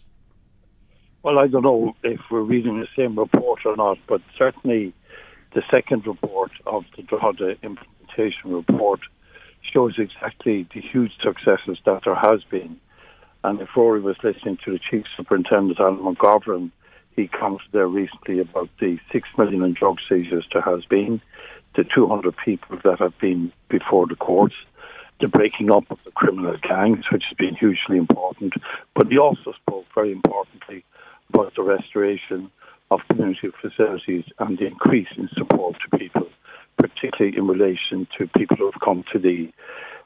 Well, 1.22 1.38
I 1.38 1.46
don't 1.48 1.62
know 1.62 1.94
if 2.02 2.20
we're 2.30 2.42
reading 2.42 2.80
the 2.80 2.88
same 2.96 3.18
report 3.18 3.60
or 3.66 3.76
not, 3.76 3.98
but 4.06 4.22
certainly 4.36 4.94
the 5.54 5.62
second 5.72 6.06
report 6.06 6.52
of 6.66 6.84
the 6.96 7.02
Drogheda 7.02 7.56
implementation 7.62 8.52
report 8.52 9.00
shows 9.72 9.94
exactly 9.98 10.66
the 10.74 10.80
huge 10.80 11.12
successes 11.22 11.78
that 11.84 12.02
there 12.04 12.14
has 12.14 12.42
been. 12.50 12.80
And 13.44 13.60
if 13.60 13.68
Rory 13.76 14.00
was 14.00 14.16
listening 14.22 14.58
to 14.64 14.72
the 14.72 14.80
Chief 14.90 15.04
Superintendent, 15.16 15.78
Alan 15.80 15.98
McGovern, 15.98 16.70
he 17.14 17.28
commented 17.28 17.68
there 17.72 17.88
recently 17.88 18.38
about 18.38 18.70
the 18.80 18.98
six 19.12 19.28
million 19.36 19.62
in 19.64 19.74
drug 19.74 19.98
seizures 20.08 20.46
there 20.52 20.62
has 20.62 20.84
been, 20.84 21.20
the 21.78 21.84
200 21.94 22.36
people 22.44 22.76
that 22.82 22.98
have 22.98 23.16
been 23.20 23.52
before 23.68 24.08
the 24.08 24.16
courts, 24.16 24.56
the 25.20 25.28
breaking 25.28 25.70
up 25.70 25.88
of 25.92 26.02
the 26.02 26.10
criminal 26.10 26.56
gangs, 26.60 27.04
which 27.12 27.22
has 27.28 27.36
been 27.36 27.54
hugely 27.54 27.96
important. 27.96 28.54
But 28.96 29.06
he 29.06 29.16
also 29.16 29.52
spoke 29.52 29.86
very 29.94 30.10
importantly 30.10 30.84
about 31.28 31.54
the 31.54 31.62
restoration 31.62 32.50
of 32.90 32.98
community 33.08 33.50
facilities 33.62 34.24
and 34.40 34.58
the 34.58 34.66
increase 34.66 35.06
in 35.16 35.28
support 35.36 35.76
to 35.80 35.98
people 35.98 36.28
particularly 36.78 37.36
in 37.36 37.46
relation 37.46 38.06
to 38.16 38.26
people 38.36 38.56
who 38.56 38.70
have 38.70 38.80
come 38.84 39.04
to 39.12 39.18
the 39.18 39.50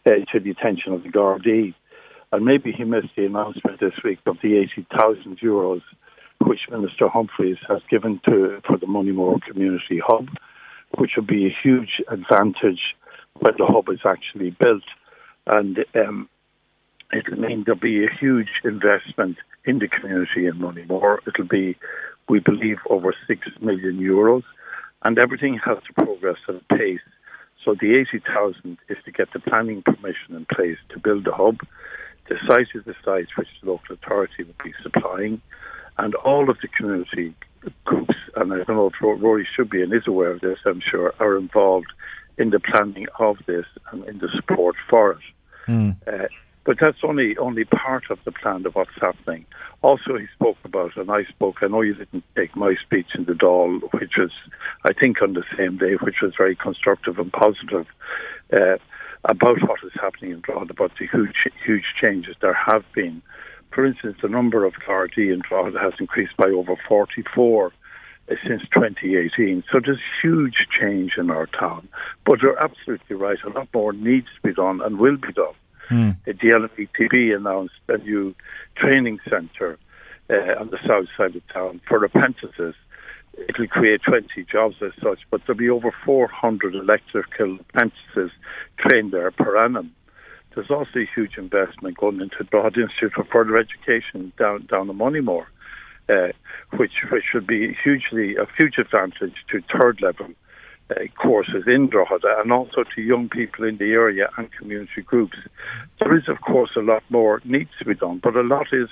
uh, 0.06 0.10
to 0.32 0.40
the 0.40 0.50
attention 0.50 0.92
of 0.92 1.02
the 1.02 1.10
Gardaí. 1.10 1.74
And 2.32 2.44
maybe 2.44 2.72
he 2.72 2.84
missed 2.84 3.14
the 3.16 3.26
announcement 3.26 3.78
this 3.78 3.92
week 4.02 4.18
of 4.26 4.38
the 4.42 4.56
80,000 4.56 5.38
euros 5.40 5.82
which 6.40 6.60
Minister 6.70 7.08
Humphreys 7.08 7.58
has 7.68 7.80
given 7.90 8.20
to 8.26 8.60
for 8.66 8.78
the 8.78 8.86
Moneymore 8.86 9.40
Community 9.42 10.00
Hub, 10.04 10.28
which 10.98 11.12
will 11.16 11.24
be 11.24 11.46
a 11.46 11.56
huge 11.62 12.02
advantage 12.08 12.94
when 13.38 13.54
the 13.58 13.66
hub 13.66 13.88
is 13.88 14.00
actually 14.04 14.50
built. 14.50 14.84
And 15.46 15.78
um, 15.94 16.28
it'll 17.12 17.38
mean 17.38 17.64
there'll 17.64 17.80
be 17.80 18.04
a 18.04 18.18
huge 18.20 18.50
investment 18.64 19.36
in 19.64 19.78
the 19.78 19.88
community 19.88 20.46
in 20.46 20.54
Moneymore. 20.54 21.18
It'll 21.26 21.46
be, 21.48 21.76
we 22.28 22.40
believe, 22.40 22.78
over 22.88 23.14
6 23.26 23.40
million 23.60 23.98
euros 23.98 24.42
and 25.04 25.18
everything 25.18 25.58
has 25.64 25.78
to 25.86 26.04
progress 26.04 26.38
at 26.48 26.56
a 26.56 26.76
pace. 26.76 27.00
So 27.64 27.74
the 27.80 27.96
80,000 27.96 28.78
is 28.88 28.96
to 29.04 29.12
get 29.12 29.32
the 29.32 29.40
planning 29.40 29.82
permission 29.82 30.34
in 30.34 30.46
place 30.46 30.78
to 30.90 30.98
build 30.98 31.24
the 31.24 31.32
hub. 31.32 31.58
The 32.28 32.36
site 32.46 32.68
is 32.74 32.84
the 32.84 32.94
site 33.04 33.28
which 33.36 33.48
the 33.62 33.70
local 33.70 33.94
authority 33.94 34.44
will 34.44 34.54
be 34.64 34.72
supplying, 34.82 35.40
and 35.98 36.14
all 36.16 36.50
of 36.50 36.58
the 36.62 36.68
community 36.68 37.34
groups, 37.84 38.14
and 38.36 38.52
I 38.52 38.56
don't 38.64 38.76
know 38.76 38.88
if 38.88 39.00
Rory 39.00 39.46
should 39.54 39.70
be 39.70 39.82
and 39.82 39.92
is 39.92 40.06
aware 40.06 40.30
of 40.30 40.40
this, 40.40 40.58
I'm 40.64 40.80
sure, 40.80 41.14
are 41.20 41.36
involved 41.36 41.92
in 42.38 42.50
the 42.50 42.60
planning 42.60 43.06
of 43.18 43.36
this 43.46 43.66
and 43.90 44.04
in 44.06 44.18
the 44.18 44.28
support 44.34 44.76
for 44.88 45.12
it. 45.12 45.18
Mm. 45.68 45.96
Uh, 46.06 46.28
But 46.64 46.78
that's 46.80 47.02
only 47.02 47.36
only 47.38 47.64
part 47.64 48.04
of 48.08 48.18
the 48.24 48.30
plan 48.30 48.64
of 48.66 48.74
what's 48.76 49.00
happening. 49.00 49.44
Also, 49.82 50.16
he 50.16 50.26
spoke 50.38 50.58
about, 50.64 50.96
and 50.96 51.10
I 51.10 51.24
spoke. 51.24 51.56
I 51.60 51.66
know 51.66 51.82
you 51.82 51.94
didn't 51.94 52.24
take 52.36 52.54
my 52.54 52.76
speech 52.86 53.10
in 53.16 53.24
the 53.24 53.32
Dáil, 53.32 53.80
which 53.92 54.14
was, 54.16 54.30
I 54.84 54.92
think, 54.92 55.20
on 55.22 55.32
the 55.34 55.42
same 55.56 55.76
day, 55.76 55.94
which 55.94 56.20
was 56.22 56.34
very 56.38 56.54
constructive 56.54 57.18
and 57.18 57.32
positive 57.32 57.86
uh, 58.52 58.78
about 59.24 59.58
what 59.68 59.82
is 59.82 59.96
happening 60.00 60.30
in 60.30 60.40
Drogheda, 60.40 60.70
about 60.70 60.92
the 60.98 61.06
huge 61.08 61.38
huge 61.66 61.88
changes 62.00 62.36
there 62.40 62.58
have 62.70 62.84
been. 62.94 63.22
For 63.72 63.86
instance, 63.86 64.18
the 64.20 64.28
number 64.28 64.64
of 64.64 64.74
in 65.16 65.42
Drogheda 65.48 65.78
has 65.78 65.94
increased 65.98 66.36
by 66.36 66.48
over 66.48 66.76
44 66.88 67.72
uh, 68.30 68.34
since 68.46 68.62
2018. 68.74 69.64
So 69.72 69.80
there's 69.84 69.98
huge 70.22 70.66
change 70.78 71.12
in 71.16 71.30
our 71.30 71.46
town. 71.46 71.88
But 72.24 72.40
you're 72.42 72.58
absolutely 72.62 73.16
right. 73.16 73.38
A 73.44 73.50
lot 73.50 73.68
more 73.72 73.92
needs 73.92 74.26
to 74.36 74.48
be 74.48 74.54
done 74.54 74.80
and 74.82 74.98
will 74.98 75.16
be 75.16 75.32
done. 75.32 75.54
Mm. 75.90 76.16
The 76.24 76.32
LMETB 76.34 77.36
announced 77.36 77.74
a 77.88 77.98
new 77.98 78.34
training 78.76 79.18
centre 79.28 79.78
uh, 80.30 80.60
on 80.60 80.70
the 80.70 80.78
south 80.86 81.06
side 81.16 81.36
of 81.36 81.42
town 81.48 81.80
for 81.88 82.04
apprentices. 82.04 82.74
It'll 83.48 83.66
create 83.66 84.02
20 84.02 84.44
jobs 84.50 84.76
as 84.82 84.92
such, 85.02 85.20
but 85.30 85.40
there'll 85.46 85.58
be 85.58 85.70
over 85.70 85.92
400 86.04 86.74
electrical 86.74 87.58
apprentices 87.60 88.30
trained 88.78 89.12
there 89.12 89.30
per 89.30 89.64
annum. 89.64 89.94
There's 90.54 90.70
also 90.70 91.00
a 91.00 91.08
huge 91.14 91.38
investment 91.38 91.96
going 91.96 92.20
into 92.20 92.44
Broad 92.44 92.76
Institute 92.76 93.12
for 93.14 93.24
Further 93.24 93.56
Education 93.56 94.32
down 94.38 94.66
down 94.70 94.86
the 94.86 94.92
Moneymore, 94.92 95.46
uh, 96.08 96.32
which 96.76 96.92
which 97.10 97.24
should 97.30 97.46
be 97.46 97.76
hugely 97.82 98.36
a 98.36 98.46
huge 98.58 98.78
advantage 98.78 99.34
to 99.50 99.62
third 99.72 100.00
level 100.02 100.28
uh, 100.90 100.94
courses 101.20 101.64
in 101.66 101.88
Drogheda 101.88 102.40
and 102.40 102.52
also 102.52 102.84
to 102.94 103.02
young 103.02 103.28
people 103.28 103.64
in 103.64 103.78
the 103.78 103.92
area 103.92 104.28
and 104.36 104.52
community 104.52 105.02
groups. 105.02 105.38
There 106.00 106.16
is, 106.16 106.28
of 106.28 106.40
course, 106.40 106.70
a 106.76 106.80
lot 106.80 107.02
more 107.08 107.40
needs 107.44 107.70
to 107.78 107.84
be 107.84 107.94
done, 107.94 108.20
but 108.22 108.36
a 108.36 108.42
lot 108.42 108.66
is 108.72 108.88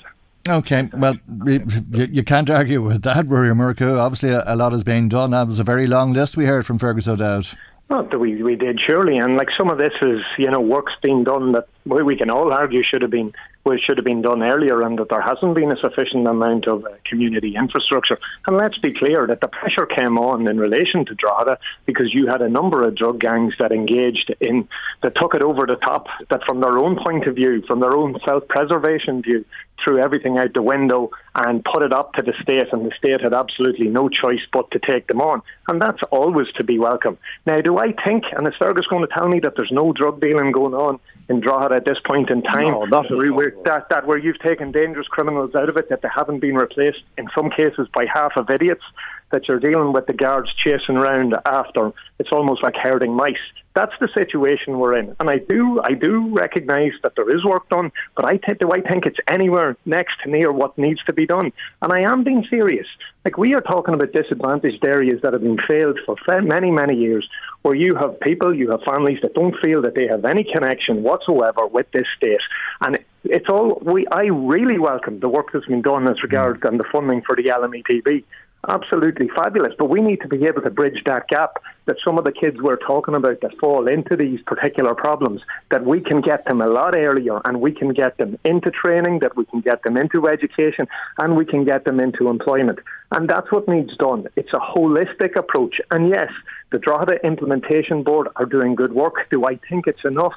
Okay, 0.48 0.88
well, 0.94 1.16
you, 1.44 2.22
can't 2.24 2.48
argue 2.48 2.80
with 2.80 3.02
that, 3.02 3.28
Rory 3.28 3.50
Murchú. 3.50 3.98
Obviously, 3.98 4.30
a, 4.30 4.42
a, 4.46 4.56
lot 4.56 4.72
has 4.72 4.82
been 4.82 5.06
done. 5.06 5.32
That 5.32 5.46
was 5.46 5.58
a 5.58 5.64
very 5.64 5.86
long 5.86 6.14
list 6.14 6.34
we 6.34 6.46
heard 6.46 6.64
from 6.64 6.78
Fergus 6.78 7.06
O'Dowd. 7.06 7.46
That 7.90 8.20
we, 8.20 8.40
we 8.40 8.54
did, 8.54 8.78
surely. 8.80 9.18
And 9.18 9.36
like 9.36 9.48
some 9.58 9.68
of 9.68 9.76
this 9.76 9.92
is, 10.00 10.20
you 10.38 10.48
know, 10.48 10.60
work's 10.60 10.92
being 11.02 11.24
done 11.24 11.52
that 11.52 11.66
we 11.84 12.16
can 12.16 12.30
all 12.30 12.52
argue 12.52 12.84
should 12.84 13.02
have 13.02 13.10
been 13.10 13.32
which 13.62 13.82
should 13.86 13.98
have 13.98 14.04
been 14.04 14.22
done 14.22 14.42
earlier 14.42 14.82
and 14.82 14.98
that 14.98 15.10
there 15.10 15.20
hasn't 15.20 15.54
been 15.54 15.70
a 15.70 15.76
sufficient 15.76 16.26
amount 16.26 16.66
of 16.66 16.84
uh, 16.84 16.88
community 17.04 17.56
infrastructure. 17.56 18.18
And 18.46 18.56
let's 18.56 18.78
be 18.78 18.94
clear 18.94 19.26
that 19.26 19.40
the 19.40 19.48
pressure 19.48 19.86
came 19.86 20.16
on 20.16 20.46
in 20.48 20.58
relation 20.58 21.04
to 21.06 21.14
Drogheda 21.14 21.58
because 21.84 22.14
you 22.14 22.26
had 22.26 22.40
a 22.40 22.48
number 22.48 22.86
of 22.86 22.96
drug 22.96 23.20
gangs 23.20 23.54
that 23.58 23.70
engaged 23.70 24.34
in, 24.40 24.66
that 25.02 25.14
took 25.14 25.34
it 25.34 25.42
over 25.42 25.66
the 25.66 25.76
top, 25.76 26.06
that 26.30 26.42
from 26.44 26.60
their 26.60 26.78
own 26.78 26.96
point 26.96 27.26
of 27.26 27.34
view, 27.34 27.62
from 27.66 27.80
their 27.80 27.92
own 27.92 28.18
self 28.24 28.48
preservation 28.48 29.22
view, 29.22 29.44
threw 29.82 29.98
everything 29.98 30.38
out 30.38 30.54
the 30.54 30.62
window 30.62 31.10
and 31.34 31.64
put 31.64 31.82
it 31.82 31.92
up 31.92 32.12
to 32.14 32.22
the 32.22 32.32
state, 32.42 32.68
and 32.72 32.84
the 32.84 32.94
state 32.96 33.20
had 33.20 33.32
absolutely 33.32 33.88
no 33.88 34.08
choice 34.08 34.40
but 34.52 34.70
to 34.70 34.78
take 34.78 35.06
them 35.06 35.20
on. 35.20 35.42
And 35.68 35.80
that's 35.80 36.02
always 36.10 36.48
to 36.56 36.64
be 36.64 36.78
welcome. 36.78 37.18
Now, 37.46 37.60
do 37.60 37.78
I 37.78 37.92
think, 38.04 38.24
and 38.36 38.46
is 38.46 38.54
Fergus 38.58 38.86
going 38.86 39.06
to 39.06 39.12
tell 39.12 39.28
me 39.28 39.40
that 39.40 39.54
there's 39.56 39.72
no 39.72 39.92
drug 39.92 40.20
dealing 40.20 40.52
going 40.52 40.74
on 40.74 40.98
in 41.30 41.40
Drogheda 41.40 41.76
at 41.76 41.84
this 41.84 41.98
point 42.04 42.28
in 42.28 42.42
time? 42.42 42.72
No, 42.72 42.84
not 42.84 43.06
where, 43.08 43.54
that, 43.64 43.88
that 43.88 44.06
where 44.06 44.18
you've 44.18 44.40
taken 44.40 44.72
dangerous 44.72 45.06
criminals 45.06 45.54
out 45.54 45.68
of 45.68 45.76
it, 45.76 45.88
that 45.88 46.02
they 46.02 46.08
haven't 46.12 46.40
been 46.40 46.56
replaced 46.56 47.02
in 47.16 47.28
some 47.34 47.50
cases 47.50 47.86
by 47.94 48.04
half 48.12 48.32
of 48.36 48.50
idiots, 48.50 48.82
that 49.30 49.46
you're 49.46 49.60
dealing 49.60 49.92
with 49.92 50.06
the 50.06 50.12
guards 50.12 50.50
chasing 50.62 50.96
around 50.96 51.36
after. 51.46 51.92
It's 52.18 52.32
almost 52.32 52.64
like 52.64 52.74
herding 52.74 53.14
mice. 53.14 53.36
That's 53.76 53.92
the 54.00 54.08
situation 54.12 54.80
we're 54.80 54.96
in, 54.98 55.14
and 55.20 55.30
I 55.30 55.38
do 55.38 55.80
I 55.80 55.94
do 55.94 56.28
recognise 56.34 56.90
that 57.04 57.12
there 57.14 57.32
is 57.32 57.44
work 57.44 57.68
done, 57.68 57.92
but 58.16 58.24
I 58.24 58.36
t- 58.36 58.54
do 58.58 58.72
I 58.72 58.80
think 58.80 59.06
it's 59.06 59.18
anywhere 59.28 59.76
next 59.86 60.14
to 60.24 60.30
near 60.30 60.50
what 60.50 60.76
needs 60.76 61.00
to 61.04 61.12
be 61.12 61.24
done, 61.24 61.52
and 61.80 61.92
I 61.92 62.00
am 62.00 62.24
being 62.24 62.44
serious. 62.50 62.88
Like 63.24 63.36
we 63.36 63.52
are 63.54 63.60
talking 63.60 63.92
about 63.92 64.12
disadvantaged 64.12 64.82
areas 64.82 65.20
that 65.22 65.34
have 65.34 65.42
been 65.42 65.58
failed 65.68 65.98
for 66.06 66.16
many 66.40 66.70
many 66.70 66.96
years, 66.96 67.28
where 67.62 67.74
you 67.74 67.94
have 67.94 68.18
people, 68.20 68.54
you 68.54 68.70
have 68.70 68.82
families 68.82 69.18
that 69.22 69.34
don't 69.34 69.54
feel 69.60 69.82
that 69.82 69.94
they 69.94 70.06
have 70.06 70.24
any 70.24 70.44
connection 70.44 71.02
whatsoever 71.02 71.66
with 71.66 71.90
this 71.92 72.06
state, 72.16 72.40
and 72.80 72.98
it's 73.24 73.48
all 73.48 73.78
we. 73.84 74.06
I 74.08 74.24
really 74.24 74.78
welcome 74.78 75.20
the 75.20 75.28
work 75.28 75.48
that's 75.52 75.66
been 75.66 75.82
done 75.82 76.08
as 76.08 76.22
regards 76.22 76.60
mm. 76.60 76.68
and 76.68 76.80
the 76.80 76.84
funding 76.90 77.20
for 77.20 77.36
the 77.36 77.44
LMETB. 77.44 78.24
Absolutely 78.68 79.28
fabulous. 79.34 79.72
But 79.78 79.86
we 79.86 80.02
need 80.02 80.20
to 80.20 80.28
be 80.28 80.44
able 80.44 80.60
to 80.62 80.70
bridge 80.70 81.02
that 81.06 81.28
gap 81.28 81.62
that 81.86 81.96
some 82.04 82.18
of 82.18 82.24
the 82.24 82.32
kids 82.32 82.58
we're 82.60 82.76
talking 82.76 83.14
about 83.14 83.40
that 83.40 83.56
fall 83.58 83.88
into 83.88 84.16
these 84.16 84.40
particular 84.42 84.94
problems, 84.94 85.40
that 85.70 85.86
we 85.86 86.00
can 86.00 86.20
get 86.20 86.44
them 86.44 86.60
a 86.60 86.66
lot 86.66 86.94
earlier 86.94 87.40
and 87.46 87.62
we 87.62 87.72
can 87.72 87.94
get 87.94 88.18
them 88.18 88.38
into 88.44 88.70
training, 88.70 89.20
that 89.20 89.34
we 89.34 89.46
can 89.46 89.60
get 89.62 89.82
them 89.82 89.96
into 89.96 90.28
education 90.28 90.86
and 91.16 91.36
we 91.36 91.46
can 91.46 91.64
get 91.64 91.84
them 91.86 91.98
into 91.98 92.28
employment. 92.28 92.80
And 93.10 93.30
that's 93.30 93.50
what 93.50 93.66
needs 93.66 93.96
done. 93.96 94.26
It's 94.36 94.52
a 94.52 94.60
holistic 94.60 95.36
approach. 95.36 95.80
And 95.90 96.10
yes, 96.10 96.30
the 96.70 96.78
Drogheda 96.78 97.24
Implementation 97.24 98.02
Board 98.02 98.28
are 98.36 98.46
doing 98.46 98.74
good 98.74 98.92
work. 98.92 99.26
Do 99.30 99.46
I 99.46 99.56
think 99.56 99.86
it's 99.86 100.04
enough? 100.04 100.34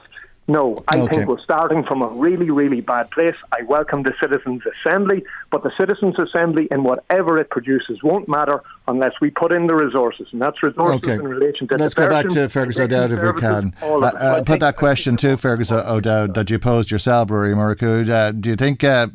No, 0.47 0.83
I 0.89 0.97
okay. 0.97 1.15
think 1.15 1.29
we're 1.29 1.39
starting 1.39 1.83
from 1.85 2.01
a 2.01 2.07
really, 2.07 2.49
really 2.49 2.81
bad 2.81 3.09
place. 3.11 3.35
I 3.53 3.61
welcome 3.61 4.03
the 4.03 4.13
Citizens' 4.19 4.63
Assembly, 4.65 5.23
but 5.51 5.63
the 5.63 5.71
Citizens' 5.77 6.19
Assembly, 6.19 6.67
and 6.69 6.83
whatever 6.83 7.39
it 7.39 7.49
produces, 7.49 8.03
won't 8.03 8.27
matter 8.27 8.61
unless 8.85 9.13
we 9.21 9.29
put 9.29 9.53
in 9.53 9.67
the 9.67 9.73
resources, 9.73 10.27
and 10.33 10.41
that's 10.41 10.61
resources 10.61 11.01
okay. 11.01 11.13
in 11.13 11.25
relation 11.25 11.69
to. 11.69 11.77
Let's 11.77 11.93
go 11.93 12.09
back 12.09 12.27
to 12.27 12.49
Fergus 12.49 12.77
O'Dowd 12.77 13.11
if 13.11 13.21
we 13.21 13.39
can. 13.39 13.73
Uh, 13.81 13.99
uh, 13.99 14.43
put 14.43 14.59
that 14.59 14.75
question 14.75 15.15
to 15.17 15.37
Fergus 15.37 15.71
O'Dowd 15.71 16.33
that 16.33 16.49
you 16.49 16.59
posed 16.59 16.91
yourself, 16.91 17.31
Rory 17.31 17.53
Murchú. 17.53 18.09
Uh, 18.09 18.31
do 18.33 18.49
you 18.49 18.57
think 18.57 18.83
uh, 18.83 19.07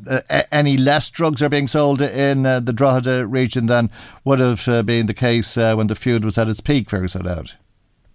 any 0.50 0.78
less 0.78 1.10
drugs 1.10 1.42
are 1.42 1.50
being 1.50 1.66
sold 1.66 2.00
in 2.00 2.46
uh, 2.46 2.60
the 2.60 2.72
Drogheda 2.72 3.26
region 3.26 3.66
than 3.66 3.90
would 4.24 4.38
have 4.38 4.66
uh, 4.66 4.82
been 4.82 5.04
the 5.04 5.14
case 5.14 5.56
when 5.58 5.88
the 5.88 5.94
feud 5.94 6.24
was 6.24 6.38
at 6.38 6.48
its 6.48 6.62
peak, 6.62 6.88
Fergus 6.88 7.14
O'Dowd? 7.14 7.52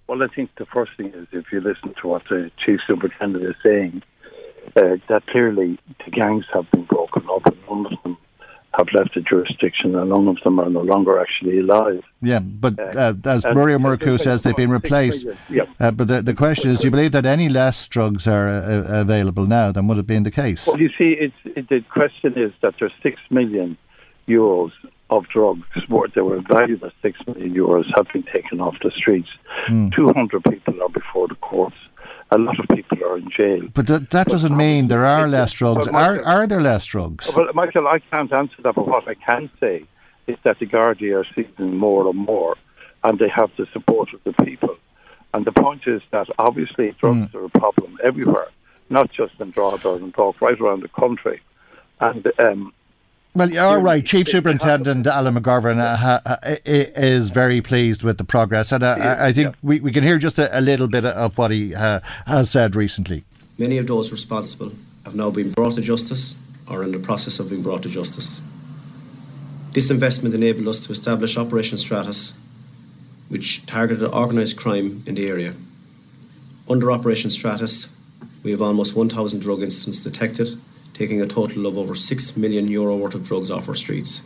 Well, 0.07 0.21
I 0.21 0.27
think 0.27 0.51
the 0.57 0.65
first 0.65 0.91
thing 0.97 1.07
is 1.07 1.27
if 1.31 1.45
you 1.51 1.61
listen 1.61 1.93
to 2.01 2.07
what 2.07 2.23
the 2.29 2.51
chief 2.63 2.79
superintendent 2.87 3.45
is 3.45 3.55
saying, 3.63 4.03
uh, 4.75 4.97
that 5.09 5.25
clearly 5.27 5.79
the 6.03 6.11
gangs 6.11 6.45
have 6.53 6.69
been 6.71 6.85
broken 6.85 7.23
up 7.29 7.45
and 7.45 7.57
none 7.69 7.85
of 7.85 8.03
them 8.03 8.17
have 8.77 8.87
left 8.93 9.13
the 9.13 9.21
jurisdiction 9.21 9.95
and 9.95 10.09
none 10.09 10.27
of 10.27 10.37
them 10.43 10.59
are 10.59 10.69
no 10.69 10.81
longer 10.81 11.19
actually 11.19 11.59
alive. 11.59 12.01
Yeah, 12.21 12.39
but 12.39 12.79
uh, 12.79 13.13
uh 13.25 13.29
as 13.29 13.45
Murray 13.45 13.73
Murchú 13.73 14.19
says, 14.19 14.41
they've 14.41 14.55
been 14.55 14.71
replaced. 14.71 15.25
Yeah. 15.49 15.65
Uh, 15.79 15.91
but 15.91 16.07
the, 16.07 16.21
the 16.21 16.33
question 16.33 16.71
is, 16.71 16.79
do 16.79 16.87
you 16.87 16.91
believe 16.91 17.11
that 17.11 17.25
any 17.25 17.49
less 17.49 17.87
drugs 17.87 18.27
are 18.27 18.47
uh, 18.47 19.01
available 19.01 19.45
now 19.45 19.71
than 19.71 19.87
would 19.87 19.97
have 19.97 20.07
been 20.07 20.23
the 20.23 20.31
case? 20.31 20.65
Well, 20.65 20.79
you 20.79 20.89
see, 20.97 21.15
it's, 21.19 21.35
it, 21.45 21.69
the 21.69 21.81
question 21.81 22.33
is 22.35 22.51
that 22.61 22.73
there's 22.79 22.93
six 23.03 23.21
million 23.29 23.77
euros 24.27 24.71
of 25.17 25.27
drugs 25.29 25.65
worth 25.89 26.13
that 26.15 26.23
were 26.23 26.41
valued 26.41 26.83
at 26.83 26.93
six 27.01 27.13
million 27.27 27.53
euros 27.53 27.85
have 27.95 28.07
been 28.13 28.25
taken 28.37 28.59
off 28.65 28.75
the 28.81 28.91
streets. 28.91 29.29
Mm. 29.69 29.93
Two 29.95 30.07
hundred 30.17 30.43
people 30.53 30.75
are 30.83 30.89
before 30.89 31.27
the 31.27 31.35
courts. 31.35 31.75
A 32.31 32.37
lot 32.37 32.57
of 32.59 32.65
people 32.75 32.97
are 33.07 33.17
in 33.17 33.29
jail. 33.29 33.63
But 33.73 33.85
that, 33.87 34.09
that 34.09 34.27
doesn't 34.27 34.57
mean 34.57 34.87
there 34.87 35.05
are 35.05 35.27
less 35.27 35.51
drugs. 35.53 35.85
Michael, 35.91 36.01
are 36.01 36.17
are 36.35 36.47
there 36.47 36.61
less 36.61 36.85
drugs? 36.85 37.29
Well, 37.35 37.47
Michael, 37.53 37.87
I 37.87 37.99
can't 37.99 38.33
answer 38.33 38.59
that. 38.63 38.75
But 38.75 38.87
what 38.87 39.07
I 39.07 39.15
can 39.29 39.49
say 39.59 39.85
is 40.25 40.37
that 40.43 40.57
the 40.59 40.65
Gardaí 40.65 41.09
are 41.19 41.27
seizing 41.35 41.77
more 41.77 42.07
and 42.09 42.17
more, 42.17 42.55
and 43.03 43.19
they 43.19 43.29
have 43.29 43.51
the 43.57 43.67
support 43.73 44.09
of 44.13 44.21
the 44.23 44.33
people. 44.45 44.75
And 45.33 45.45
the 45.45 45.51
point 45.51 45.83
is 45.87 46.01
that 46.11 46.27
obviously 46.37 46.95
drugs 46.99 47.31
mm. 47.31 47.35
are 47.35 47.45
a 47.45 47.49
problem 47.49 47.97
everywhere, 48.03 48.49
not 48.89 49.11
just 49.11 49.33
in 49.39 49.51
Drogheda 49.51 49.93
and 49.93 50.13
Cork, 50.13 50.41
right 50.41 50.59
around 50.59 50.81
the 50.83 50.89
country. 50.89 51.41
And 51.99 52.25
um, 52.39 52.73
well, 53.35 53.49
you're 53.49 53.79
right. 53.79 54.05
Chief 54.05 54.27
Superintendent 54.27 55.07
Alan 55.07 55.35
McGovern 55.35 55.79
uh, 55.79 56.37
is 56.65 57.29
very 57.29 57.61
pleased 57.61 58.03
with 58.03 58.17
the 58.17 58.23
progress, 58.23 58.71
and 58.71 58.83
uh, 58.83 59.17
I 59.19 59.33
think 59.33 59.55
we, 59.63 59.79
we 59.79 59.91
can 59.91 60.03
hear 60.03 60.17
just 60.17 60.37
a, 60.37 60.57
a 60.57 60.61
little 60.61 60.87
bit 60.87 61.05
of 61.05 61.37
what 61.37 61.51
he 61.51 61.73
uh, 61.73 61.99
has 62.27 62.51
said 62.51 62.75
recently. 62.75 63.23
Many 63.57 63.77
of 63.77 63.87
those 63.87 64.11
responsible 64.11 64.71
have 65.05 65.15
now 65.15 65.31
been 65.31 65.51
brought 65.51 65.73
to 65.75 65.81
justice 65.81 66.35
or 66.69 66.83
in 66.83 66.91
the 66.91 66.99
process 66.99 67.39
of 67.39 67.49
being 67.49 67.63
brought 67.63 67.83
to 67.83 67.89
justice. 67.89 68.41
This 69.73 69.89
investment 69.89 70.35
enabled 70.35 70.67
us 70.67 70.79
to 70.85 70.91
establish 70.91 71.37
Operation 71.37 71.77
Stratus, 71.77 72.37
which 73.29 73.65
targeted 73.65 74.07
organised 74.09 74.57
crime 74.57 75.01
in 75.07 75.15
the 75.15 75.27
area. 75.27 75.53
Under 76.69 76.91
Operation 76.91 77.29
Stratus, 77.29 77.89
we 78.43 78.51
have 78.51 78.61
almost 78.61 78.95
1,000 78.95 79.41
drug 79.41 79.61
incidents 79.61 80.03
detected 80.03 80.49
taking 80.93 81.21
a 81.21 81.27
total 81.27 81.65
of 81.65 81.77
over 81.77 81.95
6 81.95 82.37
million 82.37 82.67
euro 82.67 82.95
worth 82.95 83.15
of 83.15 83.23
drugs 83.23 83.49
off 83.49 83.67
our 83.67 83.75
streets. 83.75 84.21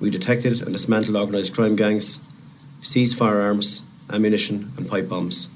We 0.00 0.10
detected 0.10 0.62
and 0.62 0.72
dismantled 0.72 1.16
organised 1.16 1.54
crime 1.54 1.76
gangs, 1.76 2.24
seized 2.80 3.18
firearms, 3.18 3.82
ammunition, 4.12 4.70
and 4.76 4.88
pipe 4.88 5.08
bombs. 5.08 5.48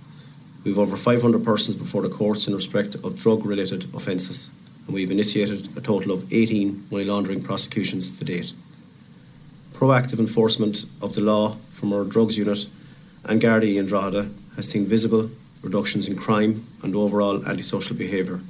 We 0.64 0.70
have 0.70 0.78
over 0.78 0.96
500 0.96 1.44
persons 1.44 1.76
before 1.76 2.02
the 2.02 2.08
courts 2.08 2.48
in 2.48 2.54
respect 2.54 2.94
of 2.96 3.18
drug 3.18 3.46
related 3.46 3.84
offences, 3.94 4.50
and 4.86 4.94
we 4.94 5.02
have 5.02 5.10
initiated 5.10 5.76
a 5.76 5.80
total 5.80 6.12
of 6.12 6.32
18 6.32 6.84
money 6.90 7.04
laundering 7.04 7.42
prosecutions 7.42 8.18
to 8.18 8.24
date. 8.24 8.52
Proactive 9.72 10.18
enforcement 10.18 10.84
of 11.00 11.14
the 11.14 11.20
law 11.20 11.56
from 11.70 11.92
our 11.92 12.04
drugs 12.04 12.36
unit 12.38 12.66
and 13.24 13.40
Gardaí 13.40 13.76
in 13.76 13.86
Drogheda 13.86 14.28
has 14.56 14.68
seen 14.68 14.84
visible 14.84 15.30
reductions 15.62 16.08
in 16.08 16.16
crime 16.16 16.64
and 16.82 16.94
overall 16.94 17.46
antisocial 17.48 17.96
behaviour 17.96 18.40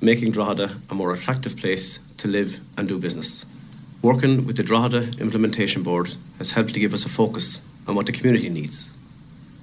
making 0.00 0.32
Drogheda 0.32 0.70
a 0.90 0.94
more 0.94 1.12
attractive 1.12 1.56
place 1.56 1.98
to 2.18 2.28
live 2.28 2.60
and 2.76 2.88
do 2.88 2.98
business. 2.98 3.44
Working 4.02 4.46
with 4.46 4.56
the 4.56 4.62
Drogheda 4.62 5.20
Implementation 5.20 5.82
Board 5.82 6.14
has 6.38 6.52
helped 6.52 6.74
to 6.74 6.80
give 6.80 6.94
us 6.94 7.04
a 7.04 7.08
focus 7.08 7.66
on 7.88 7.94
what 7.94 8.06
the 8.06 8.12
community 8.12 8.48
needs. 8.48 8.92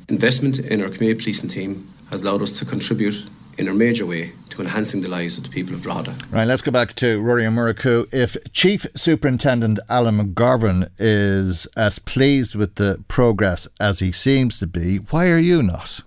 Investment 0.09 0.59
in 0.59 0.81
our 0.81 0.89
community 0.89 1.19
policing 1.19 1.49
team 1.49 1.87
has 2.09 2.21
allowed 2.21 2.41
us 2.41 2.59
to 2.59 2.65
contribute 2.65 3.23
in 3.57 3.67
a 3.67 3.73
major 3.73 4.05
way 4.05 4.31
to 4.49 4.61
enhancing 4.61 5.01
the 5.01 5.09
lives 5.09 5.37
of 5.37 5.43
the 5.43 5.49
people 5.49 5.73
of 5.73 5.81
Drogheda. 5.81 6.15
Right, 6.31 6.45
let's 6.45 6.61
go 6.61 6.71
back 6.71 6.93
to 6.95 7.21
Rory 7.21 7.43
Ó 7.43 7.51
Murchú. 7.51 8.11
If 8.13 8.35
Chief 8.51 8.85
Superintendent 8.95 9.79
Alan 9.89 10.17
McGovern 10.17 10.89
is 10.97 11.67
as 11.77 11.99
pleased 11.99 12.55
with 12.55 12.75
the 12.75 13.03
progress 13.07 13.67
as 13.79 13.99
he 13.99 14.11
seems 14.11 14.59
to 14.59 14.67
be, 14.67 14.97
why 14.97 15.29
are 15.29 15.37
you 15.37 15.61
not? 15.61 16.01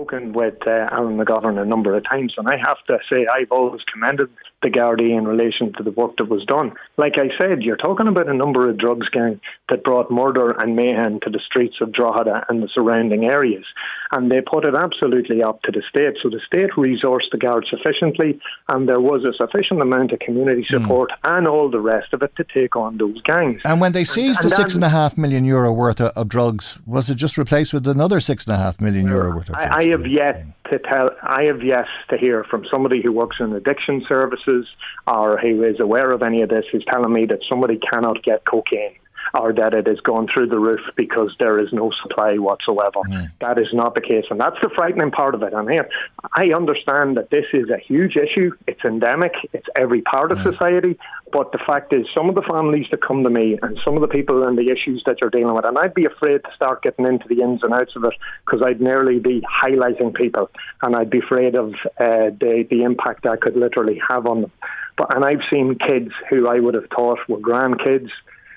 Spoken 0.00 0.32
with 0.32 0.66
uh, 0.66 0.88
Alan 0.90 1.18
McGovern 1.18 1.60
a 1.60 1.64
number 1.66 1.94
of 1.94 2.02
times, 2.04 2.32
and 2.38 2.48
I 2.48 2.56
have 2.56 2.78
to 2.86 3.00
say 3.06 3.26
I've 3.26 3.52
always 3.52 3.82
commended 3.92 4.30
the 4.62 4.68
Gardaí 4.68 5.16
in 5.16 5.26
relation 5.26 5.72
to 5.74 5.82
the 5.82 5.90
work 5.90 6.16
that 6.18 6.28
was 6.28 6.44
done. 6.44 6.72
Like 6.96 7.14
I 7.16 7.36
said, 7.36 7.62
you're 7.62 7.76
talking 7.76 8.06
about 8.06 8.28
a 8.28 8.34
number 8.34 8.68
of 8.68 8.78
drugs 8.78 9.08
gang 9.08 9.40
that 9.68 9.84
brought 9.84 10.10
murder 10.10 10.52
and 10.52 10.76
mayhem 10.76 11.20
to 11.22 11.30
the 11.30 11.40
streets 11.44 11.76
of 11.80 11.92
Drogheda 11.92 12.46
and 12.48 12.62
the 12.62 12.68
surrounding 12.72 13.24
areas, 13.24 13.64
and 14.12 14.30
they 14.30 14.40
put 14.40 14.64
it 14.64 14.74
absolutely 14.74 15.42
up 15.42 15.62
to 15.62 15.72
the 15.72 15.82
state. 15.88 16.14
So 16.22 16.30
the 16.30 16.40
state 16.46 16.70
resourced 16.76 17.30
the 17.32 17.38
guard 17.38 17.66
sufficiently, 17.68 18.40
and 18.68 18.88
there 18.88 19.00
was 19.00 19.24
a 19.24 19.32
sufficient 19.32 19.80
amount 19.80 20.12
of 20.12 20.20
community 20.20 20.60
Hmm. 20.68 20.82
support 20.82 21.10
mm. 21.10 21.38
and 21.38 21.46
all 21.46 21.70
the 21.70 21.80
rest 21.80 22.12
of 22.12 22.22
it 22.22 22.34
to 22.36 22.44
take 22.44 22.76
on 22.76 22.98
those 22.98 23.20
gangs. 23.22 23.60
And 23.64 23.80
when 23.80 23.92
they 23.92 24.04
seized 24.04 24.40
and, 24.40 24.44
and 24.44 24.50
the 24.50 24.56
six 24.56 24.74
and 24.74 24.84
a 24.84 24.88
half 24.88 25.16
million 25.16 25.44
euro 25.44 25.72
worth 25.72 26.00
of, 26.00 26.12
of, 26.16 26.28
drugs, 26.28 26.78
was 26.86 27.10
it 27.10 27.16
just 27.16 27.38
replaced 27.38 27.72
with 27.72 27.86
another 27.86 28.20
six 28.20 28.46
and 28.46 28.54
a 28.54 28.58
half 28.58 28.80
million 28.80 29.06
euro 29.06 29.34
worth 29.34 29.48
of 29.48 29.56
drugs? 29.56 29.70
I, 29.70 29.78
I 29.78 29.88
have 29.88 30.06
yet 30.06 30.46
to 30.70 30.78
tell. 30.78 31.10
I 31.22 31.42
have 31.44 31.62
yet 31.62 31.86
to 32.08 32.16
hear 32.16 32.44
from 32.44 32.64
somebody 32.70 33.02
who 33.02 33.12
works 33.12 33.36
in 33.40 33.52
addiction 33.52 34.04
services 34.08 34.66
or 35.06 35.38
who 35.38 35.62
is 35.62 35.80
aware 35.80 36.12
of 36.12 36.22
any 36.22 36.42
of 36.42 36.48
this 36.48 36.64
who's 36.70 36.84
telling 36.88 37.12
me 37.12 37.26
that 37.26 37.40
somebody 37.48 37.78
cannot 37.78 38.22
get 38.22 38.44
cocaine 38.46 38.94
or 39.34 39.52
that 39.52 39.74
it 39.74 39.86
has 39.86 40.00
gone 40.00 40.26
through 40.32 40.48
the 40.48 40.58
roof 40.58 40.80
because 40.96 41.34
there 41.38 41.58
is 41.58 41.72
no 41.72 41.90
supply 42.02 42.36
whatsoever. 42.38 43.00
Mm. 43.08 43.30
That 43.40 43.58
is 43.58 43.68
not 43.72 43.94
the 43.94 44.00
case, 44.00 44.24
and 44.30 44.40
that's 44.40 44.56
the 44.62 44.70
frightening 44.74 45.10
part 45.10 45.34
of 45.34 45.42
it. 45.42 45.52
And 45.52 45.68
here, 45.70 45.88
I 46.34 46.52
understand 46.52 47.16
that 47.16 47.30
this 47.30 47.46
is 47.52 47.70
a 47.70 47.78
huge 47.78 48.16
issue. 48.16 48.52
It's 48.66 48.84
endemic. 48.84 49.32
It's 49.52 49.66
every 49.76 50.02
part 50.02 50.32
of 50.32 50.38
mm. 50.38 50.42
society. 50.42 50.98
But 51.32 51.52
the 51.52 51.58
fact 51.58 51.92
is, 51.92 52.06
some 52.12 52.28
of 52.28 52.34
the 52.34 52.42
families 52.42 52.86
that 52.90 53.02
come 53.06 53.22
to 53.22 53.30
me 53.30 53.58
and 53.62 53.78
some 53.84 53.94
of 53.94 54.00
the 54.00 54.08
people 54.08 54.46
and 54.46 54.58
the 54.58 54.70
issues 54.70 55.02
that 55.06 55.20
you're 55.20 55.30
dealing 55.30 55.54
with, 55.54 55.64
and 55.64 55.78
I'd 55.78 55.94
be 55.94 56.04
afraid 56.04 56.42
to 56.42 56.50
start 56.54 56.82
getting 56.82 57.06
into 57.06 57.28
the 57.28 57.40
ins 57.42 57.62
and 57.62 57.72
outs 57.72 57.94
of 57.94 58.04
it 58.04 58.14
because 58.44 58.62
I'd 58.64 58.80
nearly 58.80 59.20
be 59.20 59.42
highlighting 59.42 60.12
people, 60.14 60.50
and 60.82 60.96
I'd 60.96 61.10
be 61.10 61.18
afraid 61.18 61.54
of 61.54 61.74
uh, 61.98 62.34
the 62.40 62.66
the 62.68 62.82
impact 62.82 63.26
I 63.26 63.36
could 63.36 63.56
literally 63.56 64.00
have 64.08 64.26
on 64.26 64.42
them. 64.42 64.52
But 64.96 65.14
and 65.14 65.24
I've 65.24 65.42
seen 65.48 65.78
kids 65.78 66.10
who 66.28 66.48
I 66.48 66.58
would 66.58 66.74
have 66.74 66.88
thought 66.94 67.20
were 67.28 67.38
grandkids 67.38 68.10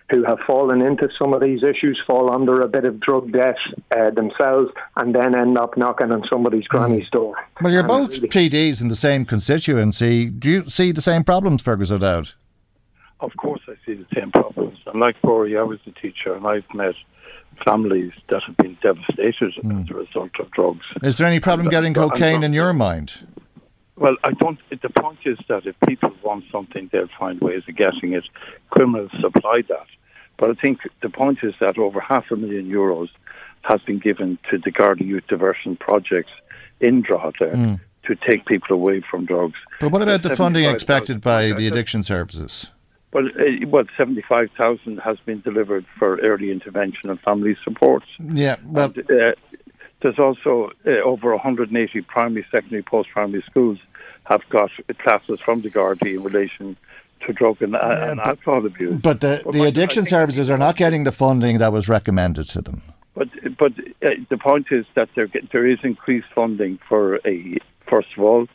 who 0.10 0.24
have 0.24 0.40
fallen 0.46 0.82
into 0.82 1.10
some 1.18 1.34
of 1.34 1.42
these 1.42 1.64
issues, 1.64 2.02
fall 2.06 2.32
under 2.32 2.62
a 2.62 2.68
bit 2.68 2.86
of 2.86 3.00
drug 3.00 3.32
debt 3.32 3.58
uh, 3.92 4.12
themselves, 4.12 4.72
and 4.96 5.16
then 5.16 5.36
end 5.36 5.58
up 5.58 5.78
knocking 5.78 6.12
on 6.12 6.24
somebody's 6.30 6.68
granny's 6.68 7.10
door. 7.10 7.36
Well, 7.62 7.72
you're 7.72 7.82
and 7.82 7.88
both 7.88 8.12
really 8.18 8.28
TDs 8.28 8.82
in 8.82 8.90
the 8.90 8.96
same 8.96 9.26
constituency. 9.26 10.26
Do 10.26 10.50
you 10.50 10.70
see 10.70 10.92
the 10.92 11.02
same 11.02 11.24
problems, 11.24 11.62
Fergus 11.62 11.92
O'Dowd? 11.92 12.32
Of 13.20 13.32
course, 13.38 13.62
I 13.68 13.76
see 13.86 13.94
the 13.94 14.06
same 14.14 14.32
problems. 14.32 14.80
And 14.86 15.00
like 15.00 15.16
Rory, 15.24 15.58
I 15.58 15.64
was 15.64 15.80
a 15.88 15.92
teacher, 15.92 16.34
and 16.36 16.46
I've 16.46 16.66
met 16.74 16.96
families 17.64 18.12
that 18.30 18.42
have 18.46 18.58
been 18.58 18.78
devastated 18.82 19.54
mm. 19.64 19.84
as 19.84 19.90
a 19.90 19.94
result 19.94 20.32
of 20.40 20.52
drugs. 20.52 20.86
Is 21.02 21.18
there 21.18 21.28
any 21.28 21.40
problem 21.40 21.68
and, 21.68 21.72
getting 21.72 21.98
and, 21.98 22.12
cocaine 22.12 22.36
and, 22.36 22.46
in 22.46 22.54
your 22.54 22.74
mind? 22.74 23.26
Well, 23.96 24.16
I 24.24 24.32
don't. 24.32 24.60
The 24.70 24.90
point 24.90 25.20
is 25.26 25.38
that 25.50 25.68
if 25.68 25.76
people 25.88 26.12
want 26.24 26.46
something, 26.52 26.90
they'll 26.92 27.08
find 27.20 27.40
ways 27.40 27.64
of 27.68 27.76
getting 27.76 28.14
it. 28.14 28.24
Criminals 28.72 29.12
supply 29.22 29.62
that. 29.70 29.86
But 30.38 30.50
I 30.50 30.54
think 30.54 30.80
the 31.02 31.10
point 31.10 31.40
is 31.44 31.54
that 31.60 31.78
over 31.78 32.00
half 32.00 32.32
a 32.32 32.36
million 32.36 32.66
euros 32.70 33.10
has 33.62 33.82
been 33.82 34.00
given 34.00 34.40
to 34.50 34.58
the 34.58 34.72
Garda 34.72 35.04
Youth 35.04 35.28
Diversion 35.28 35.78
projects 35.78 36.32
in 36.80 37.02
Drogheda 37.02 37.52
mm. 37.52 37.80
to 38.08 38.16
take 38.16 38.46
people 38.46 38.76
away 38.76 39.02
from 39.10 39.26
drugs. 39.26 39.56
But 39.80 39.92
what 39.92 40.02
about 40.02 40.24
the 40.24 40.36
funding 40.36 40.66
expected 40.66 41.22
by 41.22 41.52
the 41.52 41.68
addiction 41.68 42.04
services? 42.04 42.72
Well, 43.14 43.28
uh, 43.28 43.68
well, 43.68 43.84
seventy-five 43.96 44.50
thousand 44.58 44.98
has 44.98 45.18
been 45.24 45.42
delivered 45.42 45.86
for 46.00 46.18
early 46.22 46.52
intervention 46.52 47.12
and 47.12 47.20
family 47.22 47.56
support. 47.64 48.04
Yeah, 48.20 48.56
well, 48.66 48.92
and, 48.96 49.12
uh, 49.12 49.34
there's 50.04 50.20
also 50.20 50.72
uh, 50.86 50.92
over 51.04 51.32
180 51.32 52.02
primary, 52.02 52.46
secondary, 52.52 52.84
post-primary 52.84 53.44
schools 53.50 53.80
have 54.26 54.42
got 54.50 54.70
classes 55.00 55.40
from 55.44 55.62
the 55.62 55.70
Gardaí 55.70 56.16
in 56.16 56.24
relation 56.24 56.78
to 57.26 57.34
drug 57.34 57.62
and, 57.62 57.74
yeah, 57.74 58.12
and 58.12 58.20
alcohol 58.20 58.66
abuse. 58.66 59.02
But 59.02 59.22
the, 59.22 59.44
the 59.52 59.64
addiction 59.64 60.06
services 60.06 60.50
are 60.50 60.58
not 60.58 60.76
getting 60.76 61.04
the 61.04 61.12
funding 61.12 61.58
that 61.60 61.72
was 61.72 61.90
recommended 61.90 62.48
to 62.50 62.62
them. 62.62 62.82
But 63.16 63.30
but 63.58 63.74
uh, 64.02 64.10
the 64.30 64.38
point 64.38 64.68
is 64.72 64.86
that 64.96 65.10
there 65.16 65.30
there 65.52 65.68
is 65.68 65.80
increased 65.84 66.28
funding 66.34 66.80
for 66.88 67.20
a 67.26 67.58
first 67.88 68.10
of 68.18 68.24
all 68.24 68.48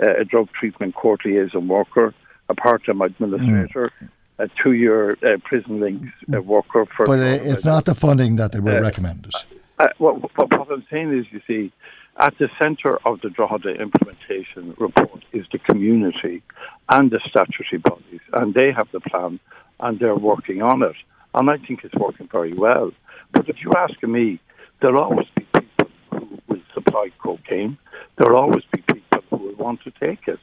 uh, 0.00 0.16
a 0.16 0.24
drug 0.24 0.48
treatment 0.52 0.94
court 0.94 1.24
liaison 1.24 1.68
worker, 1.68 2.14
a 2.48 2.54
part-time 2.54 3.00
administrator. 3.00 3.90
Mm. 4.00 4.08
A 4.36 4.48
two-year 4.48 5.16
uh, 5.22 5.36
prison 5.44 5.78
links 5.78 6.12
uh, 6.34 6.42
worker 6.42 6.86
for. 6.86 7.06
But 7.06 7.20
it's 7.20 7.64
not 7.64 7.84
the 7.84 7.94
funding 7.94 8.34
that 8.34 8.50
they 8.50 8.58
were 8.58 8.80
recommended. 8.80 9.32
Uh, 9.78 9.88
what, 9.98 10.20
what, 10.22 10.50
what 10.50 10.70
I'm 10.70 10.86
saying 10.90 11.18
is, 11.18 11.26
you 11.30 11.40
see, 11.46 11.72
at 12.18 12.36
the 12.38 12.48
centre 12.58 12.98
of 13.04 13.20
the 13.22 13.30
Drogheda 13.30 13.74
implementation 13.74 14.74
report 14.78 15.24
is 15.32 15.46
the 15.50 15.58
community 15.58 16.42
and 16.88 17.10
the 17.10 17.20
statutory 17.28 17.78
bodies, 17.78 18.20
and 18.32 18.54
they 18.54 18.70
have 18.70 18.88
the 18.92 19.00
plan 19.00 19.40
and 19.80 19.98
they're 19.98 20.14
working 20.14 20.62
on 20.62 20.82
it. 20.82 20.96
And 21.34 21.50
I 21.50 21.56
think 21.56 21.82
it's 21.82 21.94
working 21.94 22.28
very 22.30 22.52
well. 22.52 22.92
But 23.32 23.48
if 23.48 23.56
you 23.64 23.72
ask 23.76 24.00
me, 24.04 24.38
there'll 24.80 25.02
always 25.02 25.26
be 25.34 25.44
people 25.52 25.90
who 26.10 26.38
will 26.46 26.62
supply 26.72 27.08
cocaine. 27.18 27.76
There'll 28.16 28.38
always 28.38 28.62
be 28.72 28.82
people 28.82 29.22
who 29.30 29.36
will 29.38 29.56
want 29.56 29.82
to 29.82 29.90
take 29.90 30.28
it. 30.28 30.38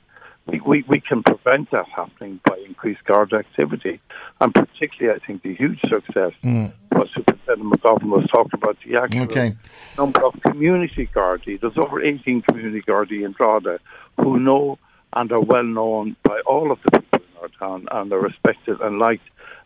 We, 0.48 0.60
we, 0.62 0.84
we 0.88 1.00
can 1.00 1.24
prevent 1.24 1.72
that 1.72 1.88
happening 1.88 2.40
by 2.46 2.58
increased 2.66 3.04
guard 3.06 3.32
activity. 3.34 4.00
And 4.40 4.54
particularly, 4.54 5.20
I 5.22 5.26
think 5.26 5.44
the 5.44 5.56
huge 5.56 5.80
success 5.82 6.34
mm. 6.44 6.74
what 6.92 7.08
Superintendent 7.16 7.72
McGovern 7.72 8.10
was 8.10 8.28
talking 8.32 8.56
about, 8.56 8.78
the 8.86 8.98
actual 8.98 9.24
okay. 9.24 9.56
number 9.98 10.26
of 10.26 10.40
community 10.42 11.08
Gardaí. 11.14 11.60
There's 11.60 11.78
over 11.78 12.02
18 12.02 12.42
community 12.42 12.82
Gardaí 12.82 13.24
in 13.24 13.34
Drogheda 13.34 13.80
who 14.18 14.40
know 14.40 14.80
and 15.14 15.32
are 15.32 15.42
well 15.42 15.64
known 15.64 16.16
by 16.24 16.40
all 16.46 16.72
of 16.72 16.80
the 16.84 17.00
people 17.00 17.20
in 17.20 17.42
our 17.42 17.50
town 17.60 17.88
and 17.92 18.12
are 18.12 18.20
respected 18.20 18.80
and 18.82 18.98
liked 18.98 19.24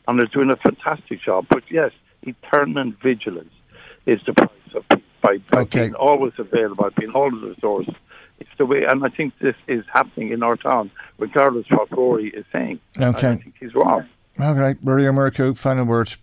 and 0.07 0.19
they're 0.19 0.27
doing 0.27 0.49
a 0.49 0.55
fantastic 0.55 1.21
job. 1.21 1.47
But 1.49 1.63
yes, 1.69 1.91
eternal 2.23 2.91
vigilance 3.01 3.53
is 4.05 4.19
the 4.25 4.33
price 4.33 4.49
of 4.75 4.83
by, 5.21 5.37
by 5.49 5.61
okay. 5.61 5.79
being 5.81 5.95
always 5.95 6.33
available, 6.37 6.75
by 6.75 6.89
being 6.89 7.11
always 7.11 7.41
resourced. 7.55 7.95
It's 8.39 8.49
the 8.57 8.65
way, 8.65 8.83
and 8.83 9.03
I 9.03 9.09
think 9.09 9.33
this 9.39 9.55
is 9.67 9.85
happening 9.93 10.31
in 10.31 10.43
our 10.43 10.57
town, 10.57 10.91
regardless 11.17 11.65
of 11.71 11.77
what 11.77 11.97
Rory 11.97 12.29
is 12.29 12.45
saying. 12.51 12.79
Okay. 12.99 13.29
I 13.29 13.35
think 13.37 13.55
he's 13.59 13.73
wrong. 13.73 14.07
All 14.39 14.55
right, 14.55 14.81
Maria 14.83 15.11
Ó 15.11 15.13
Murchú, 15.13 15.57
final 15.57 15.85
words. 15.85 16.17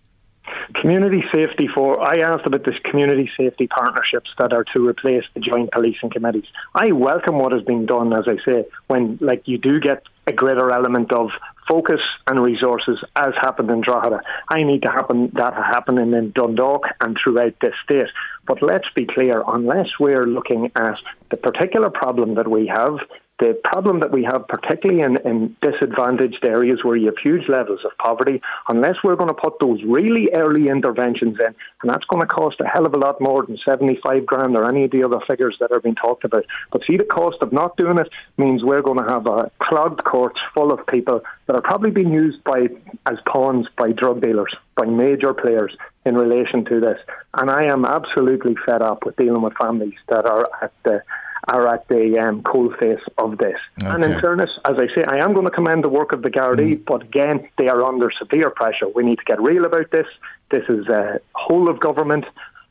Community 0.80 1.22
safety 1.32 1.68
for 1.72 2.00
I 2.02 2.18
asked 2.18 2.46
about 2.46 2.64
this 2.64 2.74
community 2.84 3.30
safety 3.36 3.66
partnerships 3.66 4.30
that 4.38 4.52
are 4.52 4.64
to 4.74 4.86
replace 4.86 5.24
the 5.34 5.40
joint 5.40 5.70
policing 5.70 6.10
committees. 6.10 6.44
I 6.74 6.92
welcome 6.92 7.38
what 7.38 7.52
has 7.52 7.62
been 7.62 7.86
done, 7.86 8.12
as 8.12 8.24
I 8.26 8.36
say, 8.44 8.64
when 8.88 9.18
like 9.20 9.42
you 9.46 9.58
do 9.58 9.80
get 9.80 10.02
a 10.26 10.32
greater 10.32 10.70
element 10.70 11.12
of 11.12 11.30
focus 11.68 12.00
and 12.26 12.42
resources 12.42 12.98
as 13.16 13.34
happened 13.40 13.70
in 13.70 13.80
Drogheda. 13.82 14.20
I 14.48 14.62
need 14.62 14.82
to 14.82 14.90
happen 14.90 15.30
that 15.34 15.54
happening 15.54 16.12
in 16.12 16.32
Dundalk 16.32 16.84
and 17.00 17.16
throughout 17.22 17.54
this 17.60 17.74
state. 17.84 18.08
But 18.46 18.62
let's 18.62 18.88
be 18.94 19.06
clear, 19.06 19.42
unless 19.46 19.88
we're 20.00 20.26
looking 20.26 20.72
at 20.74 20.98
the 21.30 21.36
particular 21.36 21.90
problem 21.90 22.34
that 22.34 22.48
we 22.48 22.66
have, 22.66 22.98
the 23.42 23.60
problem 23.64 23.98
that 23.98 24.12
we 24.12 24.22
have, 24.22 24.46
particularly 24.46 25.02
in, 25.02 25.16
in 25.28 25.56
disadvantaged 25.60 26.44
areas 26.44 26.84
where 26.84 26.94
you 26.94 27.06
have 27.06 27.18
huge 27.20 27.48
levels 27.48 27.80
of 27.84 27.90
poverty, 27.98 28.40
unless 28.68 28.94
we're 29.02 29.16
going 29.16 29.34
to 29.34 29.40
put 29.40 29.54
those 29.58 29.80
really 29.84 30.28
early 30.32 30.68
interventions 30.68 31.36
in, 31.40 31.52
and 31.82 31.90
that's 31.90 32.04
going 32.04 32.24
to 32.24 32.32
cost 32.32 32.60
a 32.60 32.68
hell 32.68 32.86
of 32.86 32.94
a 32.94 32.96
lot 32.96 33.20
more 33.20 33.44
than 33.44 33.58
75 33.64 34.24
grand 34.24 34.56
or 34.56 34.68
any 34.68 34.84
of 34.84 34.92
the 34.92 35.02
other 35.02 35.18
figures 35.26 35.56
that 35.58 35.72
are 35.72 35.80
being 35.80 35.96
talked 35.96 36.24
about. 36.24 36.44
But 36.70 36.82
see, 36.86 36.96
the 36.96 37.02
cost 37.02 37.38
of 37.42 37.52
not 37.52 37.76
doing 37.76 37.98
it 37.98 38.08
means 38.38 38.62
we're 38.62 38.80
going 38.80 39.04
to 39.04 39.10
have 39.10 39.26
a 39.26 39.50
clogged 39.60 40.04
courts 40.04 40.38
full 40.54 40.70
of 40.70 40.86
people 40.86 41.20
that 41.48 41.56
are 41.56 41.62
probably 41.62 41.90
being 41.90 42.12
used 42.12 42.44
by 42.44 42.68
as 43.06 43.18
pawns 43.26 43.66
by 43.76 43.90
drug 43.90 44.20
dealers, 44.20 44.54
by 44.76 44.84
major 44.84 45.34
players 45.34 45.76
in 46.06 46.14
relation 46.14 46.64
to 46.66 46.78
this. 46.78 46.98
And 47.34 47.50
I 47.50 47.64
am 47.64 47.84
absolutely 47.84 48.54
fed 48.64 48.82
up 48.82 49.04
with 49.04 49.16
dealing 49.16 49.42
with 49.42 49.54
families 49.54 49.98
that 50.08 50.26
are 50.26 50.48
at 50.62 50.72
the 50.84 51.02
are 51.48 51.66
at 51.66 51.88
the 51.88 52.18
um, 52.18 52.42
coalface 52.42 53.00
of 53.18 53.38
this. 53.38 53.58
Okay. 53.82 53.90
And 53.90 54.04
in 54.04 54.20
fairness, 54.20 54.50
as 54.64 54.76
I 54.78 54.86
say, 54.94 55.04
I 55.04 55.16
am 55.18 55.32
going 55.32 55.44
to 55.44 55.50
commend 55.50 55.82
the 55.82 55.88
work 55.88 56.12
of 56.12 56.22
the 56.22 56.30
Gardaí, 56.30 56.76
mm. 56.78 56.84
but 56.84 57.02
again, 57.02 57.48
they 57.58 57.68
are 57.68 57.82
under 57.82 58.10
severe 58.16 58.50
pressure. 58.50 58.88
We 58.94 59.02
need 59.02 59.18
to 59.18 59.24
get 59.24 59.40
real 59.40 59.64
about 59.64 59.90
this. 59.90 60.06
This 60.50 60.64
is 60.68 60.86
a 60.88 61.20
whole 61.34 61.68
of 61.68 61.80
government 61.80 62.26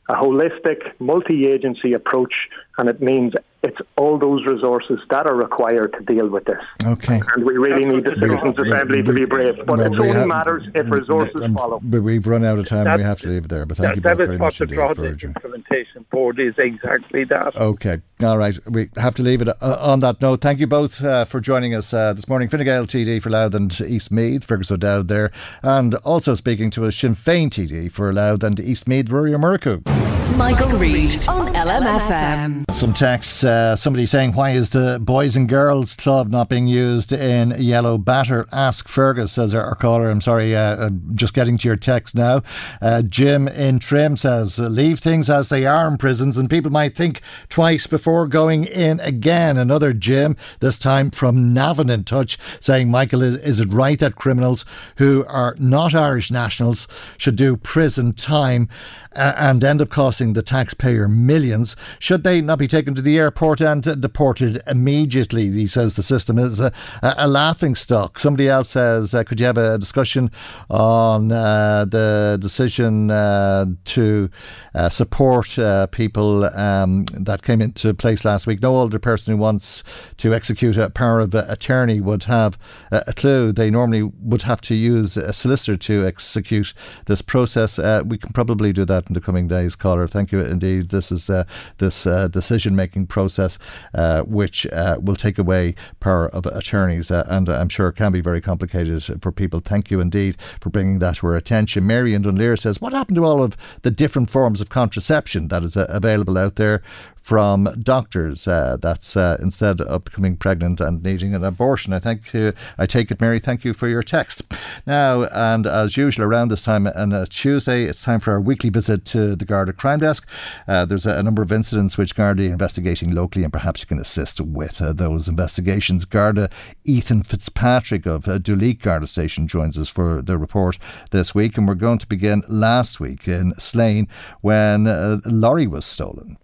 a 0.08 0.14
holistic, 0.14 0.92
multi 0.98 1.46
agency 1.46 1.92
approach, 1.92 2.34
and 2.78 2.88
it 2.88 3.00
means 3.00 3.34
it's 3.62 3.78
all 3.96 4.18
those 4.18 4.44
resources 4.44 4.98
that 5.10 5.26
are 5.26 5.36
required 5.36 5.94
to 5.96 6.00
deal 6.04 6.28
with 6.28 6.44
this. 6.44 6.62
Okay. 6.84 7.20
And 7.34 7.44
we 7.44 7.56
really 7.56 7.84
need 7.84 8.04
the 8.04 8.16
Citizens 8.18 8.58
Assembly 8.58 9.02
to 9.02 9.12
be 9.12 9.24
brave. 9.24 9.56
But 9.58 9.78
well, 9.78 9.80
it 9.80 9.98
only 9.98 10.08
have- 10.08 10.26
matters 10.26 10.64
if 10.74 10.90
resources 10.90 11.40
follow. 11.54 11.78
But 11.82 12.02
we've 12.02 12.26
run 12.26 12.44
out 12.44 12.58
of 12.58 12.66
time 12.66 12.86
and 12.86 12.98
we 12.98 13.04
have 13.04 13.20
to 13.20 13.28
leave 13.28 13.48
there. 13.48 13.64
But 13.64 13.76
thank 13.76 13.88
that, 13.88 13.96
you 13.96 14.02
that 14.02 14.18
both 14.18 14.26
very 14.26 14.38
much 14.38 14.58
the 14.58 14.64
indeed 14.64 14.76
for 14.76 15.04
your- 15.04 15.30
Implementation 15.30 16.04
Board 16.10 16.40
is 16.40 16.54
exactly 16.58 17.24
that. 17.24 17.56
Okay. 17.56 18.00
All 18.24 18.38
right. 18.38 18.58
We 18.68 18.88
have 18.96 19.14
to 19.16 19.22
leave 19.22 19.42
it 19.42 19.48
uh, 19.48 19.54
on 19.80 20.00
that 20.00 20.20
note. 20.20 20.40
Thank 20.40 20.58
you 20.58 20.66
both 20.66 21.02
uh, 21.02 21.24
for 21.24 21.40
joining 21.40 21.74
us 21.74 21.94
uh, 21.94 22.12
this 22.14 22.28
morning. 22.28 22.48
Fine 22.48 22.64
Gael 22.64 22.86
TD 22.86 23.22
for 23.22 23.30
Louth 23.30 23.54
and 23.54 23.80
East 23.80 24.10
Meath, 24.10 24.44
Fergus 24.44 24.70
O'Dowd 24.72 25.08
there. 25.08 25.30
And 25.62 25.94
also 25.96 26.34
speaking 26.34 26.70
to 26.70 26.84
a 26.84 26.92
Sinn 26.92 27.14
Féin 27.14 27.48
TD 27.48 27.92
for 27.92 28.12
Louth 28.12 28.42
and 28.42 28.58
East 28.58 28.88
Meath, 28.88 29.10
Rory 29.10 29.30
Murchú. 29.32 30.21
Michael 30.36 30.70
Reade 30.78 31.28
on 31.28 31.52
LMFM. 31.54 32.64
Some 32.72 32.92
texts, 32.92 33.44
uh, 33.44 33.76
somebody 33.76 34.06
saying, 34.06 34.32
why 34.32 34.50
is 34.50 34.70
the 34.70 34.98
Boys 35.00 35.36
and 35.36 35.48
Girls 35.48 35.96
Club 35.96 36.30
not 36.30 36.48
being 36.48 36.66
used 36.66 37.12
in 37.12 37.50
Yellowbatter? 37.50 38.48
Ask 38.52 38.88
Fergus, 38.88 39.32
says 39.32 39.54
our, 39.54 39.64
our 39.64 39.74
caller. 39.74 40.10
I'm 40.10 40.20
sorry, 40.20 40.56
uh, 40.56 40.60
uh, 40.60 40.90
just 41.14 41.34
getting 41.34 41.58
to 41.58 41.68
your 41.68 41.76
text 41.76 42.14
now. 42.14 42.42
Uh, 42.80 43.02
Jim 43.02 43.46
in 43.48 43.78
Trim 43.78 44.16
says, 44.16 44.58
leave 44.58 45.00
things 45.00 45.28
as 45.28 45.48
they 45.48 45.66
are 45.66 45.86
in 45.88 45.98
prisons 45.98 46.38
and 46.38 46.48
people 46.48 46.70
might 46.70 46.96
think 46.96 47.20
twice 47.48 47.86
before 47.86 48.26
going 48.26 48.64
in 48.64 49.00
again. 49.00 49.56
Another 49.56 49.92
Jim, 49.92 50.36
this 50.60 50.78
time 50.78 51.10
from 51.10 51.52
Navan 51.52 51.90
in 51.90 52.04
touch, 52.04 52.38
saying, 52.60 52.90
Michael, 52.90 53.22
is, 53.22 53.36
is 53.36 53.60
it 53.60 53.72
right 53.72 53.98
that 53.98 54.16
criminals 54.16 54.64
who 54.96 55.24
are 55.26 55.54
not 55.58 55.94
Irish 55.94 56.30
nationals 56.30 56.88
should 57.18 57.36
do 57.36 57.56
prison 57.56 58.12
time 58.12 58.68
uh, 59.14 59.34
and 59.36 59.62
end 59.62 59.82
up 59.82 59.90
costing 59.90 60.21
the 60.30 60.42
taxpayer 60.42 61.08
millions? 61.08 61.74
Should 61.98 62.22
they 62.22 62.40
not 62.40 62.58
be 62.58 62.68
taken 62.68 62.94
to 62.94 63.02
the 63.02 63.18
airport 63.18 63.60
and 63.60 63.82
deported 64.00 64.62
immediately? 64.66 65.50
He 65.50 65.66
says 65.66 65.94
the 65.94 66.02
system 66.02 66.38
is 66.38 66.60
a, 66.60 66.72
a 67.02 67.26
laughing 67.26 67.74
stock. 67.74 68.18
Somebody 68.18 68.48
else 68.48 68.70
says, 68.70 69.14
uh, 69.14 69.24
could 69.24 69.40
you 69.40 69.46
have 69.46 69.58
a 69.58 69.78
discussion 69.78 70.30
on 70.70 71.32
uh, 71.32 71.84
the 71.86 72.38
decision 72.40 73.10
uh, 73.10 73.66
to 73.84 74.30
uh, 74.74 74.88
support 74.88 75.58
uh, 75.58 75.86
people 75.88 76.44
um, 76.54 77.04
that 77.06 77.42
came 77.42 77.60
into 77.60 77.92
place 77.94 78.24
last 78.24 78.46
week? 78.46 78.62
No 78.62 78.76
older 78.76 78.98
person 78.98 79.34
who 79.34 79.40
wants 79.40 79.82
to 80.18 80.32
execute 80.32 80.76
a 80.76 80.90
power 80.90 81.20
of 81.20 81.34
attorney 81.34 82.00
would 82.00 82.24
have 82.24 82.58
a, 82.92 83.02
a 83.08 83.12
clue. 83.12 83.52
They 83.52 83.70
normally 83.70 84.02
would 84.02 84.42
have 84.42 84.60
to 84.62 84.74
use 84.74 85.16
a 85.16 85.32
solicitor 85.32 85.76
to 85.76 86.06
execute 86.06 86.74
this 87.06 87.22
process. 87.22 87.78
Uh, 87.78 88.02
we 88.04 88.18
can 88.18 88.32
probably 88.32 88.72
do 88.72 88.84
that 88.84 89.08
in 89.08 89.14
the 89.14 89.20
coming 89.20 89.48
days, 89.48 89.74
caller. 89.74 90.06
Thank 90.12 90.30
you 90.30 90.40
indeed. 90.40 90.90
This 90.90 91.10
is 91.10 91.30
uh, 91.30 91.44
this 91.78 92.06
uh, 92.06 92.28
decision 92.28 92.76
making 92.76 93.06
process 93.06 93.58
uh, 93.94 94.22
which 94.22 94.66
will 95.00 95.16
take 95.16 95.38
away 95.38 95.74
power 96.00 96.28
of 96.28 96.46
attorneys, 96.46 97.10
and 97.10 97.48
I'm 97.48 97.68
sure 97.68 97.90
can 97.92 98.12
be 98.12 98.20
very 98.20 98.40
complicated 98.40 99.22
for 99.22 99.32
people. 99.32 99.60
Thank 99.60 99.90
you 99.90 100.00
indeed 100.00 100.36
for 100.60 100.70
bringing 100.70 100.98
that 100.98 101.16
to 101.16 101.26
our 101.28 101.34
attention. 101.34 101.86
Mary 101.86 102.12
in 102.14 102.22
Dunleer 102.22 102.56
says, 102.56 102.80
"What 102.80 102.92
happened 102.92 103.16
to 103.16 103.24
all 103.24 103.42
of 103.42 103.56
the 103.82 103.90
different 103.90 104.28
forms 104.30 104.60
of 104.60 104.68
contraception 104.68 105.48
that 105.48 105.64
is 105.64 105.76
available 105.76 106.36
out 106.36 106.56
there?" 106.56 106.82
From 107.22 107.68
doctors, 107.80 108.48
uh, 108.48 108.76
that's 108.80 109.16
uh, 109.16 109.36
instead 109.40 109.80
of 109.80 110.04
becoming 110.04 110.36
pregnant 110.36 110.80
and 110.80 111.02
needing 111.02 111.34
an 111.34 111.44
abortion. 111.44 111.92
I 111.92 112.00
thank 112.00 112.34
you. 112.34 112.52
I 112.76 112.86
take 112.86 113.12
it, 113.12 113.20
Mary. 113.20 113.38
Thank 113.38 113.64
you 113.64 113.72
for 113.74 113.86
your 113.86 114.02
text. 114.02 114.42
Now, 114.86 115.24
and 115.24 115.64
as 115.64 115.96
usual, 115.96 116.24
around 116.24 116.48
this 116.48 116.64
time 116.64 116.88
on 116.88 117.12
a 117.12 117.26
Tuesday, 117.26 117.84
it's 117.84 118.02
time 118.02 118.18
for 118.18 118.32
our 118.32 118.40
weekly 118.40 118.70
visit 118.70 119.04
to 119.06 119.36
the 119.36 119.44
Garda 119.44 119.72
Crime 119.72 120.00
Desk. 120.00 120.28
Uh, 120.66 120.84
there's 120.84 121.06
a, 121.06 121.16
a 121.16 121.22
number 121.22 121.42
of 121.42 121.52
incidents 121.52 121.96
which 121.96 122.16
Garda 122.16 122.42
are 122.42 122.52
investigating 122.52 123.14
locally, 123.14 123.44
and 123.44 123.52
perhaps 123.52 123.82
you 123.82 123.86
can 123.86 124.00
assist 124.00 124.40
with 124.40 124.82
uh, 124.82 124.92
those 124.92 125.28
investigations. 125.28 126.04
Garda 126.04 126.50
Ethan 126.84 127.22
Fitzpatrick 127.22 128.04
of 128.04 128.26
uh, 128.26 128.38
Duleek 128.38 128.80
Garda 128.80 129.06
Station 129.06 129.46
joins 129.46 129.78
us 129.78 129.88
for 129.88 130.22
the 130.22 130.36
report 130.36 130.76
this 131.12 131.34
week, 131.36 131.56
and 131.56 131.68
we're 131.68 131.74
going 131.74 131.98
to 131.98 132.06
begin 132.06 132.42
last 132.48 132.98
week 132.98 133.28
in 133.28 133.54
Slane 133.58 134.08
when 134.40 134.88
uh, 134.88 135.18
a 135.24 135.30
lorry 135.30 135.68
was 135.68 135.86
stolen. 135.86 136.36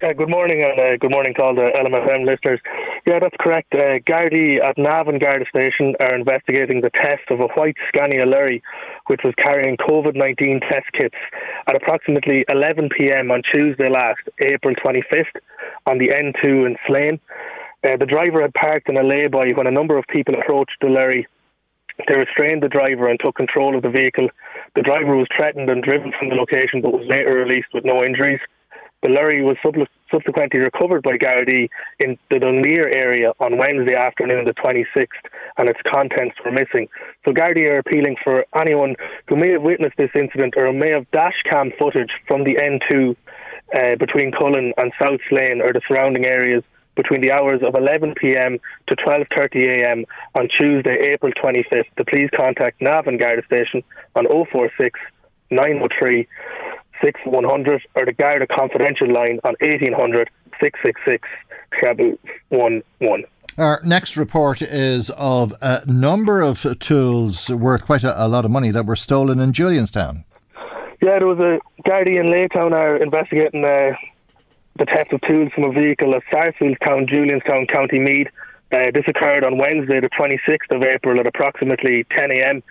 Uh, 0.00 0.12
good 0.12 0.30
morning 0.30 0.62
and 0.62 0.78
uh, 0.78 0.96
good 0.96 1.10
morning 1.10 1.34
to 1.34 1.42
all 1.42 1.56
the 1.56 1.70
LMFM 1.74 2.24
listeners. 2.24 2.60
Yeah, 3.04 3.18
that's 3.18 3.34
correct. 3.40 3.74
Uh, 3.74 3.98
Gardaí 4.06 4.62
at 4.62 4.78
Navan 4.78 5.18
Garda 5.18 5.44
Station 5.50 5.96
are 5.98 6.14
investigating 6.14 6.82
the 6.82 6.90
test 6.90 7.28
of 7.30 7.40
a 7.40 7.48
white 7.58 7.74
Scania 7.88 8.24
lorry 8.24 8.62
which 9.08 9.22
was 9.24 9.34
carrying 9.42 9.76
COVID 9.76 10.14
19 10.14 10.60
test 10.60 10.86
kits 10.92 11.16
at 11.66 11.74
approximately 11.74 12.44
11 12.48 12.90
pm 12.96 13.32
on 13.32 13.42
Tuesday 13.42 13.90
last, 13.90 14.20
April 14.38 14.72
25th, 14.76 15.34
on 15.86 15.98
the 15.98 16.10
N2 16.10 16.44
in 16.64 16.76
Slane. 16.86 17.18
Uh, 17.82 17.96
the 17.98 18.06
driver 18.06 18.40
had 18.40 18.54
parked 18.54 18.88
in 18.88 18.96
a 18.96 19.02
lay-by 19.02 19.50
when 19.50 19.66
a 19.66 19.72
number 19.72 19.98
of 19.98 20.04
people 20.06 20.34
approached 20.34 20.78
the 20.80 20.86
lorry. 20.86 21.26
They 22.06 22.14
restrained 22.14 22.62
the 22.62 22.68
driver 22.68 23.08
and 23.08 23.18
took 23.18 23.34
control 23.34 23.76
of 23.76 23.82
the 23.82 23.90
vehicle. 23.90 24.28
The 24.76 24.82
driver 24.82 25.16
was 25.16 25.26
threatened 25.36 25.68
and 25.68 25.82
driven 25.82 26.12
from 26.16 26.28
the 26.28 26.36
location 26.36 26.82
but 26.82 26.92
was 26.92 27.06
later 27.08 27.34
released 27.34 27.74
with 27.74 27.84
no 27.84 28.04
injuries. 28.04 28.38
The 29.02 29.08
lorry 29.08 29.42
was 29.42 29.56
sub- 29.62 29.86
subsequently 30.10 30.60
recovered 30.60 31.02
by 31.02 31.18
Gardaí 31.18 31.68
in 32.00 32.18
the 32.30 32.38
Dunleer 32.38 32.88
area 32.88 33.32
on 33.38 33.56
Wednesday 33.56 33.94
afternoon, 33.94 34.44
the 34.44 34.54
26th, 34.54 35.06
and 35.56 35.68
its 35.68 35.80
contents 35.86 36.36
were 36.44 36.50
missing. 36.50 36.88
So 37.24 37.32
Gardaí 37.32 37.70
are 37.70 37.78
appealing 37.78 38.16
for 38.22 38.44
anyone 38.56 38.96
who 39.28 39.36
may 39.36 39.50
have 39.52 39.62
witnessed 39.62 39.96
this 39.98 40.10
incident 40.14 40.54
or 40.56 40.72
may 40.72 40.90
have 40.90 41.10
dash 41.12 41.42
cam 41.48 41.70
footage 41.78 42.10
from 42.26 42.44
the 42.44 42.56
N2 42.56 43.16
uh, 43.74 43.96
between 43.96 44.32
Collon 44.32 44.72
and 44.76 44.92
South 44.98 45.20
Slane 45.28 45.60
or 45.60 45.72
the 45.72 45.82
surrounding 45.86 46.24
areas 46.24 46.64
between 46.96 47.20
the 47.20 47.30
hours 47.30 47.60
of 47.62 47.76
11 47.76 48.14
p.m. 48.16 48.58
to 48.88 48.96
12:30 48.96 49.84
a.m. 49.84 50.04
on 50.34 50.48
Tuesday, 50.48 51.12
April 51.12 51.32
25th. 51.32 51.84
To 51.96 52.04
please 52.04 52.28
contact 52.36 52.82
Navan 52.82 53.18
Garda 53.18 53.44
Station 53.46 53.84
on 54.16 54.26
046 54.26 54.98
903 55.50 56.26
6100 57.02 57.82
or 57.94 58.04
the 58.04 58.12
Garda 58.12 58.46
Confidential 58.46 59.12
line 59.12 59.40
on 59.44 59.54
1800 59.60 60.30
666 60.60 61.28
11. 62.50 63.24
Our 63.58 63.80
next 63.84 64.16
report 64.16 64.62
is 64.62 65.10
of 65.10 65.52
a 65.60 65.82
number 65.86 66.40
of 66.40 66.78
tools 66.78 67.50
worth 67.50 67.84
quite 67.84 68.04
a, 68.04 68.24
a 68.24 68.28
lot 68.28 68.44
of 68.44 68.50
money 68.50 68.70
that 68.70 68.86
were 68.86 68.96
stolen 68.96 69.40
in 69.40 69.52
Julianstown. 69.52 70.24
Yeah, 71.02 71.18
there 71.18 71.26
was 71.26 71.38
a 71.38 71.58
Gardaí 71.88 72.18
in 72.18 72.26
Laytown 72.26 72.72
are 72.72 72.96
investigating 72.96 73.64
uh, 73.64 73.94
the 74.78 74.84
theft 74.84 75.12
of 75.12 75.20
tools 75.22 75.50
from 75.54 75.64
a 75.64 75.72
vehicle 75.72 76.14
at 76.14 76.22
Sarsfieldstown, 76.32 77.08
Julianstown, 77.08 77.68
County 77.68 77.98
Meath. 77.98 78.28
Uh, 78.70 78.90
this 78.92 79.04
occurred 79.08 79.44
on 79.44 79.56
Wednesday, 79.56 79.98
the 79.98 80.10
26th 80.10 80.70
of 80.70 80.82
April, 80.82 81.18
at 81.18 81.26
approximately 81.26 82.04
10 82.10 82.30
a.m. 82.30 82.62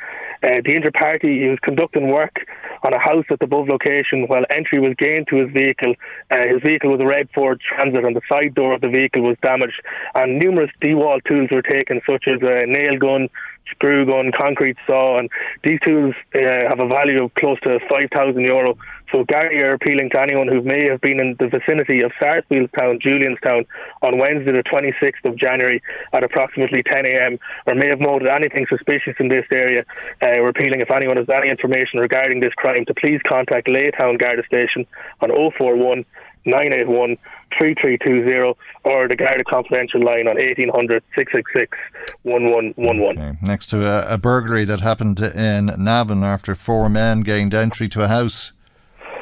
Uh, 0.44 0.62
the 0.64 0.76
injured 0.76 0.94
party 0.94 1.40
he 1.42 1.48
was 1.48 1.58
conducting 1.64 2.10
work 2.10 2.46
on 2.84 2.94
a 2.94 3.00
house 3.00 3.26
at 3.32 3.40
the 3.40 3.46
above 3.46 3.68
location 3.68 4.28
while 4.28 4.44
entry 4.52 4.80
was 4.80 4.94
gained 5.00 5.28
to 5.28 5.38
his 5.38 5.52
vehicle. 5.52 5.96
Uh, 6.30 6.46
his 6.54 6.62
vehicle 6.62 6.92
was 6.92 7.00
a 7.02 7.06
red 7.06 7.28
Ford 7.34 7.60
Transit, 7.60 8.06
and 8.06 8.16
the 8.16 8.22
side 8.30 8.54
door 8.54 8.74
of 8.74 8.82
the 8.82 8.90
vehicle 8.90 9.24
was 9.24 9.38
damaged. 9.42 9.82
And 10.14 10.38
numerous 10.38 10.70
DeWalt 10.82 11.24
tools 11.26 11.50
were 11.52 11.64
taken, 11.64 12.02
such 12.06 12.28
as 12.28 12.42
a 12.44 12.68
nail 12.68 13.00
gun, 13.00 13.30
screw 13.72 14.06
gun, 14.06 14.32
concrete 14.38 14.78
saw, 14.86 15.18
and 15.18 15.30
these 15.64 15.80
tools 15.80 16.14
uh, 16.36 16.70
have 16.70 16.80
a 16.80 16.88
value 16.88 17.24
of 17.24 17.34
close 17.34 17.60
to 17.62 17.80
5,000 17.90 18.40
euro. 18.42 18.78
So 19.12 19.24
Gardaí 19.24 19.62
are 19.64 19.74
appealing 19.74 20.10
to 20.12 20.20
anyone 20.20 20.48
who 20.48 20.62
may 20.62 20.86
have 20.86 21.00
been 21.00 21.20
in 21.20 21.36
the 21.40 21.48
vicinity 21.48 22.02
of 22.02 22.12
Sarsfieldstown, 22.22 23.02
Julianstown 23.02 23.66
on 24.02 24.18
Wednesday 24.18 24.52
the 24.52 24.64
26th 24.64 25.24
of 25.24 25.38
January 25.38 25.82
at 26.14 26.24
approximately 26.24 26.84
10 26.84 27.06
a.m. 27.06 27.40
or 27.66 27.76
may 27.76 27.88
have 27.88 28.02
noted 28.02 28.28
anything 28.28 28.66
suspicious 28.68 29.16
in 29.20 29.30
this 29.30 29.46
area. 29.52 29.86
Uh, 30.22 30.44
we're 30.44 30.50
appealing 30.50 30.82
if 30.82 30.92
anyone 30.92 31.18
has 31.18 31.30
any 31.30 31.50
information 31.50 32.00
regarding 32.00 32.42
this 32.42 32.54
crime 32.54 32.86
to 32.86 32.94
please 32.94 33.22
contact 33.28 33.68
Laytown 33.68 34.20
Garda 34.20 34.44
Station 34.46 34.86
on 35.22 35.30
041 35.30 36.04
981 36.46 37.18
3320 37.58 38.58
or 38.84 39.08
the 39.08 39.16
Garda 39.16 39.44
Confidential 39.44 40.04
line 40.04 40.28
on 40.28 40.36
1800 40.36 41.04
666 41.16 41.78
1111. 42.24 43.38
Next 43.42 43.68
to 43.68 43.86
a, 43.86 44.16
a 44.16 44.18
burglary 44.18 44.66
that 44.66 44.82
happened 44.82 45.20
in 45.20 45.72
Navan 45.78 46.24
after 46.24 46.56
four 46.56 46.90
men 46.90 47.22
gained 47.22 47.54
entry 47.54 47.88
to 47.90 48.04
a 48.04 48.08
house. 48.08 48.52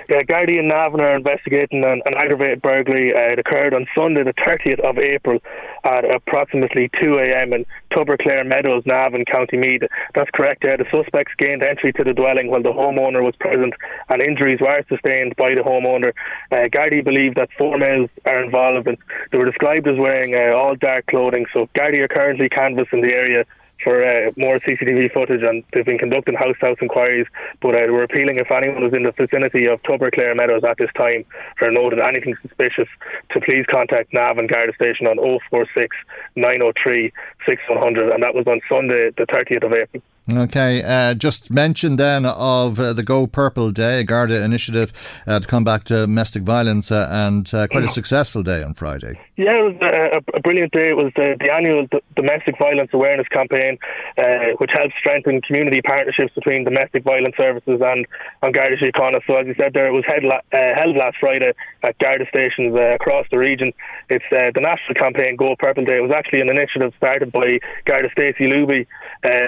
Yeah, 0.07 0.21
Gardaí 0.21 0.59
and 0.59 0.67
Navan 0.67 1.01
are 1.01 1.15
investigating 1.15 1.83
an, 1.83 2.01
an 2.05 2.13
aggravated 2.15 2.61
burglary. 2.61 3.11
Uh, 3.11 3.33
it 3.33 3.39
occurred 3.39 3.73
on 3.73 3.87
Sunday, 3.95 4.21
the 4.23 4.33
30th 4.33 4.79
of 4.81 4.99
April, 4.99 5.39
at 5.83 6.05
approximately 6.05 6.91
2 7.01 7.17
a.m. 7.17 7.53
in 7.53 7.65
Tubberclare 7.91 8.45
Meadows, 8.45 8.83
Navan, 8.85 9.25
County 9.25 9.57
Meath. 9.57 9.81
That's 10.13 10.29
correct. 10.31 10.63
Uh, 10.63 10.77
the 10.77 10.85
suspects 10.91 11.33
gained 11.39 11.63
entry 11.63 11.91
to 11.93 12.03
the 12.03 12.13
dwelling 12.13 12.51
while 12.51 12.61
the 12.61 12.69
homeowner 12.69 13.23
was 13.23 13.35
present, 13.39 13.73
and 14.09 14.21
injuries 14.21 14.59
were 14.61 14.83
sustained 14.87 15.35
by 15.37 15.55
the 15.55 15.61
homeowner. 15.61 16.13
Uh, 16.51 16.69
Gardaí 16.69 17.03
believe 17.03 17.33
that 17.35 17.49
four 17.57 17.79
males 17.79 18.11
are 18.25 18.43
involved, 18.43 18.87
and 18.87 18.97
they 19.31 19.39
were 19.39 19.45
described 19.49 19.87
as 19.87 19.97
wearing 19.97 20.35
uh, 20.35 20.55
all 20.55 20.75
dark 20.75 21.07
clothing. 21.07 21.47
So 21.51 21.67
Gardaí 21.75 22.01
are 22.01 22.07
currently 22.07 22.47
canvassing 22.47 23.01
the 23.01 23.13
area 23.13 23.45
for 23.85 24.03
uh, 24.03 24.31
more 24.35 24.59
CCTV 24.59 25.13
footage, 25.13 25.43
and 25.43 25.63
they've 25.71 25.85
been 25.85 25.99
conducting 25.99 26.33
house-to-house 26.33 26.79
inquiries. 26.81 27.27
But 27.61 27.75
uh, 27.75 27.93
we're 27.93 28.03
appealing 28.03 28.37
if 28.37 28.51
anyone 28.51 28.83
was 28.83 28.93
in 28.93 29.03
the 29.03 29.11
vicinity 29.11 29.67
of 29.67 29.81
Tubberclare 29.83 30.35
Meadows 30.35 30.63
at 30.67 30.77
this 30.77 30.89
time 30.97 31.23
or 31.61 31.71
noted 31.71 31.99
anything 31.99 32.35
suspicious, 32.41 32.89
to 33.31 33.39
please 33.39 33.65
contact 33.69 34.11
Navan 34.11 34.47
Garda 34.47 34.73
Station 34.73 35.05
on 35.05 35.17
046 35.49 35.95
903 36.35 37.13
6100, 37.45 38.11
and 38.11 38.23
that 38.23 38.33
was 38.33 38.47
on 38.47 38.59
Sunday, 38.67 39.11
the 39.15 39.27
30th 39.27 39.63
of 39.63 39.71
April. 39.71 40.03
Okay, 40.33 40.81
uh, 40.81 41.13
just 41.13 41.51
mention 41.51 41.97
then 41.97 42.25
of 42.25 42.79
uh, 42.79 42.93
the 42.93 43.03
Go 43.03 43.27
Purple 43.27 43.69
Day, 43.69 44.03
Garda 44.03 44.43
initiative 44.43 44.91
uh, 45.27 45.39
to 45.39 45.47
combat 45.47 45.83
domestic 45.83 46.41
violence, 46.41 46.91
uh, 46.91 47.07
and 47.11 47.53
uh, 47.53 47.67
quite 47.67 47.83
a 47.83 47.89
successful 47.99 48.41
day 48.41 48.63
on 48.63 48.73
Friday. 48.73 49.19
Yeah, 49.37 49.59
it 49.59 49.63
was 49.67 49.75
uh, 49.83 50.19
a, 50.23 50.37
a 50.37 50.39
brilliant 50.39 50.71
day. 50.71 50.91
It 50.91 50.95
was 50.95 51.11
the, 51.17 51.35
the 51.37 51.51
annual 51.51 51.87
D- 51.91 51.99
domestic 52.15 52.57
violence 52.57 52.91
awareness 52.93 53.27
campaign, 53.27 53.77
uh, 54.17 54.55
which 54.59 54.71
helps 54.71 54.95
strengthen 54.97 55.41
community 55.41 55.81
partnerships 55.81 56.33
between 56.33 56.63
domestic 56.63 57.03
violence 57.03 57.35
services 57.35 57.81
and 57.83 58.07
An 58.41 58.51
Garda 58.53 58.77
Síochána. 58.77 59.19
So, 59.27 59.35
as 59.35 59.45
you 59.45 59.53
said 59.59 59.73
there, 59.73 59.87
it 59.87 59.91
was 59.91 60.05
held, 60.07 60.23
la- 60.23 60.39
uh, 60.55 60.73
held 60.79 60.95
last 60.95 61.17
Friday 61.19 61.51
at 61.83 61.97
Garda 61.99 62.25
stations 62.29 62.79
across 62.79 63.27
the 63.29 63.37
region. 63.37 63.73
It's 64.09 64.23
the 64.31 64.55
national 64.55 64.95
campaign 64.95 65.35
Go 65.35 65.53
Purple 65.59 65.83
Day. 65.83 65.97
It 65.97 66.07
was 66.07 66.15
actually 66.15 66.39
an 66.39 66.47
initiative 66.49 66.93
started 66.95 67.33
by 67.33 67.59
Garda 67.83 68.07
Stacey 68.13 68.47
Luby, 68.47 68.87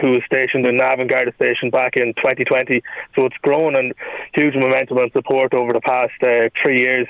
who 0.02 0.12
was 0.20 0.22
stationed 0.26 0.66
in 0.66 0.76
Navan 0.76 1.08
Garda 1.08 1.32
Station 1.36 1.70
back 1.70 1.96
in 1.96 2.14
2020. 2.20 2.84
So 3.16 3.26
it's 3.26 3.38
grown 3.42 3.76
and 3.76 3.94
huge 4.34 4.56
momentum 4.56 4.98
and 4.98 5.12
support 5.14 5.54
over 5.54 5.72
the 5.72 5.80
past 5.80 6.12
uh, 6.22 6.50
three 6.62 6.80
years. 6.82 7.08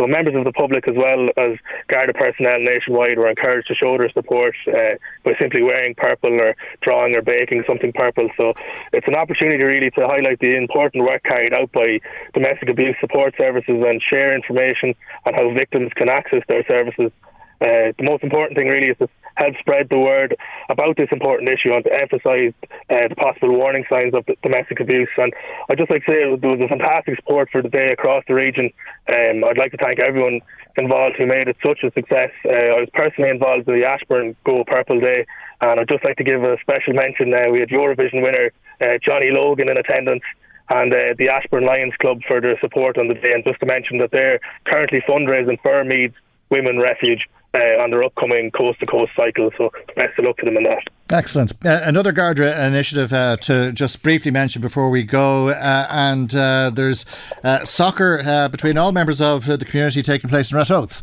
So 0.00 0.06
members 0.06 0.34
of 0.34 0.44
the 0.44 0.52
public 0.52 0.88
as 0.88 0.96
well 0.96 1.28
as 1.36 1.58
Garda 1.88 2.14
personnel 2.14 2.58
nationwide 2.58 3.18
were 3.18 3.28
encouraged 3.28 3.68
to 3.68 3.74
show 3.74 3.98
their 3.98 4.08
support 4.08 4.54
uh, 4.66 4.96
by 5.24 5.32
simply 5.38 5.62
wearing 5.62 5.94
purple 5.94 6.40
or 6.40 6.56
drawing 6.80 7.14
or 7.14 7.20
baking 7.20 7.64
something 7.66 7.92
purple. 7.92 8.30
So 8.34 8.54
it's 8.94 9.06
an 9.06 9.14
opportunity 9.14 9.62
really 9.62 9.90
to 9.90 10.06
highlight 10.06 10.38
the 10.38 10.56
important 10.56 11.04
work 11.04 11.22
carried 11.24 11.52
out 11.52 11.70
by 11.72 12.00
domestic 12.32 12.70
abuse 12.70 12.96
support 12.98 13.34
services 13.36 13.84
and 13.86 14.00
share 14.00 14.34
information 14.34 14.94
on 15.26 15.34
how 15.34 15.52
victims 15.52 15.92
can 15.94 16.08
access 16.08 16.40
their 16.48 16.64
services. 16.64 17.12
Uh, 17.60 17.92
the 17.98 18.04
most 18.04 18.22
important 18.22 18.56
thing 18.56 18.68
really 18.68 18.88
is 18.88 18.98
to 18.98 19.08
help 19.34 19.54
spread 19.58 19.88
the 19.90 19.98
word 19.98 20.36
about 20.68 20.96
this 20.96 21.08
important 21.12 21.48
issue 21.48 21.72
and 21.72 21.84
to 21.84 21.92
emphasise 21.92 22.54
uh, 22.88 23.08
the 23.08 23.14
possible 23.16 23.54
warning 23.54 23.84
signs 23.88 24.14
of 24.14 24.24
domestic 24.42 24.80
abuse. 24.80 25.08
And 25.16 25.32
I'd 25.68 25.78
just 25.78 25.90
like 25.90 26.04
to 26.04 26.10
say 26.10 26.36
there 26.36 26.50
was 26.50 26.60
a 26.60 26.68
fantastic 26.68 27.16
support 27.16 27.48
for 27.50 27.62
the 27.62 27.68
day 27.68 27.92
across 27.92 28.24
the 28.26 28.34
region. 28.34 28.70
Um, 29.08 29.44
I'd 29.44 29.58
like 29.58 29.72
to 29.72 29.78
thank 29.78 29.98
everyone 29.98 30.40
involved 30.76 31.16
who 31.16 31.26
made 31.26 31.48
it 31.48 31.56
such 31.62 31.82
a 31.84 31.92
success. 31.92 32.30
Uh, 32.44 32.76
I 32.76 32.80
was 32.80 32.88
personally 32.92 33.30
involved 33.30 33.68
in 33.68 33.78
the 33.78 33.84
Ashbourne 33.84 34.36
Go 34.44 34.64
Purple 34.64 35.00
Day, 35.00 35.26
and 35.60 35.80
I'd 35.80 35.88
just 35.88 36.04
like 36.04 36.16
to 36.16 36.24
give 36.24 36.42
a 36.42 36.56
special 36.60 36.94
mention. 36.94 37.32
Uh, 37.34 37.50
we 37.50 37.60
had 37.60 37.68
Eurovision 37.68 38.22
winner 38.22 38.52
uh, 38.80 38.98
Johnny 39.04 39.30
Logan 39.30 39.68
in 39.68 39.76
attendance 39.76 40.22
and 40.70 40.92
uh, 40.92 41.14
the 41.18 41.28
Ashbourne 41.28 41.66
Lions 41.66 41.94
Club 42.00 42.20
for 42.26 42.40
their 42.40 42.58
support 42.60 42.96
on 42.96 43.08
the 43.08 43.14
day. 43.14 43.32
And 43.34 43.44
just 43.44 43.60
to 43.60 43.66
mention 43.66 43.98
that 43.98 44.12
they're 44.12 44.40
currently 44.64 45.02
fundraising 45.06 45.60
for 45.60 45.84
Meath 45.84 46.14
Women 46.48 46.78
Refuge 46.78 47.28
uh, 47.54 47.82
on 47.82 47.90
their 47.90 48.04
upcoming 48.04 48.50
coast 48.50 48.80
to 48.80 48.86
coast 48.86 49.12
cycle. 49.16 49.50
So 49.56 49.70
best 49.96 50.18
of 50.18 50.24
luck 50.24 50.36
to 50.38 50.44
them 50.44 50.56
in 50.56 50.64
that. 50.64 50.82
Excellent. 51.10 51.52
Uh, 51.64 51.80
another 51.84 52.12
Garda 52.12 52.66
initiative 52.66 53.12
uh, 53.12 53.36
to 53.38 53.72
just 53.72 54.02
briefly 54.02 54.30
mention 54.30 54.62
before 54.62 54.90
we 54.90 55.02
go, 55.02 55.48
uh, 55.48 55.86
and 55.90 56.34
uh, 56.34 56.70
there's 56.72 57.04
uh, 57.42 57.64
soccer 57.64 58.22
uh, 58.24 58.48
between 58.48 58.78
all 58.78 58.92
members 58.92 59.20
of 59.20 59.46
the 59.46 59.64
community 59.64 60.02
taking 60.02 60.30
place 60.30 60.52
in 60.52 60.58
Ratoath. 60.58 61.02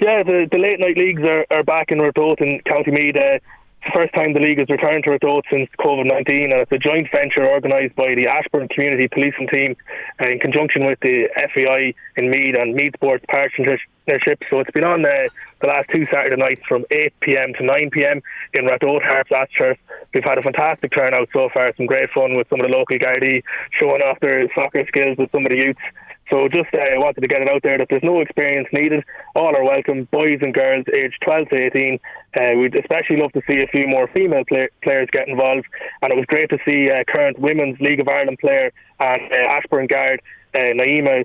Yeah, 0.00 0.22
the, 0.22 0.46
the 0.50 0.58
late 0.58 0.80
night 0.80 0.96
leagues 0.96 1.22
are, 1.22 1.46
are 1.50 1.62
back 1.62 1.90
in 1.90 1.98
Ratoath 1.98 2.40
in 2.40 2.60
County 2.66 2.90
Meath. 2.90 3.14
it's 3.16 3.44
the 3.84 3.92
first 3.94 4.12
time 4.14 4.34
the 4.34 4.40
league 4.40 4.58
has 4.58 4.68
returned 4.68 5.04
to 5.04 5.10
Ratoath 5.10 5.44
since 5.48 5.70
COVID 5.78 6.06
19, 6.06 6.52
and 6.52 6.60
it's 6.60 6.72
a 6.72 6.78
joint 6.78 7.06
venture 7.12 7.48
organised 7.48 7.94
by 7.94 8.14
the 8.14 8.26
Ashbourne 8.26 8.68
Community 8.68 9.06
Policing 9.08 9.46
Team 9.46 9.76
in 10.18 10.38
conjunction 10.40 10.84
with 10.84 10.98
the 11.00 11.28
FAI 11.54 11.94
in 12.16 12.30
Meath 12.30 12.56
and 12.58 12.74
Meath 12.74 12.94
Sports 12.96 13.24
Partnership. 13.28 14.42
So 14.50 14.60
it's 14.60 14.70
been 14.72 14.84
on 14.84 15.04
uh, 15.04 15.28
the 15.60 15.66
last 15.66 15.88
two 15.90 16.04
Saturday 16.04 16.36
nights 16.36 16.62
from 16.68 16.84
8 16.90 17.12
pm 17.20 17.54
to 17.54 17.64
9 17.64 17.90
pm 17.90 18.22
in 18.52 18.64
Ratoath 18.64 19.02
Harps 19.02 19.30
AstroTurf. 19.30 19.78
We've 20.12 20.24
had 20.24 20.38
a 20.38 20.42
fantastic 20.42 20.92
turnout 20.92 21.28
so 21.32 21.48
far. 21.52 21.74
Some 21.76 21.86
great 21.86 22.10
fun 22.10 22.36
with 22.36 22.48
some 22.48 22.60
of 22.60 22.66
the 22.66 22.72
local 22.76 22.98
Gardaí 22.98 23.42
showing 23.78 24.02
off 24.02 24.20
their 24.20 24.52
soccer 24.54 24.84
skills 24.86 25.16
with 25.18 25.30
some 25.30 25.46
of 25.46 25.50
the 25.50 25.56
youths. 25.56 25.80
So 26.28 26.48
just 26.48 26.74
uh, 26.74 26.98
wanted 26.98 27.20
to 27.20 27.28
get 27.28 27.42
it 27.42 27.48
out 27.48 27.62
there 27.62 27.78
that 27.78 27.86
there's 27.88 28.02
no 28.02 28.20
experience 28.20 28.68
needed. 28.72 29.04
All 29.36 29.54
are 29.54 29.62
welcome, 29.62 30.08
boys 30.10 30.40
and 30.42 30.52
girls 30.52 30.84
aged 30.92 31.18
12 31.22 31.48
to 31.50 31.56
18. 31.66 32.00
Uh, 32.34 32.58
we'd 32.58 32.74
especially 32.74 33.16
love 33.18 33.32
to 33.32 33.42
see 33.46 33.62
a 33.62 33.68
few 33.68 33.86
more 33.86 34.08
female 34.08 34.44
play- 34.44 34.68
players 34.82 35.08
get 35.12 35.28
involved. 35.28 35.66
And 36.02 36.12
it 36.12 36.16
was 36.16 36.26
great 36.26 36.50
to 36.50 36.58
see 36.64 36.90
uh, 36.90 37.04
current 37.06 37.38
Women's 37.38 37.78
League 37.80 38.00
of 38.00 38.08
Ireland 38.08 38.38
player 38.40 38.72
and 38.98 39.32
uh, 39.32 39.36
Ashbourne 39.52 39.86
Guard 39.86 40.20
uh, 40.54 40.58
Naima 40.58 41.24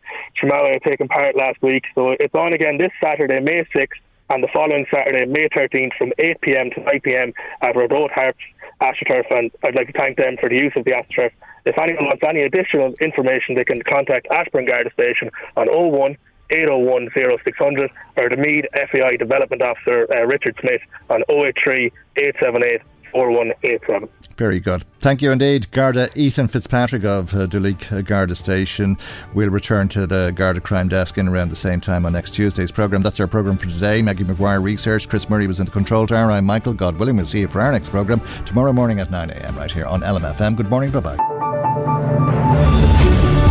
taking 0.83 1.07
part 1.07 1.35
last 1.35 1.61
week. 1.61 1.85
So 1.95 2.11
it's 2.11 2.35
on 2.35 2.53
again 2.53 2.77
this 2.77 2.91
Saturday, 3.01 3.39
May 3.39 3.63
6th, 3.73 3.87
and 4.31 4.41
the 4.41 4.47
following 4.53 4.85
Saturday, 4.89 5.25
May 5.25 5.49
13th, 5.49 5.93
from 5.97 6.13
8 6.17 6.39
pm 6.41 6.71
to 6.71 6.79
9 6.79 7.01
pm 7.01 7.33
at 7.61 7.75
Ratoath 7.75 8.11
Harps 8.11 8.39
AstroTurf. 8.79 9.29
And 9.29 9.51
I'd 9.61 9.75
like 9.75 9.87
to 9.87 9.93
thank 9.93 10.17
them 10.17 10.37
for 10.39 10.47
the 10.47 10.55
use 10.55 10.71
of 10.77 10.85
the 10.85 10.91
AstroTurf. 10.91 11.31
If 11.65 11.77
anyone 11.77 12.05
wants 12.05 12.23
any 12.27 12.41
additional 12.41 12.93
information, 13.01 13.55
they 13.55 13.65
can 13.65 13.81
contact 13.83 14.27
Ashbourne 14.31 14.65
Garda 14.65 14.91
Station 14.93 15.31
on 15.57 15.67
01 15.67 16.17
801 16.49 17.09
0600 17.13 17.91
or 18.17 18.29
the 18.29 18.37
Meath 18.37 18.65
FAI 18.73 19.17
Development 19.17 19.61
Officer 19.61 20.07
uh, 20.11 20.25
Richard 20.25 20.55
Smith 20.61 20.81
on 21.09 21.23
083 21.29 21.91
878 22.15 22.81
4187. 23.11 24.09
Very 24.38 24.59
good. 24.59 24.83
Thank 24.99 25.21
you 25.21 25.31
indeed, 25.31 25.69
Garda 25.71 26.09
Ethan 26.15 26.47
Fitzpatrick 26.47 27.03
of 27.03 27.33
uh, 27.33 27.47
Duleek 27.47 28.05
Garda 28.05 28.35
Station. 28.35 28.97
We'll 29.33 29.49
return 29.49 29.88
to 29.89 30.07
the 30.07 30.31
Garda 30.35 30.61
Crime 30.61 30.89
Desk 30.89 31.17
in 31.17 31.27
around 31.27 31.49
the 31.49 31.55
same 31.55 31.81
time 31.81 32.05
on 32.05 32.13
next 32.13 32.31
Tuesday's 32.31 32.71
programme. 32.71 33.01
That's 33.01 33.19
our 33.19 33.27
programme 33.27 33.57
for 33.57 33.67
today. 33.67 34.01
Maggie 34.01 34.23
McGuire 34.23 34.61
research. 34.61 35.09
Chris 35.09 35.29
Murray 35.29 35.47
was 35.47 35.59
in 35.59 35.65
the 35.65 35.71
control 35.71 36.07
tower. 36.07 36.31
I'm 36.31 36.45
Michael. 36.45 36.73
God 36.73 36.97
willing, 36.97 37.17
we'll 37.17 37.27
see 37.27 37.41
you 37.41 37.47
for 37.47 37.61
our 37.61 37.71
next 37.71 37.89
programme 37.89 38.21
tomorrow 38.45 38.73
morning 38.73 38.99
at 38.99 39.09
9am 39.09 39.55
right 39.55 39.71
here 39.71 39.85
on 39.85 40.01
LMFM. 40.01 40.55
Good 40.55 40.69
morning. 40.69 40.91
Bye 40.91 40.99
bye. 40.99 42.50